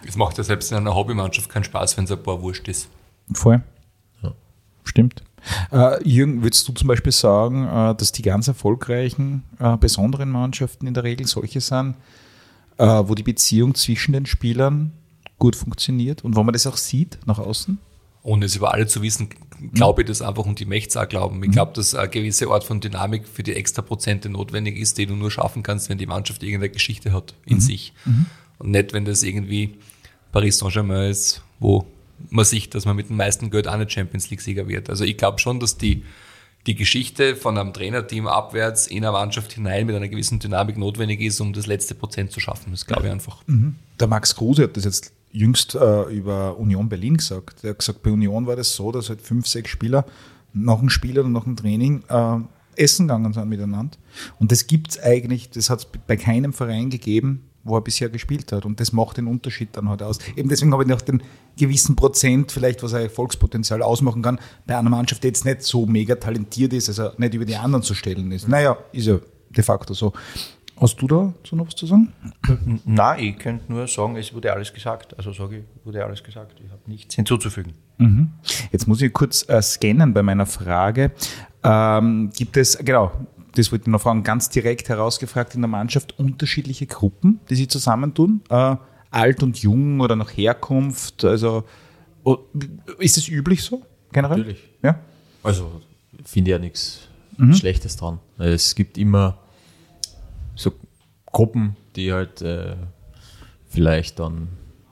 Es 0.08 0.16
macht 0.16 0.38
ja 0.38 0.44
selbst 0.44 0.72
in 0.72 0.78
einer 0.78 0.96
Hobbymannschaft 0.96 1.50
keinen 1.50 1.64
Spaß, 1.64 1.98
wenn 1.98 2.06
es 2.06 2.12
ein 2.12 2.24
paar 2.24 2.42
wurscht 2.42 2.68
ist. 2.68 2.90
Voll. 3.34 3.62
Ja. 4.22 4.34
Stimmt. 4.84 5.24
Äh, 5.72 6.08
Jürgen, 6.08 6.42
würdest 6.42 6.68
du 6.68 6.72
zum 6.72 6.88
Beispiel 6.88 7.12
sagen, 7.12 7.68
äh, 7.68 7.96
dass 7.96 8.12
die 8.14 8.22
ganz 8.22 8.48
erfolgreichen, 8.48 9.44
äh, 9.60 9.78
besonderen 9.78 10.32
Mannschaften 10.32 10.88
in 10.88 10.94
der 10.94 11.04
Regel 11.04 11.28
solche 11.28 11.62
sind, 11.62 11.96
äh, 12.78 12.86
wo 12.86 13.14
die 13.14 13.24
Beziehung 13.24 13.76
zwischen 13.76 14.14
den 14.14 14.26
Spielern 14.26 14.94
gut 15.38 15.56
funktioniert 15.56 16.24
und 16.24 16.36
wo 16.36 16.44
man 16.44 16.54
das 16.54 16.66
auch 16.66 16.78
sieht 16.78 17.20
nach 17.26 17.40
außen? 17.40 17.78
Ohne 18.24 18.46
es 18.46 18.56
über 18.56 18.74
alle 18.74 18.88
zu 18.88 19.02
wissen, 19.02 19.30
glaube 19.72 20.02
ich 20.02 20.08
das 20.08 20.22
einfach 20.22 20.46
und 20.46 20.60
die 20.60 20.66
möchte 20.66 21.02
auch 21.02 21.08
glauben. 21.08 21.42
Ich 21.44 21.50
mhm. 21.50 21.54
glaube, 21.54 21.74
dass 21.74 21.96
eine 21.96 22.10
gewisse 22.10 22.48
Art 22.50 22.64
von 22.64 22.82
Dynamik 22.82 23.28
für 23.28 23.44
die 23.44 23.54
extra 23.54 23.82
Prozente 23.82 24.30
notwendig 24.30 24.78
ist, 24.78 24.98
die 24.98 25.06
du 25.06 25.16
nur 25.16 25.32
schaffen 25.32 25.64
kannst, 25.64 25.90
wenn 25.90 25.98
die 25.98 26.06
Mannschaft 26.06 26.44
irgendeine 26.44 26.72
Geschichte 26.72 27.14
hat 27.14 27.34
in 27.46 27.56
mhm. 27.56 27.62
sich. 27.62 27.94
Mhm. 28.06 28.26
Und 28.60 28.72
nicht, 28.72 28.94
wenn 28.94 29.06
das 29.06 29.24
irgendwie 29.24 29.76
Paris 30.32 30.58
Saint-Germain 30.58 31.10
ist, 31.10 31.42
wo 31.60 31.86
man 32.30 32.46
sieht, 32.46 32.74
dass 32.76 32.86
man 32.86 32.96
mit 32.96 33.10
dem 33.10 33.18
meisten 33.18 33.50
Geld 33.50 33.68
auch 33.68 33.78
nicht 33.78 33.92
Champions 33.92 34.30
League-Sieger 34.30 34.68
wird. 34.68 34.90
Also 34.90 35.04
ich 35.04 35.18
glaube 35.18 35.40
schon, 35.40 35.60
dass 35.60 35.78
die, 35.78 36.04
die 36.68 36.76
Geschichte 36.76 37.36
von 37.36 37.58
einem 37.58 37.74
Trainerteam 37.74 38.28
abwärts 38.28 38.88
in 38.88 39.04
eine 39.04 39.12
Mannschaft 39.12 39.54
hinein 39.54 39.86
mit 39.86 39.96
einer 39.96 40.08
gewissen 40.08 40.40
Dynamik 40.40 40.78
notwendig 40.78 41.22
ist, 41.22 41.40
um 41.42 41.54
das 41.54 41.68
letzte 41.68 41.96
Prozent 41.96 42.32
zu 42.32 42.40
schaffen. 42.40 42.72
Das 42.72 42.86
glaube 42.86 43.08
ich 43.08 43.12
einfach. 43.12 43.44
Mhm. 43.48 43.76
Der 44.00 44.08
Max 44.08 44.36
Kruse 44.36 44.64
hat 44.64 44.78
das 44.78 44.86
jetzt 44.86 45.14
jüngst 45.34 45.76
äh, 45.76 46.04
über 46.04 46.58
Union 46.58 46.88
Berlin 46.88 47.18
gesagt. 47.18 47.64
Er 47.64 47.72
hat 47.72 47.80
gesagt, 47.80 48.04
bei 48.04 48.12
Union 48.12 48.48
war 48.48 48.56
das 48.56 48.74
so, 48.74 48.92
dass 48.92 49.10
halt 49.10 49.22
fünf, 49.22 49.48
sechs 49.48 49.70
Spieler 49.70 50.06
nach 50.54 50.80
dem 50.80 50.90
Spiel 50.90 51.20
oder 51.20 51.28
nach 51.28 51.44
dem 51.44 51.56
Training 51.56 52.04
äh, 52.08 52.38
essen 52.76 53.08
gegangen 53.08 53.34
sind 53.34 53.50
miteinander. 53.50 53.98
Und 54.40 54.52
das 54.52 54.68
gibt 54.68 54.92
es 54.92 55.02
eigentlich, 55.02 55.50
das 55.50 55.70
hat 55.70 55.80
es 55.80 55.88
bei 56.08 56.16
keinem 56.16 56.54
Verein 56.54 56.90
gegeben, 56.90 57.50
wo 57.64 57.76
er 57.76 57.82
bisher 57.82 58.10
gespielt 58.10 58.52
hat. 58.52 58.66
Und 58.66 58.80
das 58.80 58.94
macht 58.94 59.18
den 59.18 59.28
Unterschied 59.28 59.70
dann 59.74 59.90
halt 59.90 60.04
aus. 60.04 60.20
Eben 60.36 60.50
deswegen 60.50 60.72
habe 60.72 60.84
ich 60.84 60.90
noch 60.90 61.02
den 61.02 61.24
gewissen 61.58 61.96
Prozent, 61.96 62.52
vielleicht 62.52 62.84
was 62.84 62.94
ein 62.94 63.04
Erfolgspotenzial 63.04 63.82
ausmachen 63.82 64.22
kann, 64.22 64.40
bei 64.68 64.78
einer 64.78 64.90
Mannschaft, 64.90 65.24
die 65.24 65.28
jetzt 65.28 65.46
nicht 65.46 65.64
so 65.64 65.86
mega 65.86 66.16
talentiert 66.16 66.74
ist, 66.74 66.90
also 66.90 67.12
nicht 67.18 67.34
über 67.34 67.46
die 67.46 67.56
anderen 67.56 67.84
zu 67.84 67.96
stellen 67.96 68.32
ist. 68.32 68.48
Naja, 68.48 68.78
ist 68.92 69.08
ja 69.08 69.20
de 69.50 69.64
facto 69.64 69.94
so. 69.94 70.14
Hast 70.84 71.02
du 71.02 71.08
da 71.08 71.34
so 71.46 71.56
noch 71.56 71.68
was 71.68 71.76
zu 71.76 71.86
sagen? 71.86 72.12
Nein, 72.84 73.20
ich 73.24 73.40
könnte 73.40 73.72
nur 73.72 73.88
sagen, 73.88 74.18
es 74.18 74.34
wurde 74.34 74.52
alles 74.52 74.74
gesagt. 74.74 75.18
Also 75.18 75.32
sage 75.32 75.60
ich, 75.60 75.86
wurde 75.86 76.04
alles 76.04 76.22
gesagt. 76.22 76.60
Ich 76.60 76.70
habe 76.70 76.82
nichts 76.88 77.16
hinzuzufügen. 77.16 77.72
Mhm. 78.00 78.32
Jetzt 78.70 78.86
muss 78.86 79.02
ich 79.02 79.14
kurz 79.14 79.48
äh, 79.48 79.62
scannen 79.62 80.14
bei 80.14 80.22
meiner 80.24 80.46
Frage. 80.46 81.14
Ähm, 81.64 82.32
gibt 82.36 82.58
es, 82.58 82.78
genau, 82.78 83.14
das 83.56 83.72
wollte 83.72 83.84
ich 83.84 83.88
noch 83.88 84.02
fragen, 84.02 84.24
ganz 84.24 84.50
direkt 84.50 84.90
herausgefragt 84.90 85.56
in 85.56 85.62
der 85.62 85.70
Mannschaft 85.70 86.20
unterschiedliche 86.20 86.86
Gruppen, 86.86 87.40
die 87.50 87.56
sie 87.56 87.70
zusammentun? 87.70 88.42
Äh, 88.50 88.76
alt 89.10 89.42
und 89.42 89.60
jung 89.60 90.02
oder 90.02 90.18
nach 90.18 90.36
Herkunft? 90.36 91.24
Also 91.24 91.64
ist 93.00 93.18
es 93.18 93.30
üblich 93.30 93.64
so 93.64 93.84
generell? 94.12 94.40
Natürlich. 94.40 94.70
Ja? 94.84 95.00
Also 95.44 95.82
finde 96.26 96.52
ich 96.52 96.52
ja 96.52 96.60
nichts 96.60 97.08
mhm. 97.38 97.54
Schlechtes 97.54 97.96
dran. 97.96 98.20
Es 98.38 98.76
gibt 98.76 98.98
immer 98.98 99.38
so 100.56 100.72
Gruppen, 101.32 101.76
die 101.96 102.14
halt 102.14 102.42
äh, 102.42 102.76
vielleicht 103.68 104.20
dann 104.20 104.50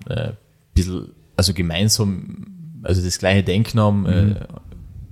äh, 0.08 0.30
ein 0.30 0.38
bisschen, 0.74 1.12
also 1.38 1.54
gemeinsam, 1.54 2.48
also 2.84 3.02
das 3.02 3.20
gleiche 3.20 3.44
Denken 3.44 3.80
haben, 3.80 4.06
äh, 4.06 4.22
mhm. 4.22 4.32
äh, 4.32 4.46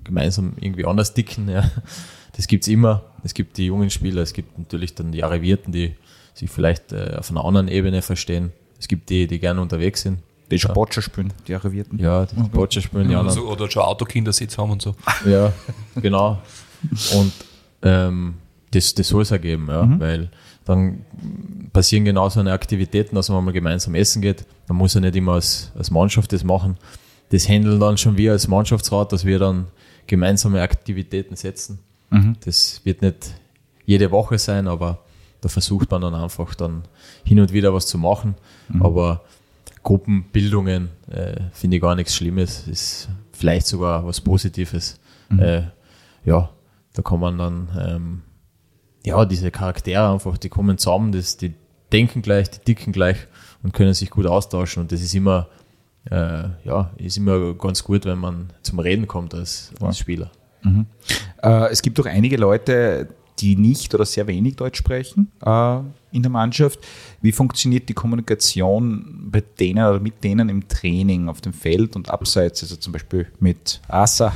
gemeinsam 0.03 0.53
irgendwie 0.59 0.85
anders 0.85 1.13
dicken. 1.13 1.49
Ja. 1.49 1.69
Das 2.35 2.47
gibt 2.47 2.63
es 2.63 2.67
immer. 2.67 3.03
Es 3.23 3.33
gibt 3.33 3.57
die 3.57 3.65
jungen 3.65 3.89
Spieler, 3.89 4.21
es 4.21 4.33
gibt 4.33 4.57
natürlich 4.57 4.95
dann 4.95 5.11
die 5.11 5.23
Arrivierten, 5.23 5.71
die 5.71 5.95
sich 6.33 6.49
vielleicht 6.49 6.93
äh, 6.93 7.15
auf 7.17 7.29
einer 7.29 7.43
anderen 7.43 7.67
Ebene 7.67 8.01
verstehen. 8.01 8.51
Es 8.79 8.87
gibt 8.87 9.09
die, 9.09 9.27
die 9.27 9.39
gerne 9.39 9.61
unterwegs 9.61 10.01
sind. 10.01 10.19
Die 10.49 10.57
schon 10.57 10.69
ja. 10.69 10.73
Boccia 10.73 11.01
spielen, 11.01 11.31
die 11.47 11.53
Arrivierten. 11.53 11.99
Ja, 11.99 12.25
die 12.25 12.37
okay. 12.37 12.49
Boccia 12.51 12.81
spielen, 12.81 13.11
ja. 13.11 13.21
Also, 13.21 13.47
oder 13.47 13.69
schon 13.69 13.83
Autokindersitz 13.83 14.57
haben 14.57 14.71
und 14.71 14.81
so. 14.81 14.95
Ja, 15.25 15.53
genau. 15.95 16.41
Und 17.13 17.33
ähm, 17.83 18.35
das, 18.71 18.95
das 18.95 19.09
soll 19.09 19.21
es 19.23 19.31
ergeben, 19.31 19.67
ja, 19.69 19.83
mhm. 19.83 19.99
weil 19.99 20.31
dann 20.69 21.03
passieren 21.73 22.05
genau 22.05 22.29
so 22.29 22.39
eine 22.39 22.51
Aktivitäten, 22.51 23.15
dass 23.15 23.29
man 23.29 23.43
mal 23.43 23.51
gemeinsam 23.51 23.95
essen 23.95 24.21
geht. 24.21 24.45
Man 24.67 24.77
muss 24.77 24.93
ja 24.93 25.01
nicht 25.01 25.15
immer 25.15 25.33
als, 25.33 25.71
als 25.75 25.89
Mannschaft 25.89 26.31
das 26.31 26.43
machen. 26.43 26.77
Das 27.29 27.49
handeln 27.49 27.79
dann 27.79 27.97
schon 27.97 28.17
wir 28.17 28.33
als 28.33 28.47
Mannschaftsrat, 28.47 29.11
dass 29.11 29.25
wir 29.25 29.39
dann 29.39 29.65
gemeinsame 30.05 30.61
Aktivitäten 30.61 31.35
setzen. 31.35 31.79
Mhm. 32.11 32.35
Das 32.45 32.81
wird 32.83 33.01
nicht 33.01 33.33
jede 33.87 34.11
Woche 34.11 34.37
sein, 34.37 34.67
aber 34.67 34.99
da 35.41 35.49
versucht 35.49 35.89
man 35.89 36.01
dann 36.01 36.13
einfach 36.13 36.53
dann 36.53 36.83
hin 37.23 37.39
und 37.39 37.51
wieder 37.51 37.73
was 37.73 37.87
zu 37.87 37.97
machen. 37.97 38.35
Mhm. 38.67 38.83
Aber 38.83 39.23
Gruppenbildungen 39.81 40.89
äh, 41.09 41.35
finde 41.51 41.77
ich 41.77 41.81
gar 41.81 41.95
nichts 41.95 42.15
Schlimmes, 42.15 42.67
ist 42.67 43.09
vielleicht 43.31 43.65
sogar 43.65 44.05
was 44.05 44.21
Positives. 44.21 44.99
Mhm. 45.29 45.39
Äh, 45.39 45.63
ja, 46.25 46.51
da 46.93 47.01
kann 47.01 47.19
man 47.19 47.39
dann 47.39 47.69
ähm, 47.79 48.21
ja 49.05 49.25
diese 49.25 49.51
Charaktere 49.51 50.11
einfach, 50.11 50.37
die 50.37 50.49
kommen 50.49 50.77
zusammen, 50.77 51.11
das, 51.11 51.37
die 51.37 51.53
denken 51.91 52.21
gleich, 52.21 52.49
die 52.49 52.59
dicken 52.59 52.91
gleich 52.91 53.17
und 53.63 53.73
können 53.73 53.93
sich 53.93 54.09
gut 54.09 54.25
austauschen 54.25 54.81
und 54.81 54.91
das 54.91 55.01
ist 55.01 55.15
immer 55.15 55.47
äh, 56.09 56.49
ja 56.63 56.91
ist 56.97 57.17
immer 57.17 57.53
ganz 57.53 57.83
gut, 57.83 58.05
wenn 58.05 58.19
man 58.19 58.51
zum 58.61 58.79
Reden 58.79 59.07
kommt 59.07 59.33
als, 59.33 59.71
als 59.81 59.99
Spieler. 59.99 60.31
Mhm. 60.63 60.85
Äh, 61.41 61.69
es 61.71 61.81
gibt 61.81 61.99
auch 61.99 62.05
einige 62.05 62.37
Leute, 62.37 63.09
die 63.39 63.55
nicht 63.55 63.93
oder 63.95 64.05
sehr 64.05 64.27
wenig 64.27 64.55
Deutsch 64.57 64.77
sprechen 64.77 65.31
äh, 65.45 65.79
in 66.11 66.21
der 66.21 66.29
Mannschaft. 66.29 66.79
Wie 67.21 67.31
funktioniert 67.31 67.87
die 67.89 67.93
Kommunikation 67.93 69.29
bei 69.31 69.41
denen 69.41 69.85
oder 69.85 69.99
mit 69.99 70.23
denen 70.23 70.49
im 70.49 70.67
Training 70.67 71.29
auf 71.29 71.41
dem 71.41 71.53
Feld 71.53 71.95
und 71.95 72.09
abseits, 72.09 72.63
also 72.63 72.75
zum 72.75 72.93
Beispiel 72.93 73.27
mit 73.39 73.81
Asa? 73.87 74.33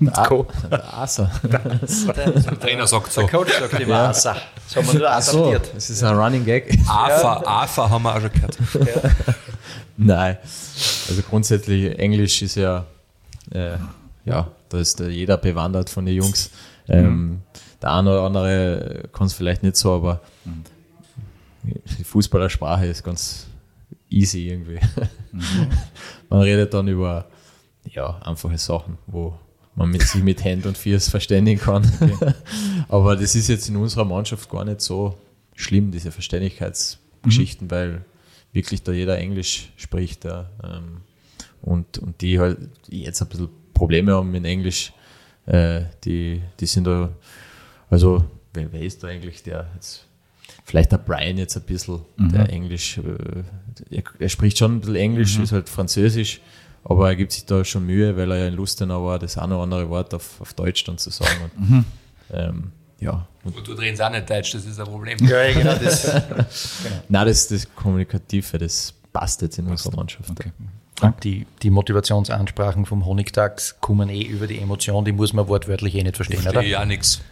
Und 0.00 0.12
Co. 0.14 0.46
Asa. 0.70 1.30
Der 1.42 2.58
Trainer 2.58 2.86
sagt 2.86 3.12
so. 3.12 3.20
Der 3.20 3.30
Coach 3.30 3.52
sagt 3.52 3.78
immer 3.80 4.08
Asa. 4.08 4.34
Das 4.66 4.76
haben 4.76 4.92
wir 4.92 5.00
nur 5.00 5.10
adaptiert. 5.10 5.66
So, 5.66 5.72
das 5.74 5.90
ist 5.90 6.02
ein 6.02 6.16
Running 6.16 6.44
Gag. 6.44 6.78
AFA, 6.88 7.42
AFA 7.44 7.90
haben 7.90 8.02
wir 8.02 8.16
auch 8.16 8.20
schon 8.20 8.32
gehört. 8.32 8.58
Ja. 8.74 9.34
Nein, 10.02 10.38
also 11.08 11.22
grundsätzlich 11.28 11.98
Englisch 11.98 12.40
ist 12.40 12.54
ja, 12.54 12.86
äh, 13.50 13.76
ja, 14.24 14.50
da 14.70 14.78
ist 14.78 14.98
jeder 15.00 15.36
bewandert 15.36 15.90
von 15.90 16.06
den 16.06 16.14
Jungs. 16.14 16.50
Ähm, 16.88 17.04
mhm. 17.04 17.42
Der 17.82 17.92
eine 17.92 18.10
oder 18.10 18.22
andere 18.22 19.08
kann 19.12 19.26
es 19.26 19.34
vielleicht 19.34 19.62
nicht 19.62 19.76
so, 19.76 19.92
aber 19.92 20.22
mhm. 20.46 20.64
die 21.98 22.04
Fußballersprache 22.04 22.86
ist 22.86 23.04
ganz 23.04 23.46
easy 24.08 24.48
irgendwie. 24.48 24.80
Mhm. 25.32 25.42
Man 26.30 26.40
redet 26.40 26.72
dann 26.72 26.88
über 26.88 27.26
ja, 27.84 28.18
einfache 28.22 28.56
Sachen, 28.56 28.96
wo 29.06 29.38
man 29.80 29.90
mit, 29.90 30.02
sich 30.02 30.22
mit 30.22 30.44
Hand 30.44 30.66
und 30.66 30.76
Fiers 30.76 31.08
verständigen 31.08 31.58
kann. 31.58 31.90
Okay. 32.00 32.34
aber 32.88 33.16
das 33.16 33.34
ist 33.34 33.48
jetzt 33.48 33.68
in 33.68 33.76
unserer 33.76 34.04
Mannschaft 34.04 34.48
gar 34.50 34.64
nicht 34.64 34.82
so 34.82 35.18
schlimm, 35.54 35.90
diese 35.90 36.12
Verständigkeitsgeschichten, 36.12 37.66
mhm. 37.66 37.70
weil 37.70 38.04
wirklich 38.52 38.82
da 38.82 38.92
jeder 38.92 39.18
Englisch 39.18 39.72
spricht. 39.76 40.24
Ja, 40.24 40.50
ähm, 40.62 41.00
und, 41.62 41.98
und 41.98 42.20
die 42.20 42.38
halt 42.38 42.58
jetzt 42.88 43.22
ein 43.22 43.28
bisschen 43.28 43.48
Probleme 43.72 44.12
haben 44.12 44.30
mit 44.30 44.44
Englisch, 44.44 44.92
äh, 45.46 45.82
die, 46.04 46.42
die 46.58 46.66
sind 46.66 46.86
da, 46.86 47.10
also 47.88 48.24
wer, 48.52 48.70
wer 48.72 48.82
ist 48.82 49.02
da 49.02 49.08
eigentlich 49.08 49.42
der 49.42 49.66
jetzt? 49.74 50.06
Vielleicht 50.64 50.92
der 50.92 50.98
Brian 50.98 51.38
jetzt 51.38 51.56
ein 51.56 51.62
bisschen, 51.62 52.00
mhm. 52.16 52.32
der 52.32 52.50
Englisch, 52.50 52.98
äh, 52.98 53.96
er, 53.96 54.02
er, 54.18 54.28
spricht 54.28 54.58
schon 54.58 54.76
ein 54.76 54.80
bisschen 54.80 54.96
Englisch, 54.96 55.38
mhm. 55.38 55.44
ist 55.44 55.52
halt 55.52 55.68
Französisch, 55.70 56.42
aber 56.84 57.08
er 57.08 57.16
gibt 57.16 57.32
sich 57.32 57.44
da 57.44 57.64
schon 57.64 57.86
Mühe, 57.86 58.16
weil 58.16 58.30
er 58.30 58.38
ja 58.38 58.46
in 58.48 58.54
Lustenau 58.54 59.04
war, 59.04 59.18
das 59.18 59.36
eine 59.36 59.54
oder 59.54 59.64
andere 59.64 59.90
Wort 59.90 60.14
auf, 60.14 60.40
auf 60.40 60.54
Deutsch 60.54 60.84
dann 60.84 60.98
zu 60.98 61.10
sagen. 61.10 61.36
Und, 61.44 61.70
mhm. 61.70 61.84
ähm, 62.32 62.72
ja. 63.00 63.26
Und, 63.44 63.66
du 63.66 63.74
drehst 63.74 64.00
auch 64.02 64.10
nicht 64.10 64.28
Deutsch, 64.28 64.52
das 64.52 64.64
ist 64.64 64.78
ein 64.78 64.86
Problem. 64.86 65.18
Ja, 65.20 65.52
genau. 65.52 65.74
Das, 65.74 66.02
genau. 66.02 66.44
Nein, 67.08 67.26
das, 67.26 67.48
das 67.48 67.66
Kommunikative, 67.74 68.58
das 68.58 68.94
passt 69.12 69.42
jetzt 69.42 69.58
in 69.58 69.66
unserer 69.66 69.96
Mannschaft. 69.96 70.30
Okay. 70.30 70.52
Die, 71.22 71.46
die 71.62 71.70
Motivationsansprachen 71.70 72.84
vom 72.84 73.06
Honigtags 73.06 73.76
kommen 73.80 74.10
eh 74.10 74.22
über 74.22 74.46
die 74.46 74.58
Emotion, 74.58 75.04
die 75.04 75.12
muss 75.12 75.32
man 75.32 75.48
wortwörtlich 75.48 75.94
eh 75.94 76.02
nicht 76.02 76.16
verstehen, 76.16 76.46
oder? 76.46 76.60
Ja, 76.60 76.84
nichts. 76.84 77.22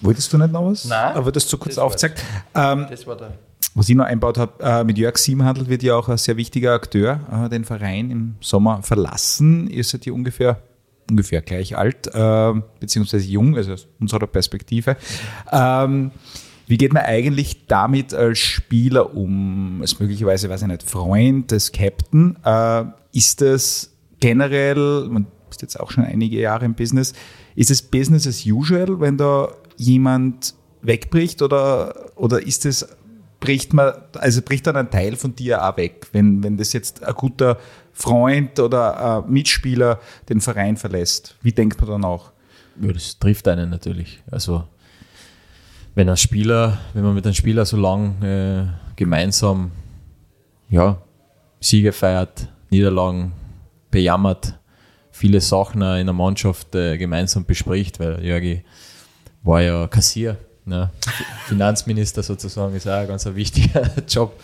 Wolltest 0.00 0.32
du 0.32 0.38
nicht 0.38 0.50
noch 0.52 0.64
was? 0.64 0.84
Nein. 0.86 1.14
Aber 1.14 1.30
das 1.30 1.46
zu 1.46 1.58
kurz 1.58 1.78
aufzeigt. 1.78 2.22
Ähm, 2.54 2.86
das 2.90 3.06
war 3.06 3.16
der. 3.16 3.32
Was 3.76 3.88
ich 3.88 3.96
noch 3.96 4.04
einbaut 4.04 4.38
habe, 4.38 4.62
äh, 4.62 4.84
mit 4.84 4.98
Jörg 4.98 5.18
Siebenhandel 5.18 5.68
wird 5.68 5.82
ja 5.82 5.96
auch 5.96 6.08
ein 6.08 6.16
sehr 6.16 6.36
wichtiger 6.36 6.74
Akteur 6.74 7.20
äh, 7.32 7.48
den 7.48 7.64
Verein 7.64 8.10
im 8.10 8.34
Sommer 8.40 8.82
verlassen. 8.82 9.68
Ihr 9.68 9.82
seid 9.82 10.06
ja 10.06 10.12
ungefähr, 10.12 10.62
ungefähr 11.10 11.42
gleich 11.42 11.76
alt, 11.76 12.06
äh, 12.14 12.52
beziehungsweise 12.78 13.26
jung, 13.26 13.56
also 13.56 13.72
aus 13.72 13.88
unserer 13.98 14.28
Perspektive. 14.28 14.96
Ähm, 15.50 16.12
wie 16.68 16.78
geht 16.78 16.92
man 16.92 17.02
eigentlich 17.02 17.66
damit 17.66 18.14
als 18.14 18.38
Spieler 18.38 19.14
um? 19.14 19.78
Als 19.80 19.98
möglicherweise, 19.98 20.48
weiß 20.48 20.62
ich 20.62 20.68
nicht, 20.68 20.82
Freund 20.84 21.50
des 21.50 21.72
Captain. 21.72 22.36
Äh, 22.44 22.84
ist 23.12 23.40
das 23.40 23.90
generell, 24.20 25.08
man 25.10 25.26
ist 25.50 25.62
jetzt 25.62 25.78
auch 25.78 25.90
schon 25.90 26.04
einige 26.04 26.38
Jahre 26.38 26.64
im 26.64 26.74
Business, 26.74 27.12
ist 27.56 27.70
es 27.72 27.82
Business 27.82 28.26
as 28.26 28.46
usual, 28.46 29.00
wenn 29.00 29.16
da 29.16 29.48
jemand 29.76 30.54
wegbricht 30.80 31.42
oder, 31.42 32.12
oder 32.16 32.44
ist 32.46 32.66
es, 32.66 32.86
bricht 33.44 33.74
man, 33.74 33.92
also 34.14 34.40
bricht 34.40 34.66
dann 34.66 34.76
ein 34.76 34.90
Teil 34.90 35.16
von 35.16 35.36
dir 35.36 35.62
auch 35.62 35.76
weg, 35.76 36.06
wenn, 36.12 36.42
wenn 36.42 36.56
das 36.56 36.72
jetzt 36.72 37.04
ein 37.04 37.12
guter 37.12 37.58
Freund 37.92 38.58
oder 38.58 39.22
Mitspieler 39.28 40.00
den 40.30 40.40
Verein 40.40 40.78
verlässt? 40.78 41.36
Wie 41.42 41.52
denkt 41.52 41.78
man 41.78 41.90
dann 41.90 42.04
auch? 42.04 42.32
Ja, 42.80 42.90
das 42.90 43.18
trifft 43.18 43.46
einen 43.46 43.68
natürlich. 43.68 44.22
Also 44.30 44.64
wenn 45.94 46.08
ein 46.08 46.16
Spieler, 46.16 46.78
wenn 46.94 47.04
man 47.04 47.14
mit 47.14 47.26
einem 47.26 47.34
Spieler 47.34 47.66
so 47.66 47.76
lang 47.76 48.22
äh, 48.22 48.64
gemeinsam 48.96 49.72
ja, 50.70 51.02
Siege 51.60 51.92
feiert, 51.92 52.48
Niederlagen 52.70 53.32
bejammert, 53.90 54.58
viele 55.10 55.42
Sachen 55.42 55.82
in 55.82 56.06
der 56.06 56.14
Mannschaft 56.14 56.74
äh, 56.74 56.96
gemeinsam 56.96 57.44
bespricht, 57.44 58.00
weil 58.00 58.24
Jörgi 58.24 58.64
war 59.42 59.60
ja 59.60 59.86
Kassier, 59.86 60.38
ne? 60.64 60.90
Finanzminister 61.46 62.22
sozusagen, 62.22 62.74
ist 62.74 62.88
auch 62.88 62.92
ein 62.92 63.08
ganz 63.08 63.26
wichtiger 63.26 63.90
Job. 64.08 64.38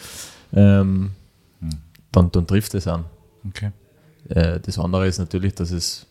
Ähm, 0.53 1.13
hm. 1.61 1.71
dann, 2.13 2.31
dann 2.33 2.47
trifft 2.47 2.75
es 2.75 2.87
an. 2.87 3.05
Okay. 3.49 3.71
Äh, 4.29 4.61
das 4.61 4.79
andere 4.79 5.07
ist 5.07 5.19
natürlich, 5.19 5.55
dass 5.55 5.71
es 5.71 6.07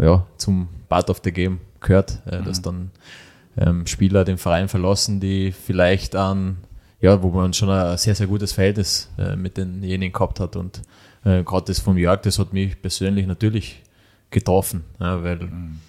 ja, 0.00 0.26
zum 0.36 0.68
Part 0.88 1.10
of 1.10 1.20
the 1.24 1.32
Game 1.32 1.60
gehört, 1.80 2.20
äh, 2.26 2.40
mhm. 2.40 2.44
dass 2.44 2.62
dann 2.62 2.90
ähm, 3.56 3.86
Spieler 3.86 4.24
den 4.24 4.38
Verein 4.38 4.68
verlassen, 4.68 5.20
die 5.20 5.52
vielleicht 5.52 6.14
an, 6.14 6.58
ja, 7.00 7.22
wo 7.22 7.30
man 7.30 7.52
schon 7.54 7.70
ein 7.70 7.96
sehr, 7.98 8.14
sehr 8.14 8.26
gutes 8.26 8.52
Verhältnis 8.52 9.10
äh, 9.18 9.36
mit 9.36 9.56
denjenigen 9.56 10.12
gehabt 10.12 10.40
hat. 10.40 10.56
Und 10.56 10.82
äh, 11.24 11.42
gerade 11.42 11.66
das 11.66 11.80
vom 11.80 11.96
Jörg, 11.96 12.20
das 12.22 12.38
hat 12.38 12.52
mich 12.52 12.80
persönlich 12.80 13.26
natürlich 13.26 13.82
getroffen, 14.30 14.84
ja, 15.00 15.22
weil 15.22 15.38
mhm. 15.38 15.80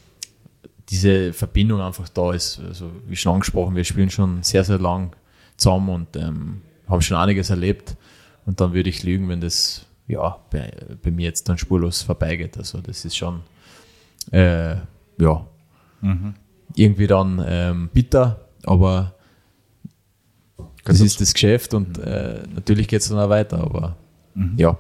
Diese 0.89 1.33
Verbindung 1.33 1.81
einfach 1.81 2.09
da 2.09 2.33
ist. 2.33 2.59
Also, 2.59 2.91
wie 3.07 3.15
schon 3.15 3.33
angesprochen, 3.33 3.75
wir 3.75 3.83
spielen 3.83 4.09
schon 4.09 4.43
sehr, 4.43 4.63
sehr 4.63 4.79
lang 4.79 5.15
zusammen 5.57 5.89
und 5.89 6.15
ähm, 6.15 6.61
haben 6.87 7.01
schon 7.01 7.17
einiges 7.17 7.49
erlebt. 7.49 7.95
Und 8.45 8.61
dann 8.61 8.73
würde 8.73 8.89
ich 8.89 9.03
lügen, 9.03 9.27
wenn 9.27 9.41
das 9.41 9.85
ja, 10.07 10.37
bei, 10.49 10.71
bei 11.03 11.11
mir 11.11 11.25
jetzt 11.25 11.49
dann 11.49 11.57
spurlos 11.57 12.01
vorbeigeht. 12.01 12.57
Also 12.57 12.79
das 12.79 13.03
ist 13.03 13.17
schon 13.17 13.41
äh, 14.31 14.75
ja, 15.19 15.45
mhm. 16.01 16.33
irgendwie 16.75 17.07
dann 17.07 17.43
ähm, 17.45 17.89
bitter, 17.93 18.47
aber 18.63 19.15
das 20.85 21.01
ist 21.01 21.19
das 21.19 21.33
Geschäft 21.33 21.73
und 21.73 21.97
äh, 21.97 22.43
natürlich 22.53 22.87
geht 22.87 23.01
es 23.01 23.09
dann 23.09 23.19
auch 23.19 23.29
weiter, 23.29 23.59
aber 23.59 23.97
mhm. 24.33 24.53
ja. 24.57 24.77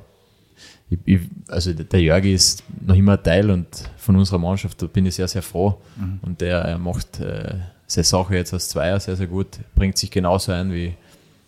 Ich, 0.89 0.99
ich, 1.05 1.21
also 1.47 1.73
der 1.73 2.01
Jörg 2.01 2.23
ist 2.25 2.63
noch 2.85 2.95
immer 2.95 3.21
Teil 3.21 3.51
und 3.51 3.67
von 3.97 4.15
unserer 4.15 4.39
Mannschaft, 4.39 4.81
da 4.81 4.87
bin 4.87 5.05
ich 5.05 5.15
sehr, 5.15 5.27
sehr 5.27 5.41
froh. 5.41 5.81
Mhm. 5.97 6.19
Und 6.21 6.41
der 6.41 6.59
er 6.59 6.77
macht 6.77 7.19
äh, 7.19 7.55
seine 7.87 8.05
Sache 8.05 8.35
jetzt 8.35 8.53
als 8.53 8.69
Zweier 8.69 8.99
sehr, 8.99 9.15
sehr 9.15 9.27
gut, 9.27 9.59
bringt 9.75 9.97
sich 9.97 10.11
genauso 10.11 10.51
ein 10.51 10.71
wie 10.71 10.95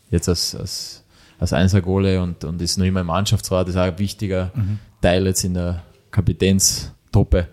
jetzt 0.10 0.28
als, 0.28 0.56
als, 0.56 1.04
als 1.40 1.54
Einser-Gole 1.54 2.22
und, 2.22 2.44
und 2.44 2.62
ist 2.62 2.78
noch 2.78 2.86
immer 2.86 3.02
im 3.02 3.08
Mannschaftsrat, 3.08 3.68
ist 3.70 3.78
auch 3.78 3.84
ein 3.84 4.00
wichtiger 4.00 4.52
mhm. 4.56 4.80
Teil 5.02 5.26
jetzt 5.26 5.44
in 5.44 5.54
der 5.54 5.84
Kapitänstruppe. 6.12 7.48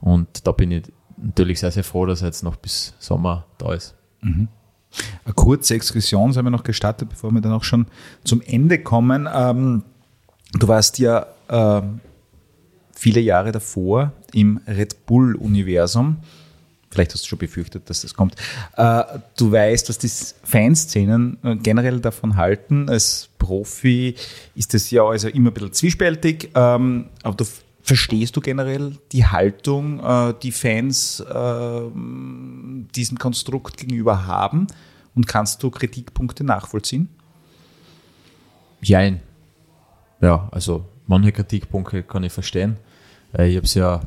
Und 0.00 0.46
da 0.46 0.52
bin 0.52 0.72
ich 0.72 0.84
natürlich 1.16 1.60
sehr, 1.60 1.70
sehr 1.70 1.84
froh, 1.84 2.06
dass 2.06 2.22
er 2.22 2.26
jetzt 2.26 2.42
noch 2.42 2.56
bis 2.56 2.94
Sommer 2.98 3.46
da 3.58 3.74
ist. 3.74 3.94
Mhm. 4.22 4.48
Eine 5.24 5.34
kurze 5.34 5.74
Exkursion 5.74 6.34
haben 6.34 6.46
wir 6.46 6.50
noch 6.50 6.64
gestartet, 6.64 7.08
bevor 7.10 7.30
wir 7.30 7.40
dann 7.40 7.52
auch 7.52 7.62
schon 7.62 7.86
zum 8.24 8.40
Ende 8.40 8.82
kommen. 8.82 9.28
Ähm, 9.32 9.84
du 10.52 10.68
warst 10.68 10.98
ja 10.98 11.26
äh, 11.48 11.82
viele 12.94 13.20
Jahre 13.20 13.52
davor 13.52 14.12
im 14.32 14.60
Red 14.66 15.06
Bull-Universum. 15.06 16.18
Vielleicht 16.90 17.14
hast 17.14 17.24
du 17.24 17.28
schon 17.28 17.38
befürchtet, 17.38 17.88
dass 17.88 18.02
das 18.02 18.14
kommt. 18.14 18.34
Äh, 18.76 19.04
du 19.36 19.52
weißt, 19.52 19.88
was 19.88 19.98
die 19.98 20.10
Fanszenen 20.42 21.38
äh, 21.44 21.56
generell 21.56 22.00
davon 22.00 22.36
halten. 22.36 22.88
Als 22.88 23.28
Profi 23.38 24.16
ist 24.56 24.74
das 24.74 24.90
ja 24.90 25.04
also 25.04 25.28
immer 25.28 25.50
ein 25.50 25.54
bisschen 25.54 25.72
zwiespältig, 25.72 26.50
ähm, 26.54 27.06
aber 27.22 27.36
du 27.36 27.44
Verstehst 27.82 28.36
du 28.36 28.40
generell 28.40 28.98
die 29.10 29.26
Haltung, 29.26 29.98
äh, 29.98 30.34
die 30.42 30.52
Fans 30.52 31.18
äh, 31.20 31.80
diesem 32.94 33.18
Konstrukt 33.18 33.78
gegenüber 33.78 34.26
haben? 34.26 34.66
Und 35.14 35.26
kannst 35.26 35.62
du 35.62 35.70
Kritikpunkte 35.70 36.44
nachvollziehen? 36.44 37.08
Jein. 38.80 39.20
Ja, 40.20 40.48
also 40.52 40.84
manche 41.06 41.32
Kritikpunkte 41.32 42.02
kann 42.02 42.24
ich 42.24 42.32
verstehen. 42.32 42.76
Äh, 43.36 43.48
ich 43.48 43.56
habe 43.56 43.66
es 43.66 43.74
ja, 43.74 44.00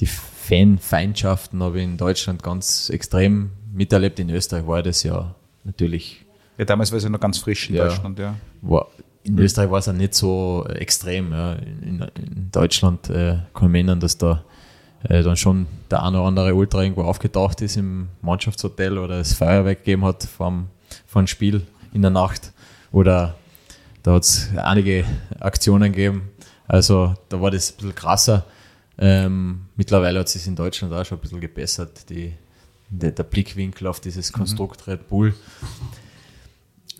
die 0.00 0.06
Fanfeindschaften 0.06 1.62
habe 1.62 1.78
ich 1.78 1.84
in 1.84 1.96
Deutschland 1.96 2.42
ganz 2.42 2.90
extrem 2.90 3.50
miterlebt. 3.72 4.18
In 4.18 4.30
Österreich 4.30 4.66
war 4.66 4.82
das 4.82 5.02
ja 5.02 5.34
natürlich. 5.64 6.24
Ja, 6.58 6.64
damals 6.64 6.90
war 6.90 6.98
es 6.98 7.04
ja 7.04 7.10
noch 7.10 7.20
ganz 7.20 7.38
frisch 7.38 7.68
in 7.68 7.76
ja, 7.76 7.84
Deutschland, 7.84 8.18
ja. 8.18 8.34
War, 8.62 8.88
in 9.24 9.38
Österreich 9.38 9.70
war 9.70 9.78
es 9.78 9.88
auch 9.88 9.92
nicht 9.92 10.14
so 10.14 10.64
extrem. 10.68 11.32
Ja. 11.32 11.54
In, 11.54 12.06
in, 12.14 12.50
Deutschland 12.52 13.10
äh, 13.10 13.38
kann 13.52 13.64
ich 13.64 13.68
mich 13.68 13.74
erinnern, 13.74 14.00
dass 14.00 14.16
da 14.16 14.44
äh, 15.08 15.22
dann 15.22 15.36
schon 15.36 15.66
der 15.90 16.02
eine 16.02 16.18
oder 16.18 16.28
andere 16.28 16.54
Ultra 16.54 16.82
irgendwo 16.82 17.02
aufgetaucht 17.02 17.60
ist 17.60 17.76
im 17.76 18.08
Mannschaftshotel 18.22 18.98
oder 18.98 19.18
das 19.18 19.34
Feuerwerk 19.34 19.78
gegeben 19.78 20.04
hat 20.04 20.22
vom, 20.24 20.68
vom 21.06 21.26
Spiel 21.26 21.62
in 21.92 22.02
der 22.02 22.12
Nacht. 22.12 22.52
Oder 22.92 23.34
da 24.06 24.14
hat 24.14 24.22
es 24.22 24.48
einige 24.56 25.04
Aktionen 25.40 25.92
gegeben. 25.92 26.30
Also 26.68 27.14
da 27.28 27.40
war 27.40 27.50
das 27.50 27.72
ein 27.72 27.76
bisschen 27.76 27.94
krasser. 27.94 28.46
Ähm, 28.98 29.66
mittlerweile 29.76 30.20
hat 30.20 30.26
es 30.26 30.34
sich 30.34 30.46
in 30.46 30.56
Deutschland 30.56 30.94
auch 30.94 31.04
schon 31.04 31.18
ein 31.18 31.20
bisschen 31.20 31.40
gebessert, 31.40 32.08
die, 32.08 32.32
der, 32.88 33.12
der 33.12 33.24
Blickwinkel 33.24 33.86
auf 33.86 34.00
dieses. 34.00 34.32
Konstrukt 34.32 34.86
mhm. 34.86 34.92
Red 34.92 35.08
Bull. 35.08 35.34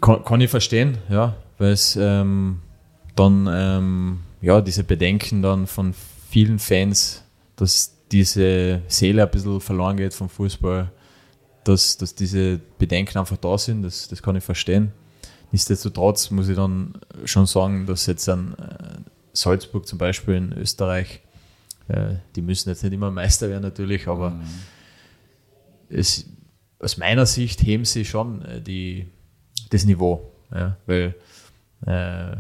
Kann, 0.01 0.25
kann, 0.25 0.41
ich 0.41 0.51
verstehen, 0.51 0.99
ja 1.09 1.35
weil 1.59 1.73
es 1.73 1.97
ähm, 1.97 2.61
dann 3.15 3.49
ähm, 3.51 4.21
ja 4.41 4.61
diese 4.61 4.85
Bedenken 4.85 5.43
dann 5.43 5.67
von 5.67 5.95
vielen 6.29 6.59
Fans, 6.59 7.23
dass 7.57 7.95
diese 8.13 8.83
Seele 8.89 9.23
ein 9.23 9.31
bisschen 9.31 9.61
verloren 9.61 9.97
geht 9.97 10.15
vom 10.15 10.29
Fußball, 10.29 10.93
dass, 11.65 11.97
dass 11.97 12.15
diese 12.15 12.61
Bedenken 12.79 13.19
einfach 13.19 13.37
da 13.39 13.57
sind, 13.59 13.83
das, 13.83 14.09
das 14.09 14.23
kann 14.23 14.37
ich 14.37 14.45
verstehen. 14.45 14.93
Nichtsdestotrotz 15.53 16.31
muss 16.31 16.49
ich 16.49 16.57
dann 16.57 16.99
schon 17.25 17.47
sagen, 17.47 17.87
dass 17.87 18.07
jetzt 18.07 18.29
an 18.29 18.55
äh, 18.55 19.11
Salzburg 19.33 19.87
zum 19.87 19.99
Beispiel 19.99 20.35
in 20.35 20.53
Österreich, 20.53 21.21
äh, 21.89 22.17
die 22.35 22.43
müssen 22.43 22.69
jetzt 22.69 22.83
nicht 22.83 22.93
immer 22.93 23.11
Meister 23.11 23.49
werden 23.49 23.63
natürlich, 23.63 24.09
aber 24.09 24.31
mhm. 24.31 24.45
es, 25.89 26.27
aus 26.79 26.97
meiner 26.97 27.27
Sicht 27.27 27.63
heben 27.63 27.85
sie 27.85 28.05
schon 28.05 28.43
äh, 28.43 28.61
die, 28.61 29.07
das 29.71 29.85
Niveau. 29.85 30.33
Ja, 30.53 30.77
weil 30.87 31.15
äh, 31.87 32.37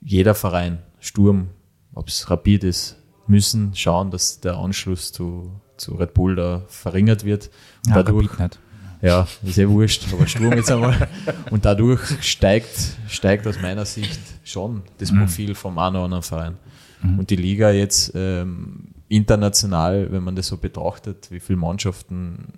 jeder 0.00 0.34
Verein, 0.34 0.78
Sturm, 1.00 1.48
ob 1.94 2.08
es 2.08 2.30
Rapid 2.30 2.64
ist, 2.64 2.96
müssen 3.26 3.74
schauen, 3.74 4.10
dass 4.10 4.40
der 4.40 4.56
Anschluss 4.56 5.12
zu, 5.12 5.60
zu 5.76 5.94
Red 5.94 6.14
Bull 6.14 6.36
da 6.36 6.64
verringert 6.68 7.24
wird. 7.24 7.50
Und 7.86 7.94
ja, 7.94 8.02
dadurch, 8.02 8.38
nicht. 8.38 8.58
Ja, 9.00 9.28
ist 9.44 9.58
eh 9.58 9.68
wurscht, 9.68 10.12
aber 10.12 10.26
Sturm 10.26 10.54
jetzt 10.54 10.70
einmal. 10.70 11.08
Und 11.50 11.64
dadurch 11.64 12.00
steigt, 12.20 12.96
steigt 13.08 13.46
aus 13.46 13.60
meiner 13.60 13.84
Sicht 13.84 14.20
schon 14.44 14.82
das 14.98 15.12
mhm. 15.12 15.20
Profil 15.20 15.54
vom 15.54 15.78
einen 15.78 15.96
oder 15.96 16.04
anderen 16.04 16.22
Verein. 16.22 16.56
Mhm. 17.02 17.18
Und 17.20 17.30
die 17.30 17.36
Liga 17.36 17.70
jetzt 17.70 18.12
ähm, 18.14 18.88
international, 19.08 20.10
wenn 20.10 20.22
man 20.22 20.34
das 20.34 20.48
so 20.48 20.56
betrachtet, 20.56 21.30
wie 21.30 21.40
viele 21.40 21.58
Mannschaften 21.58 22.54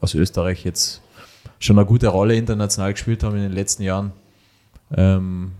aus 0.00 0.14
Österreich 0.14 0.64
jetzt 0.64 1.00
schon 1.58 1.78
eine 1.78 1.86
gute 1.86 2.08
Rolle 2.08 2.34
international 2.34 2.92
gespielt 2.92 3.22
haben 3.22 3.36
in 3.36 3.42
den 3.42 3.52
letzten 3.52 3.84
Jahren, 3.84 4.12
ähm, 4.94 5.52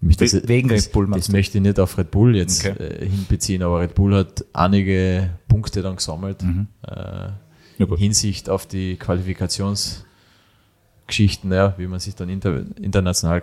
das, 0.00 0.46
Wegen 0.46 0.68
das, 0.68 0.86
Red 0.86 0.92
Bull. 0.92 1.08
Das 1.10 1.28
möchte 1.28 1.58
ich 1.58 1.62
nicht 1.62 1.80
auf 1.80 1.98
Red 1.98 2.10
Bull 2.10 2.36
jetzt 2.36 2.64
okay. 2.64 2.82
äh, 2.82 3.08
hinbeziehen, 3.08 3.62
aber 3.62 3.80
Red 3.80 3.94
Bull 3.94 4.14
hat 4.14 4.44
einige 4.52 5.30
Punkte 5.48 5.82
dann 5.82 5.96
gesammelt 5.96 6.42
mhm. 6.42 6.68
äh, 6.86 7.30
Hinsicht 7.78 8.50
auf 8.50 8.66
die 8.66 8.96
Qualifikationsgeschichten, 8.96 11.52
ja, 11.52 11.74
wie 11.78 11.86
man 11.86 12.00
sich 12.00 12.14
dann 12.14 12.28
inter, 12.28 12.64
international 12.80 13.40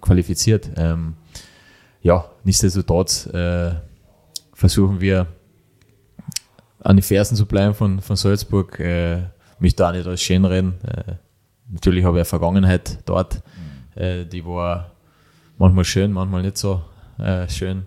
qualifiziert. 0.00 0.70
Ähm, 0.76 1.14
ja, 2.02 2.30
nichtsdestotrotz 2.44 3.26
äh, 3.26 3.72
versuchen 4.52 5.00
wir 5.00 5.26
an 6.80 6.96
die 6.96 7.02
Fersen 7.02 7.36
zu 7.36 7.46
bleiben 7.46 7.74
von, 7.74 8.00
von 8.00 8.16
Salzburg. 8.16 8.78
Äh, 8.80 9.22
mich 9.58 9.76
da 9.76 9.92
nicht 9.92 10.06
als 10.06 10.20
schön 10.20 10.44
reden. 10.44 10.74
Äh, 10.84 11.14
natürlich 11.70 12.04
habe 12.04 12.16
ich 12.16 12.22
eine 12.22 12.24
Vergangenheit 12.24 12.98
dort. 13.06 13.36
Mhm 13.36 13.72
die 13.94 14.44
war 14.44 14.92
manchmal 15.58 15.84
schön, 15.84 16.12
manchmal 16.12 16.42
nicht 16.42 16.56
so 16.56 16.82
äh, 17.18 17.48
schön. 17.48 17.86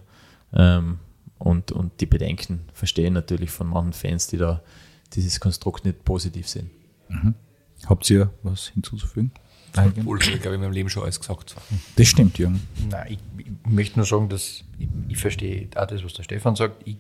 Ähm, 0.54 1.00
und, 1.38 1.72
und 1.72 2.00
die 2.00 2.06
Bedenken 2.06 2.66
verstehen 2.74 3.14
natürlich 3.14 3.52
von 3.52 3.68
manchen 3.68 3.94
Fans, 3.94 4.28
die 4.28 4.38
da 4.38 4.62
dieses 5.16 5.40
Konstrukt 5.40 5.86
nicht 5.86 6.04
positiv 6.04 6.48
sehen. 6.48 6.70
Mhm. 7.10 7.36
Habt 7.88 8.10
ihr 8.10 8.32
was 8.44 8.68
hinzuzufügen? 8.68 9.32
Obwohl, 9.78 10.22
ich 10.22 10.42
glaube, 10.42 10.56
in 10.56 10.62
meinem 10.62 10.72
Leben 10.72 10.90
schon 10.90 11.04
alles 11.04 11.20
gesagt. 11.20 11.56
Das 11.98 12.08
stimmt, 12.08 12.38
Jürgen. 12.38 12.66
Nein, 12.90 13.18
ich, 13.38 13.46
ich 13.46 13.70
möchte 13.70 14.00
nur 14.00 14.06
sagen, 14.06 14.30
dass 14.30 14.64
ich, 14.80 14.88
ich, 15.10 15.18
verstehe 15.18 15.68
auch 15.76 15.86
das, 15.86 16.04
was 16.04 16.14
der 16.14 16.24
Stefan 16.24 16.56
sagt. 16.56 16.82
Ich 16.86 16.96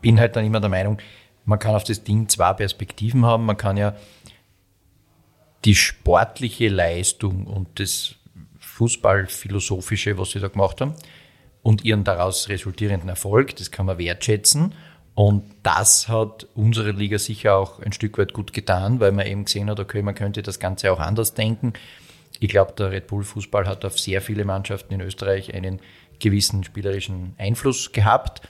bin 0.00 0.20
halt 0.20 0.36
dann 0.36 0.44
immer 0.44 0.60
der 0.60 0.70
Meinung, 0.70 0.98
man 1.44 1.58
kann 1.58 1.74
auf 1.74 1.84
das 1.84 2.04
Ding 2.04 2.28
zwei 2.28 2.52
Perspektiven 2.52 3.26
haben. 3.26 3.46
Man 3.46 3.56
kann 3.56 3.76
ja 3.76 3.96
die 5.64 5.74
sportliche 5.74 6.68
Leistung 6.68 7.46
und 7.46 7.80
das 7.80 8.14
Fußballphilosophische, 8.60 10.18
was 10.18 10.30
sie 10.30 10.40
da 10.40 10.48
gemacht 10.48 10.80
haben, 10.80 10.94
und 11.62 11.84
ihren 11.84 12.04
daraus 12.04 12.48
resultierenden 12.48 13.08
Erfolg, 13.08 13.54
das 13.56 13.70
kann 13.70 13.86
man 13.86 13.98
wertschätzen. 13.98 14.74
Und 15.14 15.44
das 15.62 16.08
hat 16.08 16.46
unsere 16.54 16.92
Liga 16.92 17.18
sicher 17.18 17.56
auch 17.56 17.80
ein 17.80 17.92
Stück 17.92 18.16
weit 18.18 18.32
gut 18.32 18.52
getan, 18.52 18.98
weil 18.98 19.12
man 19.12 19.26
eben 19.26 19.44
gesehen 19.44 19.68
hat, 19.68 19.78
okay, 19.78 20.02
man 20.02 20.14
könnte 20.14 20.42
das 20.42 20.58
Ganze 20.58 20.92
auch 20.92 21.00
anders 21.00 21.34
denken. 21.34 21.74
Ich 22.40 22.48
glaube, 22.48 22.72
der 22.72 22.90
Red 22.90 23.08
Bull 23.08 23.22
Fußball 23.22 23.66
hat 23.66 23.84
auf 23.84 23.98
sehr 23.98 24.22
viele 24.22 24.44
Mannschaften 24.44 24.94
in 24.94 25.00
Österreich 25.00 25.54
einen 25.54 25.80
gewissen 26.18 26.64
spielerischen 26.64 27.34
Einfluss 27.36 27.92
gehabt. 27.92 28.40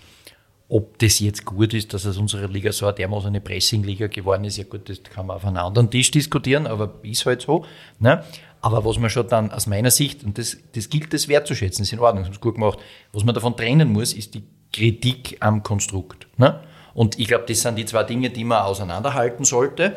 Ob 0.68 0.98
das 1.00 1.18
jetzt 1.18 1.44
gut 1.44 1.74
ist, 1.74 1.92
dass 1.92 2.04
es 2.04 2.16
unsere 2.16 2.46
Liga 2.46 2.72
so 2.72 2.86
eine 2.86 2.94
dermaßen 2.94 3.28
eine 3.28 3.40
Pressing-Liga 3.40 4.06
geworden 4.06 4.44
ist, 4.44 4.56
ja 4.56 4.64
gut, 4.64 4.88
das 4.88 5.02
kann 5.02 5.26
man 5.26 5.36
auf 5.36 5.44
einem 5.44 5.58
anderen 5.58 5.90
Tisch 5.90 6.10
diskutieren, 6.10 6.66
aber 6.66 6.94
ist 7.02 7.26
halt 7.26 7.42
so. 7.42 7.66
Ne? 7.98 8.24
Aber 8.62 8.84
was 8.84 8.98
man 8.98 9.10
schon 9.10 9.28
dann 9.28 9.50
aus 9.50 9.66
meiner 9.66 9.90
Sicht, 9.90 10.24
und 10.24 10.38
das, 10.38 10.56
das 10.74 10.88
gilt 10.88 11.12
das 11.12 11.28
wertzuschätzen, 11.28 11.82
ist 11.82 11.92
in 11.92 11.98
Ordnung, 11.98 12.24
das 12.24 12.32
haben 12.32 12.40
gut 12.40 12.54
gemacht, 12.54 12.78
was 13.12 13.24
man 13.24 13.34
davon 13.34 13.56
trennen 13.56 13.92
muss, 13.92 14.14
ist 14.14 14.34
die 14.34 14.44
Kritik 14.72 15.36
am 15.40 15.62
Konstrukt. 15.62 16.26
Ne? 16.38 16.60
Und 16.94 17.18
ich 17.18 17.28
glaube, 17.28 17.44
das 17.46 17.62
sind 17.62 17.76
die 17.76 17.84
zwei 17.84 18.04
Dinge, 18.04 18.30
die 18.30 18.44
man 18.44 18.62
auseinanderhalten 18.62 19.44
sollte. 19.44 19.96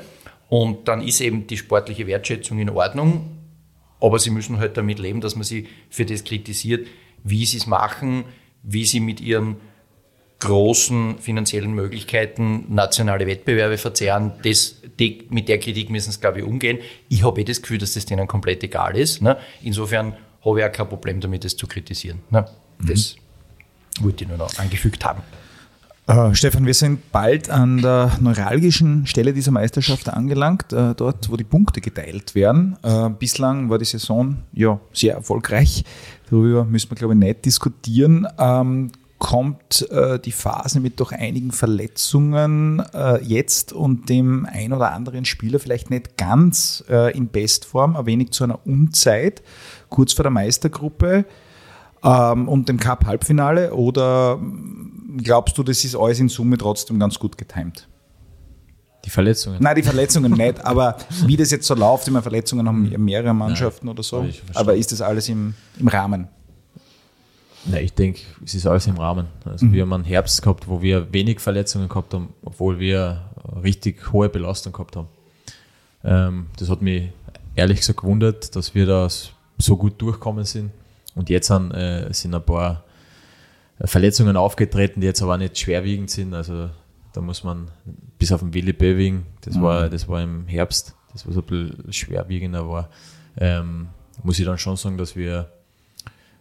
Und 0.50 0.88
dann 0.88 1.02
ist 1.02 1.22
eben 1.22 1.48
die 1.48 1.58
sportliche 1.58 2.08
Wertschätzung 2.08 2.60
in 2.60 2.70
Ordnung, 2.70 3.38
aber 4.00 4.20
sie 4.20 4.30
müssen 4.30 4.60
halt 4.60 4.78
damit 4.78 5.00
leben, 5.00 5.22
dass 5.22 5.36
man 5.36 5.44
sie 5.44 5.68
für 5.90 6.06
das 6.06 6.24
kritisiert, 6.24 6.88
wie 7.24 7.46
sie 7.46 7.58
es 7.58 7.66
machen, 7.66 8.26
wie 8.62 8.86
sie 8.86 9.00
mit 9.00 9.20
ihren 9.20 9.58
großen 10.40 11.18
finanziellen 11.20 11.74
Möglichkeiten 11.74 12.66
nationale 12.74 13.26
Wettbewerbe 13.26 13.78
verzehren. 13.78 14.34
Das, 14.44 14.82
die, 15.00 15.26
mit 15.30 15.50
der 15.50 15.60
Kritik 15.60 15.90
müssen 15.90 16.12
sie, 16.12 16.20
glaube 16.20 16.40
ich, 16.40 16.46
umgehen. 16.46 16.80
Ich 17.10 17.24
habe 17.24 17.42
eh 17.42 17.44
das 17.44 17.62
Gefühl, 17.62 17.80
dass 17.80 17.94
das 17.94 18.06
denen 18.06 18.28
komplett 18.28 18.64
egal 18.64 18.96
ist. 18.96 19.22
Ne? 19.22 19.38
Insofern 19.64 20.16
habe 20.44 20.60
ich 20.60 20.66
auch 20.66 20.72
kein 20.72 20.90
Problem 20.90 21.20
damit, 21.20 21.44
das 21.44 21.56
zu 21.56 21.66
kritisieren. 21.66 22.22
Ne? 22.30 22.46
Das 22.80 23.16
mhm. 23.16 23.25
Wollte 24.02 24.24
ich 24.24 24.30
nur 24.30 24.38
noch 24.38 24.58
angefügt 24.58 25.06
haben. 25.06 25.22
Uh, 26.08 26.36
Stefan, 26.36 26.68
wir 26.68 26.76
sind 26.76 27.12
bald 27.12 27.50
an 27.50 27.82
der 27.82 28.12
neuralgischen 28.20 29.08
Stelle 29.08 29.34
dieser 29.34 29.50
Meisterschaft 29.50 30.08
angelangt, 30.08 30.72
uh, 30.72 30.94
dort, 30.94 31.32
wo 31.32 31.36
die 31.36 31.44
Punkte 31.44 31.82
geteilt 31.82 32.36
werden. 32.36 32.78
Uh, 32.86 33.10
bislang 33.10 33.72
war 33.72 33.80
die 33.80 33.86
Saison 33.86 34.38
ja 34.54 34.80
sehr 34.94 35.16
erfolgreich. 35.16 35.84
Darüber 36.30 36.64
müssen 36.64 36.92
wir, 36.92 36.96
glaube 36.96 37.16
ich, 37.16 37.20
nicht 37.20 37.46
diskutieren. 37.46 38.28
Um, 38.38 38.92
kommt 39.18 39.88
die 40.26 40.32
Phase 40.32 40.82
mit 40.82 41.00
doch 41.00 41.12
einigen 41.14 41.52
Verletzungen 41.52 42.84
jetzt 43.24 43.72
und 43.72 44.10
dem 44.10 44.46
ein 44.46 44.74
oder 44.74 44.92
anderen 44.92 45.24
Spieler 45.26 45.58
vielleicht 45.58 45.90
nicht 45.90 46.18
ganz 46.18 46.84
in 47.14 47.30
Bestform, 47.30 47.96
ein 47.96 48.06
wenig 48.06 48.32
zu 48.32 48.44
einer 48.44 48.60
Unzeit, 48.68 49.42
kurz 49.90 50.14
vor 50.14 50.24
der 50.24 50.32
Meistergruppe 50.32 51.26
ähm, 52.06 52.48
und 52.48 52.70
dem 52.70 52.80
Cup-Halbfinale? 52.80 53.74
Oder 53.74 54.40
glaubst 55.18 55.58
du, 55.58 55.64
das 55.64 55.84
ist 55.84 55.96
alles 55.96 56.20
in 56.20 56.30
Summe 56.30 56.58
trotzdem 56.58 57.00
ganz 57.00 57.20
gut 57.20 57.38
getimt? 57.38 57.88
Die 59.04 59.10
Verletzungen? 59.10 59.58
Nein, 59.60 59.76
die 59.76 59.84
Verletzungen 59.84 60.32
nicht, 60.38 60.66
aber 60.66 60.98
wie 61.26 61.38
das 61.38 61.52
jetzt 61.52 61.68
so 61.68 61.76
läuft, 61.76 62.08
immer 62.08 62.22
Verletzungen 62.22 62.68
haben 62.68 62.90
mehrere 63.04 63.34
Mannschaften 63.34 63.88
Nein, 63.88 63.94
oder 63.94 64.04
so. 64.04 64.26
Aber 64.54 64.76
ist 64.76 64.92
das 64.92 65.02
alles 65.02 65.30
im, 65.30 65.54
im 65.80 65.88
Rahmen? 65.88 66.28
Nein, 67.66 67.84
ich 67.84 67.94
denke, 67.94 68.22
es 68.44 68.54
ist 68.54 68.68
alles 68.68 68.88
im 68.88 68.98
Rahmen. 68.98 69.28
Also 69.44 69.66
mhm. 69.66 69.74
wir 69.74 69.82
haben 69.82 69.94
einen 69.94 70.04
Herbst 70.04 70.42
gehabt, 70.42 70.68
wo 70.68 70.82
wir 70.82 71.12
wenig 71.12 71.40
Verletzungen 71.40 71.90
gehabt 71.90 72.14
haben, 72.14 72.30
obwohl 72.44 72.80
wir 72.80 73.24
richtig 73.64 74.12
hohe 74.12 74.30
Belastung 74.30 74.74
gehabt 74.74 74.96
haben. 74.96 75.08
Ähm, 76.04 76.46
das 76.58 76.70
hat 76.70 76.82
mich 76.82 77.10
ehrlich 77.56 77.80
gesagt 77.80 78.02
gewundert, 78.02 78.56
dass 78.56 78.76
wir 78.76 78.86
da 78.86 79.08
so 79.58 79.78
gut 79.78 80.00
durchkommen 80.02 80.46
sind. 80.46 80.72
Und 81.16 81.30
jetzt 81.30 81.48
sind, 81.48 81.72
äh, 81.72 82.14
sind 82.14 82.36
ein 82.36 82.44
paar 82.44 82.84
Verletzungen 83.80 84.38
aufgetreten, 84.38 85.02
die 85.02 85.08
jetzt 85.08 85.22
aber 85.22 85.38
nicht 85.38 85.58
schwerwiegend 85.58 86.10
sind. 86.10 86.34
Also 86.34 86.70
da 87.14 87.22
muss 87.22 87.44
man 87.44 87.70
bis 88.20 88.32
auf 88.32 88.42
den 88.42 88.54
Willi 88.54 88.74
Böwing, 88.74 89.26
das, 89.42 89.56
mhm. 89.56 89.62
war, 89.62 89.90
das 89.90 90.08
war 90.08 90.22
im 90.22 90.48
Herbst, 90.48 90.96
das 91.14 91.28
was 91.28 91.38
ein 91.38 91.44
bisschen 91.44 91.94
schwerwiegender 91.94 92.68
war, 92.68 92.90
ähm, 93.38 93.88
muss 94.24 94.40
ich 94.40 94.46
dann 94.46 94.58
schon 94.58 94.78
sagen, 94.78 94.98
dass 94.98 95.16
wir 95.16 95.50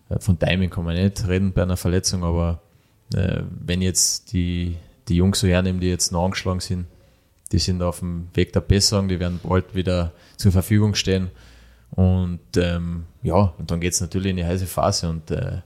äh, 0.08 0.18
von 0.18 0.38
Timing 0.38 0.70
kann 0.70 0.84
man 0.84 0.96
nicht 0.96 1.26
reden 1.26 1.52
bei 1.52 1.62
einer 1.62 1.76
Verletzung, 1.76 2.24
aber 2.24 2.60
äh, 3.14 3.42
wenn 3.50 3.82
jetzt 3.82 4.32
die, 4.32 4.76
die 5.08 5.16
Jungs 5.16 5.40
so 5.40 5.46
hernehmen, 5.46 5.80
die 5.80 5.88
jetzt 5.88 6.12
noch 6.12 6.24
angeschlagen 6.24 6.60
sind, 6.60 6.86
die 7.52 7.58
sind 7.58 7.82
auf 7.82 8.00
dem 8.00 8.28
Weg 8.34 8.52
der 8.52 8.60
Besserung, 8.60 9.08
die 9.08 9.20
werden 9.20 9.40
bald 9.42 9.74
wieder 9.74 10.12
zur 10.36 10.52
Verfügung 10.52 10.94
stehen. 10.94 11.30
Und 11.94 12.40
ähm, 12.56 13.04
ja, 13.22 13.54
und 13.58 13.70
dann 13.70 13.80
geht 13.80 13.92
es 13.92 14.00
natürlich 14.00 14.30
in 14.30 14.36
die 14.36 14.44
heiße 14.44 14.66
Phase 14.66 15.08
und 15.08 15.30
äh, 15.30 15.58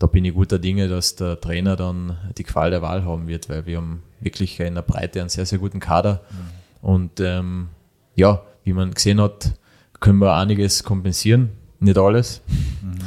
da 0.00 0.06
bin 0.06 0.24
ich 0.24 0.34
guter 0.34 0.58
Dinge, 0.58 0.88
dass 0.88 1.14
der 1.14 1.40
Trainer 1.40 1.76
dann 1.76 2.16
die 2.38 2.42
Qual 2.42 2.70
der 2.70 2.82
Wahl 2.82 3.04
haben 3.04 3.28
wird, 3.28 3.48
weil 3.48 3.66
wir 3.66 3.76
haben 3.76 4.02
wirklich 4.18 4.58
in 4.58 4.74
der 4.74 4.82
Breite 4.82 5.20
einen 5.20 5.28
sehr, 5.28 5.46
sehr 5.46 5.58
guten 5.58 5.78
Kader. 5.78 6.22
Mhm. 6.30 6.88
Und 6.88 7.20
ähm, 7.20 7.68
ja, 8.14 8.42
wie 8.64 8.72
man 8.72 8.92
gesehen 8.92 9.20
hat, 9.20 9.52
können 10.00 10.18
wir 10.18 10.34
einiges 10.34 10.82
kompensieren. 10.84 11.50
Nicht 11.80 11.98
alles. 11.98 12.40
Mhm. 12.82 12.98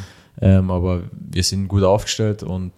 Ähm, 0.42 0.72
aber 0.72 1.04
wir 1.12 1.44
sind 1.44 1.68
gut 1.68 1.84
aufgestellt 1.84 2.44
und 2.44 2.72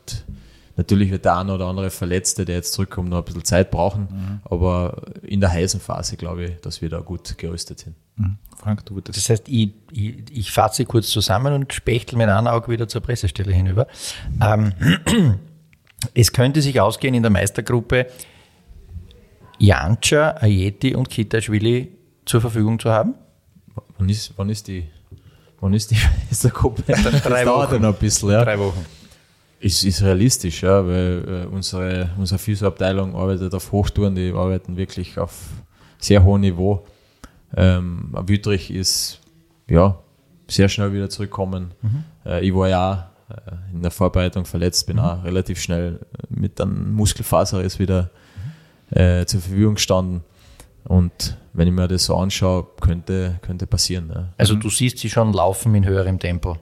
natürlich 0.78 1.12
wird 1.12 1.26
der 1.26 1.38
eine 1.38 1.54
oder 1.54 1.66
andere 1.68 1.90
Verletzte, 1.90 2.46
der 2.46 2.56
jetzt 2.56 2.74
zurückkommt, 2.74 3.10
noch 3.10 3.20
ein 3.20 3.26
bisschen 3.26 3.46
Zeit 3.46 3.72
brauchen. 3.72 4.08
Mhm. 4.12 4.40
Aber 4.46 5.04
in 5.22 5.40
der 5.40 5.52
heißen 5.52 5.80
Phase 5.80 6.18
glaube 6.18 6.46
ich, 6.46 6.62
dass 6.62 6.82
wir 6.82 6.90
da 6.90 7.00
gut 7.00 7.38
gerüstet 7.38 7.80
sind. 7.80 7.96
Mhm. 8.18 8.38
Frank, 8.58 8.86
du 8.86 9.00
Das 9.02 9.30
heißt, 9.30 9.50
ich, 9.50 9.74
ich, 9.92 10.16
ich 10.32 10.52
fasse 10.52 10.86
kurz 10.86 11.10
zusammen 11.10 11.54
und 11.54 11.74
spechtel 11.74 12.18
mit 12.18 12.30
einem 12.30 12.48
Auge 12.48 12.72
wieder 12.72 12.88
zur 12.88 13.02
Pressestelle 13.02 13.52
hinüber. 13.52 13.88
Ähm, 14.42 14.74
es 16.14 16.32
könnte 16.32 16.62
sich 16.62 16.80
ausgehen 16.80 17.14
in 17.14 17.24
der 17.24 17.32
Meistergruppe, 17.32 18.08
Jancha, 19.60 20.36
Ayeti 20.42 20.96
und 20.96 21.10
Kitaschwili 21.10 21.92
zur 22.26 22.42
Verfügung 22.42 22.80
zu 22.80 22.92
haben? 22.92 23.16
Wann 23.98 24.10
ist, 24.10 24.34
wann 24.36 24.50
ist 24.50 24.68
die, 24.68 24.86
wann 25.60 25.74
ist 25.74 25.92
die 25.92 25.98
Meistergruppe? 26.30 26.84
Das 26.88 27.22
Drei 27.24 27.44
dauert 27.46 27.72
Wochen. 27.72 27.82
noch 27.82 27.94
ein 27.94 28.00
bisschen. 28.00 28.30
Ja. 28.32 28.44
Drei 28.44 28.60
Wochen. 28.60 28.86
Ist, 29.66 29.84
ist 29.84 30.04
realistisch, 30.04 30.62
ja, 30.62 30.86
weil 30.86 31.48
äh, 31.48 31.48
unsere, 31.48 32.12
unsere 32.20 32.38
Physioabteilung 32.38 33.16
arbeitet 33.16 33.52
auf 33.56 33.72
Hochtouren, 33.72 34.14
die 34.14 34.32
arbeiten 34.32 34.78
wirklich 34.78 35.18
auf 35.18 35.34
sehr 35.98 36.24
hohem 36.24 36.42
Niveau. 36.42 36.86
Ähm, 37.58 38.14
Wüttrich 38.28 38.70
ist 38.70 39.22
ja 39.68 39.98
sehr 40.48 40.70
schnell 40.70 40.94
wieder 40.94 41.10
zurückgekommen. 41.10 41.72
Mhm. 41.82 42.04
Äh, 42.28 42.46
ich 42.46 42.54
war 42.54 42.70
ja 42.70 43.10
äh, 43.28 43.74
in 43.74 43.82
der 43.82 43.90
Vorbereitung 43.90 44.46
verletzt, 44.46 44.86
bin 44.86 44.98
mhm. 44.98 45.02
auch 45.02 45.24
relativ 45.24 45.60
schnell 45.60 46.00
mit 46.30 46.62
einem 46.62 46.94
Muskelfaserriss 46.94 47.80
wieder 47.80 48.12
äh, 48.92 49.26
zur 49.26 49.42
Verfügung 49.42 49.74
gestanden. 49.74 50.22
Und 50.84 51.38
wenn 51.54 51.68
ich 51.68 51.74
mir 51.74 51.88
das 51.88 52.06
so 52.06 52.16
anschaue, 52.16 52.68
könnte, 52.82 53.40
könnte 53.42 53.66
passieren. 53.66 54.12
Ja. 54.14 54.30
Also 54.38 54.54
du 54.54 54.70
siehst 54.70 55.00
sie 55.00 55.10
schon 55.10 55.34
laufen 55.34 55.74
in 55.74 55.88
höherem 55.88 56.20
Tempo, 56.20 56.58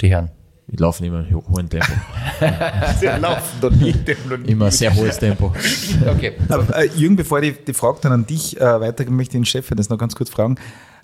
die 0.00 0.10
Herren. 0.10 0.30
Ich 0.66 0.80
laufe 0.80 1.02
nicht 1.02 1.12
mehr 1.12 1.26
in 1.26 1.34
hohem 1.34 1.68
Tempo. 1.68 1.92
Sie 3.00 3.06
laufen 3.06 3.60
doch 3.60 3.70
nicht. 3.70 4.08
Immer 4.46 4.70
sehr 4.70 4.94
hohes 4.94 5.18
Tempo. 5.18 5.54
okay. 6.06 6.32
Aber, 6.48 6.76
äh, 6.76 6.86
Jürgen, 6.96 7.16
bevor 7.16 7.42
ich 7.42 7.64
die 7.64 7.74
Frage 7.74 7.98
dann 8.00 8.12
an 8.12 8.26
dich 8.26 8.58
äh, 8.60 8.80
weitergehen 8.80 9.14
möchte, 9.14 9.32
den 9.32 9.44
Chef 9.44 9.68
das 9.76 9.90
noch 9.90 9.98
ganz 9.98 10.14
kurz 10.14 10.30
fragen. 10.30 10.56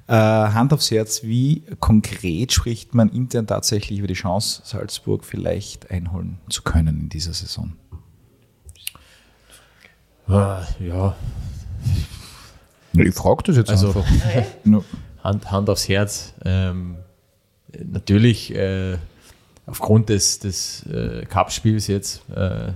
Äh, 0.07 0.15
Hand 0.15 0.73
aufs 0.73 0.91
Herz, 0.91 1.23
wie 1.23 1.63
konkret 1.79 2.53
spricht 2.53 2.95
man 2.95 3.11
intern 3.11 3.47
tatsächlich 3.47 3.99
über 3.99 4.09
die 4.09 4.15
Chance, 4.15 4.63
Salzburg 4.65 5.25
vielleicht 5.25 5.91
einholen 5.91 6.39
zu 6.49 6.63
können 6.63 6.99
in 6.99 7.09
dieser 7.11 7.35
Saison? 7.35 7.75
Ah, 10.27 10.63
ja. 10.81 11.15
Ich 12.93 13.15
frage 13.15 13.43
das 13.45 13.57
jetzt 13.57 13.71
also, 13.71 13.89
einfach. 13.89 14.05
Hand, 15.23 15.51
Hand 15.51 15.71
aufs 15.71 15.89
Herz. 15.89 16.35
Ähm, 16.45 16.97
natürlich 17.85 18.55
äh, 18.55 18.97
aufgrund 19.71 20.09
des, 20.09 20.41
des 20.41 20.85
äh, 20.87 21.25
Cup-Spiels 21.27 21.87
jetzt, 21.87 22.23
äh, 22.31 22.69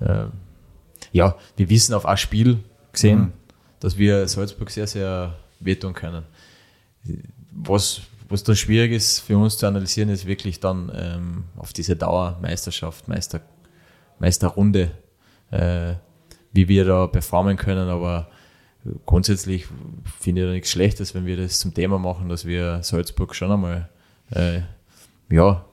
äh, 0.00 0.26
ja, 1.12 1.36
wir 1.56 1.70
wissen 1.70 1.94
auf 1.94 2.04
ein 2.04 2.16
Spiel 2.16 2.58
gesehen, 2.92 3.18
mhm. 3.18 3.32
dass 3.78 3.96
wir 3.96 4.26
Salzburg 4.26 4.70
sehr, 4.70 4.86
sehr 4.86 5.34
wehtun 5.60 5.94
können. 5.94 6.24
Was, 7.52 8.00
was 8.28 8.42
dann 8.42 8.56
schwierig 8.56 8.92
ist 8.92 9.20
für 9.20 9.38
uns 9.38 9.56
zu 9.56 9.66
analysieren, 9.66 10.08
ist 10.08 10.26
wirklich 10.26 10.60
dann 10.60 10.90
ähm, 10.94 11.44
auf 11.56 11.72
diese 11.72 11.96
Dauermeisterschaft, 11.96 13.08
Meister, 13.08 13.40
Meisterrunde, 14.18 14.90
äh, 15.50 15.94
wie 16.52 16.68
wir 16.68 16.84
da 16.84 17.06
performen 17.06 17.56
können, 17.56 17.88
aber 17.88 18.28
grundsätzlich 19.06 19.66
finde 20.18 20.42
ich 20.42 20.46
da 20.48 20.52
nichts 20.52 20.70
Schlechtes, 20.70 21.14
wenn 21.14 21.26
wir 21.26 21.36
das 21.36 21.60
zum 21.60 21.72
Thema 21.72 21.98
machen, 21.98 22.28
dass 22.28 22.44
wir 22.44 22.82
Salzburg 22.82 23.34
schon 23.34 23.52
einmal 23.52 23.88
äh, 24.30 24.62
ja, 25.30 25.64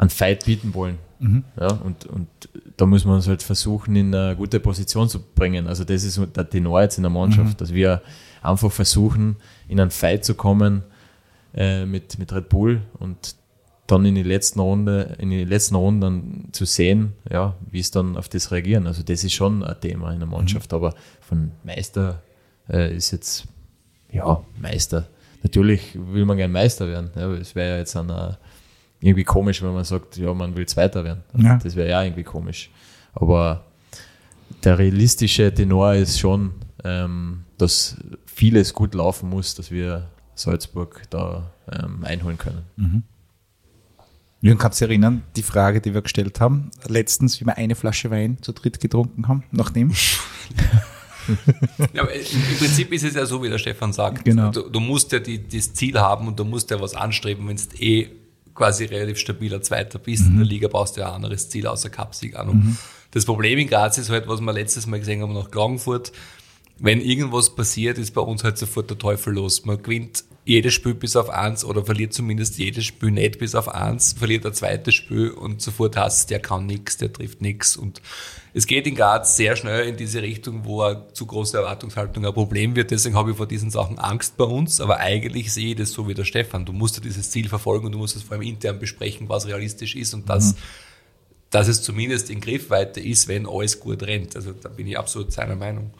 einen 0.00 0.10
Fight 0.10 0.46
bieten 0.46 0.72
wollen. 0.74 0.98
Mhm. 1.18 1.44
Ja, 1.58 1.72
und, 1.72 2.06
und 2.06 2.28
da 2.78 2.86
muss 2.86 3.04
man 3.04 3.16
uns 3.16 3.28
halt 3.28 3.42
versuchen, 3.42 3.94
in 3.94 4.14
eine 4.14 4.34
gute 4.34 4.58
Position 4.58 5.08
zu 5.08 5.20
bringen. 5.20 5.66
Also 5.66 5.84
das 5.84 6.04
ist 6.04 6.18
der 6.34 6.48
Tenor 6.48 6.80
jetzt 6.80 6.96
in 6.96 7.02
der 7.02 7.10
Mannschaft, 7.10 7.52
mhm. 7.52 7.56
dass 7.58 7.74
wir 7.74 8.00
einfach 8.42 8.72
versuchen, 8.72 9.36
in 9.68 9.78
einen 9.78 9.90
Fight 9.90 10.24
zu 10.24 10.34
kommen 10.34 10.82
äh, 11.54 11.84
mit, 11.84 12.18
mit 12.18 12.32
Red 12.32 12.48
Bull 12.48 12.80
und 12.98 13.36
dann 13.86 14.06
in 14.06 14.14
die 14.14 14.22
letzten 14.22 14.60
Runde, 14.60 15.16
in 15.18 15.30
die 15.30 15.44
letzten 15.44 15.74
Runden 15.74 16.48
zu 16.52 16.64
sehen, 16.64 17.12
ja, 17.30 17.54
wie 17.70 17.80
es 17.80 17.90
dann 17.90 18.16
auf 18.16 18.28
das 18.30 18.50
reagieren. 18.52 18.86
Also 18.86 19.02
das 19.02 19.22
ist 19.22 19.34
schon 19.34 19.62
ein 19.62 19.80
Thema 19.80 20.12
in 20.12 20.20
der 20.20 20.28
Mannschaft, 20.28 20.72
mhm. 20.72 20.76
aber 20.76 20.94
von 21.20 21.50
Meister 21.64 22.22
äh, 22.70 22.96
ist 22.96 23.10
jetzt 23.10 23.46
ja 24.10 24.42
Meister. 24.58 25.08
Natürlich 25.42 25.98
will 25.98 26.24
man 26.24 26.38
gern 26.38 26.52
Meister 26.52 26.86
werden. 26.86 27.10
Ja, 27.16 27.30
es 27.32 27.54
wäre 27.54 27.72
ja 27.72 27.78
jetzt 27.78 27.96
eine, 27.96 28.38
irgendwie 29.00 29.24
komisch, 29.24 29.62
wenn 29.62 29.72
man 29.72 29.84
sagt, 29.84 30.16
ja, 30.16 30.32
man 30.34 30.54
will 30.56 30.66
Zweiter 30.66 31.04
werden. 31.04 31.22
Ja. 31.36 31.58
Das 31.62 31.74
wäre 31.74 31.88
ja 31.88 32.02
irgendwie 32.02 32.24
komisch. 32.24 32.70
Aber 33.12 33.64
der 34.62 34.78
realistische 34.78 35.52
Tenor 35.52 35.94
ist 35.94 36.18
schon, 36.18 36.52
ähm, 36.84 37.44
dass 37.58 37.96
vieles 38.26 38.74
gut 38.74 38.94
laufen 38.94 39.30
muss, 39.30 39.54
dass 39.54 39.70
wir 39.70 40.08
Salzburg 40.34 41.02
da 41.10 41.50
ähm, 41.70 42.04
einholen 42.04 42.38
können. 42.38 42.62
Mhm. 42.76 43.02
Jürgen, 44.42 44.58
kannst 44.58 44.80
du 44.80 44.86
dich 44.86 44.92
erinnern, 44.92 45.22
die 45.36 45.42
Frage, 45.42 45.82
die 45.82 45.92
wir 45.92 46.00
gestellt 46.00 46.40
haben, 46.40 46.70
letztens, 46.88 47.40
wie 47.40 47.44
wir 47.44 47.58
eine 47.58 47.74
Flasche 47.74 48.10
Wein 48.10 48.38
zu 48.40 48.52
dritt 48.52 48.80
getrunken 48.80 49.28
haben, 49.28 49.44
nachdem? 49.50 49.92
ja, 51.92 52.04
Im 52.04 52.58
Prinzip 52.58 52.90
ist 52.92 53.04
es 53.04 53.14
ja 53.14 53.26
so, 53.26 53.42
wie 53.42 53.50
der 53.50 53.58
Stefan 53.58 53.92
sagt. 53.92 54.24
Genau. 54.24 54.50
Du, 54.50 54.70
du 54.70 54.80
musst 54.80 55.12
ja 55.12 55.18
die, 55.18 55.46
das 55.46 55.74
Ziel 55.74 56.00
haben 56.00 56.26
und 56.26 56.38
du 56.38 56.44
musst 56.44 56.70
ja 56.70 56.80
was 56.80 56.94
anstreben, 56.94 57.46
wenn 57.48 57.56
du 57.56 57.62
eh 57.78 58.08
quasi 58.60 58.84
relativ 58.84 59.16
stabiler 59.16 59.62
Zweiter 59.62 59.98
bist. 59.98 60.24
Mhm. 60.24 60.32
In 60.32 60.36
der 60.36 60.46
Liga 60.46 60.68
brauchst 60.68 60.96
du 60.96 61.00
ja 61.00 61.08
ein 61.08 61.14
anderes 61.14 61.48
Ziel 61.48 61.66
außer 61.66 61.88
Cupsieg 61.88 62.36
an. 62.36 62.48
Mhm. 62.48 62.78
Das 63.10 63.24
Problem 63.24 63.58
in 63.58 63.68
Graz 63.68 63.96
ist 63.96 64.10
halt, 64.10 64.28
was 64.28 64.42
wir 64.42 64.52
letztes 64.52 64.86
Mal 64.86 64.98
gesehen 64.98 65.22
haben 65.22 65.32
nach 65.32 65.50
Klagenfurt, 65.50 66.12
wenn 66.78 67.00
irgendwas 67.00 67.54
passiert, 67.54 67.96
ist 67.96 68.12
bei 68.12 68.20
uns 68.20 68.44
halt 68.44 68.58
sofort 68.58 68.90
der 68.90 68.98
Teufel 68.98 69.32
los. 69.32 69.64
Man 69.64 69.82
gewinnt 69.82 70.24
jedes 70.44 70.74
Spiel 70.74 70.94
bis 70.94 71.16
auf 71.16 71.30
eins 71.30 71.64
oder 71.64 71.86
verliert 71.86 72.12
zumindest 72.12 72.58
jedes 72.58 72.84
Spiel 72.84 73.10
nicht 73.10 73.38
bis 73.38 73.54
auf 73.54 73.68
eins, 73.68 74.12
verliert 74.12 74.44
ein 74.44 74.52
zweites 74.52 74.94
Spiel 74.94 75.30
und 75.30 75.62
sofort 75.62 75.96
hast 75.96 76.28
der 76.28 76.40
kann 76.40 76.66
nichts, 76.66 76.98
der 76.98 77.12
trifft 77.12 77.40
nichts. 77.40 77.78
Und 77.78 78.02
es 78.52 78.66
geht 78.66 78.86
in 78.86 78.94
Graz 78.94 79.36
sehr 79.36 79.54
schnell 79.54 79.88
in 79.88 79.96
diese 79.96 80.22
Richtung, 80.22 80.64
wo 80.64 80.82
eine 80.82 81.12
zu 81.12 81.26
große 81.26 81.56
Erwartungshaltung 81.56 82.26
ein 82.26 82.32
Problem 82.32 82.74
wird. 82.74 82.90
Deswegen 82.90 83.14
habe 83.14 83.30
ich 83.30 83.36
vor 83.36 83.46
diesen 83.46 83.70
Sachen 83.70 83.98
Angst 83.98 84.36
bei 84.36 84.44
uns. 84.44 84.80
Aber 84.80 84.98
eigentlich 84.98 85.52
sehe 85.52 85.70
ich 85.70 85.76
das 85.76 85.92
so 85.92 86.08
wie 86.08 86.14
der 86.14 86.24
Stefan. 86.24 86.64
Du 86.64 86.72
musst 86.72 86.96
ja 86.96 87.02
dieses 87.02 87.30
Ziel 87.30 87.48
verfolgen 87.48 87.86
und 87.86 87.92
du 87.92 87.98
musst 87.98 88.16
es 88.16 88.22
vor 88.22 88.36
allem 88.36 88.46
intern 88.46 88.78
besprechen, 88.78 89.28
was 89.28 89.46
realistisch 89.46 89.94
ist 89.94 90.14
und 90.14 90.28
das, 90.28 90.54
mhm. 90.54 90.58
dass 91.50 91.68
es 91.68 91.82
zumindest 91.82 92.30
in 92.30 92.40
Griffweite 92.40 93.00
ist, 93.00 93.28
wenn 93.28 93.46
alles 93.46 93.78
gut 93.78 94.02
rennt. 94.02 94.34
Also 94.34 94.52
da 94.52 94.68
bin 94.68 94.86
ich 94.86 94.98
absolut 94.98 95.32
seiner 95.32 95.56
Meinung 95.56 95.92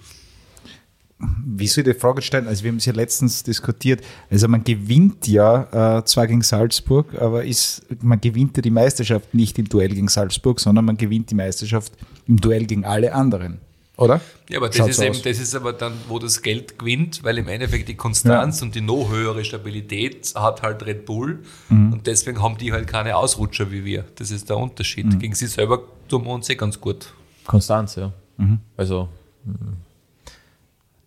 wie 1.44 1.66
soll 1.66 1.86
ich 1.86 1.94
die 1.94 2.00
Frage 2.00 2.22
stellen? 2.22 2.46
Also 2.46 2.64
wir 2.64 2.70
haben 2.70 2.78
es 2.78 2.86
ja 2.86 2.92
letztens 2.92 3.42
diskutiert. 3.42 4.02
Also 4.30 4.48
man 4.48 4.64
gewinnt 4.64 5.26
ja 5.28 5.98
äh, 5.98 6.04
zwar 6.04 6.26
gegen 6.26 6.42
Salzburg, 6.42 7.14
aber 7.20 7.44
ist, 7.44 7.82
man 8.02 8.20
gewinnt 8.20 8.56
ja 8.56 8.62
die 8.62 8.70
Meisterschaft 8.70 9.34
nicht 9.34 9.58
im 9.58 9.68
Duell 9.68 9.90
gegen 9.90 10.08
Salzburg, 10.08 10.60
sondern 10.60 10.84
man 10.86 10.96
gewinnt 10.96 11.30
die 11.30 11.34
Meisterschaft 11.34 11.92
im 12.30 12.40
Duell 12.40 12.64
gegen 12.64 12.84
alle 12.84 13.12
anderen. 13.12 13.58
Oder? 13.96 14.22
Ja, 14.48 14.58
aber 14.58 14.68
das 14.68 14.76
Schaut's 14.76 14.90
ist, 14.92 15.02
eben, 15.02 15.22
das 15.22 15.38
ist 15.38 15.54
aber 15.54 15.74
dann, 15.74 15.92
wo 16.08 16.18
das 16.18 16.40
Geld 16.40 16.78
gewinnt, 16.78 17.22
weil 17.22 17.36
im 17.36 17.48
Endeffekt 17.48 17.86
die 17.86 17.96
Konstanz 17.96 18.60
ja. 18.60 18.66
und 18.66 18.74
die 18.74 18.80
noch 18.80 19.10
höhere 19.10 19.44
Stabilität 19.44 20.32
hat 20.34 20.62
halt 20.62 20.86
Red 20.86 21.04
Bull 21.04 21.40
mhm. 21.68 21.92
und 21.92 22.06
deswegen 22.06 22.40
haben 22.40 22.56
die 22.56 22.72
halt 22.72 22.86
keine 22.86 23.16
Ausrutscher 23.16 23.70
wie 23.70 23.84
wir. 23.84 24.06
Das 24.14 24.30
ist 24.30 24.48
der 24.48 24.56
Unterschied. 24.56 25.04
Mhm. 25.04 25.18
Gegen 25.18 25.34
sie 25.34 25.48
selber 25.48 25.82
tun 26.08 26.24
wir 26.24 26.30
uns 26.30 26.48
eh 26.48 26.54
ganz 26.54 26.80
gut. 26.80 27.12
Konstanz, 27.46 27.96
ja. 27.96 28.10
Mhm. 28.38 28.60
Also 28.76 29.10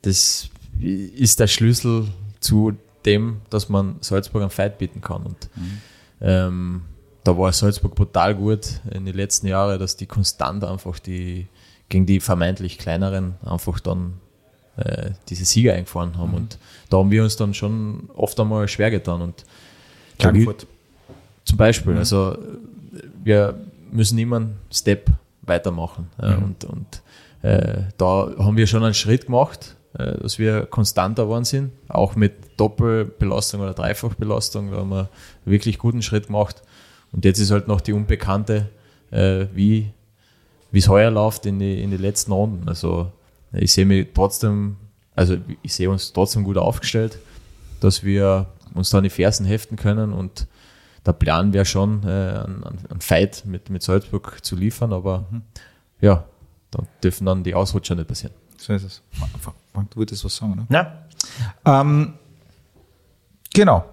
das 0.04 0.50
ist 0.80 1.40
der 1.40 1.48
Schlüssel 1.48 2.10
zu 2.42 2.74
dem, 3.06 3.42
dass 3.50 3.70
man 3.70 3.96
Salzburg 4.02 4.44
einen 4.44 4.52
Fight 4.52 4.78
bieten 4.78 5.02
kann. 5.02 5.24
Und 5.24 5.50
mhm. 5.56 5.82
ähm, 6.22 6.82
da 7.24 7.38
war 7.38 7.52
Salzburg 7.52 7.96
brutal 7.96 8.36
gut 8.36 8.82
in 8.92 9.06
den 9.06 9.16
letzten 9.16 9.48
Jahren, 9.48 9.80
dass 9.80 9.96
die 9.96 10.06
konstant 10.06 10.64
einfach 10.64 11.00
die 11.00 11.48
gegen 11.90 12.06
die 12.06 12.20
vermeintlich 12.20 12.78
kleineren 12.78 13.36
einfach 13.46 13.80
dann 13.80 14.14
äh, 14.78 15.12
diese 15.30 15.46
Sieger 15.46 15.74
eingefahren 15.74 16.18
haben. 16.18 16.32
Mhm. 16.32 16.38
Und 16.38 16.58
da 16.90 16.98
haben 16.98 17.12
wir 17.12 17.24
uns 17.24 17.36
dann 17.36 17.54
schon 17.54 18.10
oft 18.16 18.40
einmal 18.40 18.68
schwer 18.68 18.90
getan. 18.90 19.22
Und 19.22 19.46
Frankfurt. 20.20 20.66
Zum 21.46 21.58
Beispiel, 21.58 21.94
mhm. 21.94 22.00
also 22.00 22.38
wir 23.24 23.60
müssen 23.92 24.18
immer 24.18 24.38
einen 24.38 24.60
Step 24.72 25.10
weitermachen. 25.42 26.10
Mhm. 26.22 26.44
und 26.44 26.66
und 26.66 27.02
äh, 27.42 27.84
da 27.98 28.32
haben 28.40 28.58
wir 28.58 28.68
schon 28.68 28.84
einen 28.84 28.94
Schritt 28.94 29.26
gemacht 29.26 29.76
äh, 29.98 30.18
dass 30.18 30.40
wir 30.40 30.66
konstanter 30.66 31.26
geworden 31.26 31.46
sind, 31.46 31.72
auch 31.88 32.16
mit 32.16 32.60
Doppelbelastung 32.60 33.62
oder 33.62 33.74
Dreifachbelastung. 33.74 34.72
Da 34.72 34.78
haben 34.78 34.90
wir 34.90 35.10
wirklich 35.46 35.78
guten 35.78 36.02
Schritt 36.02 36.28
gemacht. 36.28 36.64
Und 37.14 37.24
jetzt 37.26 37.40
ist 37.40 37.52
halt 37.52 37.68
noch 37.68 37.80
die 37.80 37.94
Unbekannte, 37.94 38.70
äh, 39.12 39.46
wie 39.54 39.94
es 40.74 40.90
heuer 40.90 41.12
läuft 41.12 41.46
in 41.46 41.60
die, 41.60 41.82
in 41.82 41.92
die 41.92 41.98
letzten 41.98 42.32
Runden. 42.32 42.68
Also 42.68 43.12
ich 43.54 43.72
sehe 43.72 43.86
mich 43.86 44.08
trotzdem, 44.14 44.78
also 45.16 45.38
ich 45.62 45.74
sehe 45.74 45.90
uns 45.90 46.12
trotzdem 46.12 46.44
gut 46.44 46.58
aufgestellt, 46.58 47.20
dass 47.80 48.04
wir 48.04 48.48
uns 48.74 48.90
da 48.90 48.98
an 48.98 49.04
die 49.04 49.10
Fersen 49.10 49.46
heften 49.46 49.78
können 49.78 50.12
und 50.12 50.48
der 51.06 51.14
Plan 51.14 51.54
wäre 51.54 51.66
schon, 51.66 52.04
äh, 52.04 52.08
einen, 52.08 52.64
einen 52.90 53.02
Fight 53.02 53.44
mit, 53.46 53.70
mit 53.70 53.84
Salzburg 53.84 54.40
zu 54.44 54.56
liefern, 54.56 54.94
aber 54.94 55.26
mhm. 55.30 55.42
ja, 56.02 56.24
da 56.72 56.84
dürfen 57.04 57.26
dann 57.26 57.44
die 57.44 57.54
Ausrutscher 57.54 57.94
nicht 57.94 58.08
passieren. 58.08 58.34
So 58.58 58.74
ist 58.74 58.84
es. 58.84 59.02
Frank, 59.74 59.92
du 59.92 59.98
würdest 59.98 60.24
was 60.24 60.36
sagen, 60.36 60.54
oder? 60.54 60.66
Ja. 60.70 61.82
Ähm, 61.82 62.14
genau. 63.54 63.86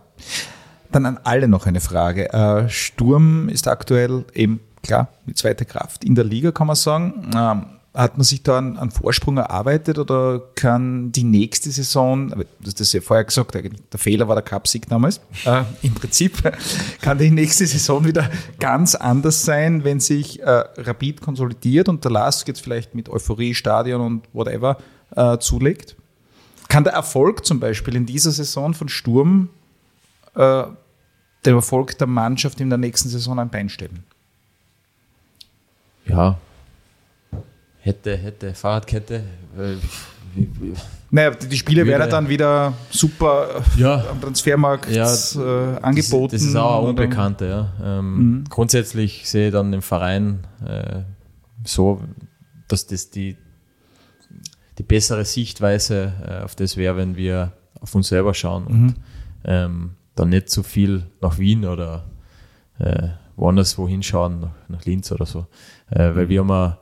Dann 0.92 1.06
an 1.06 1.20
alle 1.24 1.48
noch 1.48 1.66
eine 1.66 1.80
Frage. 1.80 2.32
Äh, 2.32 2.68
Sturm 2.68 3.48
ist 3.48 3.68
aktuell 3.68 4.24
eben, 4.34 4.60
klar, 4.82 5.08
die 5.26 5.34
zweite 5.34 5.64
Kraft 5.64 6.04
in 6.04 6.14
der 6.14 6.24
Liga, 6.24 6.52
kann 6.52 6.66
man 6.66 6.76
sagen. 6.76 7.30
Ähm, 7.34 7.66
hat 7.92 8.16
man 8.16 8.24
sich 8.24 8.42
da 8.42 8.58
einen, 8.58 8.90
Vorsprung 8.90 9.36
erarbeitet 9.36 9.98
oder 9.98 10.40
kann 10.54 11.10
die 11.10 11.24
nächste 11.24 11.70
Saison, 11.70 12.32
das 12.60 12.92
ja 12.92 13.00
vorher 13.00 13.24
gesagt, 13.24 13.52
der 13.54 13.98
Fehler 13.98 14.28
war 14.28 14.36
der 14.36 14.44
Cup-Sieg 14.44 14.88
damals, 14.88 15.20
äh, 15.44 15.64
im 15.82 15.94
Prinzip 15.94 16.40
kann 17.02 17.18
die 17.18 17.30
nächste 17.30 17.66
Saison 17.66 18.04
wieder 18.04 18.30
ganz 18.60 18.94
anders 18.94 19.44
sein, 19.44 19.82
wenn 19.82 19.98
sich 19.98 20.40
äh, 20.40 20.64
Rapid 20.76 21.20
konsolidiert 21.20 21.88
und 21.88 22.04
der 22.04 22.12
Last 22.12 22.46
jetzt 22.46 22.60
vielleicht 22.60 22.94
mit 22.94 23.08
Euphorie, 23.08 23.54
Stadion 23.54 24.00
und 24.00 24.22
whatever 24.32 24.78
äh, 25.16 25.38
zulegt? 25.38 25.96
Kann 26.68 26.84
der 26.84 26.92
Erfolg 26.92 27.44
zum 27.44 27.58
Beispiel 27.58 27.96
in 27.96 28.06
dieser 28.06 28.30
Saison 28.30 28.72
von 28.74 28.88
Sturm 28.88 29.48
äh, 30.34 30.64
dem 31.46 31.54
Erfolg 31.54 31.96
der 31.98 32.06
Mannschaft 32.06 32.60
in 32.60 32.68
der 32.68 32.78
nächsten 32.78 33.08
Saison 33.08 33.38
ein 33.38 33.48
Bein 33.48 33.68
stellen? 33.68 34.04
Ja, 36.06 36.38
hätte, 37.80 38.16
hätte, 38.16 38.54
Fahrradkette. 38.54 39.24
Naja, 41.10 41.30
die 41.30 41.56
Spiele 41.56 41.86
werden 41.86 42.08
dann 42.08 42.28
wieder 42.28 42.74
super 42.90 43.62
ja, 43.76 44.04
am 44.10 44.20
Transfermarkt 44.20 44.90
ja, 44.90 45.12
äh, 45.12 45.78
angeboten. 45.82 46.32
Das, 46.32 46.42
das, 46.42 46.50
ist 46.50 46.56
auch 46.56 46.88
Unbekannte, 46.88 47.46
ja. 47.46 47.98
Ähm, 47.98 48.14
mhm. 48.14 48.44
Grundsätzlich 48.48 49.28
sehe 49.28 49.48
ich 49.48 49.52
dann 49.52 49.72
im 49.72 49.82
Verein 49.82 50.46
äh, 50.64 51.00
so, 51.64 52.00
dass 52.68 52.86
das 52.86 53.10
die, 53.10 53.36
die 54.78 54.82
bessere 54.84 55.24
Sichtweise 55.24 56.12
äh, 56.26 56.44
auf 56.44 56.54
das 56.54 56.76
wäre, 56.76 56.96
wenn 56.96 57.16
wir 57.16 57.52
auf 57.80 57.94
uns 57.94 58.08
selber 58.08 58.34
schauen 58.34 58.66
und 58.66 58.82
mhm. 58.82 58.94
ähm, 59.44 59.90
dann 60.14 60.30
nicht 60.30 60.48
zu 60.50 60.60
so 60.60 60.68
viel 60.68 61.06
nach 61.20 61.38
Wien 61.38 61.64
oder 61.64 62.04
äh, 62.78 63.08
woanders 63.36 63.78
wohin 63.78 64.02
schauen, 64.02 64.40
nach, 64.40 64.68
nach 64.68 64.84
Linz 64.84 65.10
oder 65.12 65.26
so. 65.26 65.46
Äh, 65.90 66.14
weil 66.14 66.26
mhm. 66.26 66.28
wir 66.28 66.40
haben 66.40 66.50
eine, 66.50 66.78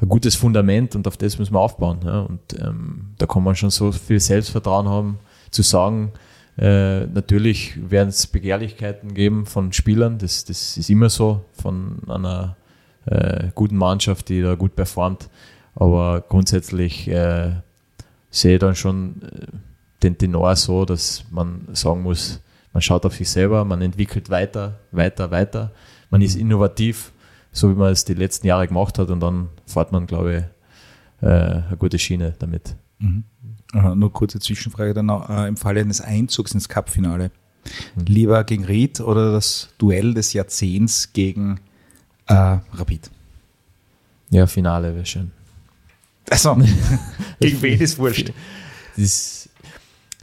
ein 0.00 0.08
gutes 0.08 0.36
Fundament 0.36 0.94
und 0.94 1.06
auf 1.06 1.16
das 1.16 1.38
müssen 1.38 1.54
wir 1.54 1.60
aufbauen. 1.60 2.00
Ja. 2.04 2.20
Und 2.20 2.40
ähm, 2.60 3.14
da 3.18 3.26
kann 3.26 3.42
man 3.42 3.56
schon 3.56 3.70
so 3.70 3.92
viel 3.92 4.20
Selbstvertrauen 4.20 4.88
haben, 4.88 5.18
zu 5.50 5.62
sagen, 5.62 6.12
äh, 6.56 7.06
natürlich 7.06 7.78
werden 7.88 8.08
es 8.08 8.26
Begehrlichkeiten 8.26 9.14
geben 9.14 9.46
von 9.46 9.72
Spielern, 9.72 10.18
das, 10.18 10.44
das 10.44 10.76
ist 10.76 10.90
immer 10.90 11.08
so, 11.08 11.44
von 11.52 12.00
einer 12.08 12.56
äh, 13.06 13.50
guten 13.54 13.76
Mannschaft, 13.76 14.28
die 14.28 14.42
da 14.42 14.56
gut 14.56 14.74
performt. 14.74 15.30
Aber 15.76 16.24
grundsätzlich 16.28 17.08
äh, 17.08 17.52
sehe 18.30 18.54
ich 18.54 18.60
dann 18.60 18.74
schon 18.74 19.22
äh, 19.22 19.46
den 20.02 20.18
Tenor 20.18 20.56
so, 20.56 20.84
dass 20.84 21.24
man 21.30 21.68
sagen 21.72 22.02
muss, 22.02 22.40
man 22.78 22.82
schaut 22.82 23.04
auf 23.04 23.16
sich 23.16 23.28
selber, 23.28 23.64
man 23.64 23.82
entwickelt 23.82 24.30
weiter, 24.30 24.78
weiter, 24.92 25.30
weiter, 25.30 25.72
man 26.10 26.22
ist 26.22 26.36
innovativ 26.36 27.12
so 27.58 27.70
wie 27.70 27.74
man 27.74 27.92
es 27.92 28.04
die 28.04 28.14
letzten 28.14 28.46
Jahre 28.46 28.68
gemacht 28.68 28.98
hat 28.98 29.10
und 29.10 29.20
dann 29.20 29.48
fährt 29.66 29.92
man, 29.92 30.06
glaube 30.06 30.48
ich, 31.20 31.26
äh, 31.26 31.30
eine 31.30 31.76
gute 31.78 31.98
Schiene 31.98 32.34
damit. 32.38 32.76
Mhm. 32.98 33.24
Uh, 33.74 33.94
nur 33.94 34.10
kurze 34.12 34.40
Zwischenfrage 34.40 34.94
dann 34.94 35.06
noch. 35.06 35.28
Uh, 35.28 35.44
Im 35.44 35.58
Falle 35.58 35.80
eines 35.80 36.00
Einzugs 36.00 36.52
ins 36.52 36.70
Cup-Finale, 36.70 37.30
mhm. 37.96 38.04
lieber 38.06 38.42
gegen 38.44 38.64
Ried 38.64 39.00
oder 39.00 39.32
das 39.32 39.68
Duell 39.76 40.14
des 40.14 40.32
Jahrzehnts 40.32 41.12
gegen 41.12 41.60
Äh, 42.26 42.58
Rapid. 42.72 43.10
Ja, 44.30 44.46
Finale 44.46 44.94
wäre 44.94 45.04
schön. 45.04 45.32
Also, 46.30 46.54
gegen 47.40 47.62
wen 47.62 47.80
ist 47.80 47.98
wurscht? 47.98 48.32
Das, 48.96 49.48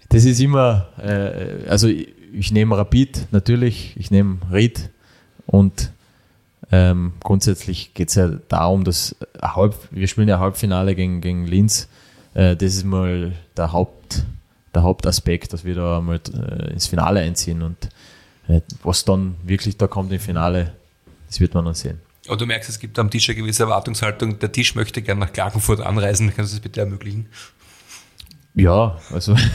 das 0.10 0.26
ist 0.26 0.40
immer, 0.40 0.88
äh, 0.98 1.68
also 1.68 1.88
ich, 1.88 2.15
ich 2.34 2.52
nehme 2.52 2.78
Rapid 2.78 3.28
natürlich, 3.32 3.96
ich 3.98 4.12
nehme 4.12 4.38
Ried 4.52 4.90
und 5.46 5.92
ähm, 6.72 7.14
grundsätzlich 7.24 7.94
geht 7.94 8.10
es 8.10 8.16
ja 8.16 8.28
darum, 8.48 8.84
dass 8.84 9.16
Halb, 9.42 9.76
wir 9.92 10.08
spielen 10.08 10.28
ja 10.28 10.40
Halbfinale 10.40 10.96
gegen, 10.96 11.22
gegen 11.22 11.46
Linz. 11.46 11.88
Äh, 12.34 12.56
das 12.56 12.76
ist 12.76 12.86
mal 12.86 13.34
der, 13.56 13.72
Haupt, 13.72 14.24
der 14.74 14.84
Hauptaspekt, 14.84 15.54
dass 15.54 15.64
wir 15.64 15.76
da 15.76 16.02
mal 16.02 16.20
äh, 16.34 16.72
ins 16.74 16.88
Finale 16.88 17.22
einziehen 17.22 17.62
und 17.62 17.90
äh, 18.48 18.62
was 18.84 19.06
dann 19.06 19.36
wirklich 19.44 19.78
da 19.78 19.88
kommt 19.88 20.12
im 20.12 20.20
Finale, 20.20 20.74
das 21.28 21.40
wird 21.40 21.54
man 21.54 21.66
dann 21.66 21.76
sehen. 21.76 22.00
Und 22.28 22.42
du 22.42 22.48
merkst, 22.48 22.70
es 22.70 22.80
gibt 22.80 22.98
am 22.98 23.12
Tisch 23.12 23.30
eine 23.30 23.36
gewisse 23.36 23.64
Erwartungshaltung. 23.64 24.40
Der 24.40 24.52
Tisch 24.52 24.74
möchte 24.74 25.04
gerne 25.04 25.22
nach 25.22 25.32
Klagenfurt 25.34 25.80
anreisen. 25.80 26.34
Kannst 26.36 26.54
du 26.54 26.58
das 26.58 26.64
bitte 26.64 26.80
ermöglichen? 26.80 27.28
Ja, 28.56 28.98
also. 29.14 29.36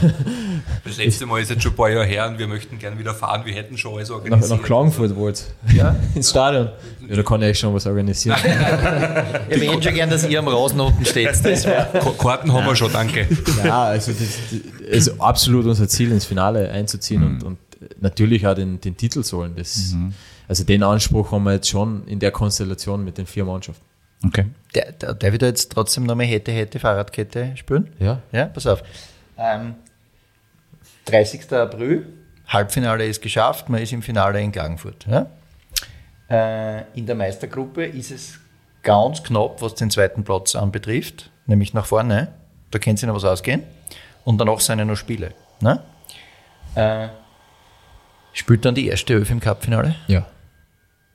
Das 0.83 0.97
letzte 0.97 1.25
Mal 1.25 1.41
ist 1.41 1.49
jetzt 1.49 1.63
schon 1.63 1.73
ein 1.73 1.75
paar 1.75 1.89
Jahre 1.89 2.05
her 2.05 2.27
und 2.27 2.37
wir 2.39 2.47
möchten 2.47 2.77
gerne 2.79 2.97
wieder 2.97 3.13
fahren. 3.13 3.41
Wir 3.45 3.53
hätten 3.53 3.77
schon 3.77 3.95
alles 3.95 4.09
nach, 4.09 4.15
organisiert. 4.17 4.49
nach 4.51 4.65
Klagenfurt 4.65 5.15
wollt 5.15 5.43
Ja, 5.73 5.95
ins 6.15 6.29
Stadion. 6.29 6.69
Ja, 7.07 7.15
da 7.15 7.23
kann 7.23 7.41
ich 7.41 7.57
schon 7.57 7.73
was 7.73 7.85
organisieren. 7.85 8.37
Wir 8.43 9.71
hätten 9.71 9.81
schon 9.81 9.93
gern, 9.93 10.09
dass 10.09 10.27
ihr 10.27 10.39
am 10.39 10.47
Rasen 10.47 10.79
unten 10.79 11.05
steht. 11.05 11.29
Karten 12.17 12.53
haben 12.53 12.65
wir 12.65 12.75
schon, 12.75 12.91
danke. 12.91 13.27
Ja, 13.63 13.83
also 13.85 14.11
das 14.11 14.19
das 14.79 15.07
ist 15.07 15.21
absolut 15.21 15.65
unser 15.65 15.87
Ziel, 15.87 16.11
ins 16.11 16.25
Finale 16.25 16.69
einzuziehen 16.71 17.23
und, 17.23 17.43
und 17.43 17.57
natürlich 17.99 18.45
auch 18.47 18.55
den, 18.55 18.79
den 18.81 18.95
Titel 18.97 19.23
zu 19.23 19.37
holen. 19.37 19.53
Das, 19.55 19.95
Also 20.47 20.63
den 20.63 20.83
Anspruch 20.83 21.31
haben 21.31 21.43
wir 21.43 21.53
jetzt 21.53 21.69
schon 21.69 22.05
in 22.07 22.19
der 22.19 22.31
Konstellation 22.31 23.03
mit 23.03 23.17
den 23.17 23.25
vier 23.25 23.45
Mannschaften. 23.45 23.83
Okay. 24.25 24.45
der, 24.75 24.91
der, 24.91 25.13
darf 25.15 25.33
ich 25.33 25.39
da 25.39 25.47
jetzt 25.47 25.71
trotzdem 25.71 26.03
nochmal 26.05 26.27
hätte, 26.27 26.51
hätte 26.51 26.79
Fahrradkette 26.79 27.53
spielen? 27.55 27.91
Ja. 27.99 28.21
Ja, 28.31 28.45
pass 28.45 28.67
auf. 28.67 28.83
Ähm, 29.37 29.75
30. 31.05 31.51
April, 31.53 32.05
Halbfinale 32.47 33.05
ist 33.05 33.21
geschafft, 33.21 33.69
man 33.69 33.81
ist 33.81 33.93
im 33.93 34.01
Finale 34.01 34.41
in 34.41 34.51
Klagenfurt. 34.51 35.07
Ja? 35.07 35.27
Äh, 36.29 36.83
in 36.97 37.05
der 37.05 37.15
Meistergruppe 37.15 37.85
ist 37.85 38.11
es 38.11 38.39
ganz 38.83 39.23
knapp, 39.23 39.61
was 39.61 39.75
den 39.75 39.89
zweiten 39.89 40.23
Platz 40.23 40.55
anbetrifft, 40.55 41.31
nämlich 41.45 41.73
nach 41.73 41.85
vorne. 41.85 42.33
Da 42.71 42.79
kann 42.79 42.97
sich 42.97 43.07
noch 43.07 43.15
was 43.15 43.25
ausgehen. 43.25 43.63
Und 44.23 44.37
danach 44.37 44.59
sind 44.59 44.79
ja 44.79 44.85
noch 44.85 44.95
Spiele. 44.95 45.33
Ne? 45.61 45.81
Äh, 46.75 47.09
spielt 48.33 48.65
dann 48.65 48.75
die 48.75 48.87
erste 48.87 49.13
im 49.13 49.39
Cup-Finale? 49.39 49.95
Ja. 50.07 50.25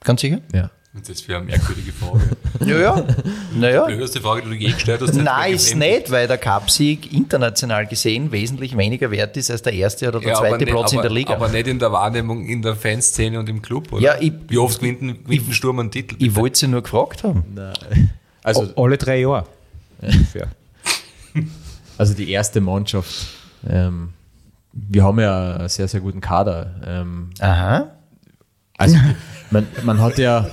Ganz 0.05 0.21
sicher? 0.21 0.41
Ja. 0.53 0.71
Und 0.97 1.07
das 1.09 1.29
wäre 1.29 1.39
eine 1.41 1.47
merkwürdige 1.51 1.93
Frage. 1.93 2.21
Ja, 2.65 2.79
ja. 2.79 3.07
Naja. 3.55 3.85
Blödeste 3.85 4.19
Frage, 4.23 4.41
die 4.43 4.49
du 4.49 4.55
je 4.55 4.73
gestellt 4.73 5.03
hast. 5.03 5.15
Nein, 5.15 5.53
ist 5.55 5.77
nicht, 5.77 6.11
weil 6.11 6.27
der 6.27 6.39
Cupsieg 6.39 7.13
international 7.13 7.87
gesehen 7.87 8.33
wesentlich 8.33 8.75
weniger 8.79 9.11
wert 9.11 9.37
ist 9.37 9.51
als 9.51 9.61
der 9.61 9.75
erste 9.75 10.09
oder 10.09 10.21
der 10.21 10.31
Ja, 10.31 10.35
zweite 10.37 10.65
nicht, 10.65 10.71
Platz 10.71 10.93
aber, 10.93 10.95
in 10.95 11.03
der 11.03 11.11
Liga. 11.11 11.35
Aber 11.35 11.49
nicht 11.49 11.67
in 11.67 11.79
der 11.79 11.93
Wahrnehmung, 11.93 12.47
in 12.47 12.63
der 12.63 12.75
Fanszene 12.75 13.39
und 13.39 13.49
im 13.51 13.61
Club, 13.61 13.93
oder? 13.93 14.01
Ja, 14.03 14.15
ich- 14.19 14.33
Wie 14.49 14.57
oft 14.57 14.81
gewinnt 14.81 15.03
ein, 15.03 15.53
Sturm 15.53 15.81
einen 15.81 15.91
Titel? 15.91 16.17
ich 16.19 16.35
wollte 16.35 16.59
sie 16.59 16.67
nur 16.67 16.83
gefragt 16.83 17.25
haben. 17.25 17.45
Also, 18.43 18.73
Alle 18.77 18.97
drei 18.97 19.21
Jahre. 19.21 19.45
Ungefähr. 20.01 20.49
also 21.99 22.15
die 22.15 22.31
erste 22.31 22.63
Mannschaft. 22.63 23.15
Ähm, 23.69 24.15
wir 24.73 25.05
haben 25.05 25.21
ja 25.21 25.57
einen 25.57 25.69
sehr, 25.69 25.89
sehr 25.89 26.01
guten 26.01 26.23
Kader. 26.23 26.75
Ähm, 26.87 27.31
Aha. 27.41 27.91
Also 28.79 28.97
man, 29.51 29.67
man 29.85 30.01
hat 30.01 30.19
ja, 30.19 30.49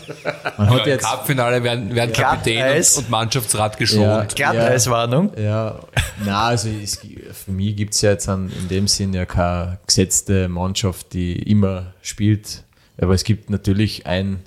man 0.58 0.70
hat 0.70 0.78
Ja, 0.80 0.84
Im 0.84 0.90
jetzt, 0.90 1.06
Cup-Finale 1.06 1.64
werden, 1.64 1.94
werden 1.96 2.14
Kapitän 2.14 2.58
Glatteis. 2.58 2.98
und, 2.98 3.04
und 3.06 3.10
Mannschaftsrat 3.12 3.78
geschont. 3.78 4.02
Ja. 4.04 4.24
Glatteiswarnung. 4.26 5.32
ja, 5.38 5.80
na 6.26 6.48
also 6.48 6.70
es, 6.70 7.02
für 7.32 7.52
mich 7.52 7.76
gibt 7.76 7.94
es 7.94 8.02
ja 8.02 8.12
jetzt 8.12 8.30
an, 8.30 8.52
in 8.62 8.68
dem 8.70 8.88
Sinn 8.88 9.14
ja 9.14 9.26
keine 9.26 9.80
gesetzte 9.88 10.48
Mannschaft, 10.48 11.14
die 11.14 11.34
immer 11.34 11.94
spielt. 12.02 12.64
Aber 13.02 13.14
es 13.14 13.24
gibt 13.24 13.50
natürlich 13.50 14.06
ein, 14.06 14.40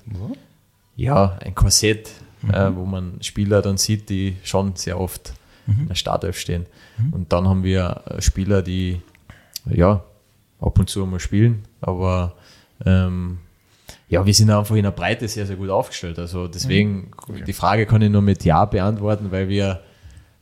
ja, 0.95 1.37
ein 1.43 1.53
Korsett, 1.53 2.09
äh, 2.51 2.69
wo 2.73 2.85
man 2.85 3.17
Spieler 3.21 3.61
dann 3.61 3.77
sieht, 3.77 4.09
die 4.09 4.37
schon 4.43 4.75
sehr 4.75 4.99
oft 4.99 5.33
in 5.67 5.89
der 5.89 5.95
Startelf 5.95 6.39
stehen. 6.39 6.65
Und 7.11 7.33
dann 7.33 7.47
haben 7.47 7.63
wir 7.63 8.03
äh, 8.09 8.21
Spieler, 8.21 8.61
die 8.61 9.01
ja 9.69 10.01
ab 10.61 10.79
und 10.79 10.89
zu 10.89 11.05
mal 11.05 11.19
spielen, 11.19 11.65
aber 11.81 12.35
ähm, 12.85 13.39
ja, 14.07 14.25
wir 14.25 14.33
sind 14.33 14.49
einfach 14.49 14.75
in 14.75 14.83
der 14.83 14.91
Breite 14.91 15.27
sehr, 15.27 15.45
sehr 15.45 15.55
gut 15.55 15.69
aufgestellt. 15.69 16.17
Also 16.19 16.47
deswegen, 16.47 17.11
die 17.45 17.53
Frage 17.53 17.85
kann 17.85 18.01
ich 18.01 18.09
nur 18.09 18.21
mit 18.21 18.43
Ja 18.45 18.65
beantworten, 18.65 19.31
weil 19.31 19.49
wir 19.49 19.81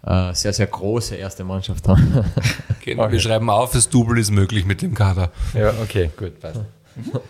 äh, 0.04 0.34
sehr, 0.34 0.54
sehr 0.54 0.68
große 0.68 1.16
erste 1.16 1.44
Mannschaft 1.44 1.88
haben. 1.88 2.26
Genau, 2.86 3.12
Wir 3.12 3.20
schreiben 3.20 3.50
auf, 3.50 3.72
das 3.72 3.90
Double 3.90 4.20
ist 4.20 4.30
möglich 4.30 4.64
mit 4.64 4.84
dem 4.84 4.94
Kader. 4.94 5.32
Ja, 5.56 5.74
okay, 5.82 6.12
gut, 6.16 6.40
passt. 6.40 6.62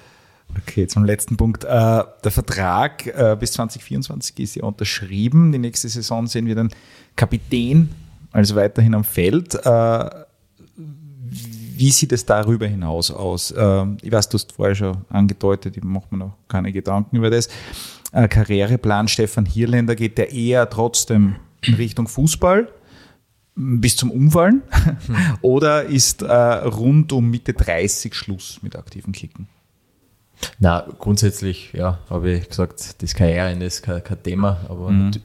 Okay, 0.58 0.88
zum 0.88 1.04
letzten 1.04 1.36
Punkt. 1.36 1.64
Äh, 1.66 1.68
der 1.68 2.32
Vertrag 2.32 3.08
äh, 3.08 3.36
bis 3.38 3.54
2024 3.54 4.40
ist 4.40 4.56
ja 4.56 4.64
unterschrieben. 4.64 5.52
Die 5.52 5.58
nächste 5.58 5.90
Saison 5.90 6.28
sehen 6.28 6.46
wir 6.46 6.56
den 6.56 6.70
Kapitän 7.18 7.90
also 8.36 8.56
weiterhin 8.56 8.94
am 8.94 9.06
Feld. 9.06 9.56
Äh, 9.56 10.10
wie 11.78 11.92
sieht 11.92 12.12
es 12.12 12.26
darüber 12.26 12.68
hinaus 12.68 13.12
aus? 13.12 13.52
Äh, 13.52 13.86
ich 14.02 14.12
weiß, 14.12 14.30
du 14.30 14.36
hast 14.38 14.52
vorher 14.54 14.76
schon 14.76 14.98
angedeutet, 15.10 15.78
ich 15.78 15.84
mache 15.84 16.06
mir 16.12 16.18
noch 16.18 16.38
keine 16.48 16.72
Gedanken 16.72 17.16
über 17.18 17.30
das. 17.30 17.48
Äh, 18.12 18.28
Karriereplan 18.28 19.08
Stefan 19.08 19.46
Hierländer 19.46 19.96
geht 19.96 20.18
der 20.18 20.32
eher 20.32 20.70
trotzdem 20.70 21.36
in 21.62 21.74
Richtung 21.76 22.08
Fußball 22.08 22.70
bis 23.56 23.96
zum 23.96 24.12
Umfallen 24.12 24.62
oder 25.42 25.84
ist 25.86 26.22
äh, 26.22 26.32
rund 26.34 27.12
um 27.14 27.30
Mitte 27.30 27.54
30 27.54 28.14
Schluss 28.14 28.60
mit 28.62 28.76
aktiven 28.76 29.14
Kicken? 29.14 29.48
Na, 30.60 30.86
grundsätzlich, 31.00 31.72
ja, 31.74 32.00
habe 32.10 32.32
ich 32.34 32.50
gesagt, 32.50 33.02
das 33.02 33.16
Karriereende 33.16 33.66
ist 33.66 33.82
kein, 33.82 34.04
kein 34.04 34.22
Thema, 34.22 34.60
aber 34.68 34.92
nat- 34.92 35.22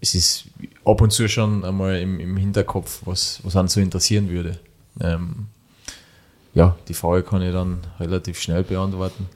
es 0.00 0.14
ist 0.14 0.46
ab 0.84 1.00
und 1.00 1.12
zu 1.12 1.28
schon 1.28 1.64
einmal 1.64 1.96
im, 2.00 2.18
im 2.18 2.36
Hinterkopf, 2.36 3.02
was, 3.04 3.40
was 3.44 3.54
einen 3.54 3.68
so 3.68 3.80
interessieren 3.80 4.28
würde. 4.30 4.58
Ähm, 5.00 5.46
ja, 6.54 6.76
die 6.88 6.94
Frage 6.94 7.22
kann 7.22 7.42
ich 7.42 7.52
dann 7.52 7.78
relativ 7.98 8.40
schnell 8.40 8.62
beantworten. 8.64 9.28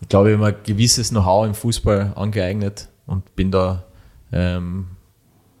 Ich 0.00 0.08
glaube, 0.08 0.30
ich 0.30 0.36
habe 0.36 0.50
mir 0.50 0.56
ein 0.56 0.62
gewisses 0.64 1.10
Know-how 1.10 1.46
im 1.46 1.54
Fußball 1.54 2.12
angeeignet 2.14 2.88
und 3.06 3.34
bin 3.36 3.50
da, 3.50 3.84
ähm, 4.32 4.88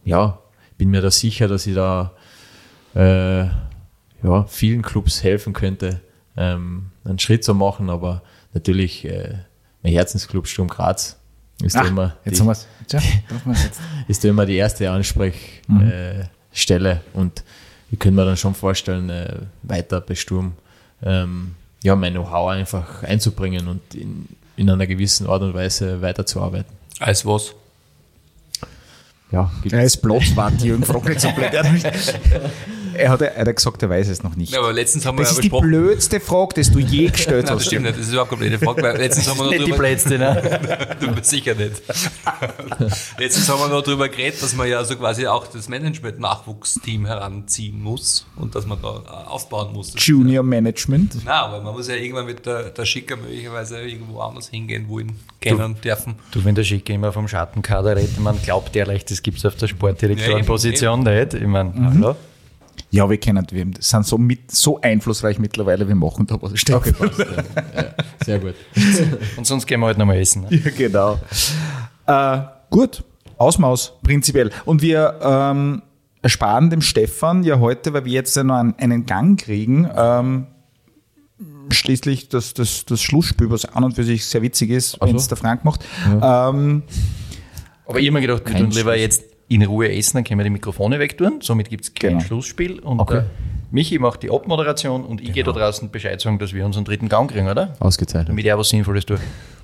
ja, 0.04 0.38
bin 0.76 0.90
mir 0.90 1.00
da 1.00 1.10
sicher, 1.10 1.48
dass 1.48 1.66
ich 1.66 1.74
da 1.74 2.12
äh, 2.94 3.44
ja, 3.44 4.44
vielen 4.48 4.82
Clubs 4.82 5.22
helfen 5.22 5.52
könnte, 5.52 6.00
ähm, 6.36 6.90
einen 7.04 7.18
Schritt 7.18 7.44
zu 7.44 7.54
machen, 7.54 7.90
aber 7.90 8.22
natürlich 8.52 9.04
äh, 9.04 9.38
mein 9.82 9.92
Herzensclub 9.92 10.46
Sturm 10.46 10.68
Graz 10.68 11.18
ist, 11.62 11.76
da 11.76 11.82
Ah, 11.82 11.86
immer 11.86 12.16
die, 12.24 12.30
jetzt. 12.30 12.40
ist 14.08 14.24
immer 14.24 14.46
die 14.46 14.56
erste 14.56 14.90
Ansprechstelle 14.90 16.22
äh, 16.22 16.24
Stelle. 16.52 17.00
und 17.14 17.44
ich 17.90 17.98
könnte 17.98 18.16
mir 18.16 18.24
dann 18.24 18.36
schon 18.36 18.54
vorstellen, 18.54 19.08
äh, 19.10 19.40
weiter 19.62 20.00
bei 20.00 20.14
Sturm 20.14 20.54
ähm, 21.04 21.54
ja, 21.82 21.94
mein 21.94 22.12
Know-how 22.14 22.50
einfach 22.50 23.02
einzubringen 23.02 23.68
und 23.68 23.94
in, 23.94 24.26
in 24.56 24.70
einer 24.70 24.86
gewissen 24.86 25.26
Art 25.26 25.42
und 25.42 25.54
Weise 25.54 26.00
weiterzuarbeiten. 26.00 26.72
Als 26.98 27.26
was? 27.26 27.54
Ja, 29.30 29.50
Er 29.70 29.82
ist 29.84 29.98
Platzwart, 29.98 30.62
Jürgen 30.62 30.84
fragt 30.84 31.08
nicht 31.08 31.20
so 31.20 31.30
blöd. 31.32 31.50
Er 32.96 33.10
hat 33.10 33.22
Er 33.22 33.36
hat, 33.46 33.56
gesagt, 33.56 33.82
er 33.82 33.90
weiß 33.90 34.08
es 34.08 34.22
noch 34.22 34.36
nicht. 34.36 34.52
Ja, 34.52 34.60
aber 34.60 34.72
letztens 34.72 35.04
haben 35.06 35.18
wir 35.18 35.22
Das 35.22 35.32
ja 35.32 35.36
ist 35.38 35.44
die 35.44 35.48
besprochen. 35.48 35.68
blödste 35.68 36.20
Frage, 36.20 36.54
die 36.62 36.70
du 36.70 36.78
je 36.78 37.06
gestellt 37.10 37.46
Nein, 37.46 37.54
das 37.54 37.54
hast. 37.56 37.66
stimmt 37.66 37.82
nicht. 37.86 37.96
Das 37.98 38.06
ist 38.06 38.12
überhaupt 38.12 38.30
keine 38.30 38.40
blöde 38.50 38.58
Frage, 38.64 38.82
weil 38.82 38.96
letztens 38.96 39.28
haben 39.28 39.38
wir 39.38 39.44
noch 39.44 39.50
Nicht 39.52 39.66
die 39.66 39.72
Plätze, 39.72 40.18
ne? 40.18 40.86
du 41.00 41.12
bist 41.14 41.30
sicher 41.30 41.54
nicht. 41.54 41.82
Letztens 43.18 43.48
haben 43.48 43.60
wir 43.60 43.68
noch 43.68 43.82
darüber 43.82 44.08
geredet, 44.08 44.42
dass 44.42 44.54
man 44.54 44.68
ja 44.68 44.84
so 44.84 44.96
quasi 44.96 45.26
auch 45.26 45.46
das 45.46 45.68
Management-Nachwuchsteam 45.68 47.06
heranziehen 47.06 47.80
muss 47.82 48.26
und 48.36 48.54
dass 48.54 48.66
man 48.66 48.78
da 48.82 49.02
äh, 49.06 49.28
aufbauen 49.28 49.72
muss. 49.72 49.92
Das- 49.92 50.06
Junior 50.06 50.42
Management. 50.42 51.16
Na, 51.24 51.42
aber 51.46 51.60
man 51.62 51.74
muss 51.74 51.88
ja 51.88 51.94
irgendwann 51.94 52.26
mit 52.26 52.44
der, 52.46 52.70
der 52.70 52.84
Schicker 52.84 53.16
möglicherweise 53.16 53.80
irgendwo 53.80 54.20
anders 54.20 54.48
hingehen, 54.48 54.88
wollen, 54.88 55.12
können, 55.40 55.76
dürfen. 55.82 56.14
Du, 56.30 56.44
wenn 56.44 56.54
der 56.54 56.64
Schicke 56.64 56.92
immer 56.92 57.12
vom 57.12 57.28
Schattenkader 57.28 57.96
redet, 57.96 58.18
man 58.20 58.40
glaubt 58.42 58.74
ehrlich, 58.76 59.04
das 59.04 59.22
gibt 59.22 59.38
es 59.38 59.44
auf 59.46 59.56
der 59.56 59.68
Sportdirektorenposition 59.68 61.02
nicht. 61.02 61.34
Ich 61.34 61.46
meine, 61.46 61.72
hallo? 61.94 62.16
Ja, 62.94 63.10
wir 63.10 63.18
kennen, 63.18 63.44
wir 63.50 63.66
sind 63.80 64.06
so, 64.06 64.18
mit, 64.18 64.52
so 64.52 64.80
einflussreich 64.80 65.40
mittlerweile, 65.40 65.88
wir 65.88 65.96
machen 65.96 66.28
da 66.28 66.40
was. 66.40 66.56
Steht. 66.56 66.76
Okay, 66.76 66.92
passt. 66.92 67.18
Ja, 67.18 67.26
ja, 67.26 67.94
sehr 68.24 68.38
gut. 68.38 68.54
Und 69.36 69.44
sonst 69.44 69.66
gehen 69.66 69.80
wir 69.80 69.86
halt 69.86 69.98
nochmal 69.98 70.18
essen. 70.18 70.42
Ne? 70.42 70.60
Ja, 70.64 70.70
genau. 70.70 71.18
Äh, 72.06 72.42
gut, 72.70 73.02
Ausmaus, 73.36 73.94
prinzipiell. 74.04 74.52
Und 74.64 74.80
wir 74.80 75.18
ähm, 75.20 75.82
ersparen 76.22 76.70
dem 76.70 76.82
Stefan 76.82 77.42
ja 77.42 77.58
heute, 77.58 77.92
weil 77.94 78.04
wir 78.04 78.12
jetzt 78.12 78.36
ja 78.36 78.44
noch 78.44 78.58
einen, 78.58 78.76
einen 78.78 79.06
Gang 79.06 79.40
kriegen, 79.40 79.90
ähm, 79.96 80.46
schließlich 81.70 82.28
das, 82.28 82.54
das, 82.54 82.84
das 82.84 83.02
Schlussspiel, 83.02 83.50
was 83.50 83.64
an 83.64 83.82
und 83.82 83.96
für 83.96 84.04
sich 84.04 84.24
sehr 84.24 84.42
witzig 84.42 84.70
ist, 84.70 85.00
wenn 85.00 85.16
es 85.16 85.26
der 85.26 85.36
Frank 85.36 85.64
macht. 85.64 85.84
Ja. 86.20 86.50
Ähm, 86.50 86.84
Aber 87.86 87.98
ich 87.98 88.06
habe 88.06 88.12
mir 88.12 88.20
gedacht, 88.20 88.42
wir 88.46 88.56
tun 88.56 88.70
lieber 88.70 88.96
jetzt 88.96 89.33
in 89.48 89.62
Ruhe 89.62 89.92
essen, 89.92 90.18
dann 90.18 90.24
können 90.24 90.40
wir 90.40 90.44
die 90.44 90.50
Mikrofone 90.50 90.98
wegtun. 90.98 91.40
Somit 91.40 91.68
gibt 91.68 91.84
es 91.84 91.94
kein 91.94 92.12
genau. 92.12 92.24
Schlussspiel. 92.24 92.80
Und 92.80 93.00
okay. 93.00 93.18
äh, 93.18 93.22
Michi 93.70 93.98
macht 93.98 94.22
die 94.22 94.30
Abmoderation 94.30 95.04
und 95.04 95.20
ich 95.20 95.26
genau. 95.26 95.34
gehe 95.34 95.44
da 95.44 95.52
draußen 95.52 95.90
Bescheid 95.90 96.20
sagen, 96.20 96.38
dass 96.38 96.52
wir 96.52 96.64
unseren 96.64 96.84
dritten 96.84 97.08
Gang 97.08 97.30
kriegen, 97.30 97.48
oder? 97.48 97.74
Ausgezeichnet. 97.80 98.28
Damit 98.28 98.46
er 98.46 98.58
was 98.58 98.68
Sinnvolles 98.68 99.04
tut. 99.04 99.20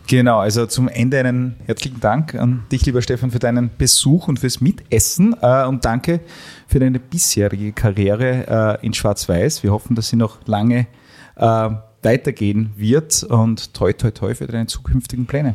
Genau, 0.06 0.40
also 0.40 0.66
zum 0.66 0.88
Ende 0.88 1.20
einen 1.20 1.54
herzlichen 1.66 2.00
Dank 2.00 2.34
an 2.34 2.64
dich, 2.72 2.84
lieber 2.84 3.00
Stefan, 3.00 3.30
für 3.30 3.38
deinen 3.38 3.70
Besuch 3.78 4.26
und 4.26 4.40
fürs 4.40 4.60
Mitessen 4.60 5.36
äh, 5.40 5.64
und 5.66 5.84
danke 5.84 6.20
für 6.66 6.80
deine 6.80 6.98
bisherige 6.98 7.72
Karriere 7.72 8.78
äh, 8.82 8.84
in 8.84 8.92
Schwarz-Weiß. 8.92 9.62
Wir 9.62 9.70
hoffen, 9.70 9.94
dass 9.94 10.08
sie 10.08 10.16
noch 10.16 10.38
lange 10.46 10.88
äh, 11.36 11.70
weitergehen 12.02 12.72
wird 12.76 13.22
und 13.22 13.72
toi, 13.74 13.92
toi, 13.92 14.10
toi 14.10 14.34
für 14.34 14.46
deine 14.46 14.66
zukünftigen 14.66 15.26
Pläne. 15.26 15.54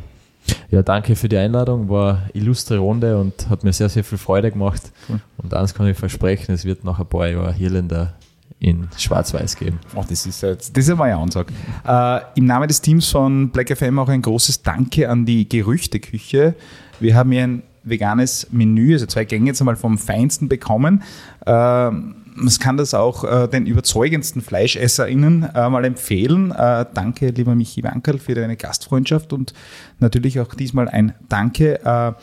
Ja, 0.69 0.83
danke 0.83 1.15
für 1.15 1.29
die 1.29 1.37
Einladung. 1.37 1.89
War 1.89 2.23
eine 2.23 2.31
illustre 2.33 2.77
Runde 2.77 3.17
und 3.17 3.49
hat 3.49 3.63
mir 3.63 3.73
sehr, 3.73 3.89
sehr 3.89 4.03
viel 4.03 4.17
Freude 4.17 4.51
gemacht. 4.51 4.91
Cool. 5.09 5.19
Und 5.37 5.53
eins 5.53 5.73
kann 5.73 5.87
ich 5.87 5.97
versprechen, 5.97 6.53
es 6.53 6.65
wird 6.65 6.83
nach 6.83 6.99
ein 6.99 7.05
paar 7.05 7.27
Jahren 7.27 7.59
Irländer 7.59 8.13
in 8.59 8.87
Schwarz-Weiß 8.97 9.57
geben. 9.57 9.79
Oh, 9.95 10.03
das 10.07 10.25
ist 10.25 10.41
jetzt, 10.41 10.75
das 10.75 10.87
ist 10.87 10.97
meine 10.97 11.17
Ansage. 11.17 11.53
Äh, 11.85 12.19
Im 12.35 12.45
Namen 12.45 12.67
des 12.67 12.81
Teams 12.81 13.09
von 13.09 13.49
Black 13.49 13.75
FM 13.75 13.99
auch 13.99 14.09
ein 14.09 14.21
großes 14.21 14.63
Danke 14.63 15.09
an 15.09 15.25
die 15.25 15.47
Gerüchteküche. 15.47 16.55
Wir 16.99 17.15
haben 17.15 17.31
hier 17.31 17.43
ein 17.43 17.63
veganes 17.83 18.47
Menü, 18.51 18.93
also 18.93 19.05
zwei 19.05 19.25
Gänge 19.25 19.47
jetzt 19.47 19.61
einmal 19.61 19.75
vom 19.75 19.97
Feinsten 19.97 20.49
bekommen. 20.49 21.03
Äh, 21.45 21.91
man 22.35 22.53
kann 22.59 22.77
das 22.77 22.93
auch 22.93 23.23
äh, 23.23 23.47
den 23.47 23.65
überzeugendsten 23.65 24.41
FleischesserInnen 24.41 25.43
äh, 25.55 25.69
mal 25.69 25.85
empfehlen. 25.85 26.51
Äh, 26.51 26.85
danke, 26.93 27.29
lieber 27.29 27.55
Michi 27.55 27.83
Wankerl, 27.83 28.19
für 28.19 28.35
deine 28.35 28.57
Gastfreundschaft 28.57 29.33
und 29.33 29.53
natürlich 29.99 30.39
auch 30.39 30.53
diesmal 30.53 30.89
ein 30.89 31.13
Danke 31.29 31.83
äh, 31.83 32.13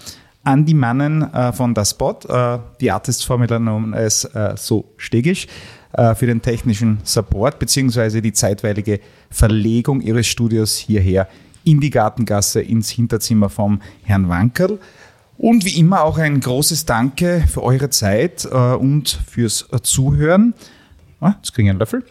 an 0.44 0.64
die 0.66 0.74
Mannen 0.74 1.22
äh, 1.32 1.52
von 1.52 1.74
der 1.74 1.84
Spot, 1.84 2.18
äh, 2.28 2.58
die 2.80 2.90
Artist 2.90 3.24
Formula 3.24 3.58
known 3.58 3.94
as 3.94 4.28
So 4.56 4.92
Stegisch, 4.96 5.46
für 6.14 6.24
den 6.26 6.40
technischen 6.40 7.00
Support 7.04 7.58
beziehungsweise 7.58 8.22
die 8.22 8.32
zeitweilige 8.32 8.98
Verlegung 9.28 10.00
ihres 10.00 10.26
Studios 10.26 10.74
hierher 10.74 11.28
in 11.64 11.80
die 11.80 11.90
Gartengasse 11.90 12.62
ins 12.62 12.88
Hinterzimmer 12.88 13.50
vom 13.50 13.82
Herrn 14.02 14.26
Wankerl. 14.26 14.78
Und 15.42 15.64
wie 15.64 15.76
immer 15.76 16.04
auch 16.04 16.18
ein 16.18 16.38
großes 16.38 16.86
Danke 16.86 17.42
für 17.48 17.64
eure 17.64 17.90
Zeit 17.90 18.44
äh, 18.44 18.56
und 18.74 19.18
fürs 19.26 19.66
äh, 19.72 19.80
Zuhören. 19.82 20.54
Ah, 21.20 21.34
jetzt 21.36 21.52
kriege 21.52 21.66
ich 21.66 21.70
einen 21.70 21.80
Löffel. 21.80 22.04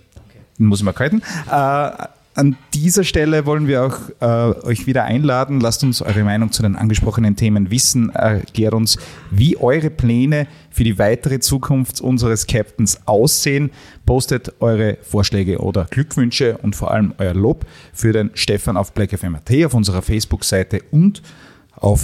Den 0.59 0.65
muss 0.65 0.79
ich 0.79 0.85
mal 0.85 0.91
kalten. 0.91 1.21
Äh, 1.49 2.07
an 2.33 2.57
dieser 2.73 3.05
Stelle 3.05 3.45
wollen 3.45 3.67
wir 3.67 3.85
auch 3.85 3.97
äh, 4.19 4.67
euch 4.67 4.85
wieder 4.85 5.05
einladen. 5.05 5.61
Lasst 5.61 5.81
uns 5.81 6.01
eure 6.01 6.25
Meinung 6.25 6.51
zu 6.51 6.61
den 6.61 6.75
angesprochenen 6.75 7.37
Themen 7.37 7.71
wissen. 7.71 8.09
Erklärt 8.09 8.73
uns, 8.73 8.97
wie 9.29 9.55
eure 9.55 9.89
Pläne 9.89 10.47
für 10.69 10.83
die 10.83 10.99
weitere 10.99 11.39
Zukunft 11.39 12.01
unseres 12.01 12.47
Captains 12.47 12.99
aussehen. 13.05 13.71
Postet 14.05 14.55
eure 14.59 14.97
Vorschläge 15.03 15.59
oder 15.59 15.85
Glückwünsche 15.89 16.57
und 16.57 16.75
vor 16.75 16.91
allem 16.91 17.13
euer 17.17 17.33
Lob 17.33 17.65
für 17.93 18.11
den 18.11 18.31
Stefan 18.33 18.75
auf 18.75 18.91
Black 18.91 19.17
FM.at 19.17 19.65
auf 19.65 19.73
unserer 19.73 20.01
Facebook-Seite 20.01 20.81
und 20.91 21.21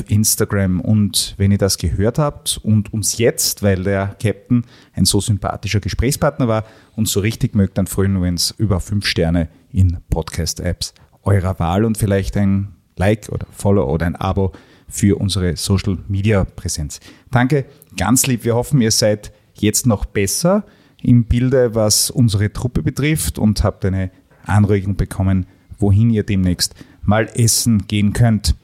Instagram. 0.08 0.82
Und 0.82 1.36
wenn 1.38 1.52
ihr 1.52 1.58
das 1.58 1.78
gehört 1.78 2.20
habt 2.20 2.60
und 2.64 2.94
uns 2.94 3.18
jetzt, 3.18 3.64
weil 3.64 3.84
der 3.84 4.16
Captain 4.22 4.66
ein 4.94 5.06
so 5.06 5.22
sympathischer 5.22 5.80
Gesprächspartner 5.80 6.48
war, 6.48 6.66
uns 6.96 7.12
so 7.12 7.20
richtig 7.20 7.56
mögt, 7.56 7.78
dann 7.78 7.88
freuen 7.88 8.20
wir 8.20 8.28
uns 8.28 8.54
über 8.58 8.80
fünf 8.80 9.06
Sterne 9.06 9.50
in 9.72 9.98
Podcast-Apps 10.10 10.94
eurer 11.24 11.60
Wahl 11.60 11.86
und 11.86 11.98
vielleicht 11.98 12.38
ein 12.38 12.74
Like 12.96 13.30
oder 13.30 13.46
Follow 13.52 13.92
oder 13.92 14.06
ein 14.06 14.16
Abo 14.16 14.54
für 14.90 15.20
unsere 15.20 15.56
Social 15.58 15.98
Media 16.08 16.46
Präsenz. 16.46 17.00
Danke, 17.32 17.66
ganz 17.98 18.26
lieb. 18.26 18.46
Wir 18.46 18.56
hoffen, 18.56 18.82
ihr 18.82 18.92
seid 18.92 19.32
jetzt 19.54 19.86
noch 19.86 20.06
besser 20.06 20.66
im 21.02 21.26
Bilde, 21.26 21.76
was 21.76 22.10
unsere 22.10 22.52
Truppe 22.52 22.82
betrifft 22.82 23.38
und 23.38 23.64
habt 23.64 23.86
eine 23.86 24.10
Anregung 24.46 24.96
bekommen, 24.96 25.46
wohin 25.78 26.10
ihr 26.10 26.24
demnächst 26.24 26.74
mal 27.04 27.30
essen 27.36 27.88
gehen 27.88 28.14
könnt. 28.14 28.56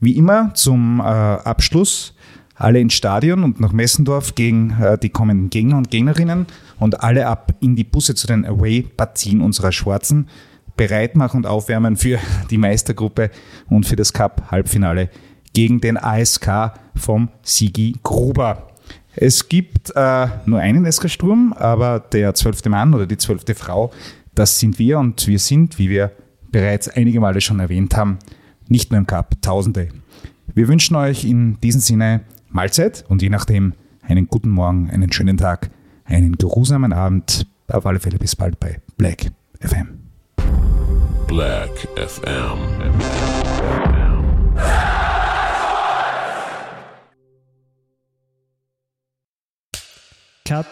Wie 0.00 0.16
immer 0.16 0.54
zum 0.54 1.00
äh, 1.00 1.02
Abschluss 1.02 2.14
alle 2.56 2.80
ins 2.80 2.94
Stadion 2.94 3.44
und 3.44 3.60
nach 3.60 3.72
Messendorf 3.72 4.34
gegen 4.34 4.70
äh, 4.80 4.98
die 4.98 5.10
kommenden 5.10 5.50
Gegner 5.50 5.76
und 5.76 5.90
Gegnerinnen 5.90 6.46
und 6.78 7.02
alle 7.02 7.26
ab 7.26 7.54
in 7.60 7.76
die 7.76 7.84
Busse 7.84 8.14
zu 8.14 8.26
den 8.26 8.46
Away-Partien 8.46 9.40
unserer 9.40 9.72
Schwarzen. 9.72 10.28
Bereit 10.76 11.16
machen 11.16 11.38
und 11.38 11.46
aufwärmen 11.46 11.96
für 11.96 12.18
die 12.50 12.58
Meistergruppe 12.58 13.30
und 13.68 13.86
für 13.86 13.96
das 13.96 14.12
Cup-Halbfinale 14.12 15.08
gegen 15.54 15.80
den 15.80 15.96
ASK 15.96 16.74
vom 16.94 17.30
Sigi 17.42 17.96
Gruber. 18.02 18.68
Es 19.14 19.48
gibt 19.48 19.92
äh, 19.96 20.26
nur 20.44 20.60
einen 20.60 20.90
SK 20.90 21.08
Sturm, 21.08 21.54
aber 21.54 22.00
der 22.00 22.34
zwölfte 22.34 22.68
Mann 22.68 22.92
oder 22.92 23.06
die 23.06 23.16
zwölfte 23.16 23.54
Frau, 23.54 23.90
das 24.34 24.58
sind 24.58 24.78
wir 24.78 24.98
und 24.98 25.26
wir 25.26 25.38
sind, 25.38 25.78
wie 25.78 25.88
wir 25.88 26.12
bereits 26.50 26.88
einige 26.90 27.20
Male 27.20 27.40
schon 27.40 27.58
erwähnt 27.58 27.96
haben, 27.96 28.18
nicht 28.68 28.90
nur 28.90 28.98
im 28.98 29.06
Cup, 29.06 29.40
Tausende. 29.42 29.88
Wir 30.54 30.68
wünschen 30.68 30.96
euch 30.96 31.24
in 31.24 31.60
diesem 31.60 31.80
Sinne 31.80 32.22
Mahlzeit 32.48 33.04
und 33.08 33.22
je 33.22 33.28
nachdem 33.28 33.74
einen 34.02 34.26
guten 34.28 34.50
Morgen, 34.50 34.90
einen 34.90 35.12
schönen 35.12 35.36
Tag, 35.36 35.70
einen 36.04 36.36
geruhsamen 36.36 36.92
Abend. 36.92 37.46
Auf 37.68 37.84
alle 37.84 37.98
Fälle 37.98 38.18
bis 38.18 38.36
bald 38.36 38.60
bei 38.60 38.80
Black 38.96 39.32
FM. 39.60 39.98
Black 41.26 41.70
FM. 41.96 42.58
Cut. 50.44 50.66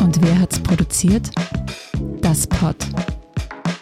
Und 0.00 0.22
wer 0.22 0.38
hat's 0.40 0.58
produziert? 0.60 1.30
Das 2.22 2.46
Pod 2.46 2.76